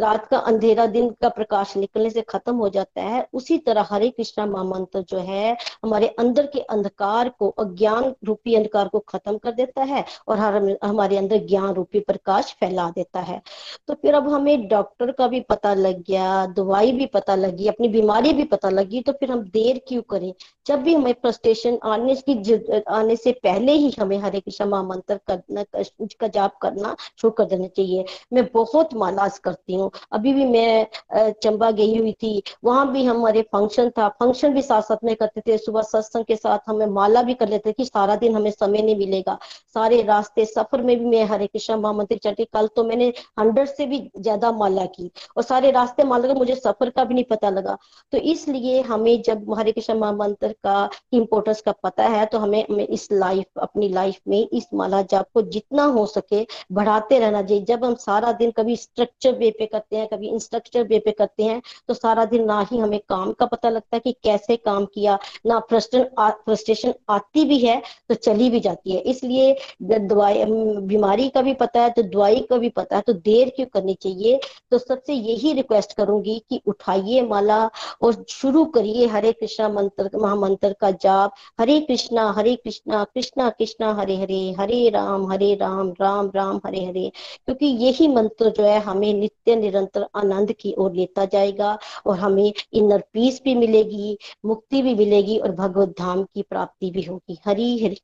रात 0.00 0.26
का 0.26 0.38
अंधेरा, 0.38 0.86
दिन 0.86 1.08
का 1.22 1.28
प्रकाश 1.28 1.76
निकलने 1.76 2.10
से 2.10 2.22
खत्म 2.22 2.54
हो 2.56 2.68
जाता 2.68 3.02
है। 3.02 3.26
उसी 3.32 3.58
तरह 3.58 3.86
हरे 3.90 4.08
कृष्णा 4.10 4.46
महामंत्र 4.46 5.00
जो 5.08 5.18
है, 5.20 5.56
हमारे 5.84 6.08
अंदर 6.18 6.46
के 6.46 6.60
अंधकार 6.60 7.28
को, 7.28 7.48
अज्ञान 7.48 8.14
रूपी 8.24 8.54
अंधकार 8.54 8.88
को 8.88 8.98
खत्म 8.98 9.36
कर 9.38 9.52
देता 9.52 9.82
है 9.82 10.04
और 10.28 10.38
हर, 10.38 10.76
हमारे 10.84 11.16
अंदर 11.16 11.46
ज्ञान 11.46 11.72
रूपी 11.74 12.00
प्रकाश 12.00 12.54
फैला 12.60 12.88
देता 12.90 13.20
है। 13.20 13.40
तो 13.88 13.94
फिर 13.94 14.14
अब 14.14 14.28
हमें 14.28 14.68
डॉक्टर 14.68 15.10
का 15.12 15.28
भी 15.28 15.40
पता 15.40 15.74
लग 15.74 16.02
गया, 16.02 16.46
दवाई 16.48 16.92
भी 16.92 17.06
पता 17.08 17.34
लगी, 17.34 17.68
अपनी 17.68 17.88
बीमारी 18.04 18.32
भी 18.32 18.44
पता 18.46 18.70
लगी 18.70 19.00
तो 19.02 19.12
फिर 19.12 19.30
हम 19.30 19.42
देर 19.50 19.80
क्यों 19.88 20.02
करें? 20.10 20.32
जब 20.66 20.82
भी 20.82 20.94
हमें 20.94 21.12
फ्रस्ट्रेशन 21.12 21.78
आने 21.84 22.14
की 22.28 22.82
आने 22.90 23.16
से 23.16 23.32
पहले 23.44 23.72
ही 23.72 23.90
हमें 24.00 24.16
हरे 24.18 24.40
कृष्ण 24.40 24.64
महामंत्र 24.66 25.18
करना, 25.28 25.64
उसका 26.00 26.28
जाप 26.28 26.56
करना 26.62 26.94
शुरू 27.20 27.30
कर 27.30 27.44
देना 27.44 27.66
चाहिए। 27.68 28.04
मैं 28.32 28.44
बहुत 28.54 28.94
मालास 28.96 29.38
करती 29.38 29.74
हूँ। 29.74 29.90
अभी 30.12 30.32
भी 30.32 30.44
मैं 30.44 31.32
चंबा 31.34 31.70
गई 31.72 31.96
हुई 31.98 32.12
थी। 32.22 32.42
वहाँ 32.64 32.90
भी 32.92 33.04
हमारे 33.04 33.42
फ़ंक्शन 33.52 33.90
था। 33.98 34.08
फ़ंक्शन 34.20 34.54
भी 34.54 34.62
साथ 34.62 34.82
साथ 34.82 35.04
में 35.04 35.14
करते 35.16 35.40
थे। 35.40 35.58
सुबह 35.58 35.82
सत्संग 35.82 36.24
के 36.24 36.36
साथ 36.36 36.68
हमें 36.68 36.86
माला 36.86 37.22
भी 37.22 37.34
कर 37.34 37.48
लेते 37.48 37.70
थे 37.70 37.72
कि 37.72 37.84
सारा 37.84 38.16
दिन 38.16 38.36
हमें 38.36 38.50
समय 38.50 38.82
नहीं 38.82 38.96
मिलेगा। 38.96 39.38
सारे 39.74 40.02
रास्ते, 40.02 40.44
सफ़र 40.46 40.82
में 40.82 40.98
भी 40.98 41.04
मैं 41.06 41.24
हरे 41.24 41.46
कृष्ण 41.46 41.76
महामंत्र 41.76 42.16
चढ़ी 42.24 42.44
कल 42.54 42.66
तो 42.76 42.84
मैंने 42.84 43.12
हंड्रेड 43.40 43.68
से 43.68 43.86
भी 43.86 43.98
ज़्यादा 44.18 44.52
माला 44.54 44.84
की। 44.88 45.10
और 45.36 45.42
सारे 45.42 45.70
रास्ते 45.70 46.04
माला 46.04 46.34
मुझे 46.34 46.54
सफ़र 46.56 46.90
का 46.90 47.04
भी 47.04 47.14
नहीं 47.14 47.24
पता 47.30 47.50
लगा। 47.50 47.76
तो 48.12 48.18
इसलिए 48.18 48.80
हमें 48.82 49.22
जब 49.22 49.54
हरे 49.58 49.72
कृष्ण 49.72 49.98
महामंत्र 49.98 50.52
का 50.64 50.88
इम्पोर्टेंस 51.12 51.60
का 51.60 51.72
पता 51.82 52.08
है 52.08 52.24
तो 52.26 52.38
हमें 52.38 52.64
हमें 52.64 52.86
इस 52.86 53.08
लाइफ 53.12 53.58
अपनी 53.62 53.88
लाइफ 53.88 54.18
में 54.28 54.48
इस 54.48 54.66
माला 54.74 55.00
जाप 55.04 55.26
को 55.34 55.42
जितना 55.44 55.84
हो 55.94 56.04
सके 56.06 56.46
बढ़ाते 56.72 57.18
रहना 57.18 57.42
चाहिए। 57.42 57.64
जब 57.64 57.84
हम 57.84 57.94
सारा 57.96 58.32
दिन 58.34 58.50
कभी 58.50 58.76
स्ट्रक्चर 58.76 59.32
वे 59.38 59.50
पे 59.58 59.66
करते 59.66 59.96
हैं, 59.96 60.06
कभी 60.08 60.28
इंस्ट्रक्चर 60.28 60.82
वे 60.84 60.98
पे 60.98 61.10
करते 61.12 61.42
हैं 61.42 61.60
तो 61.88 61.94
सारा 61.94 62.24
दिन 62.26 62.44
ना 62.44 62.60
ही 62.70 62.78
हमें 62.78 62.98
काम 63.08 63.32
का 63.32 63.46
पता 63.46 63.68
लगता 63.70 63.96
है 63.96 64.00
कि 64.00 64.12
कैसे 64.24 64.56
काम 64.58 64.84
किया, 64.86 65.18
ना 65.46 65.58
फ्रस्ट्रेशन 65.60 66.30
फ्रस्ट्रेशन 66.44 66.94
आती 67.10 67.44
भी 67.44 67.58
है 67.58 67.80
तो 68.08 68.14
चली 68.16 68.48
भी 68.50 68.60
जाती 68.60 68.92
है। 68.92 69.00
इसलिए 69.02 69.56
दवाई 69.82 70.44
बीमारी 70.44 71.28
का 71.28 71.42
भी 71.42 71.54
पता 71.56 71.80
है 71.82 71.90
तो 71.90 72.02
दवाई 72.04 72.40
का 72.50 72.56
भी 72.58 72.68
पता 72.70 72.96
है 72.96 73.02
तो 73.02 73.12
देर 73.14 73.52
क्यों 73.56 73.66
करनी 73.72 73.94
चाहिए? 73.94 74.40
तो 74.70 74.78
सबसे 74.78 75.14
यही 75.14 75.52
रिक्वेस्ट 75.52 75.92
करूँगी 75.96 76.38
कि 76.48 76.60
उठाइए 76.66 77.22
माला 77.24 77.58
और 78.02 78.24
शुरू 78.28 78.64
करिए 78.64 79.06
हरे 79.06 79.32
कृष्णा 79.32 79.68
मंत्र, 79.68 80.10
महामंत्र 80.18 80.74
का 80.80 80.90
जाप। 80.90 81.34
हरे 81.60 81.80
कृष्णा 81.80 82.30
हरे 82.30 82.56
कृष्णा 82.56 83.04
कृष्णा 83.04 83.50
कृष्णा, 83.50 83.92
हरे 83.92 84.16
हरे 84.16 84.54
हरे 84.58 84.88
राम 84.88 85.32
हरे 85.32 85.54
राम 85.54 85.94
राम 86.00 86.30
राम, 86.34 86.60
हरे 86.66 86.84
हरे। 86.84 87.12
क्योंकि 87.44 87.66
यही 87.66 88.08
मंत्र 88.08 88.50
जो 88.50 88.62
है, 88.62 88.80
हमें 88.80 89.14
नित्य, 89.14 89.56
निरंतर 89.56 90.06
आनंद 90.14 90.52
की 90.52 90.74
ओर 90.78 90.92
लेता 90.92 91.24
जाएगा 91.24 91.78
और 92.06 92.18
हमें 92.18 92.52
इनर 92.72 93.04
पीस 93.12 93.40
भी 93.44 93.54
मिलेगी, 93.54 94.18
मुक्ति 94.44 94.82
भी 94.82 94.94
मिलेगी 94.94 95.38
और 95.38 95.52
भगवत 95.52 95.88
धाम 95.88 96.22
की 96.22 96.42
प्राप्ति 96.42 96.90
भी 96.90 97.02
होगी। 97.02 97.38
हरी 97.46 97.84
हरी 97.84 98.00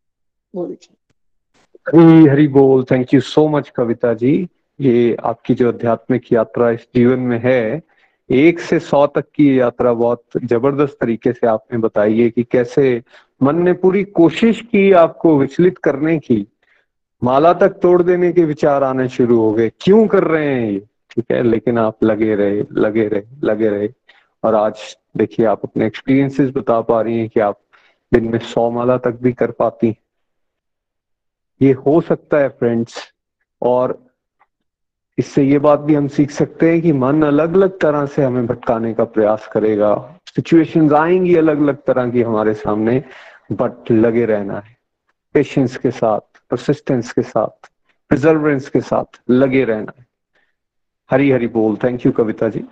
बोल 0.55 0.76
जी। 0.83 0.97
हरी 1.89 2.26
हरी 2.26 2.49
बोल। 2.49 2.85
Thank 2.85 3.14
you 3.14 3.20
so 3.20 3.49
much 3.49 3.68
Kavita 3.68 4.14
ji. 4.14 4.49
ये 4.81 5.16
आपकी 5.24 5.55
जो 5.55 5.68
आध्यात्मिक 5.68 6.33
यात्रा 6.33 6.70
इस 6.70 6.81
जीवन 6.95 7.18
में 7.18 7.41
है 7.45 7.83
एक 8.31 8.61
से 8.61 8.78
सौ 8.78 9.07
तक 9.07 9.24
की 9.35 9.61
यात्रा 9.61 9.93
बहुत 9.93 10.24
ज़बरदस्त 10.45 10.97
तरीके 11.01 11.33
से 11.33 11.47
आपने 11.47 11.78
बताई 11.78 12.20
है 12.20 12.31
कि 12.31 12.43
कैसे 12.43 13.03
मन 13.43 13.62
ने 13.62 13.72
पूरी 13.72 14.05
कोशिश 14.05 14.61
की 14.61 14.93
आपको 14.93 15.39
विचलित 15.39 15.78
करने 15.78 16.18
की। 16.18 16.47
माला 17.24 17.53
तक 17.53 17.68
तोड़ 17.68 18.03
देने 18.03 18.33
के 18.33 18.45
विचार 18.45 18.83
आने 18.83 19.09
शुरू 19.09 19.39
हो 19.41 19.53
गए। 19.53 19.70
क्यों 19.81 20.07
कर 20.07 20.24
रहे 20.24 20.55
हैं 20.55 20.70
ये? 20.70 20.78
ठीक 21.11 21.24
है, 21.33 21.43
लेकिन 21.43 21.78
आप 21.78 22.05
लगे 22.05 22.35
रहे 22.35 22.64
लगे 22.72 23.09
रहे 23.09 23.22
लगे 23.45 23.68
रहे। 23.68 23.89
और 24.45 24.55
आज 24.55 24.97
देखिए, 25.16 25.47
आप 25.47 25.61
अपने 25.64 25.87
एक्सपीरियंसेस 25.87 26.51
बता 26.51 26.81
पा 26.81 27.01
रही 27.01 27.18
हैं 27.18 27.28
कि 27.28 27.41
आप 27.41 27.61
दिन 28.12 28.24
में 28.24 28.39
सौ 28.39 28.70
माला 28.70 28.97
तक 28.99 29.18
भी 29.22 29.33
कर 29.33 29.51
पाती 29.51 29.97
ये 31.62 31.72
हो 31.72 32.01
सकता 32.01 32.39
है 32.39 32.49
फ्रेंड्स 32.49 33.12
और 33.62 34.10
इससे 35.19 35.43
ये 35.43 35.59
बात 35.59 35.81
भी 35.81 35.95
हम 35.95 36.09
सीख 36.09 36.31
सकते 36.31 36.73
हैं 36.73 36.83
कि 36.83 36.93
मन 36.93 37.23
अलग 37.23 37.55
अलग 37.55 37.79
तरह 37.79 38.07
से 38.07 38.25
हमें 38.25 38.47
भटकाने 38.47 38.95
का 38.95 39.05
प्रयास 39.05 39.49
करेगा। 39.53 40.19
सिचुएशंस 40.37 40.93
आएँगी 40.93 41.35
अलग 41.35 41.61
अलग 41.61 41.83
तरह 41.83 42.11
की 42.11 42.23
हमारे 42.23 42.55
सामने 42.55 43.05
बट 43.53 43.91
लगे 43.91 44.25
रहना 44.25 44.59
है। 44.59 44.77
पेशेंस 45.33 45.77
के 45.77 45.91
साथ 45.91 46.21
परसिस्टेंस 46.51 47.13
के 47.13 47.23
साथ 47.23 47.71
प्रिजर्वेंस 48.09 48.69
के 48.69 48.81
साथ 48.81 49.21
लगे 49.31 49.65
रहना 49.65 49.93
है। 49.99 50.07
हरी 51.11 51.31
हरी 51.31 51.47
बोल। 51.47 51.77
Thank 51.77 52.07
you 52.07 52.13
Kavita 52.13 52.49
ji. 52.49 52.65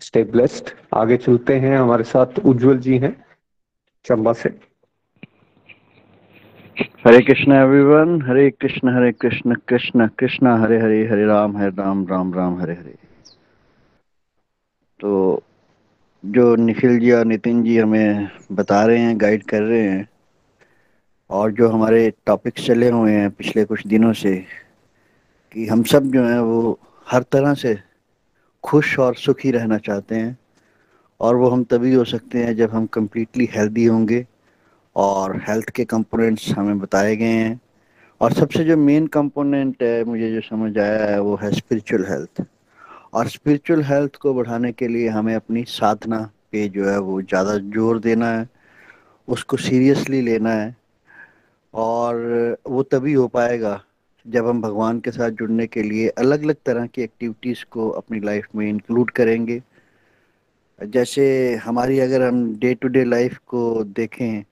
Stay 0.00 0.24
blessed 0.24 0.70
आगे 0.94 1.16
चलते 1.16 1.58
हैं। 1.58 1.78
हमारे 1.78 2.04
साथ 2.04 2.38
उज्जवल 2.44 2.78
जी 2.78 2.98
हैं। 2.98 3.24
चंबा 4.04 4.32
से। 4.32 4.67
हरे 6.78 7.20
कृष्ण 7.20 7.52
एवरीवन 7.52 8.20
हरे 8.22 8.50
कृष्ण 8.50 8.94
हरे 8.96 9.12
कृष्ण 9.12 9.54
कृष्ण 9.68 10.06
कृष्ण 10.18 10.46
हरे 10.62 10.78
हरे 10.80 11.06
हरे 11.08 11.24
राम 11.26 11.56
हरे 11.56 11.68
राम 11.68 12.06
राम 12.06 12.34
राम 12.34 12.60
हरे 12.60 12.72
हरे 12.72 12.94
तो 15.00 15.42
जो 16.24 16.54
निखिल 16.56 16.98
जी 16.98 17.10
और 17.10 17.24
नितिन 17.24 17.62
जी 17.62 17.78
हमें 17.78 18.28
बता 18.52 18.84
रहे 18.86 18.98
हैं 18.98 19.20
गाइड 19.20 19.42
कर 19.42 19.62
रहे 19.62 19.82
हैं, 19.82 20.08
और 21.30 21.52
जो 21.52 21.68
हमारे 21.68 22.12
टॉपिक्स 22.26 22.66
चले 22.66 22.88
हुए 22.88 23.12
हैं 23.12 23.30
पिछले 23.30 23.64
कुछ 23.64 23.86
दिनों 23.86 24.12
से, 24.12 24.36
कि 25.52 25.66
हम 25.66 25.82
सब 25.82 26.10
जो 26.12 26.24
हैं 26.24 26.38
वो 26.40 26.78
हर 27.06 27.22
तरह 27.22 27.54
से 27.54 27.78
खुश 28.64 28.98
और 28.98 29.14
सुखी 29.14 29.50
रहना 29.50 29.78
चाहते 29.78 30.14
हैं, 30.14 30.36
और 31.20 31.36
वो 31.36 31.48
हम 31.48 31.64
तभी 31.64 31.94
हो 31.94 32.04
सकते 32.04 32.44
हैं 32.44 32.56
जब 32.56 32.70
हम 32.70 32.86
कम्प्लीटली 32.86 33.48
हेल्दी 33.52 33.84
होंगे। 33.84 34.26
और 34.98 35.36
हेल्थ 35.48 35.70
के 35.70 35.84
कंपोनेंट्स 35.84 36.50
हमें 36.52 36.78
बताए 36.78 37.14
गए 37.16 37.24
हैं। 37.24 37.60
और 38.20 38.32
सबसे 38.32 38.64
जो 38.64 38.76
मेन 38.76 39.06
कंपोनेंट 39.06 39.82
है, 39.82 40.04
मुझे 40.04 40.30
जो 40.32 40.40
समझ 40.40 40.76
आया 40.78 41.04
है, 41.06 41.20
वो 41.20 41.36
है 41.42 41.50
स्पिरिचुअल 41.52 42.04
हेल्थ 42.04 42.42
और 43.12 43.28
स्पिरिचुअल 43.28 43.82
हेल्थ 43.84 44.16
को 44.16 44.34
बढ़ाने 44.34 44.72
के 44.72 44.88
लिए 44.88 45.08
हमें 45.08 45.34
अपनी 45.34 45.64
साधना 45.68 46.18
पे 46.52 46.68
जो 46.68 46.88
है, 46.90 46.98
वो 46.98 47.20
ज़्यादा 47.22 47.56
ज़ोर 47.74 47.98
देना 48.00 48.30
है। 48.30 48.48
उसको 49.28 49.56
सीरियसली 49.56 50.20
लेना 50.22 50.52
है। 50.52 50.76
और 51.74 52.56
वो 52.66 52.82
तभी 52.82 53.12
हो 53.12 53.26
पाएगा 53.28 53.80
जब 54.26 54.46
हम 54.46 54.60
भगवान 54.62 55.00
के 55.00 55.10
साथ 55.10 55.30
जुड़ने 55.30 55.66
के 55.66 55.82
लिए 55.82 56.08
अलग 56.18 56.42
अलग 56.42 56.56
तरह 56.66 56.86
की 56.86 57.02
एक्टिविटीज़ 57.02 57.64
को 57.70 57.88
अपनी 57.90 58.20
लाइफ 58.20 58.46
में 58.56 58.68
इंक्लूड 58.68 59.10
करेंगे। 59.10 59.62
जैसे 60.78 61.54
हमारी 61.64 61.98
अगर 62.00 62.22
हम 62.22 62.44
डे 62.58 62.74
टू 62.74 62.88
डे 62.88 63.04
लाइफ 63.04 63.38
को 63.48 63.84
देखें 63.84 64.44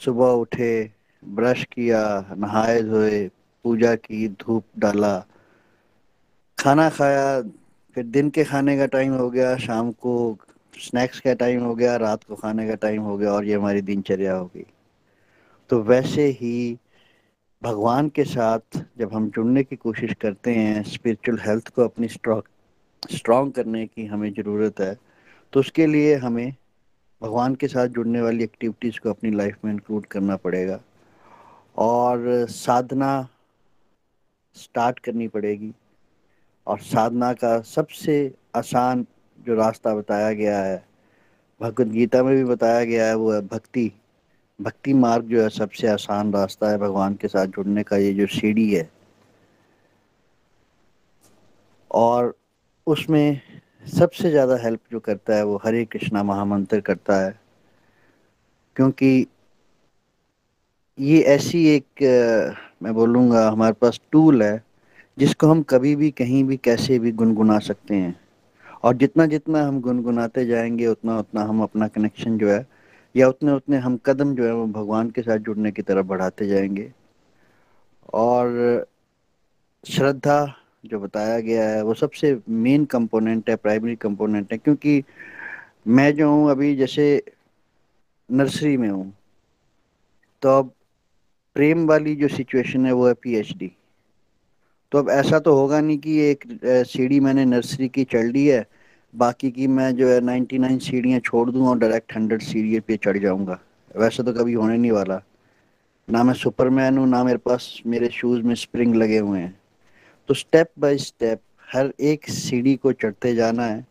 सुबह 0.00 0.26
उठे, 0.26 0.90
ब्रश 1.22 1.64
किया, 1.64 2.34
नहाए 2.36 2.82
धोए, 2.82 3.28
पूजा 3.64 3.94
की, 3.94 4.28
धूप 4.28 4.64
डाला। 4.78 5.18
खाना 6.58 6.88
खाया, 6.90 7.42
फिर 7.96 8.04
दिन 8.04 8.30
के 8.30 8.44
खाने 8.44 8.76
का 8.78 8.86
टाइम 8.86 9.12
हो 9.12 9.30
गया, 9.30 9.56
शाम 9.56 9.92
को 9.92 10.38
स्नैक्स 10.78 11.20
का 11.20 11.34
टाइम 11.34 11.62
हो 11.62 11.74
गया, 11.74 11.96
रात 11.96 12.24
को 12.24 12.34
खाने 12.34 12.68
का 12.68 12.74
टाइम 12.74 13.02
हो 13.02 13.16
गया 13.18 13.32
और 13.32 13.44
ये 13.44 13.54
हमारी 13.54 13.80
दिनचर्या 13.80 14.34
हो 14.34 14.46
गई। 14.46 14.66
तो 15.70 15.82
वैसे 15.82 16.26
ही 16.26 16.78
भगवान 17.62 18.08
के 18.08 18.24
साथ 18.24 18.84
जब 18.98 19.14
हम 19.14 19.30
जुड़ने 19.30 19.62
की 19.64 19.76
कोशिश 19.76 20.12
करते 20.20 20.54
हैं 20.54 20.82
स्पिरिचुअल 20.82 21.38
हेल्थ 21.38 21.68
को 21.68 21.84
अपनी 21.84 22.08
स्ट्रॉ 22.08 22.40
स्ट्रॉन्ग 23.10 23.52
करने 23.52 23.86
की 23.86 24.06
हमें 24.06 24.32
ज़रूरत 24.32 24.80
है 24.80 24.96
तो 25.52 25.60
उसके 25.60 25.86
लिए 25.86 26.14
हमें 26.14 26.54
भगवान 27.24 27.54
के 27.54 27.68
साथ 27.68 27.86
जुड़ने 27.86 28.22
वाली 28.22 28.44
एक्टिविटीज़ 28.44 29.00
को 29.00 29.10
अपनी 29.10 29.30
लाइफ 29.30 29.56
में 29.64 29.72
इंक्लूड 29.72 30.06
करना 30.06 30.36
पड़ेगा। 30.36 30.80
और 31.76 32.46
साधना 32.48 33.28
स्टार्ट 34.54 34.98
करनी 34.98 35.28
पड़ेगी। 35.28 35.72
और 36.66 36.78
साधना 36.78 37.32
का 37.32 37.60
सबसे 37.60 38.34
आसान 38.56 39.06
जो 39.46 39.54
रास्ता 39.54 39.94
बताया 39.94 40.32
गया 40.32 40.62
है, 40.62 40.86
भगवद 41.60 41.92
गीता 41.92 42.22
में 42.22 42.36
भी 42.36 42.44
बताया 42.44 42.84
गया 42.84 43.06
है, 43.06 43.14
वो 43.14 43.32
है 43.32 43.40
भक्ति। 43.40 43.92
भक्ति 44.60 44.94
मार्ग 44.94 45.24
जो 45.24 45.42
है 45.42 45.48
सबसे 45.48 45.88
आसान 45.88 46.32
रास्ता 46.32 46.70
है 46.70 46.78
भगवान 46.78 47.14
के 47.14 47.28
साथ 47.28 47.46
जुड़ने 47.46 47.82
का, 47.82 47.96
ये 47.96 48.14
जो 48.14 48.26
सीढ़ी 48.26 48.74
है। 48.74 48.90
और 51.90 52.38
उसमें 52.86 53.53
सबसे 53.84 54.30
ज़्यादा 54.30 54.56
हेल्प 54.56 54.80
जो 54.92 55.00
करता 55.00 55.36
है 55.36 55.44
वो 55.44 55.56
हरे 55.64 55.84
कृष्णा 55.84 56.22
महामंत्र 56.22 56.80
करता 56.80 57.20
है। 57.20 57.38
क्योंकि 58.76 59.26
ये 60.98 61.20
ऐसी 61.22 61.64
एक 61.68 62.02
मैं 62.82 62.94
बोलूँगा 62.94 63.48
हमारे 63.48 63.72
पास 63.72 64.00
टूल 64.12 64.42
है, 64.42 64.62
जिसको 65.18 65.46
हम 65.46 65.62
कभी 65.62 65.94
भी, 65.96 66.10
कहीं 66.10 66.42
भी, 66.44 66.56
कैसे 66.56 66.98
भी 66.98 67.12
गुनगुना 67.12 67.58
सकते 67.58 67.94
हैं। 67.94 68.14
और 68.84 68.94
जितना 68.96 69.26
जितना 69.26 69.62
हम 69.62 69.80
गुनगुनाते 69.80 70.44
जाएँगे, 70.46 70.86
उतना 70.86 71.18
उतना 71.18 71.42
हम 71.42 71.62
अपना 71.62 71.88
कनेक्शन 71.88 72.38
जो 72.38 72.50
है, 72.50 72.66
या 73.14 73.28
उतने 73.28 73.52
उतने 73.52 73.76
हम 73.76 73.96
कदम 74.06 74.34
जो 74.34 74.46
है 74.46 74.52
वो 74.54 74.66
भगवान 74.68 75.10
के 75.10 75.22
साथ 75.22 75.38
जुड़ने 75.38 75.72
की 75.72 75.82
तरफ़ 75.82 76.06
बढ़ाते 76.06 76.46
जाएँगे। 76.46 76.90
और 78.14 78.86
श्रद्धा 79.84 80.38
जो 80.84 80.98
बताया 81.00 81.38
गया 81.40 81.68
है, 81.68 81.82
वो 81.82 81.94
सबसे 81.94 82.38
मेन 82.48 82.84
कंपोनेंट 82.84 83.50
है 83.50 83.56
प्राइमरी 83.56 83.94
कंपोनेंट 83.96 84.52
है, 84.52 84.58
क्योंकि 84.58 85.02
मैं 85.88 86.14
जो 86.14 86.30
हूँ 86.30 86.50
अभी 86.50 86.74
जैसे 86.76 87.22
नर्सरी 88.30 88.76
में 88.76 88.88
हूँ 88.88 89.12
तो 90.42 90.58
अब 90.58 90.70
प्रेम 91.56 91.86
वाली 91.86 92.14
जो 92.16 92.28
सिचुएशन 92.28 92.86
है, 92.86 92.92
वो 92.92 93.06
है 93.08 93.14
पीएचडी 93.14 93.70
तो 94.92 94.98
अब 94.98 95.08
ऐसा 95.10 95.38
तो 95.38 95.54
होगा 95.54 95.80
नहीं 95.80 95.98
कि 95.98 96.18
एक 96.20 96.44
सीढ़ी 96.64 97.20
मैंने 97.20 97.44
नर्सरी 97.44 97.88
की 97.88 98.04
चढ़ 98.04 98.26
ली 98.26 98.46
है, 98.46 98.64
बाकी 99.14 99.50
की 99.50 99.66
मैं 99.68 99.94
जो 99.96 100.08
है 100.08 100.20
नाइन्टी 100.20 100.58
नाइन 100.58 100.78
सीढ़ियाँ 100.78 101.20
छोड़ 101.20 101.50
दूँ 101.50 101.66
और 101.68 101.78
डायरेक्ट 101.78 102.14
हंड्रेड 102.16 102.42
सीढ़ी 102.42 102.80
पे 102.80 102.96
चढ़ 102.96 103.18
जाऊँगा। 103.18 103.58
वैसे 103.96 104.22
तो 104.22 104.32
कभी 104.32 104.52
होने 104.52 104.76
नहीं 104.76 104.90
वाला। 104.92 105.20
ना 106.08 106.22
मैं 106.24 106.34
सुपरमैन 106.34 106.98
हूँ, 106.98 107.08
ना 107.08 107.22
मेरे 107.24 107.38
पास 107.38 107.82
मेरे 107.86 108.08
शूज़ 108.12 108.42
में 108.42 108.54
स्प्रिंग 108.54 108.94
लगे 108.94 109.18
हुए 109.18 109.38
हैं। 109.40 109.58
तो 110.28 110.34
स्टेप 110.34 110.70
बाय 110.78 110.96
स्टेप 110.98 111.40
हर 111.68 111.92
एक 112.02 112.28
सीढ़ी 112.30 112.74
को 112.76 112.92
चढ़ते 112.92 113.34
जाना 113.34 113.64
है 113.66 113.86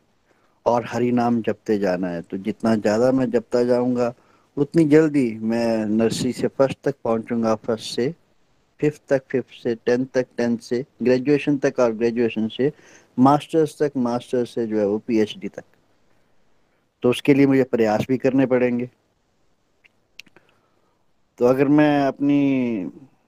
और 0.65 0.85
हरी 0.87 1.11
नाम 1.11 1.41
जपते 1.41 1.77
जाना 1.79 2.07
है। 2.07 2.21
तो 2.21 2.37
जितना 2.37 2.75
ज़्यादा 2.75 3.11
मैं 3.11 3.29
जपता 3.31 3.63
जाऊँगा, 3.63 4.13
उतनी 4.57 4.85
जल्दी 4.85 5.29
मैं 5.41 5.85
नर्सरी 5.87 6.31
से 6.33 6.47
फ़र्स्ट 6.47 6.77
तक 6.83 6.95
पहुँचूँगा 7.03 7.55
फ़र्स्ट 7.57 7.95
से 7.95 8.13
फिफ्थ 8.79 9.01
तक 9.09 9.23
फिफ्थ 9.29 9.61
से 9.63 9.75
टेंथ 9.75 10.05
तक 10.13 10.25
टेंथ 10.37 10.57
से 10.59 10.83
ग्रेजुएशन 11.03 11.57
तक 11.57 11.79
और 11.79 11.93
ग्रेजुएशन 11.93 12.47
से 12.47 12.71
मास्टर्स 13.17 13.77
तक 13.81 13.91
मास्टर्स 13.97 14.53
से 14.55 14.65
जो 14.67 14.79
है 14.79 14.85
वो 14.87 14.97
पीएचडी 15.07 15.47
तक। 15.47 15.63
तो 17.03 17.09
उसके 17.09 17.33
लिए 17.33 17.45
मुझे 17.45 17.63
प्रयास 17.63 18.05
भी 18.09 18.17
करने 18.17 18.45
पड़ेंगे। 18.45 18.89
तो 21.39 21.45
अगर 21.45 21.67
मैं 21.67 22.05
अपनी 22.07 22.39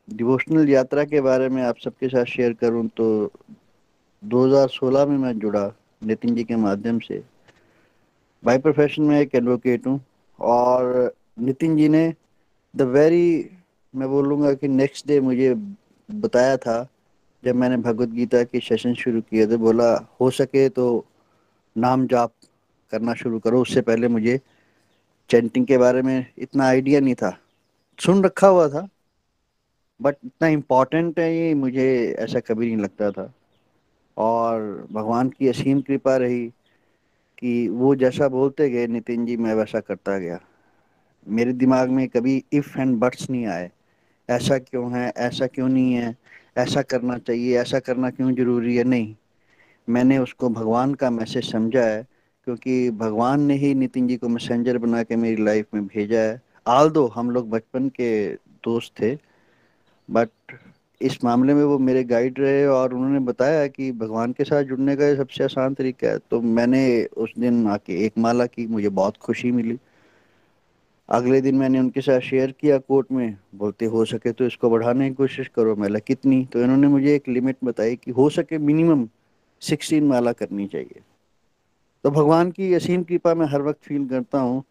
डिवोशनल 0.08 0.70
यात्रा 0.70 1.04
के 1.04 1.22
बारे 1.22 1.50
में 1.50 1.62
आप 1.64 1.78
सबके 1.84 2.08
साथ 2.10 2.26
शेयर 2.26 2.54
करूँ 2.54 2.88
तो 2.98 3.32
2016 4.24 5.08
में 5.08 5.18
मैं 5.18 5.38
जुड़ा 5.40 5.72
नितिन 6.04 6.36
जी 6.36 6.44
के 6.44 6.56
माध्यम 6.56 7.00
से। 7.00 7.22
बाई 8.44 8.58
प्रोफेशन 8.58 9.04
में 9.04 9.20
एक 9.20 9.36
एडवोकेट 9.36 9.88
हूँ 9.88 10.00
और 10.40 11.14
नितिन 11.40 11.78
जी 11.78 11.90
ने 11.90 12.14
द 12.74 12.82
वेरी 12.82 13.50
मैं 13.94 14.10
बोलूँगा 14.10 14.54
कि 14.54 14.68
नेक्स्ट 14.68 15.08
डे 15.08 15.20
मुझे 15.20 15.54
बताया 16.10 16.58
था, 16.58 16.88
जब 17.44 17.56
मैंने 17.56 17.78
भगवत 17.78 18.10
गीता 18.10 18.44
के 18.44 18.60
सेशन 18.60 18.94
शुरू 18.94 19.22
किए 19.22 19.48
थे, 19.48 19.58
बोला, 19.58 19.94
हो 20.22 20.30
सके 20.30 20.68
तो 20.70 21.06
नाम 21.76 22.06
जाप 22.08 22.32
करना 22.92 23.14
शुरू 23.14 23.40
करो। 23.40 23.62
उससे 23.62 23.82
पहले 23.82 24.08
मुझे 24.08 24.40
चैंटिंग 25.30 25.66
के 25.66 25.78
बारे 25.78 26.02
में 26.02 26.26
इतना 26.38 26.66
आइडिया 26.66 27.00
नहीं 27.00 27.16
था। 27.16 27.38
सुन 28.00 28.24
रखा 28.24 28.48
हुआ 28.48 28.68
था 28.70 28.88
बट 30.02 30.16
इतना 30.26 30.48
इंपॉर्टेंट 30.48 31.20
है 31.20 31.38
ये, 31.38 31.54
मुझे 31.54 32.16
ऐसा 32.20 32.40
कभी 32.40 32.66
नहीं 32.68 32.78
लगता 32.78 33.12
था। 33.12 33.34
और 34.18 34.88
भगवान 34.92 35.30
की 35.30 35.48
असीम 35.48 35.82
कृपा 35.82 36.18
रही 36.18 36.48
कि 37.40 37.70
वो 37.70 37.96
जैसा 37.96 38.28
बोलते 38.28 38.70
गए, 38.70 38.88
नितिन 38.88 39.26
जी, 39.26 39.38
मैं 39.38 39.54
वैसा 39.54 39.80
करता 39.80 40.18
गया। 40.18 40.40
मेरे 41.28 41.54
दिमाग 41.54 41.90
में 41.90 42.08
कभी 42.08 42.44
इफ़ 42.54 42.80
एंड 42.80 43.00
बट्स 43.00 43.30
नहीं 43.30 43.46
आए। 43.46 43.72
ऐसा 44.30 44.58
क्यों 44.58 44.92
है, 44.92 45.14
ऐसा 45.18 45.48
क्यों 45.48 45.70
नहीं 45.70 45.94
है? 45.94 46.18
ऐसा 46.58 46.82
करना 46.82 47.18
चाहिए, 47.18 47.58
ऐसा 47.58 47.80
करना 47.80 48.10
क्यों 48.10 48.36
ज़रूरी 48.36 48.76
है? 48.76 48.84
नहीं। 48.84 49.16
मैंने 49.90 50.18
उसको 50.18 50.50
भगवान 50.50 50.94
का 50.94 51.10
मैसेज 51.10 51.52
समझा 51.52 51.84
है, 51.84 52.08
क्योंकि 52.46 52.92
भगवान 52.92 53.42
ने 53.42 53.54
ही 53.54 53.76
नितिन 53.76 54.08
जी 54.08 54.18
को 54.18 54.28
मैसेंजर 54.30 54.78
बना 54.78 55.04
के 55.04 55.16
मेरी 55.16 55.44
लाइफ 55.44 55.66
में 55.74 55.88
भेजा 55.88 56.20
है। 56.20 56.42
आल 56.68 56.90
दो 56.90 57.08
हम 57.08 57.32
लोग 57.32 57.50
बचपन 57.50 57.90
के 57.90 58.34
दोस्त 58.36 59.02
थे। 59.02 59.35
बट 60.10 60.30
इस 61.02 61.24
मामले 61.24 61.54
में 61.54 61.64
वो 61.64 61.78
मेरे 61.80 62.04
गाइड 62.04 62.40
रहे 62.40 62.66
और 62.66 62.94
उन्होंने 62.94 63.20
बताया 63.20 63.68
कि 63.68 63.92
भगवान 63.92 64.34
के 64.34 64.44
साथ 64.44 64.64
जुड़ने 64.64 64.96
का 64.96 65.16
सबसे 65.16 65.44
आसान 65.44 65.74
तरीका 65.74 66.08
है। 66.08 66.18
तो 66.32 66.42
मैंने 66.42 67.04
उस 67.18 67.34
दिन 67.40 67.68
आके 67.68 68.06
एक 68.06 68.18
माला 68.18 68.46
की, 68.46 68.68
मुझे 68.68 68.90
बहुत 68.90 69.18
खुशी 69.18 69.52
मिली। 69.52 69.78
अगले 71.10 71.42
दिन 71.42 71.56
मैंने 71.56 71.80
उनके 71.80 72.02
साथ 72.02 72.20
शेयर 72.20 72.52
किया 72.52 72.78
कोर्ट 72.78 73.12
में। 73.12 73.38
बोलते, 73.56 73.86
हो 73.86 74.06
सके 74.06 74.32
तो 74.32 74.46
इसको 74.46 74.70
बढ़ाने 74.70 75.10
की 75.10 75.16
कोशिश 75.16 75.48
करो 75.48 75.76
मैं 75.76 76.02
कितनी? 76.02 76.46
तो 76.46 76.62
इन्होंने 76.62 76.88
मुझे 76.88 77.16
एक 77.16 77.28
लिमिट 77.28 77.58
बताई 77.64 77.96
कि 77.96 78.12
हो 78.12 78.30
सके 78.30 78.58
मिनिमम 78.58 79.08
सिक्सटीन 79.62 80.04
माला 80.04 80.32
करनी 80.32 80.68
चाहिए। 80.68 81.02
तो 82.04 82.12
भगवान 82.12 82.52
की 82.52 82.74
असीम 82.74 83.04
कृपा 83.04 83.34
मैं 83.34 83.46
हर 83.46 83.62
वक्त 83.62 83.80
फील 83.84 84.08
करता 84.08 84.40
हूँ 84.40 84.64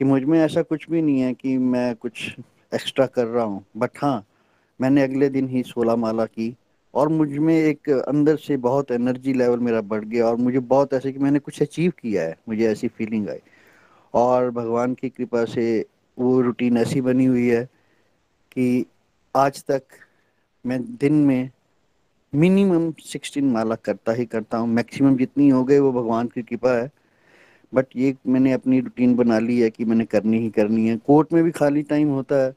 कि 0.00 0.04
मुझमें 0.04 0.38
ऐसा 0.40 0.62
कुछ 0.62 0.90
भी 0.90 1.02
नहीं 1.02 1.20
है 1.20 1.32
कि 1.34 1.56
मैं 1.58 1.94
कुछ 1.96 2.36
एक्स्ट्रा 2.74 3.06
कर 3.06 3.26
रहा 3.26 3.44
हूँ। 3.44 3.64
बट 3.76 3.90
हाँ 4.02 4.24
मैंने 4.80 5.02
अगले 5.02 5.28
दिन 5.28 5.48
ही 5.48 5.62
सोलह 5.62 5.96
माला 5.96 6.24
की 6.26 6.54
और 6.94 7.08
मुझमें 7.08 7.54
एक 7.54 7.90
अंदर 7.90 8.36
से 8.36 8.56
बहुत 8.56 8.90
एनर्जी 8.90 9.32
लेवल 9.32 9.58
मेरा 9.58 9.80
बढ़ 9.80 10.04
गया 10.04 10.26
और 10.26 10.36
मुझे 10.36 10.58
बहुत 10.58 10.94
ऐसे 10.94 11.12
कि 11.12 11.18
मैंने 11.18 11.38
कुछ 11.38 11.62
अचीव 11.62 11.92
किया 12.02 12.22
है, 12.22 12.36
मुझे 12.48 12.66
ऐसी 12.66 12.88
फीलिंग 12.88 13.28
आई। 13.28 13.38
और 14.14 14.50
भगवान 14.50 14.94
की 14.94 15.08
कृपा 15.08 15.44
से 15.44 15.84
वो 16.18 16.40
रूटीन 16.40 16.76
ऐसी 16.76 17.00
बनी 17.00 17.24
हुई 17.24 17.46
है 17.48 17.64
कि 18.52 18.86
आज 19.34 19.64
तक 19.64 19.82
मैं 20.64 20.80
दिन 20.96 21.14
में 21.24 21.50
मिनिमम 22.32 22.92
सिक्सटीन 23.04 23.50
माला 23.50 23.74
करता 23.74 24.12
ही 24.12 24.24
करता 24.26 24.58
हूँ। 24.58 24.68
मैक्सिमम 24.68 25.16
जितनी 25.16 25.48
हो 25.48 25.64
गए 25.64 25.78
वो 25.78 25.92
भगवान 25.92 26.26
की 26.26 26.42
कृपा 26.42 26.72
है। 26.72 26.90
बट 27.72 27.86
ये 27.96 28.14
मैंने 28.26 28.52
अपनी 28.52 28.80
रूटीन 28.80 29.14
बना 29.14 29.38
ली 29.38 29.58
है 29.60 29.70
कि 29.70 29.84
मैंने 29.84 30.04
करनी 30.04 30.38
ही 30.38 30.50
करनी 30.50 30.88
है। 30.88 30.96
कोर्ट 30.96 31.32
में 31.32 31.42
भी 31.44 31.50
खाली 31.50 31.82
टाइम 31.82 32.08
होता 32.08 32.44
है। 32.44 32.54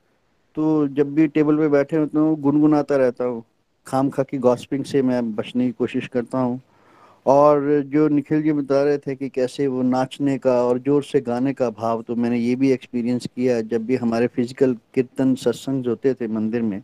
तो 0.58 0.88
जब 0.88 1.14
भी 1.16 1.28
टेबल 1.28 1.58
पे 1.58 1.68
बैठे 1.70 1.98
होते 1.98 2.20
हूँ 2.20 2.36
गुनगुनाता 2.42 2.96
रहता 2.96 3.26
हूँ। 3.26 3.44
खाम 3.88 4.10
खा 4.10 4.24
की 4.24 4.38
गॉस्पिंग 4.40 4.84
से 4.86 5.02
मैं 5.02 5.36
बचने 5.36 5.66
की 5.66 5.72
कोशिश 5.72 6.08
करता 6.08 6.38
हूँ। 6.38 6.62
और 7.26 7.82
जो 7.86 8.08
निखिल 8.10 8.42
जी 8.44 8.52
बता 8.54 8.84
रहे 8.84 8.98
थे 8.98 9.16
कि 9.16 9.30
कैसे 9.30 9.68
वो 9.68 9.82
नाचने 9.82 10.38
का 10.38 10.54
और 10.64 10.80
ज़ोर 10.80 11.04
से 11.04 11.22
गाने 11.22 11.54
का 11.54 11.70
भाव 11.72 12.02
तो 12.02 12.16
मैंने 12.16 12.38
ये 12.38 12.56
भी 12.56 12.72
एक्सपीरियंस 12.72 13.28
किया। 13.28 13.60
जब 13.64 13.86
भी 13.86 13.96
हमारे 13.96 14.28
फ़िज़िकल 14.28 14.74
कीर्तन 14.96 15.34
सत्संग 15.36 15.88
होते 15.88 16.14
थे 16.14 16.28
मंदिर 16.30 16.62
में, 16.62 16.82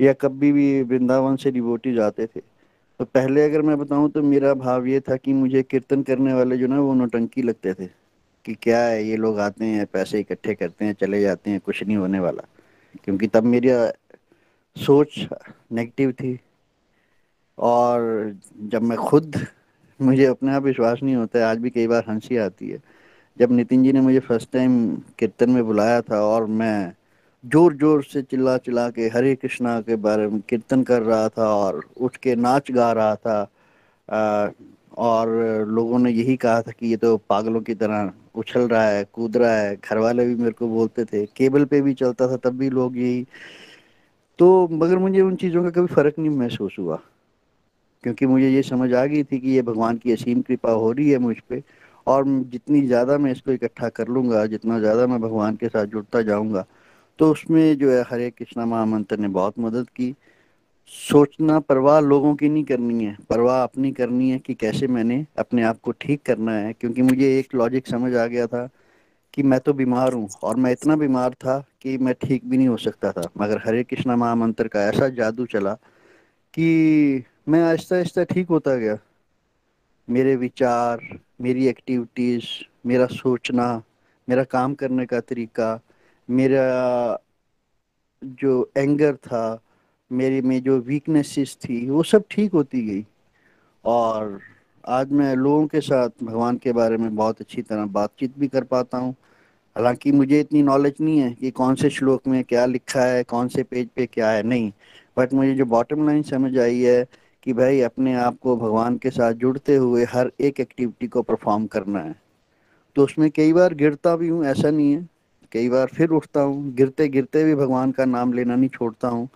या 0.00 0.12
कभी 0.14 0.52
भी 0.52 0.82
वृंदावन 0.84 1.36
से 1.36 1.50
डिवोटी 1.50 1.94
जाते 1.94 2.26
थे 2.26 2.40
तो 3.00 3.04
पहले 3.06 3.44
अगर 3.44 3.62
मैं 3.62 3.78
बताऊँ 3.78 4.10
तो 4.10 4.22
मेरा 4.22 4.52
भाव 4.56 4.86
ये 4.86 5.00
था 5.00 5.16
कि 5.16 5.32
मुझे 5.34 5.62
कीर्तन 5.62 6.02
करने 6.02 6.34
वाले 6.34 6.56
जो 6.56 6.66
ना, 6.66 6.80
वो 6.80 6.94
नोटंकी 6.94 7.42
लगते 7.42 7.74
थे। 7.74 7.86
कि 8.46 8.54
क्या 8.54 8.78
है, 8.80 9.02
ये 9.04 9.16
लोग 9.16 9.38
आते 9.40 9.64
हैं, 9.64 9.86
पैसे 9.86 10.20
इकट्ठे 10.20 10.54
करते 10.54 10.84
हैं, 10.84 10.94
चले 10.94 11.20
जाते 11.20 11.50
हैं, 11.50 11.60
कुछ 11.60 11.82
नहीं 11.82 11.96
होने 11.96 12.20
वाला। 12.20 12.42
क्योंकि 13.04 13.26
तब 13.26 13.44
मेरी 13.44 13.70
सोच 14.76 15.18
नेगेटिव 15.72 16.12
थी। 16.12 16.38
और 17.58 18.34
जब 18.72 18.82
मैं 18.82 18.98
खुद 18.98 19.36
मुझे 20.00 20.24
अपने 20.26 20.52
आप 20.52 20.62
विश्वास 20.62 20.98
नहीं 21.02 21.14
होता 21.16 21.38
है 21.38 21.44
आज 21.44 21.58
भी 21.58 21.70
कई 21.70 21.86
बार 21.86 22.04
हँसी 22.08 22.36
आती 22.36 22.68
है। 22.68 22.80
जब 23.36 23.52
नितिन 23.52 23.82
जी 23.82 23.92
ने 23.92 24.00
मुझे 24.00 24.20
फ़र्स्ट 24.20 24.50
टाइम 24.52 24.74
कीर्तन 25.18 25.50
में 25.50 25.64
बुलाया 25.66 26.00
था 26.00 26.20
और 26.24 26.46
मैं 26.60 26.92
ज़ोर 27.44 27.74
ज़ोर 27.76 28.02
से 28.04 28.22
चिल्ला 28.22 28.56
चिल्ला 28.58 28.88
के 28.90 29.08
हरे 29.08 29.34
कृष्णा 29.34 29.80
के 29.80 29.96
बारे 29.96 30.26
में 30.28 30.40
कीर्तन 30.48 30.82
कर 30.82 31.02
रहा 31.02 31.28
था 31.28 31.48
और 31.54 31.80
उठ 32.00 32.16
के 32.16 32.34
नाच 32.36 32.70
गा 32.70 32.90
रहा 32.92 33.14
था 33.16 33.40
आ, 34.08 34.48
और 34.98 35.28
लोगों 35.68 35.98
ने 35.98 36.10
यही 36.10 36.36
कहा 36.36 36.60
था 36.62 36.70
कि 36.70 36.86
ये 36.86 36.96
तो 36.96 37.16
पागलों 37.28 37.60
की 37.60 37.74
तरह 37.74 38.12
उछल 38.36 38.68
रहा 38.68 38.82
है, 38.82 39.04
कूद 39.04 39.36
रहा 39.36 39.52
है 39.52 39.74
घर 39.78 39.98
वाले 39.98 40.24
भी 40.26 40.34
मेरे 40.34 40.52
को 40.52 40.68
बोलते 40.68 41.04
थे, 41.04 41.24
केबल 41.26 41.64
पे 41.64 41.80
भी 41.80 41.94
चलता 41.94 42.28
था, 42.28 42.36
तब 42.38 42.56
भी 42.58 42.70
लोग 42.70 42.96
यही। 42.98 43.26
तो 44.38 44.68
मगर 44.72 44.98
मुझे 44.98 45.20
उन 45.20 45.36
चीज़ों 45.36 45.62
का 45.62 45.70
कभी 45.70 45.94
फ़र्क 45.94 46.18
नहीं 46.18 46.30
महसूस 46.30 46.76
हुआ, 46.78 47.00
क्योंकि 48.04 48.26
मुझे 48.26 48.48
ये 48.48 48.62
समझ 48.64 48.92
आ 48.94 49.04
गई 49.06 49.22
थी 49.24 49.38
कि 49.40 49.50
ये 49.50 49.62
भगवान 49.62 49.96
की 49.96 50.12
असीम 50.12 50.40
कृपा 50.42 50.70
हो 50.72 50.90
रही 50.92 51.10
है 51.10 51.18
मुझ 51.18 51.36
पर 51.40 51.62
और 52.06 52.24
जितनी 52.50 52.80
ज़्यादा 52.82 53.16
मैं 53.18 53.32
इसको 53.32 53.52
इकट्ठा 53.52 53.88
कर 53.90 54.08
लूँगा, 54.08 54.44
जितना 54.46 54.78
ज़्यादा 54.80 55.06
मैं 55.06 55.20
भगवान 55.20 55.56
के 55.56 55.68
साथ 55.68 55.86
जुड़ता 55.86 56.22
जाऊँगा 56.22 56.64
तो 57.18 57.30
उसमें 57.32 57.78
जो 57.78 57.90
है 57.90 58.02
हरे 58.10 58.30
कृष्णा 58.30 58.64
महामंत्र 58.66 59.16
ने 59.18 59.28
बहुत 59.30 59.58
मदद 59.58 59.88
की। 59.90 60.14
सोचना 60.88 61.58
परवाह 61.60 61.98
लोगों 62.00 62.34
की 62.36 62.48
नहीं 62.48 62.64
करनी 62.64 63.04
है। 63.04 63.16
परवाह 63.30 63.62
अपनी 63.62 63.90
करनी 63.92 64.30
है 64.30 64.38
कि 64.38 64.54
कैसे 64.54 64.86
मैंने 64.86 65.24
अपने 65.38 65.62
आप 65.62 65.80
को 65.80 65.92
ठीक 65.92 66.22
करना 66.22 66.52
है, 66.52 66.72
क्योंकि 66.72 67.02
मुझे 67.02 67.38
एक 67.38 67.54
लॉजिक 67.54 67.86
समझ 67.86 68.14
आ 68.14 68.26
गया 68.26 68.46
था 68.46 68.68
कि 69.34 69.42
मैं 69.42 69.58
तो 69.60 69.72
बीमार 69.72 70.12
हूँ 70.12 70.28
और 70.42 70.56
मैं 70.56 70.72
इतना 70.72 70.96
बीमार 70.96 71.34
था 71.34 71.58
कि 71.82 71.96
मैं 71.98 72.14
ठीक 72.22 72.44
भी 72.44 72.56
नहीं 72.56 72.68
हो 72.68 72.76
सकता 72.76 73.12
था। 73.12 73.28
मगर 73.38 73.62
हरे 73.66 73.82
कृष्णा 73.84 74.16
महामंत्र 74.16 74.68
का 74.68 74.82
ऐसा 74.82 75.08
जादू 75.08 75.46
चला 75.46 75.74
कि 76.54 77.24
मैं 77.48 77.62
आहिस्ता 77.62 77.96
आहिस्ता 77.96 78.24
ठीक 78.24 78.48
होता 78.48 78.74
गया। 78.76 78.98
मेरे 80.08 80.36
विचार, 80.36 81.00
मेरी 81.40 81.66
एक्टिविटीज़ 81.66 82.46
मेरा 82.86 83.06
सोचना, 83.06 83.82
मेरा 84.28 84.44
काम 84.44 84.74
करने 84.74 85.06
का 85.06 85.20
तरीका, 85.20 85.80
मेरा 86.28 87.18
जो 88.22 88.70
एंगर 88.76 89.16
था 89.16 89.62
मेरी 90.12 90.40
में 90.40 90.62
जो 90.62 90.78
वीकनेसेस 90.78 91.56
थी, 91.56 91.90
वो 91.90 92.02
सब 92.02 92.24
ठीक 92.30 92.52
होती 92.52 92.82
गई। 92.82 93.06
और 93.84 94.40
आज 94.88 95.12
मैं 95.12 95.36
लोगों 95.36 95.66
के 95.66 95.80
साथ 95.80 96.08
भगवान 96.22 96.56
के 96.56 96.72
बारे 96.72 96.96
में 96.96 97.16
बहुत 97.16 97.40
अच्छी 97.40 97.62
तरह 97.62 97.86
बातचीत 97.86 98.38
भी 98.38 98.48
कर 98.48 98.64
पाता 98.64 98.98
हूँ। 98.98 99.12
हालाँकि 99.76 100.12
मुझे 100.12 100.40
इतनी 100.40 100.62
नॉलेज 100.62 100.94
नहीं 101.00 101.18
है 101.20 101.32
कि 101.32 101.50
कौन 101.50 101.74
से 101.74 101.90
श्लोक 101.90 102.26
में 102.26 102.44
क्या 102.44 102.66
लिखा 102.66 103.00
है, 103.00 103.24
कौन 103.24 103.48
से 103.48 103.62
पेज 103.62 103.88
पे 103.96 104.06
क्या 104.06 104.30
है, 104.30 104.42
नहीं। 104.42 104.72
बट 105.18 105.32
मुझे 105.32 105.54
जो 105.54 105.64
बॉटम 105.64 106.06
लाइन 106.06 106.22
समझ 106.22 106.58
आई 106.58 106.80
है 106.80 107.06
कि 107.42 107.52
भाई, 107.52 107.80
अपने 107.80 108.14
आप 108.14 108.38
को 108.38 108.56
भगवान 108.56 108.96
के 108.98 109.10
साथ 109.10 109.32
जुड़ते 109.32 109.76
हुए 109.76 110.04
हर 110.04 110.32
एक 110.40 110.60
एक्टिविटी 110.60 111.06
को 111.06 111.22
परफॉर्म 111.22 111.66
करना 111.66 111.98
है। 111.98 112.14
तो 112.96 113.04
उसमें 113.04 113.30
कई 113.30 113.52
बार 113.52 113.74
गिरता 113.74 114.16
भी 114.16 114.28
हूँ, 114.28 114.44
ऐसा 114.44 114.70
नहीं 114.70 114.92
है। 114.92 115.08
कई 115.52 115.68
बार 115.68 115.86
फिर 115.86 116.08
उठता 116.08 116.40
हूँ 116.40 116.74
गिरते 116.74 117.08
गिरते 117.08 117.44
भी 117.44 117.54
भगवान 117.54 117.92
का 117.92 118.04
नाम 118.04 118.32
लेना 118.32 118.56
नहीं 118.56 118.68
छोड़ता 118.68 119.08
हूँ। 119.08 119.28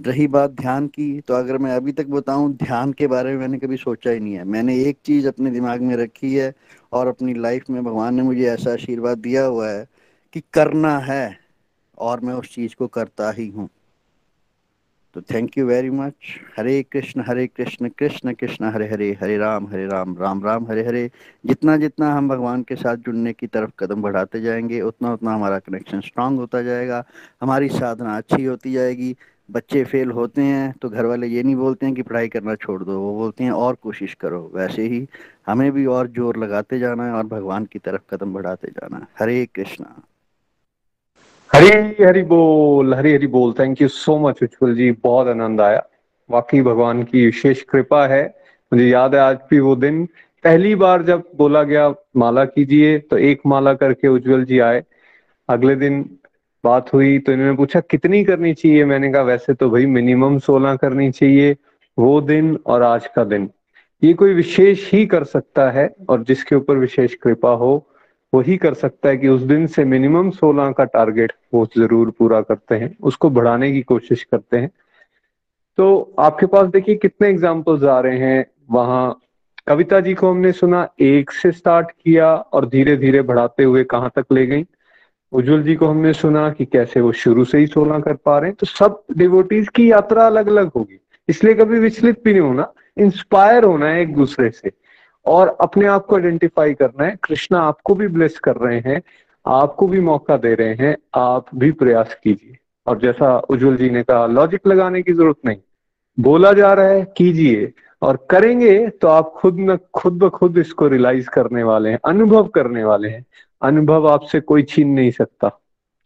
रही 0.00 0.26
बात 0.26 0.50
ध्यान 0.50 0.86
की 0.86 1.20
तो 1.20 1.34
अगर 1.34 1.58
मैं 1.58 1.72
अभी 1.76 1.92
तक 1.92 2.06
बताऊँ, 2.06 2.52
ध्यान 2.52 2.92
के 2.92 3.06
बारे 3.06 3.30
में 3.30 3.38
मैंने 3.38 3.58
कभी 3.58 3.76
सोचा 3.76 4.10
ही 4.10 4.20
नहीं 4.20 4.34
है। 4.34 4.44
मैंने 4.44 4.76
एक 4.84 4.98
चीज़ 5.04 5.28
अपने 5.28 5.50
दिमाग 5.50 5.80
में 5.80 5.96
रखी 5.96 6.34
है 6.34 6.52
और 6.92 7.06
अपनी 7.06 7.34
लाइफ 7.34 7.70
में 7.70 7.84
भगवान 7.84 8.14
ने 8.14 8.22
मुझे 8.22 8.44
ऐसा 8.44 8.72
आशीर्वाद 8.72 9.18
दिया 9.18 9.44
हुआ 9.44 9.70
है 9.70 9.86
कि 10.32 10.42
करना 10.52 10.98
है 10.98 11.38
और 11.98 12.20
मैं 12.20 12.34
उस 12.34 12.54
चीज़ 12.54 12.74
को 12.74 12.86
करता 12.86 13.30
ही 13.30 13.48
हूँ। 13.48 13.68
तो 15.14 15.20
thank 15.20 15.58
you 15.58 15.66
very 15.66 15.90
much 15.90 16.12
Hare 16.58 16.82
Krishna 16.82 17.24
Hare 17.26 17.46
Krishna 17.46 17.88
Krishna 17.88 18.32
Krishna, 18.32 18.64
Hare 18.64 18.88
Hare 18.88 19.18
Hare 19.20 19.38
Ram 19.38 19.66
Hare 19.66 19.86
Ram 19.86 20.16
Ram 20.18 20.44
Ram, 20.44 20.66
Hare 20.66 20.86
Hare. 20.86 21.10
जितना 21.46 21.76
जितना 21.76 22.12
हम 22.12 22.28
भगवान 22.28 22.62
के 22.62 22.76
साथ 22.76 22.96
जुड़ने 22.96 23.32
की 23.32 23.46
तरफ़ 23.46 23.70
कदम 23.78 24.02
बढ़ाते 24.02 24.40
जाएँगे, 24.40 24.80
उतना 24.80 25.12
उतना 25.12 25.34
हमारा 25.34 25.58
कनेक्शन 25.58 26.00
स्ट्रांग 26.00 26.38
होता 26.38 26.62
जाएगा, 26.62 27.04
हमारी 27.42 27.68
साधना 27.68 28.16
अच्छी 28.16 28.44
होती 28.44 28.72
जाएगी। 28.72 29.16
बच्चे 29.48 29.82
फेल 29.84 30.10
होते 30.10 30.42
हैं 30.42 30.72
तो 30.82 30.88
घर 30.88 31.06
वाले 31.06 31.26
ये 31.26 31.42
नहीं 31.42 31.56
बोलते 31.56 31.86
हैं 31.86 31.94
कि 31.94 32.02
पढ़ाई 32.02 32.28
करना 32.28 32.54
छोड़ 32.54 32.82
दो, 32.82 32.98
वो 32.98 33.12
बोलते 33.14 33.44
हैं, 33.44 33.50
और 33.50 33.74
कोशिश 33.74 34.14
करो। 34.14 34.40
वैसे 34.54 34.82
ही 34.82 35.06
हमें 35.46 35.70
भी 35.72 35.84
और 35.86 36.08
ज़ोर 36.08 36.36
लगाते 36.36 36.78
जाना 36.78 37.06
है 37.06 37.12
और 37.12 37.26
भगवान 37.26 37.64
की 37.64 37.78
तरफ़ 37.78 38.02
कदम 38.10 38.32
बढ़ाते 38.34 38.68
जाना 38.68 38.96
है। 38.96 39.06
हरे 39.18 39.44
कृष्णा। 39.54 40.02
हरी 41.50 42.04
हरी 42.04 42.22
बोल, 42.22 42.94
हरी 42.94 43.12
हरी 43.14 43.26
बोल। 43.26 43.52
Thank 43.58 43.82
you 43.82 43.88
so 43.88 44.18
much 44.18 44.42
Ujjwal 44.42 44.74
ji. 44.74 44.90
बहुत 45.04 45.28
आनंद 45.28 45.60
आया। 45.60 45.86
वाकई 46.30 46.60
भगवान 46.62 47.02
की 47.02 47.24
विशेष 47.26 47.62
कृपा 47.62 48.06
है। 48.06 48.24
मुझे 48.72 48.88
याद 48.88 49.14
है 49.14 49.20
आज 49.20 49.38
भी 49.50 49.58
वो 49.60 49.76
दिन। 49.76 50.04
पहली 50.44 50.74
बार 50.74 51.02
जब 51.02 51.22
बोला 51.36 51.62
गया, 51.62 51.88
माला 52.16 52.44
कीजिए 52.46 52.98
तो 53.00 53.18
एक 53.18 53.40
माला 53.46 53.74
करके 53.74 54.08
उज्जवल 54.08 54.44
जी 54.44 54.58
आए। 54.60 54.82
अगले 55.48 55.76
दिन 55.76 56.02
बात 56.64 56.92
हुई 56.94 57.18
तो 57.18 57.32
इन्होंने 57.32 57.56
पूछा, 57.56 57.80
कितनी 57.80 58.24
करनी 58.24 58.52
चाहिए? 58.54 58.84
मैंने 58.84 59.12
कहा, 59.12 59.22
वैसे 59.22 59.54
तो 59.54 59.70
भाई 59.70 59.86
मिनिमम 59.86 60.38
सोलह 60.38 60.76
करनी 60.76 61.10
चाहिए, 61.10 61.56
वो 61.98 62.20
दिन 62.20 62.58
और 62.66 62.82
आज 62.82 63.06
का 63.06 63.24
दिन। 63.24 63.48
ये 64.02 64.12
कोई 64.14 64.34
विशेष 64.34 64.92
ही 64.92 65.04
कर 65.06 65.24
सकता 65.24 65.70
है 65.70 65.88
और 66.08 66.22
जिसके 66.22 66.56
ऊपर 66.56 66.76
विशेष 66.76 67.14
कृपा 67.14 67.50
हो 67.54 67.86
वही 68.32 68.56
कर 68.56 68.74
सकता 68.74 69.08
है 69.08 69.16
कि 69.16 69.28
उस 69.28 69.42
दिन 69.42 69.66
से 69.66 69.84
मिनिमम 69.84 70.30
16 70.30 70.72
का 70.72 70.84
टारगेट 70.84 71.32
वो 71.54 71.66
ज़रूर 71.76 72.10
पूरा 72.10 72.40
करते 72.40 72.74
हैं, 72.74 72.96
उसको 73.02 73.30
बढ़ाने 73.30 73.70
की 73.72 73.82
कोशिश 73.82 74.22
करते 74.22 74.56
हैं। 74.56 74.70
तो 75.78 76.14
आपके 76.18 76.46
पास 76.46 76.68
देखिए 76.68 76.94
कितने 76.94 77.28
एग्जाम्पल्स 77.28 77.84
आ 77.84 77.98
रहे 78.00 78.18
हैं। 78.18 78.44
वहाँ 78.70 79.20
कविता 79.66 80.00
जी 80.00 80.14
को 80.14 80.30
हमने 80.30 80.52
सुना, 80.52 80.88
एक 81.00 81.30
से 81.30 81.52
स्टार्ट 81.52 81.90
किया 81.90 82.34
और 82.34 82.68
धीरे 82.68 82.96
धीरे 82.96 83.22
बढ़ाते 83.22 83.64
हुए 83.64 83.84
कहाँ 83.84 84.10
तक 84.16 84.32
ले 84.32 84.46
गई। 84.46 84.64
उज्जवल 85.34 85.62
जी 85.62 85.74
को 85.74 85.86
हमने 85.86 86.12
सुना 86.12 86.50
कि 86.50 86.64
कैसे 86.64 87.00
वो 87.00 87.12
शुरू 87.12 87.44
से 87.44 87.58
ही 87.58 87.66
सोलह 87.66 87.98
कर 87.98 88.14
पा 88.14 88.38
रहे 88.38 88.50
हैं। 88.50 88.56
तो 88.60 88.66
सब 88.66 89.02
डिवोटीज 89.16 89.68
की 89.68 89.90
यात्रा 89.90 90.26
अलग 90.26 90.46
अलग 90.46 90.70
होगी। 90.76 91.00
इसलिए 91.28 91.54
कभी 91.54 91.78
विचलित 91.78 92.22
भी 92.24 92.32
नहीं 92.32 92.42
होना 92.42 92.72
इंस्पायर 92.98 93.64
होना 93.64 93.86
है 93.86 94.02
एक 94.02 94.14
दूसरे 94.14 94.50
से। 94.50 94.70
और 95.26 95.56
अपने 95.60 95.86
आप 95.86 96.06
को 96.06 96.16
आइडेंटिफाई 96.16 96.74
करना 96.74 97.04
है। 97.04 97.16
कृष्णा 97.24 97.60
आपको 97.60 97.94
भी 97.94 98.08
ब्लेस 98.08 98.38
कर 98.38 98.56
रहे 98.56 98.80
हैं, 98.80 99.02
आपको 99.46 99.86
भी 99.86 100.00
मौका 100.00 100.36
दे 100.36 100.54
रहे 100.54 100.74
हैं, 100.74 100.96
आप 101.14 101.46
भी 101.54 101.70
प्रयास 101.72 102.16
कीजिए। 102.24 102.58
और 102.86 102.98
जैसा 102.98 103.38
उज्जवल 103.38 103.76
जी 103.76 103.90
ने 103.90 104.02
कहा 104.02 104.26
लॉजिक 104.26 104.60
लगाने 104.66 105.02
की 105.02 105.12
ज़रूरत 105.12 105.36
नहीं। 105.46 105.56
बोला 106.20 106.52
जा 106.52 106.72
रहा 106.72 106.86
है, 106.86 107.14
कीजिए। 107.16 107.72
और 108.02 108.26
करेंगे 108.30 108.88
तो 108.88 109.08
आप 109.08 109.32
खुद 109.36 109.56
न, 109.58 109.76
खुद 109.76 110.12
ब 110.12 110.28
खुद 110.28 110.58
इसको 110.58 110.88
रियलाइज़ 110.88 111.28
करने 111.28 111.62
वाले 111.62 111.90
हैं, 111.90 111.98
अनुभव 112.04 112.46
करने 112.46 112.84
वाले 112.84 113.08
हैं। 113.08 113.26
अनुभव 113.64 114.08
आपसे 114.08 114.40
कोई 114.40 114.62
छीन 114.62 114.88
नहीं 114.90 115.10
सकता, 115.10 115.48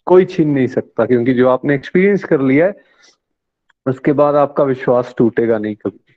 कोई 0.06 0.24
छीन 0.26 0.50
नहीं 0.50 0.66
सकता, 0.66 1.06
क्योंकि 1.06 1.34
जो 1.34 1.48
आपने 1.48 1.74
एक्सपीरियंस 1.74 2.24
कर 2.24 2.40
लिया 2.40 2.66
है, 2.66 2.74
उसके 3.86 4.12
बाद 4.12 4.34
आपका 4.36 4.64
विश्वास 4.64 5.14
टूटेगा 5.18 5.58
नहीं 5.58 5.74
कभी 5.76 6.14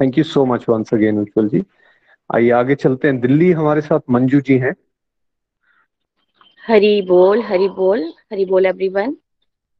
thank 0.00 0.18
you 0.18 0.24
so 0.24 0.44
much 0.46 0.68
once 0.68 0.94
again 0.94 1.18
Ujjwal 1.18 1.48
ji 1.48 1.62
आइए, 2.30 2.50
आगे 2.50 2.74
चलते 2.74 3.08
हैं। 3.08 3.20
दिल्ली 3.20 3.50
हमारे 3.52 3.80
साथ 3.80 4.00
मंजू 4.10 4.40
जी 4.40 4.58
हैं। 4.58 4.74
हरी 6.62 7.00
बोल 7.02 7.42
हरी 7.42 7.68
बोल 7.68 8.02
हरी 8.32 8.44
बोल 8.44 8.66
एवरीवन 8.66 9.16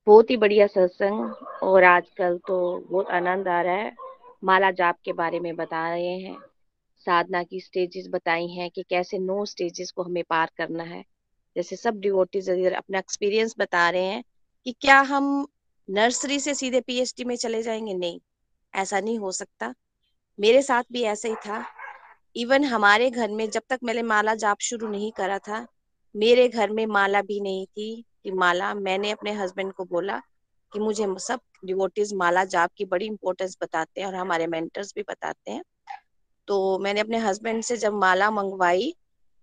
बहुत 0.07 0.31
ही 0.31 0.37
बढ़िया 0.37 0.67
सत्संग, 0.67 1.33
और 1.63 1.85
आजकल 1.85 2.39
तो 2.49 2.87
बहुत 2.91 3.11
आनंद 3.11 3.49
आ 3.49 3.61
रहा 3.63 3.75
है। 3.75 3.93
माला 4.45 4.71
जाप 4.73 4.97
के 5.05 5.13
बारे 5.13 5.41
में 5.41 5.55
बता 5.57 5.89
रहे 5.89 6.17
हैं। 6.19 6.37
साधना 7.01 7.43
की 7.43 7.61
स्टेजेस 7.61 8.09
बताई 8.11 8.47
हैं 8.47 8.71
कि 8.71 8.83
कैसे 8.83 9.19
नो 9.19 9.45
स्टेजेस 9.45 9.91
को 9.91 10.03
हमें 10.03 10.25
पार 10.29 10.51
करना 10.57 10.83
है। 10.83 11.05
जैसे 11.57 11.77
सब 11.77 12.01
डिवोटीज 12.01 12.51
अपना 12.51 12.99
एक्सपीरियंस 12.99 13.55
बता 13.59 13.91
रहे 13.91 14.05
हैं 14.05 14.25
कि 14.65 14.73
क्या 14.73 15.01
हम 15.01 15.47
नर्सरी 15.91 16.41
से 16.41 16.55
सीधे 16.55 16.81
पीएचडी 16.81 17.25
में 17.25 17.37
चले 17.37 17.63
जाएँगे? 17.63 17.95
नहीं, 17.95 18.21
ऐसा 18.75 19.01
नहीं 19.01 19.19
हो 19.19 19.33
सकता। 19.33 19.75
मेरे 20.41 20.63
साथ 20.63 20.83
भी 20.93 21.03
ऐसा 21.03 21.29
ही 21.29 21.35
था। 21.35 21.65
इवन 22.37 22.65
हमारे 22.65 23.11
घर 23.11 23.31
में 23.31 23.51
जब 23.51 23.63
तक 23.69 23.79
मैंने 23.85 24.03
माला 24.03 24.35
जाप 24.35 24.57
शुरू 24.61 24.89
नहीं 24.89 25.13
करा 25.13 25.39
था, 25.39 25.67
मेरे 26.17 26.49
घर 26.49 26.71
में 26.71 26.87
माला 26.87 27.23
भी 27.23 27.41
नहीं 27.41 27.67
थी 27.67 28.05
कि 28.25 28.31
माला। 28.31 28.75
मैंने 28.75 29.11
अपने 29.11 29.33
हस्बैंड 29.33 29.73
को 29.73 29.85
बोला 29.85 30.19
कि 30.73 30.79
मुझे 30.79 31.07
सब 31.19 31.41
डिवोटीज 31.65 32.15
माला 32.15 32.45
जाप 32.45 32.71
की 32.77 32.85
बड़ी 32.85 33.07
इंपॉर्टेंस 33.07 33.57
बताते 33.63 34.01
हैं 34.01 34.09
और 34.09 34.15
हमारे 34.15 34.47
मेंटर्स 34.47 34.93
भी 34.97 35.03
बताते 35.03 35.51
हैं। 35.51 35.63
तो 36.51 36.79
मैंने 36.79 37.01
अपने 37.01 37.19
हस्बैंड 37.19 37.63
से 37.63 37.77
जब 37.77 37.93
माला 37.93 38.31
मंगवाई 38.31 38.95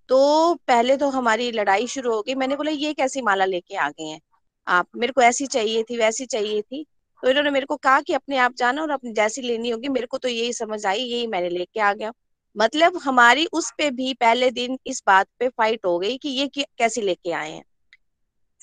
तो 0.09 0.55
पहले 0.67 0.97
तो 0.97 1.09
हमारी 1.09 1.51
लड़ाई 1.51 1.87
शुरू 1.87 2.13
हो 2.13 2.21
गई। 2.21 2.35
मैंने 2.35 2.55
बोला, 2.55 2.71
ये 2.71 2.93
कैसी 2.93 3.21
माला 3.21 3.45
लेके 3.45 3.75
आ 3.75 3.89
गए 3.89 4.03
हैं? 4.03 4.21
आप, 4.67 4.87
मेरे 4.95 5.13
को 5.13 5.21
ऐसी 5.21 5.47
चाहिए 5.47 5.83
थी, 5.83 5.97
वैसी 5.97 6.25
चाहिए 6.25 6.61
थी। 6.61 6.85
तो 7.23 7.29
इन्होंने 7.29 7.49
मेरे 7.49 7.65
को 7.65 7.75
कहा 7.75 8.01
कि, 8.01 8.13
अपने 8.13 8.37
आप 8.37 8.55
जाना 8.55 8.81
और 8.81 8.89
अपनी, 8.89 9.13
जैसी 9.13 9.41
लेनी 9.41 9.69
होगी, 9.69 9.89
मेरे 9.89 10.07
को 10.07 10.17
तो 10.17 10.29
यही 10.29 10.53
समझ 10.53 10.85
आई, 10.85 10.99
यही 10.99 11.27
मैंने 11.27 11.49
लेके 11.49 11.79
आ 11.79 11.93
गया। 11.93 12.13
मतलब 12.57 12.97
हमारी 12.97 13.45
उस 13.53 13.71
पे 13.77 13.91
भी 13.91 14.13
पहले 14.13 14.51
दिन 14.51 14.79
इस 14.87 15.03
बात 15.07 15.27
पे 15.39 15.49
फाइट 15.49 15.85
हो 15.85 15.99
गई 15.99 16.17
कि 16.17 16.29
ये 16.29 16.47
कैसे 16.57 17.01
लेके 17.01 17.31
आए 17.31 17.51
हैं। 17.51 17.63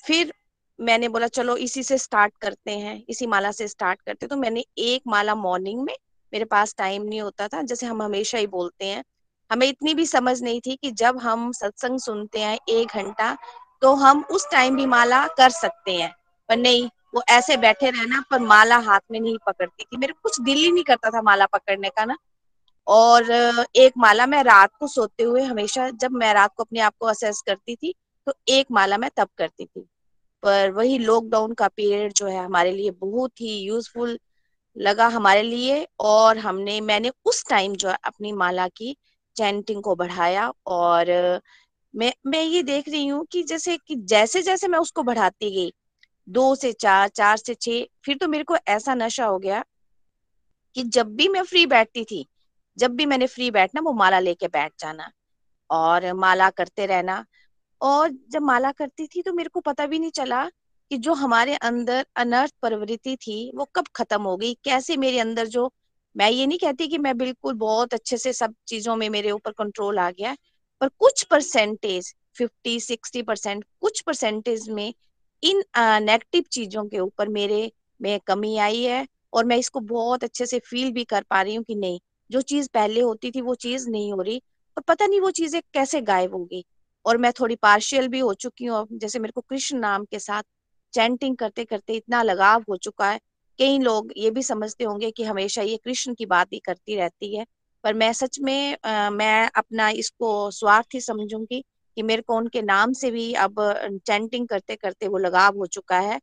फिर 0.05 0.33
मैंने 0.79 1.07
बोला, 1.07 1.27
चलो, 1.27 1.57
इसी 1.57 1.83
से 1.83 1.97
स्टार्ट 1.97 2.33
करते 2.41 2.71
हैं, 2.71 3.03
इसी 3.09 3.27
माला 3.27 3.51
से 3.51 3.67
स्टार्ट 3.67 4.01
करते 4.01 4.27
तो 4.27 4.37
मैंने 4.37 4.65
एक 4.77 5.01
माला 5.07 5.35
मॉर्निंग 5.35 5.83
में 5.83 5.95
मेरे 6.35 6.45
पास 6.45 6.73
टाइम 6.77 7.03
नहीं 7.03 7.21
होता 7.21 7.47
था, 7.47 7.61
जैसे 7.61 7.85
हम 7.85 8.01
हमेशा 8.01 8.37
ही 8.37 8.47
बोलते 8.47 8.85
हैं। 8.85 9.03
हमें 9.51 9.67
इतनी 9.67 9.93
भी 9.93 10.05
समझ 10.05 10.41
नहीं 10.41 10.59
थी 10.61 10.75
कि 10.75 10.91
जब 10.93 11.19
हम 11.19 11.51
सत्संग 11.51 11.99
सुनते 11.99 12.39
हैं 12.39 12.57
एक 12.69 12.87
घंटा 12.93 13.35
तो 13.81 13.93
हम 13.95 14.23
उस 14.31 14.47
टाइम 14.51 14.75
भी 14.75 14.85
माला 14.85 15.25
कर 15.27 15.49
सकते 15.51 15.91
हैं। 15.91 16.11
पर 16.49 16.57
नहीं, 16.57 16.89
वो 17.15 17.23
ऐसे 17.29 17.57
बैठे 17.57 17.89
रहना, 17.89 18.23
पर 18.31 18.39
माला 18.41 18.77
हाथ 18.79 18.99
में 19.11 19.19
नहीं 19.19 19.37
पकड़ती 19.47 19.83
थी। 19.83 19.97
मेरे 19.97 20.13
कुछ 20.23 20.39
दिल 20.41 20.57
ही 20.57 20.71
नहीं 20.71 20.83
करता 20.83 21.09
था 21.09 21.21
माला 21.21 21.45
पकड़ने 21.45 21.89
का 21.89 22.05
ना। 22.05 22.17
और 22.87 23.31
एक 23.75 23.93
माला 23.97 24.25
मैं 24.25 24.43
रात 24.43 24.71
को 24.79 24.87
सोते 24.87 25.23
हुए 25.23 25.43
हमेशा, 25.43 25.89
जब 25.91 26.11
मैं 26.13 26.33
रात 26.33 26.53
को 26.57 26.63
अपने 26.63 26.79
आप 26.79 26.93
को 26.99 27.05
असेस 27.07 27.41
करती 27.47 27.75
थी 27.75 27.93
तो 28.27 28.33
एक 28.49 28.67
माला 28.71 28.97
मैं 28.97 29.09
तब 29.17 29.29
करती 29.37 29.65
थी। 29.65 29.87
पर 30.43 30.71
वही 30.71 30.97
लॉकडाउन 30.99 31.53
का 31.53 31.67
पीरियड 31.67 32.13
जो 32.13 32.27
है, 32.27 32.43
हमारे 32.45 32.71
लिए 32.71 32.91
बहुत 32.91 33.41
ही 33.41 33.57
यूजफुल 33.59 34.19
लगा 34.77 35.07
हमारे 35.07 35.41
लिए 35.41 35.87
और 35.99 36.37
हमने, 36.37 36.79
मैंने 36.81 37.11
उस 37.25 37.43
टाइम 37.49 37.75
जो 37.75 37.89
है 37.89 37.97
अपनी 38.03 38.31
माला 38.33 38.67
की 38.67 38.95
चैंटिंग 39.35 39.81
को 39.83 39.95
बढ़ाया 39.95 40.51
और 40.67 41.41
मैं 41.93 42.11
मैं 42.27 42.41
ये 42.41 42.63
देख 42.63 42.89
रही 42.89 43.07
हूँ 43.07 43.25
कि 43.31 43.43
जैसे 43.43 43.77
कि 43.77 43.95
जैसे 43.95 44.41
जैसे 44.41 44.67
मैं 44.67 44.79
उसको 44.79 45.03
बढ़ाती 45.03 45.51
गई, 45.55 45.73
दो 46.29 46.55
से 46.55 46.71
चार 46.73 47.07
चार 47.07 47.37
से 47.37 47.53
छह, 47.55 47.83
फिर 48.05 48.17
तो 48.17 48.27
मेरे 48.27 48.43
को 48.43 48.57
ऐसा 48.67 48.95
नशा 48.95 49.25
हो 49.25 49.39
गया 49.39 49.63
कि 50.75 50.83
जब 50.83 51.15
भी 51.15 51.27
मैं 51.27 51.43
फ्री 51.43 51.65
बैठती 51.65 52.03
थी, 52.03 52.25
जब 52.77 52.91
भी 52.91 53.05
मैंने 53.05 53.27
फ्री 53.27 53.51
बैठना, 53.51 53.81
वो 53.81 53.93
माला 53.93 54.19
लेके 54.19 54.47
बैठ 54.47 54.73
जाना 54.79 55.11
और 55.69 56.13
माला 56.13 56.49
करते 56.49 56.85
रहना 56.85 57.25
और 57.81 58.09
जब 58.29 58.41
माला 58.41 58.71
करती 58.71 59.07
थी 59.07 59.21
तो 59.21 59.33
मेरे 59.33 59.49
को 59.49 59.59
पता 59.59 59.85
भी 59.87 59.99
नहीं 59.99 60.11
चला 60.11 60.49
कि 60.95 60.99
जो 60.99 61.13
हमारे 61.13 61.55
अंदर 61.57 62.05
अनर्थ 62.15 62.53
प्रवृत्ति 62.61 63.15
थी, 63.17 63.51
वो 63.55 63.65
कब 63.75 63.85
खत्म 63.95 64.21
हो 64.21 64.35
गई? 64.37 64.53
कैसे 64.63 64.95
मेरे 64.97 65.19
अंदर 65.19 65.47
जो, 65.47 65.71
मैं 66.15 66.29
ये 66.31 66.45
नहीं 66.47 66.57
कहती 66.59 66.87
कि 66.87 66.97
मैं 66.97 67.17
बिल्कुल 67.17 67.53
बहुत 67.55 67.93
अच्छे 67.93 68.17
से 68.17 68.33
सब 68.33 68.53
चीज़ों 68.67 68.95
में 68.95 69.09
मेरे 69.09 69.31
ऊपर 69.31 69.51
कंट्रोल 69.51 69.99
आ 69.99 70.09
गया 70.11 70.35
पर 70.81 70.87
कुछ 70.99 71.23
परसेंटेज 71.23 72.13
फिफ्टी 72.37 72.79
सिक्सटी 72.79 73.21
परसेंट 73.21 73.65
कुछ 73.81 74.01
परसेंटेज 74.01 74.69
में 74.69 74.93
इन 75.43 75.63
नेगेटिव 75.77 76.43
चीज़ों 76.51 76.85
के 76.85 76.99
ऊपर 76.99 77.29
मेरे 77.29 77.71
में 77.99 78.19
कमी 78.27 78.55
आई 78.59 78.81
है 78.83 79.05
और 79.33 79.45
मैं 79.45 79.57
इसको 79.57 79.79
बहुत 79.91 80.23
अच्छे 80.23 80.45
से 80.45 80.59
फील 80.65 80.91
भी 80.91 81.03
कर 81.05 81.23
पा 81.29 81.41
रही 81.41 81.55
हूँ 81.55 81.63
कि 81.65 81.75
नहीं। 81.75 81.99
जो 82.29 82.41
चीज़ 82.43 82.69
पहले 82.73 83.01
होती 83.01 83.31
थी, 83.31 83.41
वो 83.41 83.55
चीज़ 83.57 83.89
नहीं 83.89 84.11
हो 84.13 84.21
रही 84.21 84.41
और 84.77 84.83
पता 84.87 85.07
नहीं 85.07 85.21
वो 85.21 85.31
चीज़ें 85.33 85.61
कैसे 85.73 86.01
गायब 86.03 86.33
होगी। 86.35 86.63
और 87.05 87.17
मैं 87.17 87.31
थोड़ी 87.39 87.55
पार्शियल 87.55 88.07
भी 88.07 88.19
हो 88.19 88.33
चुकी 88.35 88.65
हूँ 88.65 88.87
जैसे 88.93 89.19
मेरे 89.19 89.31
को 89.31 89.41
कृष्ण 89.41 89.77
नाम 89.79 90.05
के 90.05 90.19
साथ 90.19 90.43
चैंटिंग 90.95 91.35
करते 91.37 91.65
करते 91.65 91.93
इतना 91.95 92.21
लगाव 92.23 92.63
हो 92.69 92.77
चुका 92.79 93.09
है 93.11 93.19
कई 93.59 93.77
लोग 93.79 94.11
ये 94.17 94.29
भी 94.31 94.43
समझते 94.43 94.83
होंगे 94.83 95.11
कि 95.11 95.23
हमेशा 95.25 95.61
ये 95.63 95.77
कृष्ण 95.85 96.13
की 96.13 96.25
बात 96.27 96.53
ही 96.53 96.59
करती 96.59 96.95
रहती 96.95 97.35
है। 97.35 97.45
पर 97.83 97.93
मैं 97.93 98.11
सच 98.13 98.39
में 98.41 98.77
आ, 98.85 99.09
मैं 99.11 99.49
अपना 99.55 99.89
इसको 99.91 100.51
स्वार्थ 100.51 100.95
ही 100.95 101.01
समझूँगी 101.01 101.63
कि 101.97 102.03
मेरे 102.03 102.21
को 102.21 102.37
उनके 102.37 102.61
नाम 102.63 102.93
से 102.93 103.11
भी 103.11 103.31
अब 103.35 103.55
चैंटिंग 104.07 104.47
करते 104.47 104.75
करते 104.75 105.07
वो 105.07 105.17
लगाव 105.19 105.57
हो 105.57 105.65
चुका 105.67 105.99
है। 106.01 106.19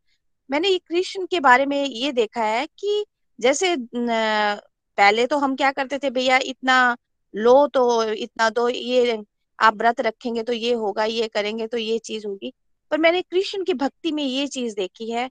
मैंने 0.51 0.69
ये 0.69 0.79
कृष्ण 0.81 1.27
के 1.27 1.41
बारे 1.41 1.67
में 1.67 1.85
ये 1.85 2.13
देखा 2.13 2.45
है 2.45 2.67
कि 2.79 3.05
जैसे 3.39 3.75
पहले 3.97 5.27
तो 5.27 5.39
हम 5.39 5.55
क्या 5.57 5.71
करते 5.73 5.99
थे 5.99 6.11
भैया 6.11 6.39
इतना 6.45 6.97
लो 7.35 7.67
तो 7.69 8.03
इतना 8.05 8.49
दो 8.51 8.69
ये 8.69 9.19
आप 9.59 9.77
व्रत 9.77 10.01
रखेंगे 10.01 10.43
तो 10.43 10.53
ये 10.53 10.73
होगा 10.75 11.05
ये 11.07 11.29
करेंगे 11.29 11.67
तो 11.67 11.79
ये 11.79 11.99
चीज़ 12.01 12.27
होगी। 12.27 12.53
पर 12.93 12.99
मैंने 12.99 13.23
कृष्ण 13.23 13.65
की 13.65 13.75
भक्ति 13.75 14.13
में 14.13 14.23
ये 14.25 14.47
चीज़ 14.49 14.75
देखी 14.77 15.11
है, 15.11 15.29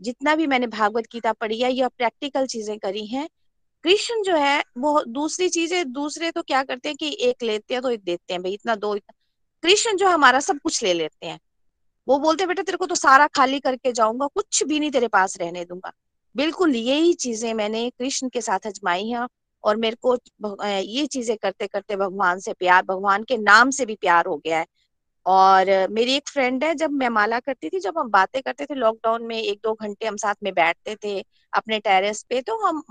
जितना 0.00 0.34
भी 0.36 0.46
मैंने 0.46 0.66
भागवत 0.68 1.04
गीता 1.12 1.32
पढ़ी 1.32 1.60
है, 1.60 1.70
या 1.72 1.88
प्रैक्टिकल 1.88 2.46
चीज़ें 2.46 2.78
करी 2.78 3.06
हैं, 3.06 3.28
कृष्ण 3.84 4.22
जो 4.22 4.36
है, 4.36 4.62
वो 4.78 5.02
दूसरी 5.08 5.48
चीज़ें, 5.50 5.92
दूसरे 5.92 6.30
तो 6.30 6.42
क्या 6.42 6.62
करते 6.64 6.88
हैं 6.88 6.96
कि 6.96 7.16
एक 7.22 7.42
लेते 7.42 7.74
हैं 7.74 7.82
तो 7.82 7.90
एक 7.90 8.02
देते 8.04 8.34
हैं, 8.34 8.42
भाई 8.42 8.52
इतना 8.54 8.74
दो 8.76 8.94
इतना 8.96 9.14
कृष्ण 9.62 9.96
जो 9.96 10.08
हमारा 10.08 10.40
सब 10.40 10.58
कुछ 10.64 10.82
ले 10.84 10.92
लेते 10.94 11.26
हैं। 11.26 11.38
वो 12.06 12.18
बोलते 12.18 12.42
हैं, 12.42 12.48
बेटा 12.48 12.62
तेरे 12.62 12.78
को 12.78 12.86
तो 12.86 12.94
सारा 12.96 13.26
खाली 13.28 13.60
करके 13.60 13.92
जाऊँगा, 13.92 14.26
कुछ 14.26 14.62
भी 14.64 14.80
नहीं 14.80 14.90
तेरे 14.90 15.08
पास 15.08 15.36
रहने 15.40 15.64
दूँगा। 15.64 15.92
बिल्कुल 16.34 16.76
यही 16.76 17.14
चीज़ें 17.16 17.52
मैंने 17.54 17.88
कृष्ण 17.90 18.28
के 18.28 18.40
साथ 18.40 18.66
अजमाई 18.66 19.08
हैं, 19.08 19.26
और 19.64 19.76
मेरे 19.78 19.96
को 20.02 20.16
ये 20.60 21.06
चीज़ें 21.08 21.36
करते 21.38 21.66
करते 21.66 21.96
भगवान 21.96 22.40
से 22.40 22.52
प्यार, 22.54 22.82
भगवान 22.84 23.22
के 23.24 23.36
नाम 23.38 23.70
से 23.70 23.86
भी 23.86 23.94
प्यार 23.96 24.26
हो 24.26 24.36
गया 24.38 24.58
है। 24.58 24.66
और 25.26 25.66
मेरी 25.90 26.14
एक 26.14 26.28
फ्रेंड 26.28 26.64
है, 26.64 26.74
जब 26.74 26.90
मैं 26.92 27.08
माला 27.10 27.38
करती 27.40 27.68
थी, 27.70 27.80
जब 27.80 27.98
हम 27.98 28.08
बातें 28.10 28.40
करते 28.42 28.64
थे 28.66 28.74
लॉकडाउन 28.74 29.22
में 29.22 29.36
एक 29.36 29.60
दो 29.64 29.72
घंटे 29.74 30.06
हम 30.06 30.16
साथ 30.18 30.34
में 30.42 30.52
बैठते 30.54 30.96
थे 31.04 31.18
अपने 31.52 31.78
टेरेस 31.80 32.22
पे 32.28 32.40
तो 32.42 32.56
हम 32.66 32.82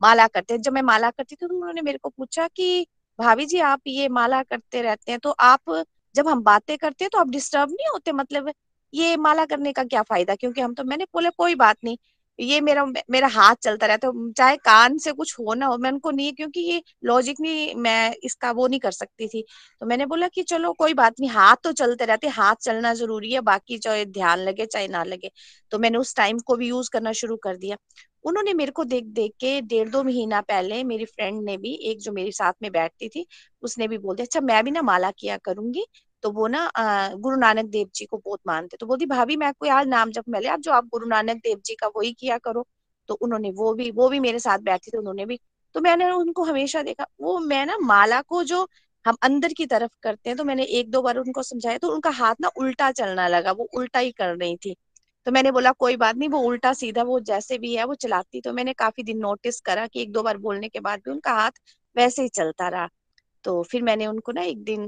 माला 0.00 0.26
करते 0.28 0.58
जब 0.58 0.72
मैं 0.72 0.82
माला 0.84 1.10
करती 1.10 1.34
थी 1.34 1.46
तो 1.46 1.54
उन्होंने 1.54 1.80
मेरे 1.82 1.98
को 1.98 2.08
पूछा 2.10 2.46
कि, 2.48 2.86
भाभी 3.18 3.46
जी, 3.46 3.58
आप 3.60 3.80
ये 3.86 4.08
माला 4.10 4.42
करते 4.44 4.82
रहते 4.82 5.10
हैं 5.12 5.18
तो 5.20 5.30
आप 5.40 5.82
जब 6.14 6.28
हम 6.28 6.42
बातें 6.44 6.76
करते 6.78 7.04
हैं 7.04 7.10
तो 7.12 7.18
आप 7.18 7.28
डिस्टर्ब 7.30 7.70
नहीं 7.70 7.88
होते? 7.92 8.12
मतलब 8.12 8.50
ये 8.92 9.16
माला 9.18 9.44
करने 9.46 9.72
का 9.72 9.82
क्या 9.84 10.02
फ़ायदा? 10.04 10.34
क्योंकि 10.36 10.60
हम 10.60 10.74
तो 10.74 10.84
मैंने 10.84 11.04
बोले, 11.06 11.30
कोई 11.32 11.54
बात 11.56 11.76
नहीं 11.84 11.96
ये 12.40 12.60
मेरा 12.60 12.84
मेरा 13.10 13.28
हाथ 13.28 13.54
चलता 13.62 13.86
रहता 13.86 14.08
है, 14.08 14.32
चाहे 14.32 14.56
कान 14.58 14.96
से 14.98 15.12
कुछ 15.12 15.34
हो 15.38 15.54
ना 15.54 15.66
हो, 15.66 15.76
मैं 15.78 15.90
उनको 15.90 16.10
नहीं, 16.10 16.32
क्योंकि 16.32 16.60
ये 16.62 16.82
लॉजिक 17.04 17.40
नहीं, 17.40 17.74
मैं 17.76 18.14
इसका 18.24 18.50
वो 18.52 18.66
नहीं 18.66 18.80
कर 18.80 18.90
सकती 18.92 19.28
थी। 19.28 19.44
तो 19.80 19.86
मैंने 19.86 20.06
बोला 20.06 20.28
कि 20.28 20.42
चलो 20.42 20.72
कोई 20.72 20.94
बात 20.94 21.20
नहीं, 21.20 21.30
हाथ 21.30 21.56
तो 21.64 21.72
चलते 21.72 22.04
रहते 22.04 22.28
हाथ 22.30 22.54
चलना 22.62 22.94
ज़रूरी 22.94 23.32
है, 23.32 23.40
बाकी 23.42 23.78
चाहे 23.78 24.04
ध्यान 24.06 24.38
लगे, 24.38 24.66
चाहे 24.66 24.88
ना 24.88 25.04
लगे। 25.04 25.30
तो 25.72 25.78
मैंने 25.78 25.98
उस 25.98 26.14
टाइम 26.16 26.38
को 26.40 26.56
भी 26.56 26.68
यूज़ 26.68 26.90
करना 26.92 27.12
शुरू 27.14 27.36
कर 27.38 27.56
दिया। 27.56 27.76
उन्होंने 28.24 28.52
मेरे 28.54 28.72
को 28.72 28.84
देख 28.84 29.04
देख 29.10 29.32
के 29.40 29.60
डेढ़ 29.62 29.88
दो 29.88 30.02
महीना 30.04 30.40
पहले 30.42 30.82
मेरी 30.84 31.04
फ्रेंड 31.04 31.42
ने 31.44 31.56
भी, 31.56 31.74
एक 31.84 32.00
जो 32.00 32.12
मेरे 32.12 32.32
साथ 32.32 32.52
में 32.62 32.70
बैठती 32.72 33.08
थी, 33.08 33.26
उसने 33.62 33.88
भी 33.88 33.98
बोल 33.98 34.16
दिया 34.16 34.24
अच्छा 34.24 34.40
मैं 34.40 34.62
भी 34.64 34.70
ना 34.70 34.82
माला 34.82 35.10
किया 35.10 35.36
करूँगी 35.44 35.84
तो 36.22 36.30
वो 36.32 36.46
ना 36.48 36.70
गुरु 37.16 37.36
नानक 37.36 37.66
देव 37.70 37.88
जी 37.94 38.04
को 38.06 38.16
बहुत 38.18 38.40
मानते 38.46 38.76
तो 38.76 38.86
बोलती, 38.86 39.06
भाभी, 39.06 39.36
मैं 39.36 39.52
कोई 39.54 39.68
आज 39.70 39.86
नाम 39.88 40.10
जब 40.12 40.24
मिले 40.28 40.48
आप 40.48 40.60
जो 40.60 40.72
आप 40.72 40.86
गुरु 40.86 41.06
नानक 41.08 41.36
देव 41.38 41.60
जी 41.66 41.74
का 41.76 41.86
वही 41.96 42.12
किया 42.14 42.38
करो। 42.40 42.66
तो 43.08 43.14
उन्होंने 43.16 43.50
वो 43.52 43.72
भी 43.74 43.90
वो 43.92 44.08
भी 44.08 44.20
मेरे 44.20 44.38
साथ 44.38 44.58
बैठी 44.60 44.90
थी, 44.90 44.98
उन्होंने 44.98 45.24
भी। 45.26 45.38
तो 45.74 45.80
मैंने 45.80 46.10
उनको 46.10 46.44
हमेशा 46.44 46.82
देखा, 46.82 47.06
वो 47.20 47.38
मैं 47.40 47.64
ना 47.66 47.76
माला 47.82 48.20
को 48.22 48.42
जो 48.44 48.66
हम 49.04 49.16
अंदर 49.22 49.52
की 49.52 49.66
तरफ़ 49.66 49.90
करते 50.02 50.30
हैं 50.30 50.36
तो 50.38 50.44
मैंने 50.44 50.64
एक 50.70 50.90
दो 50.90 51.02
बार 51.02 51.16
उनको 51.18 51.42
समझाया 51.42 51.78
तो 51.78 51.88
उनका 51.94 52.10
हाथ 52.12 52.34
ना 52.40 52.48
उल्टा 52.58 52.90
चलना 52.92 53.26
लगा, 53.28 53.52
वो 53.52 53.68
उल्टा 53.74 53.98
ही 53.98 54.10
कर 54.12 54.36
रही 54.36 54.56
थी। 54.56 54.74
तो 55.26 55.32
मैंने 55.32 55.50
बोला, 55.52 55.70
कोई 55.72 55.96
बात 55.96 56.16
नहीं, 56.16 56.28
वो 56.28 56.38
उल्टा 56.40 56.72
सीधा, 56.72 57.02
वो 57.02 57.18
जैसे 57.22 57.58
भी 57.58 57.74
है, 57.76 57.84
वो 57.84 57.94
चलाती। 57.96 58.40
तो 58.40 58.52
मैंने 58.52 58.72
काफ़ी 58.74 59.02
दिन 59.02 59.18
नोटिस 59.18 59.60
करा 59.60 59.86
कि 59.86 60.02
एक 60.02 60.12
दो 60.12 60.22
बार 60.22 60.36
बोलने 60.38 60.68
के 60.68 60.80
बाद 60.80 61.00
भी 61.04 61.10
उनका 61.10 61.32
हाथ 61.34 61.50
वैसे 61.96 62.22
ही 62.22 62.28
चलता 62.30 62.68
रहा। 62.68 62.88
तो 63.44 63.62
फिर 63.62 63.82
मैंने 63.82 64.06
उनको 64.06 64.32
ना 64.32 64.42
एक 64.42 64.62
दिन 64.64 64.86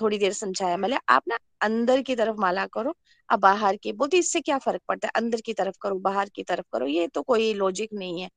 थोड़ी 0.00 0.18
देर 0.18 0.32
समझाया 0.32 0.76
मतलब 0.76 1.00
आप 1.08 1.22
ना 1.28 1.38
अंदर 1.62 2.02
की 2.02 2.14
तरफ़ 2.16 2.36
माला 2.40 2.66
करो 2.72 2.94
अब 3.28 3.40
बाहर 3.40 3.76
की। 3.76 3.92
बोलती, 3.92 4.18
इससे 4.18 4.40
क्या 4.40 4.58
फ़र्क 4.58 4.80
पड़ता 4.88 5.06
है? 5.08 5.12
अंदर 5.16 5.40
की 5.40 5.52
तरफ़ 5.54 5.76
करो, 5.82 5.98
बाहर 6.00 6.28
की 6.34 6.42
तरफ़ 6.44 6.64
करो, 6.72 6.86
ये 6.88 7.06
तो 7.08 7.22
कोई 7.22 7.52
लॉजिक 7.54 7.90
नहीं 7.94 8.20
है। 8.22 8.28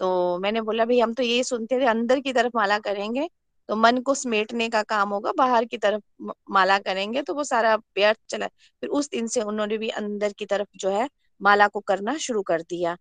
तो 0.00 0.38
मैंने 0.40 0.60
बोला, 0.62 0.84
भाई, 0.86 1.00
हम 1.00 1.14
तो 1.14 1.22
ये 1.22 1.42
सुनते 1.44 1.80
थे, 1.80 1.86
अंदर 1.86 2.20
की 2.20 2.32
तरफ़ 2.32 2.52
माला 2.56 2.78
करेंगे 2.80 3.28
तो 3.68 3.76
मन 3.76 3.98
को 4.02 4.14
समेटने 4.14 4.68
का 4.70 4.82
काम 4.84 5.10
होगा, 5.10 5.32
बाहर 5.38 5.64
की 5.66 5.78
तरफ़ 5.78 6.32
माला 6.50 6.78
करेंगे 6.80 7.22
तो 7.22 7.34
वो 7.34 7.44
सारा 7.44 7.74
व्यर्थ 7.76 8.18
चला। 8.30 8.46
फिर 8.82 8.90
उस 8.90 9.08
दिन 9.10 9.26
से 9.28 9.42
उन्होंने 9.42 9.78
भी 9.78 9.88
अंदर 9.90 10.32
की 10.38 10.46
तरफ़ 10.46 10.68
जो 10.76 10.90
है, 10.90 11.08
माला 11.40 11.68
को 11.68 11.80
करना 11.82 12.16
शुरू 12.18 12.42
कर 12.44 12.62
दिया। 12.64 12.96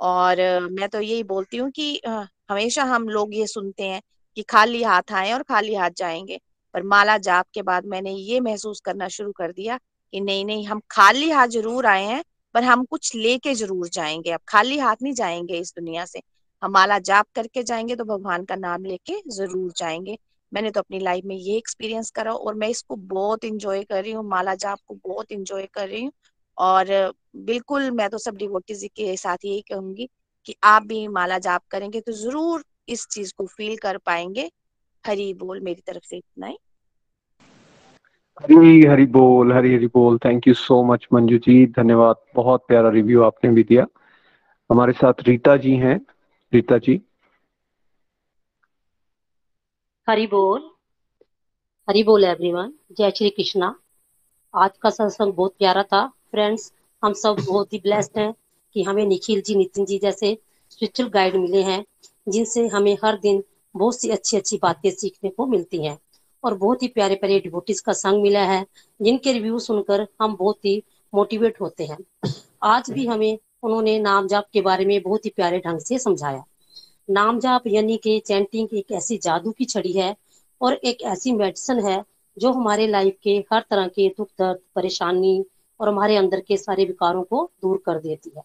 और 0.00 0.38
मैं 0.72 0.88
तो 0.88 1.00
यही 1.00 1.22
बोलती 1.24 1.56
हूँ 1.56 1.70
कि 1.72 2.00
हमेशा 2.06 2.84
हम 2.86 3.08
लोग 3.08 3.34
ये 3.34 3.46
सुनते 3.48 3.84
हैं 3.84 4.00
कि 4.36 4.42
खाली 4.44 4.82
हाथ 4.82 5.12
आए 5.12 5.32
और 5.32 5.42
खाली 5.42 5.74
हाथ 5.74 5.90
जाएँगे। 5.96 6.38
पर 6.74 6.82
माला 6.84 7.16
जाप 7.18 7.46
के 7.54 7.62
बाद 7.62 7.86
मैंने 7.86 8.12
ये 8.12 8.40
महसूस 8.40 8.80
करना 8.80 9.08
शुरू 9.08 9.32
कर 9.32 9.52
दिया 9.52 9.78
कि 10.12 10.20
नहीं 10.20 10.44
नहीं, 10.44 10.66
हम 10.66 10.80
खाली 10.90 11.30
हाथ 11.30 11.48
ज़रूर 11.48 11.86
आए 11.86 12.04
हैं, 12.04 12.22
पर 12.54 12.64
हम 12.64 12.84
कुछ 12.84 13.14
लेके 13.16 13.54
ज़रूर 13.54 13.88
जाएँगे। 13.88 14.30
अब 14.32 14.40
खाली 14.48 14.78
हाथ 14.78 14.96
नहीं 15.02 15.12
जाएँगे 15.14 15.58
इस 15.58 15.72
दुनिया 15.76 16.04
से। 16.04 16.20
हम 16.62 16.70
माला 16.72 16.98
जाप 17.00 17.26
करके 17.34 17.62
जाएँगे 17.62 17.96
तो 17.96 18.04
भगवान 18.04 18.44
का 18.44 18.56
नाम 18.56 18.84
लेके 18.84 19.20
ज़रूर 19.30 19.72
जाएँगे। 19.76 20.16
मैंने 20.52 20.70
तो 20.70 20.80
अपनी 20.80 20.98
लाइफ 20.98 21.24
में 21.24 21.34
ये 21.36 21.56
एक्सपीरियंस 21.58 22.10
करा 22.10 22.32
और 22.32 22.54
मैं 22.54 22.68
इसको 22.68 22.96
बहुत 22.96 23.44
इंजॉय 23.44 23.82
कर 23.84 24.02
रही 24.02 24.12
हूँ, 24.12 24.24
माला 24.28 24.54
जाप 24.56 24.78
को 24.88 24.94
बहुत 25.06 25.32
इंजॉय 25.32 25.66
कर 25.74 25.88
रही 25.88 26.02
हूँ। 26.04 26.12
और 26.58 27.12
बिल्कुल 27.38 27.90
मैं 27.90 28.08
तो 28.10 28.18
सब 28.18 28.36
डिवोटीज 28.36 28.84
के 28.96 29.16
साथ 29.16 29.44
यही 29.44 29.60
कहूँगी 29.62 30.08
कि 30.46 30.54
आप 30.64 30.82
भी 30.82 31.06
माला 31.08 31.38
जाप 31.38 31.62
करेंगे 31.70 32.00
तो 32.00 32.12
ज़रूर 32.14 32.64
इस 32.88 33.06
चीज़ 33.06 33.32
को 33.36 33.46
फील 33.46 33.76
कर 33.76 33.98
पाएँगे। 33.98 34.50
हरी 35.04 35.32
बोल 35.34 35.60
मेरी 35.60 35.82
तरफ़ 35.86 36.04
से 36.04 36.16
इतना 36.16 36.46
ही। 36.46 36.58
हरी 38.40 38.82
हरी 38.82 39.06
बोल 39.06 39.52
हरी 39.52 39.74
हरी 39.74 39.86
बोल। 39.86 40.18
Thank 40.18 40.48
you 40.48 40.54
so 40.54 40.82
much 40.84 41.06
Manju 41.12 41.38
ji. 41.38 41.66
धन्यवाद। 41.66 42.16
बहुत 42.34 42.64
प्यारा 42.68 42.88
रिव्यू 42.88 43.22
आपने 43.22 43.50
भी 43.50 43.62
दिया। 43.62 43.86
हमारे 44.70 44.92
साथ 44.92 45.22
रीता 45.22 45.56
जी 45.56 45.76
हैं। 45.76 46.00
रीता 46.52 46.78
जी। 46.78 47.00
हरी 50.08 50.26
बोल। 50.26 50.70
हरी 51.88 52.02
बोल 52.02 52.24
एवरीवन 52.24 52.72
जय 52.92 53.10
श्री 53.10 53.30
कृष्णा। 53.30 53.74
आज 54.54 54.70
का 54.78 54.90
सत्संग 54.90 55.32
बहुत 55.32 55.54
प्यारा 55.58 55.82
था। 55.82 56.06
फ्रेंड्स 56.30 56.72
हम 57.02 57.12
सब 57.12 57.36
बहुत 57.46 57.72
ही 57.72 57.78
ब्लेस्ड 57.78 58.18
हैं 58.18 58.32
कि 58.74 58.82
हमें 58.82 59.06
निखिल 59.06 59.40
जी 59.40 59.54
नितिन 59.54 59.84
जी 59.84 59.98
जैसे 59.98 60.38
स्पिरिचुअल 60.70 61.08
गाइड 61.08 61.36
मिले 61.36 61.62
हैं। 61.62 61.84
जिनसे 62.28 62.66
हमें 62.68 62.98
हर 63.04 63.18
दिन 63.18 63.44
बहुत 63.76 64.00
सी 64.00 64.10
अच्छी 64.10 64.36
अच्छी 64.36 64.58
बातें 64.62 64.90
सीखने 64.90 65.30
को 65.30 65.46
मिलती 65.46 65.84
हैं। 65.86 65.98
और 66.44 66.54
बहुत 66.54 66.82
ही 66.82 66.88
प्यारे 66.88 67.14
प्यारे 67.14 67.40
डिवोटिस 67.40 67.80
का 67.80 67.92
संग 67.92 68.22
मिला 68.22 68.44
है, 68.44 68.66
जिनके 69.02 69.32
रिव्यू 69.32 69.58
सुनकर 69.58 70.06
हम 70.20 70.36
बहुत 70.36 70.64
ही 70.64 70.82
मोटिवेट 71.14 71.60
होते 71.60 71.86
हैं। 71.86 72.30
आज 72.62 72.90
भी 72.90 73.06
हमें 73.06 73.38
उन्होंने 73.62 73.98
नाम 73.98 74.26
जाप 74.26 74.46
के 74.52 74.60
बारे 74.60 74.84
में 74.84 75.02
बहुत 75.02 75.24
ही 75.24 75.30
प्यारे 75.30 75.58
ढंग 75.58 75.78
से 75.78 75.98
समझाया। 75.98 76.44
नाम 77.10 77.40
जाप 77.40 77.66
यानी 77.66 77.96
कि 77.96 78.18
चैंटिंग 78.18 78.68
एक 78.74 78.92
ऐसी 78.92 79.16
जादू 79.16 79.50
की 79.50 79.64
छड़ी 79.64 79.92
है 79.92 80.16
और 80.60 80.74
एक 80.74 81.02
ऐसी 81.02 81.32
मेडिसिन 81.32 81.78
है 81.78 82.04
जो 82.38 82.52
हमारे 82.52 82.86
लाइफ 82.86 83.16
के 83.22 83.44
हर 83.52 83.64
तरह 83.70 83.88
के 83.88 84.08
दुख, 84.08 84.28
दर्द, 84.38 84.58
परेशानी 84.74 85.44
और 85.80 85.88
हमारे 85.88 86.16
अंदर 86.16 86.40
के 86.40 86.56
सारे 86.56 86.84
विकारों 86.84 87.22
को 87.22 87.50
दूर 87.62 87.82
कर 87.86 87.98
देती 87.98 88.32
है। 88.36 88.42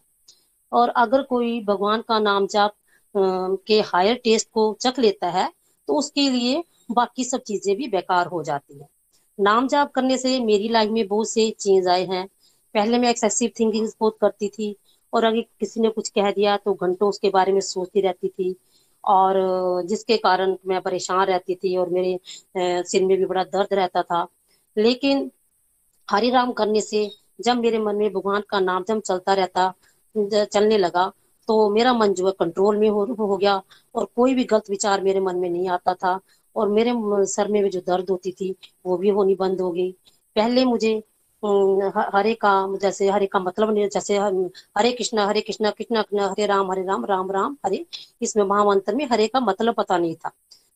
और 0.72 0.88
अगर 0.88 1.22
कोई 1.22 1.64
भगवान 1.64 2.02
का 2.08 2.18
नाम 2.18 2.46
जाप 2.46 2.74
के 3.14 3.80
हायर 3.84 4.20
टेस्ट 4.24 4.48
को 4.50 4.72
चख 4.80 4.98
लेता 4.98 5.30
है 5.30 5.48
तो 5.88 5.94
उसके 5.94 6.28
लिए 6.30 6.62
बाकी 6.90 7.24
सब 7.24 7.42
चीज़ें 7.42 7.76
भी 7.76 7.88
बेकार 7.88 8.26
हो 8.26 8.42
जाती 8.42 8.78
है। 8.78 8.86
नाम 9.38 9.68
जाप 9.68 9.90
करने 9.92 10.16
से 10.18 10.38
मेरी 10.42 10.68
लाइफ 10.68 10.90
में 10.90 11.06
बहुत 11.08 11.30
से 11.30 11.50
चेंज 11.52 11.88
आए 11.88 12.04
हैं। 12.06 12.26
पहले 12.74 12.98
मैं 12.98 13.10
एक्सेसिव 13.10 13.50
थिंकिंग 13.60 13.88
बहुत 14.00 14.16
करती 14.20 14.48
थी, 14.48 14.74
और 15.12 15.24
अगर 15.24 15.40
किसी 15.60 15.80
ने 15.80 15.88
कुछ 15.90 16.08
कह 16.10 16.30
दिया 16.30 16.56
तो 16.56 16.74
घंटों 16.74 17.08
उसके 17.08 17.28
बारे 17.30 17.52
में 17.52 17.60
सोचती 17.62 18.00
रहती 18.00 18.28
थी, 18.28 18.54
और 19.04 19.82
जिसके 19.86 20.16
कारण 20.18 20.56
मैं 20.66 20.80
परेशान 20.82 21.24
रहती 21.26 21.54
थी 21.54 21.76
और 21.76 21.88
मेरे 21.90 22.18
सिर 22.84 23.04
में 23.04 23.16
भी 23.18 23.24
बड़ा 23.26 23.44
दर्द 23.44 23.74
रहता 23.74 24.02
था। 24.02 24.26
लेकिन 24.76 25.30
हरि 26.08 26.30
राम 26.30 26.52
करने 26.52 26.80
से 26.80 27.08
जब 27.40 27.56
मेरे 27.56 27.78
मन 27.78 27.96
में 27.96 28.12
भगवान 28.12 28.42
का 28.50 28.60
नाम 28.60 28.84
जब 28.88 29.00
चलता 29.02 29.34
रहता 29.34 29.72
चलने 30.44 30.78
लगा 30.78 31.10
तो 31.48 31.68
मेरा 31.70 31.92
मन 31.94 32.12
जो 32.14 32.26
है 32.26 32.32
कंट्रोल 32.40 32.76
में 32.76 32.88
हो, 32.88 33.04
हो 33.04 33.36
गया 33.36 33.60
और 33.94 34.08
कोई 34.16 34.34
भी 34.34 34.44
गलत 34.44 34.70
विचार 34.70 35.02
मेरे 35.02 35.20
मन 35.20 35.36
में 35.36 35.48
नहीं 35.50 35.68
आता 35.68 35.94
था 35.94 36.18
और 36.56 36.68
मेरे 36.68 36.92
सर 37.26 37.48
में 37.48 37.68
जो 37.70 37.80
दर्द 37.86 38.10
होती 38.10 38.32
थी 38.32 38.54
वो 38.86 38.96
भी 38.98 39.08
होनी 39.10 39.34
बंद 39.34 39.60
हो 39.60 39.70
गई। 39.72 39.90
पहले 40.36 40.64
मुझे 40.64 40.94
हरे 42.14 42.32
का 42.34 42.52
जैसे 42.82 43.08
हरे 43.10 43.26
का 43.26 43.38
मतलब 43.40 43.70
नहीं 43.74 43.88
जैसे 43.88 44.18
हरे 44.18 44.92
कृष्णा 44.92 45.26
हरे 45.26 45.40
कृष्णा 45.40 45.70
कृष्णा 45.70 46.02
कृष्णा 46.02 46.26
हरे 46.28 46.46
राम 46.46 46.70
हरे 46.72 46.82
राम 46.86 47.04
राम 47.04 47.30
राम 47.32 47.56
हरे 47.66 47.84
इसमें 48.22 48.44
महामंत्र 48.44 48.94
में 48.94 49.04
हरे 49.06 49.26
का 49.28 49.40
मतलब 49.40 49.74
पता 49.74 49.98
नहीं 49.98 50.14
था। 50.16 50.30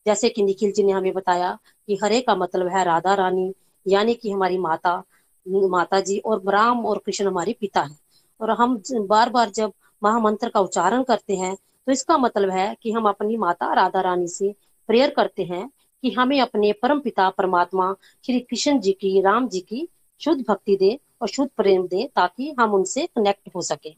जैसे 0.05 0.29
कि 0.29 0.43
निखिल 0.43 0.71
जी 0.71 0.83
ने 0.83 0.91
हमें 0.91 1.13
बताया 1.13 1.57
कि 1.87 1.97
हरे 2.03 2.21
का 2.21 2.35
मतलब 2.35 2.67
है 2.67 2.83
राधा 2.85 3.13
रानी 3.15 3.53
यानी 3.85 4.13
कि 4.13 4.31
हमारी 4.31 4.57
माता 4.57 5.01
माता 5.45 5.99
जी 6.01 6.17
और 6.19 6.41
राम 6.51 6.85
और 6.85 7.01
कृष्ण 7.05 7.27
हमारे 7.27 7.55
पिता 7.61 7.81
है। 7.81 7.97
और 8.39 8.51
हम 8.51 8.81
बार 8.91 9.29
बार 9.29 9.49
जब 9.51 9.73
महामंत्र 10.03 10.49
का 10.49 10.59
उच्चारण 10.59 11.03
करते 11.03 11.35
हैं 11.35 11.55
तो 11.55 11.91
इसका 11.91 12.17
मतलब 12.17 12.49
है 12.49 12.75
कि 12.81 12.91
हम 12.91 13.07
अपनी 13.09 13.37
माता 13.37 13.73
राधा 13.73 14.01
रानी 14.01 14.27
से 14.27 14.53
प्रेयर 14.89 15.09
करते 15.09 15.43
हैं 15.43 15.67
कि 16.03 16.11
हमें 16.11 16.39
अपने 16.41 16.71
परम 16.73 16.99
पिता 16.99 17.29
परमात्मा 17.29 17.93
श्री 18.25 18.39
कृष्ण 18.39 18.79
जी 18.79 18.91
की, 18.91 19.21
राम 19.21 19.47
जी 19.49 19.59
की 19.59 19.87
शुद्ध 20.21 20.43
भक्ति 20.49 20.75
दे 20.77 20.99
और 21.21 21.27
शुद्ध 21.27 21.49
प्रेम 21.57 21.87
दे 21.87 22.09
ताकि 22.15 22.53
हम 22.59 22.73
उनसे 22.73 23.05
कनेक्ट 23.07 23.49
हो 23.55 23.61
सके। 23.61 23.89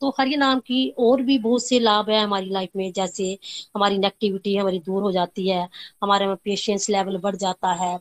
तो 0.00 0.08
हरि 0.20 0.36
नाम 0.36 0.60
की 0.60 0.88
और 0.98 1.22
भी 1.22 1.38
बहुत 1.38 1.66
से 1.66 1.78
लाभ 1.78 2.10
है 2.10 2.22
हमारी 2.22 2.50
लाइफ 2.50 2.70
में, 2.76 2.92
जैसे 2.92 3.38
हमारी 3.76 3.98
नेगेटिविटी 3.98 4.56
हमारी 4.56 4.78
दूर 4.78 5.02
हो 5.02 5.12
जाती 5.12 5.48
है, 5.48 5.68
हमारे 6.02 6.26
में 6.26 6.36
पेशेंस 6.36 6.88
लेवल 6.90 7.18
बढ़ 7.18 7.36
जाता 7.36 7.72
है 7.74 7.98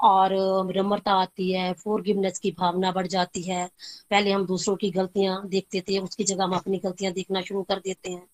और 0.00 0.34
विनम्रता 0.66 1.12
आती 1.14 1.50
है 1.52 1.72
फोरगिवनेस 1.74 2.38
की 2.38 2.50
भावना 2.52 2.92
बढ़ 2.92 3.06
जाती 3.06 3.42
है। 3.42 3.66
पहले 4.10 4.32
हम 4.32 4.46
दूसरों 4.46 4.76
की 4.76 4.90
गलतियाँ 4.90 5.46
देखते 5.48 5.80
थे, 5.80 5.98
उसकी 5.98 6.24
जगह 6.24 6.44
हम 6.44 6.52
अपनी 6.56 6.78
गलतियाँ 6.78 7.12
देखना 7.12 7.40
शुरू 7.42 7.62
कर 7.64 7.78
देते 7.80 8.10
हैं। 8.10 8.26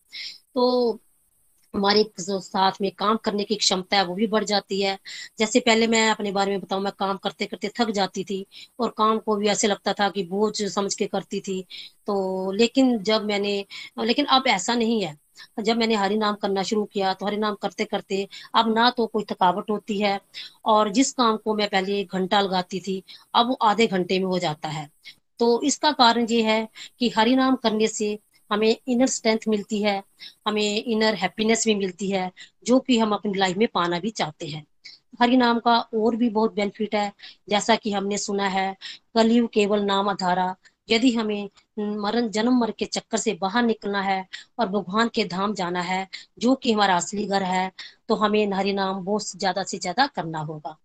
तो 0.54 0.98
हमारे 1.74 2.02
साथ 2.20 2.72
में 2.80 2.90
काम 2.92 3.16
करने 3.16 3.44
की 3.44 3.54
क्षमता 3.56 3.96
है, 3.96 4.04
वो 4.06 4.14
भी 4.14 4.26
बढ़ 4.26 4.44
जाती 4.44 4.80
है। 4.82 4.98
जैसे 5.38 5.60
पहले 5.60 5.86
मैं 5.86 6.08
अपने 6.10 6.32
बारे 6.32 6.50
में 6.50 6.60
बताऊँ, 6.60 6.82
मैं 6.82 6.92
काम 6.98 7.16
करते 7.18 7.46
करते 7.46 7.70
थक 7.80 7.90
जाती 7.90 8.24
थी 8.24 8.44
और 8.80 8.90
काम 8.98 9.18
को 9.18 9.36
भी 9.36 9.48
ऐसे 9.48 9.68
लगता 9.68 9.92
था 9.92 10.08
कि 10.10 10.22
बोझ 10.24 10.62
समझ 10.64 10.94
के 10.94 11.06
करती 11.06 11.40
थी। 11.40 11.60
तो 12.06 12.52
लेकिन 12.52 12.98
जब 13.02 13.24
मैंने, 13.24 13.64
लेकिन 14.00 14.26
अब 14.26 14.46
ऐसा 14.48 14.74
नहीं 14.74 15.02
है। 15.04 15.16
जब 15.60 15.76
मैंने 15.76 15.94
हरि 15.94 16.16
नाम 16.16 16.34
करना 16.34 16.62
शुरू 16.62 16.84
किया 16.84 17.12
तो 17.14 17.26
हरि 17.26 17.36
नाम 17.36 17.54
करते 17.54 17.84
करते 17.84 18.26
अब 18.54 18.74
ना 18.74 18.88
तो 18.90 19.06
कोई 19.06 19.24
थकावट 19.30 19.70
होती 19.70 19.98
है 20.00 20.18
और 20.64 20.90
जिस 20.90 21.12
काम 21.12 21.36
को 21.36 21.54
मैं 21.54 21.68
पहले 21.68 21.98
एक 22.00 22.14
घंटा 22.14 22.40
लगाती 22.40 22.80
थी, 22.80 23.02
अब 23.34 23.48
वो 23.48 23.54
आधे 23.62 23.86
घंटे 23.86 24.18
में 24.18 24.26
हो 24.26 24.38
जाता 24.38 24.68
है। 24.68 24.88
तो 25.38 25.60
इसका 25.62 25.90
कारण 25.92 26.26
ये 26.30 26.42
है 26.42 26.68
कि 26.98 27.08
हरि 27.08 27.34
नाम 27.36 27.56
करने 27.56 27.88
से 27.88 28.18
हमें 28.50 28.76
इनर 28.88 29.06
स्ट्रेंथ 29.06 29.48
मिलती 29.48 29.82
है, 29.82 30.02
हमें 30.48 30.84
इनर 30.84 31.14
हैप्पीनेस 31.14 31.64
भी 31.66 31.74
मिलती 31.74 32.10
है, 32.10 32.30
जो 32.66 32.78
कि 32.78 32.98
हम 32.98 33.12
अपनी 33.12 33.32
लाइफ 33.34 33.56
में 33.56 33.66
पाना 33.74 33.98
भी 33.98 34.10
चाहते 34.10 34.46
हैं। 34.46 34.64
हरि 35.20 35.36
नाम 35.36 35.58
का 35.58 35.78
और 35.78 36.16
भी 36.16 36.28
बहुत 36.28 36.54
बेनिफिट 36.54 36.94
है। 36.94 37.12
जैसा 37.48 37.76
कि 37.76 37.92
हमने 37.92 38.18
सुना 38.18 38.48
है, 38.48 38.76
कलयुग 39.14 39.50
केवल 39.50 39.82
नाम 39.82 40.08
आधारा 40.08 40.54
यदि 40.90 41.12
हमें 41.12 41.48
मरण 41.78 42.28
जन्म 42.28 42.58
मर 42.60 42.70
के 42.70 42.84
चक्कर 42.84 43.18
से 43.18 43.34
बाहर 43.34 43.62
निकलना 43.62 44.00
है 44.02 44.26
और 44.58 44.68
भगवान 44.68 45.08
के 45.14 45.24
धाम 45.24 45.54
जाना 45.54 45.80
है, 45.80 46.06
जो 46.38 46.54
कि 46.54 46.72
हमारा 46.72 46.96
असली 46.96 47.26
घर 47.26 47.42
है। 47.42 47.70
तो 48.08 48.14
हमें 48.16 48.52
हरि 48.52 48.72
नाम 48.72 49.04
बहुत 49.04 49.30
ज़्यादा 49.30 49.62
से 49.64 49.78
ज़्यादा 49.78 50.06
करना 50.06 50.38
होगा। 50.42 50.76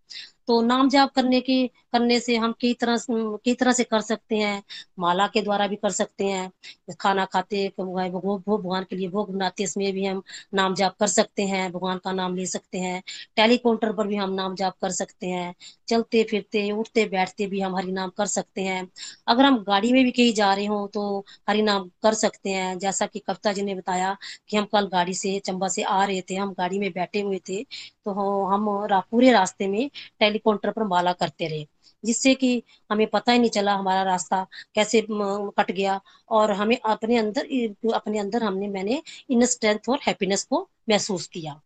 तो 0.48 0.62
नाम 0.62 0.88
जाप 0.90 1.12
करने 1.16 1.40
की, 1.41 1.66
करने 1.94 2.20
से 2.20 2.36
हम 2.38 2.54
कई 2.62 2.74
तरह 2.74 2.98
कई 3.10 3.54
तरह 3.54 3.72
से 3.72 3.84
कर 3.84 4.02
सकते 4.02 4.36
हैं। 4.36 4.62
माला 5.00 5.28
के 5.28 5.41
द्वारा 5.41 5.68
भी 5.68 5.76
कर 5.76 5.90
सकते 5.91 6.26
हैं। 6.26 6.96
खाना 7.00 7.26
खाते 7.26 7.68
भगवान 7.80 8.84
के 8.84 8.96
लिए 8.96 9.08
भोग 9.10 9.34
बनाते, 9.34 9.64
इसमें 9.64 9.91
भी 9.94 10.06
हम 10.06 10.22
नाम 10.54 10.76
जाप 10.76 10.96
कर 11.00 11.08
सकते 11.08 11.44
हैं, 11.44 11.72
भगवान 11.72 11.98
का 11.98 12.12
नाम 12.14 12.36
ले 12.36 12.46
सकते 12.46 12.78
हैं। 12.78 13.02
टेलीकाउंटर 13.36 13.91
पर 13.94 14.08
भी 14.08 14.16
हम 14.16 14.34
नाम 14.34 14.56
जाप 14.56 14.76
कर 14.82 14.91
सकते 14.91 15.28
हैं। 15.28 15.54
चलते 15.88 16.24
फिरते, 16.24 16.70
उठते 16.72 17.06
बैठते 17.06 17.48
भी 17.48 17.60
हम 17.62 17.76
हरि 17.76 17.91
नाम 17.91 18.10
कर 18.18 18.26
सकते 18.28 18.62
हैं। 18.62 18.88
अगर 19.28 19.46
हम 19.46 19.58
गाड़ी 19.64 19.91
में 19.94 20.04
भी 20.04 20.12
कहीं 20.12 20.34
जा 20.34 20.54
रहे 20.54 20.66
हो 20.66 20.86
तो 20.94 21.26
हरि 21.50 21.62
नाम 21.62 21.88
कर 22.04 22.14
सकते 22.16 22.50
हैं। 22.50 22.78
जैसा 22.80 23.06
कि 23.06 23.20
कविता 23.20 23.54
जी 23.54 23.62
ने 23.62 23.76
बताया 23.76 24.16
कि 24.50 24.58
हम 24.58 24.66
कल 24.66 24.88
गाड़ी 24.88 25.14
से, 25.14 25.38
चंबा 25.41 25.68
से 25.68 25.84
आ 25.84 26.04
रहे 26.04 26.22
थे, 26.22 26.36
हम 26.36 26.54
गाड़ी 26.54 26.80
में 26.80 26.90
बैठे 26.91 27.09
हुए 27.15 27.40
थे 27.49 27.64
तो 28.06 28.11
हम 28.45 28.65
पूरे 29.11 29.31
रास्ते 29.31 29.68
में 29.68 29.90
टेलीकाउंटर 30.19 30.72
पर 30.72 30.84
माला 30.86 31.14
करते 31.14 31.48
रहे, 31.48 31.65
जिससे 32.03 32.34
कि 32.36 32.61
हमें 32.90 33.06
पता 33.10 33.31
ही 33.31 33.40
नहीं 33.40 33.49
चला 33.49 33.73
हमारा 33.76 34.03
रास्ता 34.03 34.45
कैसे 34.76 35.06
कट 35.11 35.72
गया, 35.72 35.99
और 36.30 36.52
हमें 36.53 36.77
अपने 36.80 37.18
अंदर 37.18 37.94
अपने 37.95 38.19
अंदर 38.19 38.44
हमने, 38.44 38.68
मैंने 38.69 39.02
इन 39.30 39.45
स्ट्रेंथ 39.48 39.90
और 39.90 39.99
हैप्पीनेस 40.07 40.44
को 40.45 40.68
महसूस 40.90 41.27
किया। 41.27 41.60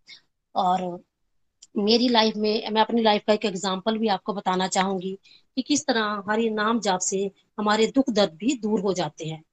और 0.55 1.01
मेरी 1.77 2.07
लाइफ 2.09 2.35
में, 2.35 2.69
मैं 2.71 2.81
अपनी 2.81 3.01
लाइफ 3.01 3.23
का 3.27 3.33
एक 3.33 3.45
एग्ज़ाम्पल 3.45 3.97
भी 3.97 4.07
आपको 4.09 4.33
बताना 4.33 4.67
चाहूँगी 4.69 5.17
कि 5.57 5.61
किस 5.61 5.85
तरह 5.87 6.23
हरी 6.29 6.49
नाम 6.51 6.79
जाप 6.79 6.99
से 7.01 7.29
हमारे 7.59 7.87
दुख 7.87 8.09
दर्द 8.11 8.33
भी 8.33 8.55
दूर 8.57 8.81
हो 8.81 8.93
जाते 8.93 9.25
हैं। 9.25 9.43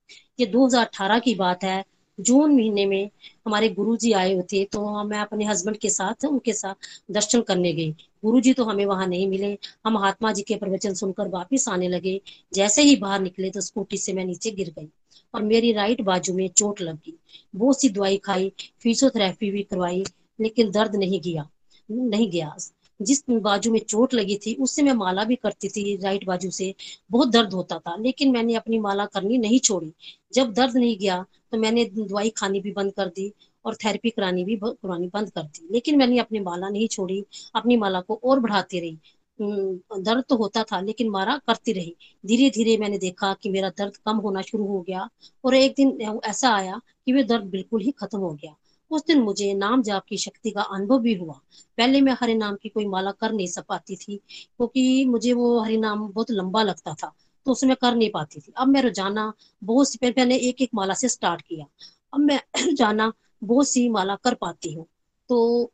ये 0.41 0.47
2018 0.47 1.19
की 1.19 1.35
बात 1.35 1.65
है 1.65 1.83
जून 2.21 2.55
महीने 2.55 2.85
में 2.87 3.11
हमारे 3.47 3.69
गुरुजी 3.71 4.13
आए 4.13 4.33
हुए 4.35 4.43
थे 4.53 4.65
तो 4.73 5.05
मैं 5.05 5.19
अपने 5.19 5.45
हस्बैंड 5.45 5.77
के 5.77 5.91
साथ, 5.91 6.25
उनके 6.25 6.53
साथ 6.53 6.89
दर्शन 7.11 7.41
करने 7.43 7.73
गई। 7.73 7.91
गुरु 8.23 8.41
जी 8.41 8.53
तो 8.53 8.65
हमें 8.65 8.85
वहाँ 8.87 9.07
नहीं 9.07 9.29
मिले। 9.29 9.57
हम 9.87 9.93
महात्मा 9.95 10.33
जी 10.33 10.43
के 10.43 10.57
प्रवचन 10.57 10.95
सुनकर 10.95 11.29
वापिस 11.29 11.69
आने 11.69 11.89
लगे। 11.89 12.21
जैसे 12.55 12.83
ही 12.83 12.97
बाहर 12.97 13.21
निकले 13.21 13.51
तो 13.51 13.61
स्कूटी 13.61 13.97
से 13.97 14.13
मैं 14.13 14.25
नीचे 14.25 14.51
गिर 14.51 14.73
गई 14.79 14.89
और 15.35 15.43
मेरी 15.43 15.73
राइट 15.73 16.01
बाजू 16.03 16.35
में 16.35 16.49
चोट 16.49 16.81
लग 16.81 16.97
गई। 16.97 17.15
बहुत 17.57 17.81
सी 17.81 17.89
दवाई 17.89 18.17
खाई 18.17 18.53
फिजियोथेरेपी 18.81 19.51
भी 19.51 19.63
करवाई, 19.63 20.05
लेकिन 20.41 20.71
दर्द 20.71 20.97
नहीं 20.97 21.21
गया 21.21 21.49
नहीं 21.89 22.31
गया। 22.31 22.57
जिस 23.01 23.23
बाजू 23.33 23.71
में 23.73 23.79
चोट 23.81 24.15
लगी 24.15 24.37
थी, 24.37 24.55
उससे 24.57 24.83
मैं 24.83 24.93
माला 24.95 25.25
भी 25.25 25.37
करती 25.37 25.69
थी 25.69 25.97
राइट 25.97 26.25
बाजू 26.27 26.51
से। 26.51 26.75
बहुत 27.11 27.29
दर्द 27.29 27.53
होता 27.53 27.79
था, 27.79 27.97
लेकिन 27.97 28.33
मैंने 28.33 28.55
अपनी 28.55 28.79
माला 28.81 29.07
करनी 29.07 29.39
नहीं 29.39 29.59
छोड़ी। 29.61 29.93
जब 30.35 30.53
दर्द 30.55 30.77
नहीं 30.77 30.97
गया 30.99 31.25
तो 31.53 31.59
मैंने 31.59 31.85
दवाई 31.87 32.31
खानी 32.31 32.61
भी 32.61 32.73
बंद 32.73 32.93
कर 32.95 33.07
दी 33.07 33.33
और 33.65 33.75
थेरेपी 33.77 34.11
करानी 34.11 34.45
भी 34.45 34.57
करानी 34.63 35.07
बंद 35.15 35.31
कर 35.31 35.43
दी। 35.43 35.69
लेकिन 35.73 35.99
मैंने 35.99 36.19
अपनी 36.19 36.41
माला 36.41 36.69
नहीं 36.69 36.89
छोड़ी, 36.89 37.25
अपनी 37.55 37.77
माला 37.77 38.01
को 38.01 38.21
और 38.25 38.41
बढ़ाती 38.41 38.81
रही। 38.81 38.99
दर्द 39.39 40.25
तो 40.29 40.37
होता 40.37 40.63
था, 40.63 40.81
लेकिन 40.81 41.09
मारा 41.11 41.37
करती 41.47 41.73
रही। 41.73 41.95
धीरे 42.25 42.49
धीरे 42.51 42.77
मैंने 42.79 42.99
देखा 42.99 43.33
कि 43.43 43.51
मेरा 43.51 43.69
दर्द 43.79 43.97
कम 43.97 44.17
होना 44.19 44.43
शुरू 44.43 44.67
हो 44.67 44.81
गया 44.83 45.09
और 45.45 45.55
एक 45.55 45.75
दिन 45.77 46.21
ऐसा 46.25 46.51
आया 46.51 46.81
कि 47.07 47.13
वे 47.13 47.23
दर्द 47.25 47.45
बिल्कुल 47.51 47.83
ही 47.83 47.91
खत्म 47.91 48.19
हो 48.19 48.33
गया। 48.35 48.55
उस 48.91 49.05
दिन 49.07 49.21
मुझे 49.23 49.53
नाम 49.55 49.83
जाप 49.83 50.05
की 50.09 50.17
शक्ति 50.19 50.51
का 50.51 50.63
अनुभव 50.63 50.99
भी 50.99 51.15
हुआ। 51.15 51.35
पहले 51.79 52.01
मैं 52.01 52.17
हरे 52.21 52.35
नाम 52.35 52.57
की 52.63 52.69
कोई 52.69 52.87
माला 52.87 53.11
कर 53.13 53.33
नहीं 53.33 53.47
सक 53.47 53.65
पाती 53.69 53.97
थी, 53.97 54.17
क्योंकि 54.57 55.05
मुझे 55.05 55.33
वो 55.33 55.59
हरि 55.61 55.77
नाम 55.77 56.07
बहुत 56.09 56.31
लंबा 56.31 56.63
लगता 56.63 56.95
था 56.95 57.13
तो 57.47 57.53
उसमें 57.53 57.75
कर 57.77 57.95
नहीं 57.95 58.11
पाती 58.11 58.41
थी। 58.41 58.53
अब 58.57 58.69
मैं 58.69 58.83
रोज़ाना 58.83 59.33
बहुत 59.65 59.91
सी 59.91 59.99
पहले 60.11 60.37
एक 60.39 60.61
एक 60.63 60.71
माला 60.75 60.95
से 60.95 61.09
स्टार्ट 61.09 61.43
किया। 61.43 61.67
अब 62.15 62.21
मैं 62.21 62.39
रोज़ाना 62.67 63.13
बहुत 63.45 63.69
सी 63.69 63.89
माला 63.89 64.15
कर 64.17 64.35
पाती 64.35 64.73
हूँ। 64.75 64.87
तो 65.31 65.73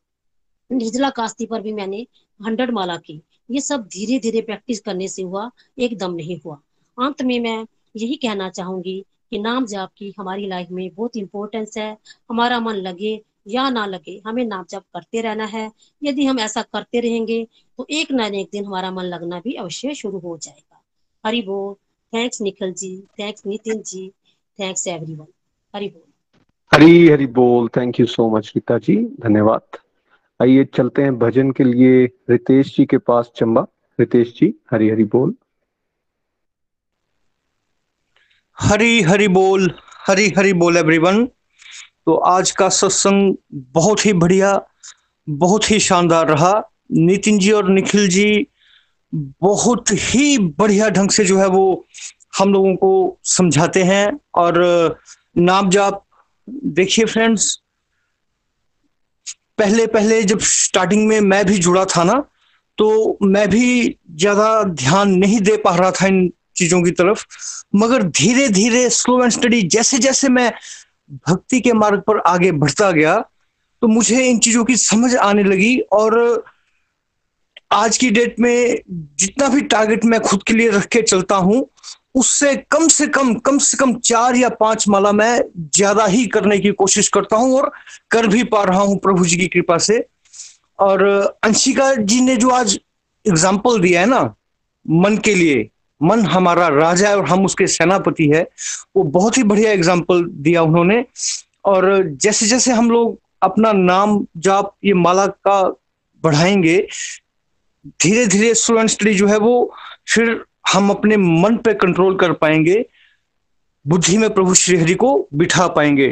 निर्जला 0.71 1.11
कास्ती 1.11 1.47
पर 1.47 1.61
भी 1.63 1.73
मैंने 1.73 2.07
हंड्रेड 2.41 2.71
माला 2.71 2.97
की। 2.97 3.21
ये 3.51 3.61
सब 3.61 3.87
धीरे 3.87 4.19
धीरे 4.19 4.41
प्रैक्टिस 4.41 4.81
करने 4.81 5.09
से 5.09 5.23
हुआ, 5.23 5.51
एकदम 5.79 6.15
नहीं 6.15 6.39
हुआ। 6.45 6.61
अंत 6.99 7.23
में 7.23 7.39
मैं 7.41 7.67
यही 7.97 8.17
कहना 8.17 8.49
चाहूँगी 8.51 9.05
कि 9.31 9.39
नाम 9.39 9.67
जाप 9.67 9.91
की 9.97 10.15
हमारी 10.19 10.47
लाइफ 10.47 10.69
में 10.71 10.89
बहुत 10.95 11.17
इंपॉर्टेंस 11.17 11.79
है। 11.79 11.97
हमारा 12.31 12.61
मन 12.61 12.75
लगे 12.75 13.21
या 13.49 13.69
ना 13.71 13.87
लगे, 13.87 14.21
हमें 14.27 14.45
नाम 14.45 14.65
जाप 14.71 14.83
करते 14.95 15.21
रहना 15.21 15.45
है। 15.45 15.71
यदि 16.03 16.25
हम 16.27 16.39
ऐसा 16.41 16.63
करते 16.63 17.01
रहेंगे 17.01 17.47
तो 17.79 17.87
एक 17.91 18.13
न 18.13 18.35
एक 18.35 18.49
दिन 18.53 18.65
हमारा 18.65 18.91
मन 18.91 19.03
लगना 19.03 19.41
भी 19.41 19.55
अवश्य 19.55 19.95
शुरू 19.95 20.19
हो 20.19 20.37
जाएगा। 20.39 20.83
हरि 21.27 21.43
बोल। 21.43 21.75
Thanks 22.13 22.41
Nikhil 22.41 22.73
ji. 22.73 22.97
Thanks 23.21 23.47
Nitin 23.47 23.83
ji. 23.83 24.09
Thanks 24.59 24.87
everyone 24.87 25.27
Hari 25.75 25.89
बोल। 25.89 26.03
हरी 26.75 27.09
हरी 27.09 27.27
बोल। 27.27 27.69
Thank 27.69 28.01
you 28.01 28.07
so 28.07 28.29
much 28.31 28.53
Rita 28.57 28.79
ji. 28.79 28.97
धन्यवाद। 28.97 29.77
आइए 30.43 30.65
चलते 30.65 31.03
हैं 31.03 31.19
भजन 31.19 31.51
के 31.51 31.65
लिए। 31.65 32.05
रितेश 32.31 32.77
जी 32.77 32.85
के 32.85 32.99
पास 32.99 33.31
चंबा। 33.37 33.67
रितेश 34.01 34.35
जी, 34.41 34.55
हरी 34.71 34.89
हरी 34.89 35.05
बोल। 35.05 35.35
हरी 38.59 39.01
हरी 39.03 39.27
बोल, 39.29 39.71
हरी 40.07 40.29
हरी 40.37 40.53
बोल 40.53 40.77
एवरीवन 40.77 41.25
तो 42.07 42.15
आज 42.27 42.51
का 42.51 42.69
सत्संग 42.69 43.35
बहुत 43.75 44.05
ही 44.07 44.13
बढ़िया, 44.15 44.61
बहुत 45.29 45.71
ही 45.71 45.79
शानदार 45.81 46.29
रहा। 46.29 46.53
नितिन 46.93 47.39
जी 47.39 47.51
और 47.53 47.69
निखिल 47.69 48.09
जी 48.09 48.47
बहुत 49.13 49.91
ही 49.93 50.39
बढ़िया 50.39 50.89
ढंग 50.89 51.11
से 51.11 51.25
जो 51.25 51.39
है 51.39 51.47
वो 51.49 51.85
हम 52.39 52.53
लोगों 52.53 52.75
को 52.77 53.19
समझाते 53.27 53.83
हैं। 53.83 54.19
और 54.35 54.99
नाम 55.39 55.71
जाप, 55.71 56.03
देखिए 56.49 57.05
फ्रेंड्स 57.05 57.55
पहले 59.59 59.87
पहले 59.89 60.23
जब 60.23 60.39
स्टार्टिंग 60.43 61.07
में 61.09 61.21
मैं 61.23 61.45
भी 61.47 61.59
जुड़ा 61.59 61.85
था 61.87 62.05
ना 62.05 62.23
तो 62.79 63.19
मैं 63.23 63.49
भी 63.51 63.97
ज़्यादा 64.11 64.63
ध्यान 64.65 65.15
नहीं 65.19 65.41
दे 65.41 65.57
पा 65.57 65.75
रहा 65.77 65.91
था 65.91 66.07
इन 66.07 66.31
चीज़ों 66.57 66.83
की 66.83 66.91
तरफ़। 66.93 67.25
मगर 67.75 68.03
धीरे 68.03 68.49
धीरे 68.51 68.89
स्लो 68.91 69.23
एंड 69.23 69.33
स्टडी 69.33 69.63
जैसे 69.69 69.99
जैसे 69.99 70.29
मैं 70.31 70.51
भक्ति 71.29 71.61
के 71.61 71.73
मार्ग 71.75 72.01
पर 72.07 72.19
आगे 72.27 72.53
बढ़ता 72.55 72.91
गया 72.93 73.19
तो 73.83 73.89
मुझे 73.89 74.23
इन 74.25 74.39
चीज़ों 74.39 74.65
की 74.65 74.77
समझ 74.79 75.15
आने 75.17 75.43
लगी 75.45 75.79
और 75.93 76.45
आज 77.73 77.97
की 77.99 78.11
डेट 78.11 78.39
में 78.41 78.81
जितना 78.91 79.49
भी 79.49 79.61
टारगेट 79.63 80.05
मैं 80.05 80.21
खुद 80.21 80.43
के 80.43 80.53
लिए 80.53 80.71
रख 80.71 80.87
के 80.87 81.03
चलता 81.03 81.37
हूँ, 81.37 81.67
उससे 82.15 82.55
कम 82.71 82.87
से 82.89 83.07
कम 83.09 83.35
कम 83.37 83.59
से 83.59 83.77
कम 83.77 83.95
चार 84.01 84.37
या 84.37 84.49
पाँच 84.51 84.89
माला 84.89 85.13
मैं 85.13 85.41
ज़्यादा 85.75 86.07
ही 86.07 86.27
करने 86.27 86.59
की 86.59 86.71
कोशिश 86.75 87.09
करता 87.09 87.37
हूँ 87.37 87.57
और 87.57 87.71
कर 88.11 88.27
भी 88.27 88.43
पा 88.47 88.63
रहा 88.65 88.81
हूँ 88.81 88.99
प्रभु 88.99 89.25
जी 89.25 89.37
की 89.37 89.47
कृपा 89.49 89.79
से। 89.79 90.05
और 90.79 91.03
अंशिका 91.45 91.95
जी 91.95 92.21
ने 92.21 92.37
जो 92.37 92.49
आज 92.51 92.79
एग्ज़ाम्पल 93.25 93.81
दिया 93.81 94.01
है 94.01 94.07
ना, 94.07 94.35
मन 94.87 95.17
के 95.19 95.35
लिए 95.35 95.69
मन 96.01 96.21
हमारा 96.27 96.69
राजा 96.69 97.09
है 97.09 97.17
और 97.17 97.27
हम 97.27 97.45
उसके 97.45 97.67
सेनापति 97.67 98.29
है। 98.29 98.43
वो 98.97 99.03
बहुत 99.03 99.39
ही 99.39 99.43
बढ़िया 99.43 99.73
एग्ज़ाम्पल 99.73 100.25
दिया 100.25 100.63
उन्होंने। 100.63 101.05
और 101.65 102.03
जैसे 102.23 102.47
जैसे 102.47 102.73
हम 102.73 102.91
लोग 102.91 103.19
अपना 103.43 103.73
नाम 103.73 104.27
जाप 104.37 104.75
ये 104.85 104.95
माला 104.95 105.27
का 105.27 105.63
बढ़ाएँगे 106.23 106.77
धीरे 108.03 108.27
धीरे 108.27 108.55
स्टूडेंट 108.55 108.91
स्टडी 108.91 109.15
जो 109.15 109.27
है 109.27 109.39
वो 109.39 109.73
फिर 110.15 110.41
हम 110.73 110.91
अपने 110.91 111.17
मन 111.17 111.57
पे 111.57 111.75
कंट्रोल 111.75 112.17
कर 112.17 112.33
पाएँगे, 112.33 112.85
बुद्धि 113.85 114.17
में 114.19 114.29
प्रभु 114.35 114.55
श्री 114.55 114.77
हरि 114.77 114.95
को 114.95 115.29
बिठा 115.35 115.67
पाएँगे। 115.69 116.09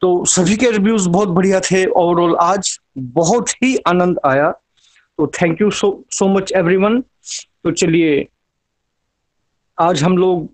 तो 0.00 0.24
सभी 0.24 0.56
के 0.56 0.70
रिव्यूज़ 0.70 1.08
बहुत 1.08 1.28
बढ़िया 1.28 1.60
थे। 1.60 1.84
ओवरऑल 1.86 2.36
आज 2.36 2.78
बहुत 2.98 3.50
ही 3.52 3.76
आनंद 3.86 4.18
आया। 4.26 4.50
तो 4.50 5.26
thank 5.34 5.60
you 5.60 5.70
so 5.70 5.88
so 6.10 6.28
much 6.28 6.52
everyone 6.56 7.00
तो 7.00 7.70
चलिए 7.70 8.26
आज 9.80 10.02
हम 10.02 10.18
लोग 10.18 10.50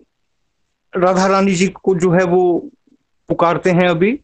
राधा 0.96 1.26
रानी 1.26 1.54
जी 1.54 1.68
को 1.68 1.94
जो 1.94 2.10
है 2.12 2.24
वो 2.24 2.70
पुकारते 3.28 3.70
हैं 3.70 3.88
अभी। 3.88 4.20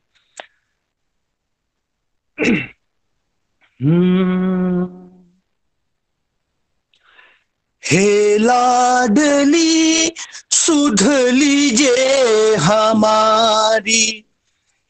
हे 7.92 8.38
लाडली, 8.38 10.12
सुध 10.50 11.02
लीजे 11.32 12.56
हमारी। 12.56 14.24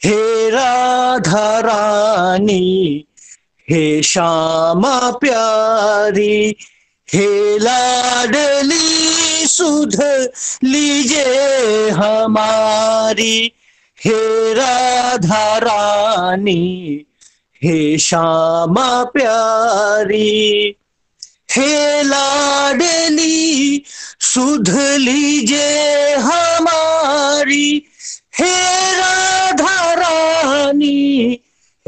हे 0.04 0.50
राधा 0.50 1.60
रानी, 1.60 3.06
हे 3.70 4.02
श्यामा 4.02 5.10
प्यारी। 5.10 6.56
हे 7.14 7.58
लाडली 7.58 9.29
सुध 9.46 10.02
लीजे 10.64 11.90
हमारी। 11.90 13.52
हे 14.04 14.54
राधा 14.54 15.58
रानी, 15.58 16.98
हे 17.64 17.98
श्यामा 17.98 19.04
प्यारी। 19.04 20.76
हे 21.50 22.02
लाडली, 22.02 23.82
सुध 24.20 24.68
लीजे 24.78 26.14
हमारी। 26.14 27.86
हे 28.40 28.92
राधा 28.92 29.94
रानी, 29.94 31.32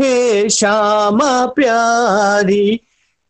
हे 0.01 0.49
श्यामा 0.51 1.47
प्यारी। 1.47 2.81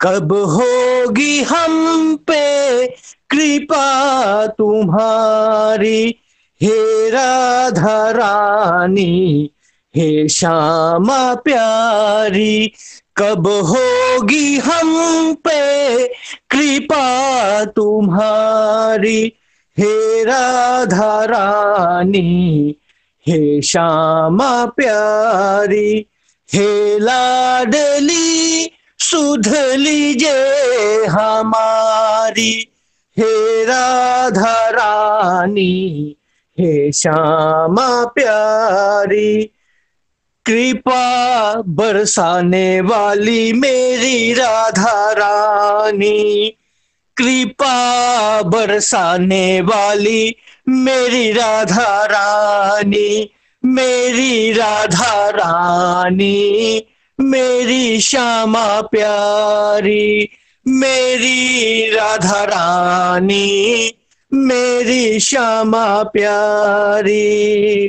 कब 0.00 0.32
होगी 0.32 1.42
हम 1.42 2.14
पे 2.16 2.86
कृपा 3.32 4.46
तुम्हारी। 4.46 6.14
हे 6.62 7.10
राधा 7.10 8.10
रानी 8.10 9.50
हे 9.96 10.28
श्यामा 10.28 11.34
प्यारी, 11.34 12.72
कब 13.16 13.46
होगी 13.46 14.58
हम 14.58 15.34
पे 15.34 16.08
कृपा 16.50 17.64
तुम्हारी। 17.64 19.32
हे 19.78 20.24
राधा 20.24 21.24
रानी 21.24 22.76
हे 23.28 23.62
श्यामा 23.62 24.64
प्यारी, 24.66 26.06
हे 26.54 26.98
लाडली 26.98 28.70
सुध 28.98 29.48
लीजे 29.76 31.06
हमारी। 31.06 32.71
हे 33.18 33.64
राधा 33.64 34.68
रानी 34.68 36.16
हे 36.58 36.92
श्यामा 36.92 38.04
प्यारी, 38.04 39.50
कृपा 40.46 41.54
बरसाने 41.66 42.80
वाली 42.80 43.52
मेरी 43.52 44.32
राधा 44.34 45.12
रानी 45.12 46.56
कृपा 47.16 48.42
बरसाने 48.42 49.60
वाली 49.60 50.36
मेरी 50.68 51.32
राधा 51.32 52.04
रानी 52.04 53.30
मेरी 53.64 54.52
राधा 54.52 55.28
रानी 55.28 56.86
मेरी 57.20 58.00
श्यामा 58.00 58.80
प्यारी। 58.80 60.28
मेरी 60.68 61.90
राधा 61.90 62.44
रानी, 62.44 63.94
मेरी 64.34 65.20
श्यामा 65.20 66.02
प्यारी, 66.02 67.88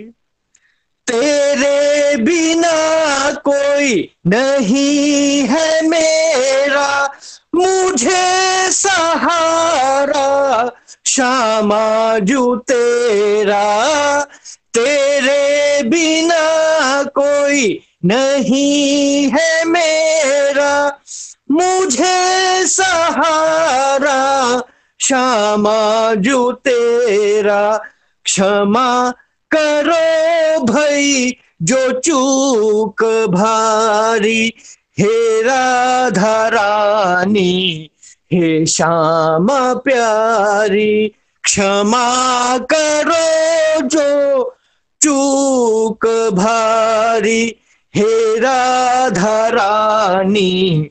तेरे 1.08 2.18
बिना 2.18 3.32
कोई 3.32 4.10
नहीं 4.28 5.42
है 5.42 5.88
मेरा, 5.88 7.14
मुझे 7.56 8.72
सहारा 8.72 10.72
श्यामा 11.06 12.20
जू 12.20 12.56
तेरा, 12.56 14.24
तेरे 14.74 15.84
बिना 15.84 17.04
कोई 17.04 17.84
नहीं 18.06 19.30
है 19.34 19.66
मेरा। 19.66 21.00
मुझे 21.54 22.68
सहारा 22.68 24.60
श्यामा 25.00 26.14
जो 26.14 26.52
तेरा। 26.52 27.78
क्षमा 28.24 29.14
करो 29.56 30.60
भई, 30.66 31.38
जो 31.62 32.00
चूक 32.00 33.04
भारी। 33.30 34.54
हे 35.00 35.42
राधा 35.42 36.48
रानी, 36.48 37.90
हे 38.34 38.66
श्यामा 38.66 39.74
प्यारी। 39.74 41.08
क्षमा 41.44 42.58
करो 42.58 43.82
जो 43.88 44.44
चूक 45.02 46.06
भारी। 46.34 47.56
हे 47.96 48.40
राधा 48.40 49.48
रानी 49.48 50.90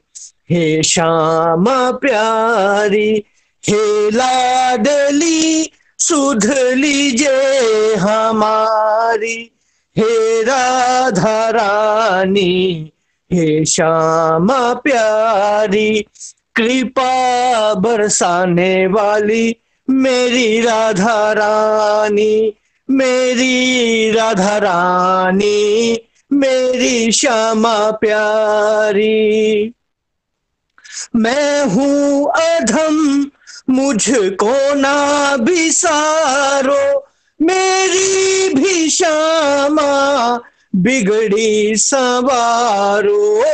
हे 0.50 0.82
श्यामा 0.82 1.90
प्यारी, 1.90 3.24
हे 3.68 4.10
लाडली 4.10 5.72
सुध 5.98 6.44
लीजे 6.72 7.94
हमारी, 7.94 9.52
हे 9.96 10.42
राधा 10.42 11.50
रानी, 11.50 12.92
हे 13.32 13.64
श्यामा 13.64 14.74
प्यारी, 14.74 16.04
कृपा 16.56 17.74
बरसाने 17.74 18.86
वाली 18.86 19.56
मेरी 19.90 20.60
राधा 20.60 21.32
रानी, 21.32 22.52
मेरी 22.90 24.10
राधा 24.10 24.58
रानी, 24.58 25.92
मेरी 26.32 27.12
श्यामा 27.12 27.90
प्यारी। 27.90 29.72
मैं 31.16 31.64
हूँ 31.64 32.30
अधम, 32.30 33.26
मुझको 33.70 34.74
ना 34.74 35.36
बिसारो। 35.36 37.06
मेरी 37.42 38.54
भी 38.54 38.90
श्यामा 38.90 40.40
बिगड़ी 40.76 41.76
सवारो। 41.76 43.44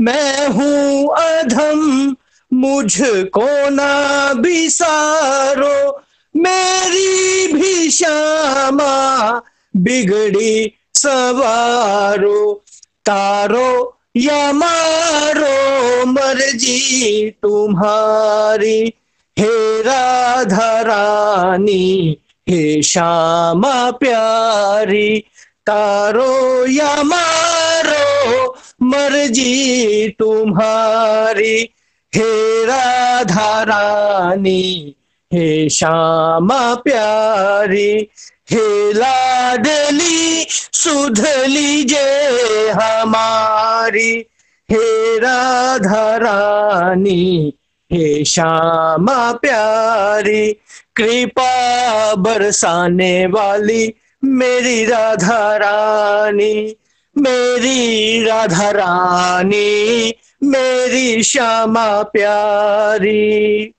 मैं 0.00 0.48
हूँ 0.48 1.16
अधम, 1.16 2.16
मुझको 2.52 3.70
ना 3.70 4.32
बिसारो। 4.34 6.02
मेरी 6.36 7.52
भी 7.52 7.90
श्यामा 7.90 9.32
बिगड़ी 9.76 10.72
सवारो। 10.94 12.64
तारो 13.06 13.98
या 14.16 14.52
मारो 14.52 15.65
मर्ज़ी 16.06 17.30
तुम्हारी। 17.30 18.92
हे 19.38 19.82
राधा 19.82 20.80
रानी, 20.80 22.18
हे 22.48 22.82
श्यामा 22.82 23.90
प्यारी। 23.90 25.24
तारो 25.66 26.66
या 26.66 27.02
मारो 27.02 28.56
मर्ज़ी 28.82 30.08
तुम्हारी। 30.08 31.68
हे 32.14 32.64
राधा 32.64 33.62
रानी, 33.62 34.94
हे 35.34 35.68
श्यामा 35.68 36.74
प्यारी। 36.74 38.08
हे 38.50 38.92
लाडली, 38.92 40.46
सुधली 40.50 41.84
जे 41.84 42.28
हमारी। 42.70 44.26
हे 44.72 45.18
राधा 45.18 46.16
रानी, 46.16 47.58
हे 47.92 48.24
श्यामा 48.24 49.32
प्यारी, 49.32 50.52
कृपा 50.96 52.14
बरसाने 52.14 53.26
वाली 53.26 53.94
मेरी 54.24 54.84
राधा 54.84 55.56
रानी, 55.56 56.76
मेरी 57.18 58.22
राधा 58.24 58.70
रानी, 58.70 60.14
मेरी 60.42 61.22
श्यामा 61.22 62.02
प्यारी। 62.02 63.72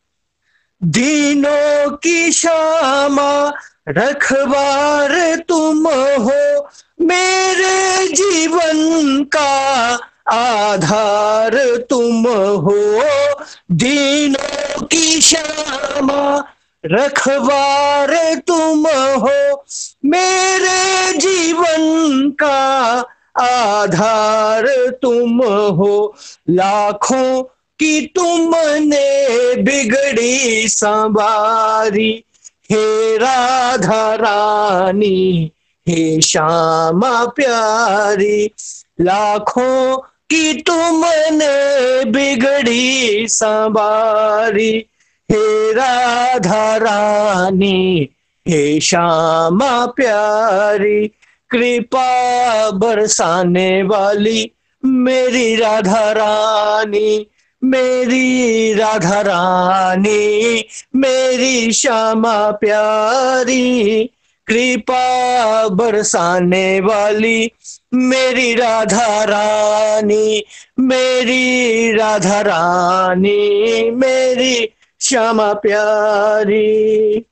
दीनों 0.84 1.98
की 1.98 2.32
श्यामा, 2.32 3.54
रखवार 3.90 5.36
तुम 5.36 5.88
हो 6.18 6.70
मेरे 7.02 8.08
जीवन 8.08 9.24
का 9.24 10.00
आधार 10.30 11.78
तुम 11.90 12.28
हो, 12.58 13.02
दीनों 13.72 14.86
की 14.86 15.22
श्यामा 15.22 16.44
रखवार 16.86 18.36
तुम 18.36 18.88
हो। 19.22 19.66
मेरे 20.06 21.14
जीवन 21.18 22.30
का 22.44 23.06
आधार 23.40 24.68
तुम 25.02 25.44
हो। 25.44 26.16
लाखों 26.50 27.44
की 27.80 28.02
तुमने 28.02 29.30
बिगड़ी 29.56 30.68
संवारी। 30.68 32.24
हे 32.72 33.18
राधा 33.18 34.16
रानी, 34.16 35.52
हे 35.88 36.22
श्यामा 36.22 37.26
प्यारी, 37.26 38.52
लाखों 39.02 40.00
की 40.30 40.54
तुमने 40.54 42.06
बिगड़ी 42.06 43.28
संवारी। 43.28 44.86
हे 45.32 45.72
राधा 45.72 46.78
रानी, 46.78 48.10
हे 48.48 48.80
श्यामा 48.80 49.86
प्यारी, 49.86 51.08
कृपा 51.50 52.72
बरसाने 52.72 53.84
वाली 53.84 54.52
मेरी 54.86 55.56
राधा 55.56 56.12
रानी, 56.12 57.28
मेरी 57.64 58.74
राधा 58.74 59.22
रानी, 59.22 60.66
मेरी 60.96 61.72
श्यामा 61.72 62.52
प्यारी। 62.52 64.10
कृपा 64.48 65.68
बरसाने 65.68 66.80
वाली 66.80 67.52
मेरी 67.94 68.54
राधा 68.54 69.24
रानी, 69.24 70.44
मेरी 70.80 71.92
राधा 71.92 72.42
रानी, 72.42 73.92
मेरी 73.92 74.70
श्यामा 75.02 75.54
प्यारी। 75.54 77.26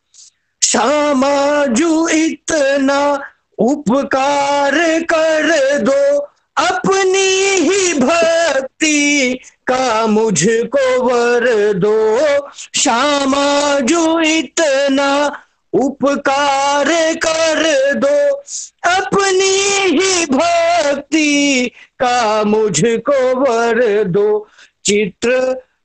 श्यामा, 0.63 1.65
जो 1.65 2.07
इतना 2.07 3.21
उपकार 3.59 4.71
कर 4.99 5.77
दो, 5.79 6.19
अपनी 6.57 7.55
ही 7.55 7.93
भक्ति 7.93 9.39
का 9.67 10.07
मुझको 10.07 11.03
वर 11.03 11.73
दो। 11.73 12.17
श्यामा, 12.75 13.79
जो 13.79 14.19
इतना 14.19 15.41
उपकार 15.83 16.85
कर 17.15 17.93
दो 17.93 18.35
अपनी 18.89 19.55
ही 19.87 20.25
भक्ति 20.25 21.71
का 21.99 22.43
मुझको 22.43 23.35
वर 23.35 24.03
दो। 24.03 24.47
चित्र, 24.85 25.29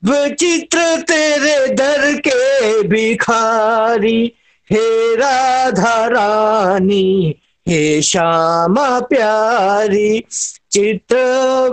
विचित्र 0.04 1.00
तेरे 1.00 1.74
दर 1.74 2.14
के 2.18 2.82
भिखारी, 2.82 4.32
हे 4.72 5.16
राधा 5.16 6.06
रानी, 6.06 7.40
हे 7.68 8.02
श्यामा 8.02 9.00
प्यारी। 9.00 10.24
चित्र, 10.70 11.16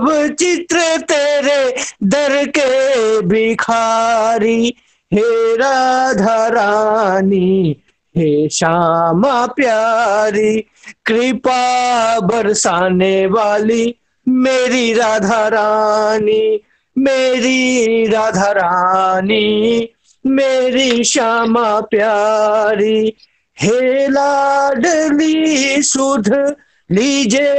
विचित्र 0.02 0.98
तेरे 1.02 1.76
दर 2.04 2.46
के 2.46 3.22
भिखारी, 3.22 4.74
हे 5.14 5.56
राधा 5.56 6.48
रानी 6.48 7.78
हे 8.18 8.50
श्यामा 8.50 9.46
प्यारी, 9.46 10.62
कृपा 11.06 12.20
बरसाने 12.20 13.26
वाली 13.26 13.96
मेरी 14.28 14.94
राधा 14.94 15.48
रानी, 15.48 16.64
मेरी 16.98 18.08
राधा 18.08 18.52
रानी, 18.52 19.90
मेरी 20.26 21.04
श्यामा 21.04 21.80
प्यारी। 21.80 23.14
हे 23.62 24.08
लाडली 24.08 25.82
सुध, 25.82 26.56
लीजे 26.92 27.50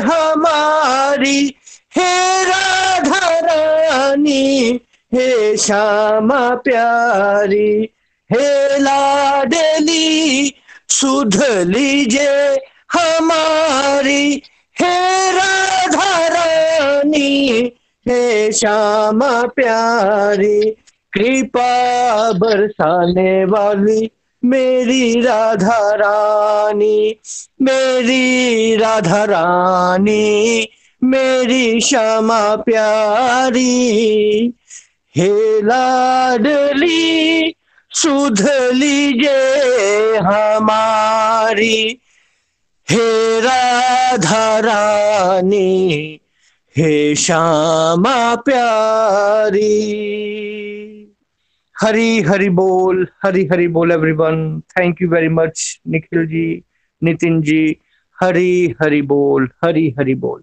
हमारी। 0.00 1.54
हे 1.96 2.44
राधा 2.44 3.38
रानी, 3.38 4.80
हे 5.14 5.56
श्यामा 5.56 6.54
प्यारी। 6.54 7.88
हे 8.32 8.78
लाडली 8.78 10.50
सुध 10.88 11.36
लीजे 11.44 12.56
हमारी। 12.92 14.42
हे 14.80 15.30
राधा 15.32 16.26
रानी, 16.28 17.58
हे 18.08 18.52
श्याम 18.52 19.20
प्यारी, 19.48 20.70
कृपा 21.12 21.72
बरसाने 22.32 23.44
वाली 23.44 24.10
मेरी 24.44 25.20
राधा 25.20 25.94
रानी, 25.94 27.20
मेरी 27.62 28.76
राधा 28.76 29.24
रानी, 29.24 30.68
मेरी 31.04 31.80
श्यामा 31.80 32.56
प्यारी। 32.56 33.72
हे 35.16 35.62
लाडली 35.62 37.54
सुध 37.90 38.40
लीजे 38.74 40.16
हमारी। 40.16 42.00
हे 42.90 43.40
राधा 43.40 44.58
रानी, 44.58 46.20
हे 46.76 47.14
श्यामा 47.14 48.34
प्यारी। 48.34 49.68
हरी 51.82 52.20
हरी 52.20 52.48
बोल, 52.48 53.08
हरी 53.24 53.46
हरी 53.46 53.68
बोल 53.68 53.92
everyone 53.92 54.60
thank 54.60 55.02
you 55.02 55.08
very 55.08 55.28
much 55.28 55.80
Nikhil 55.88 56.26
ji 56.26 56.62
Nitin 57.04 57.42
ji. 57.42 57.76
Hari 58.22 58.74
Hari 58.82 59.02
बोल, 59.02 59.48
हरी 59.64 59.94
हरी 59.98 60.14
बोल। 60.14 60.42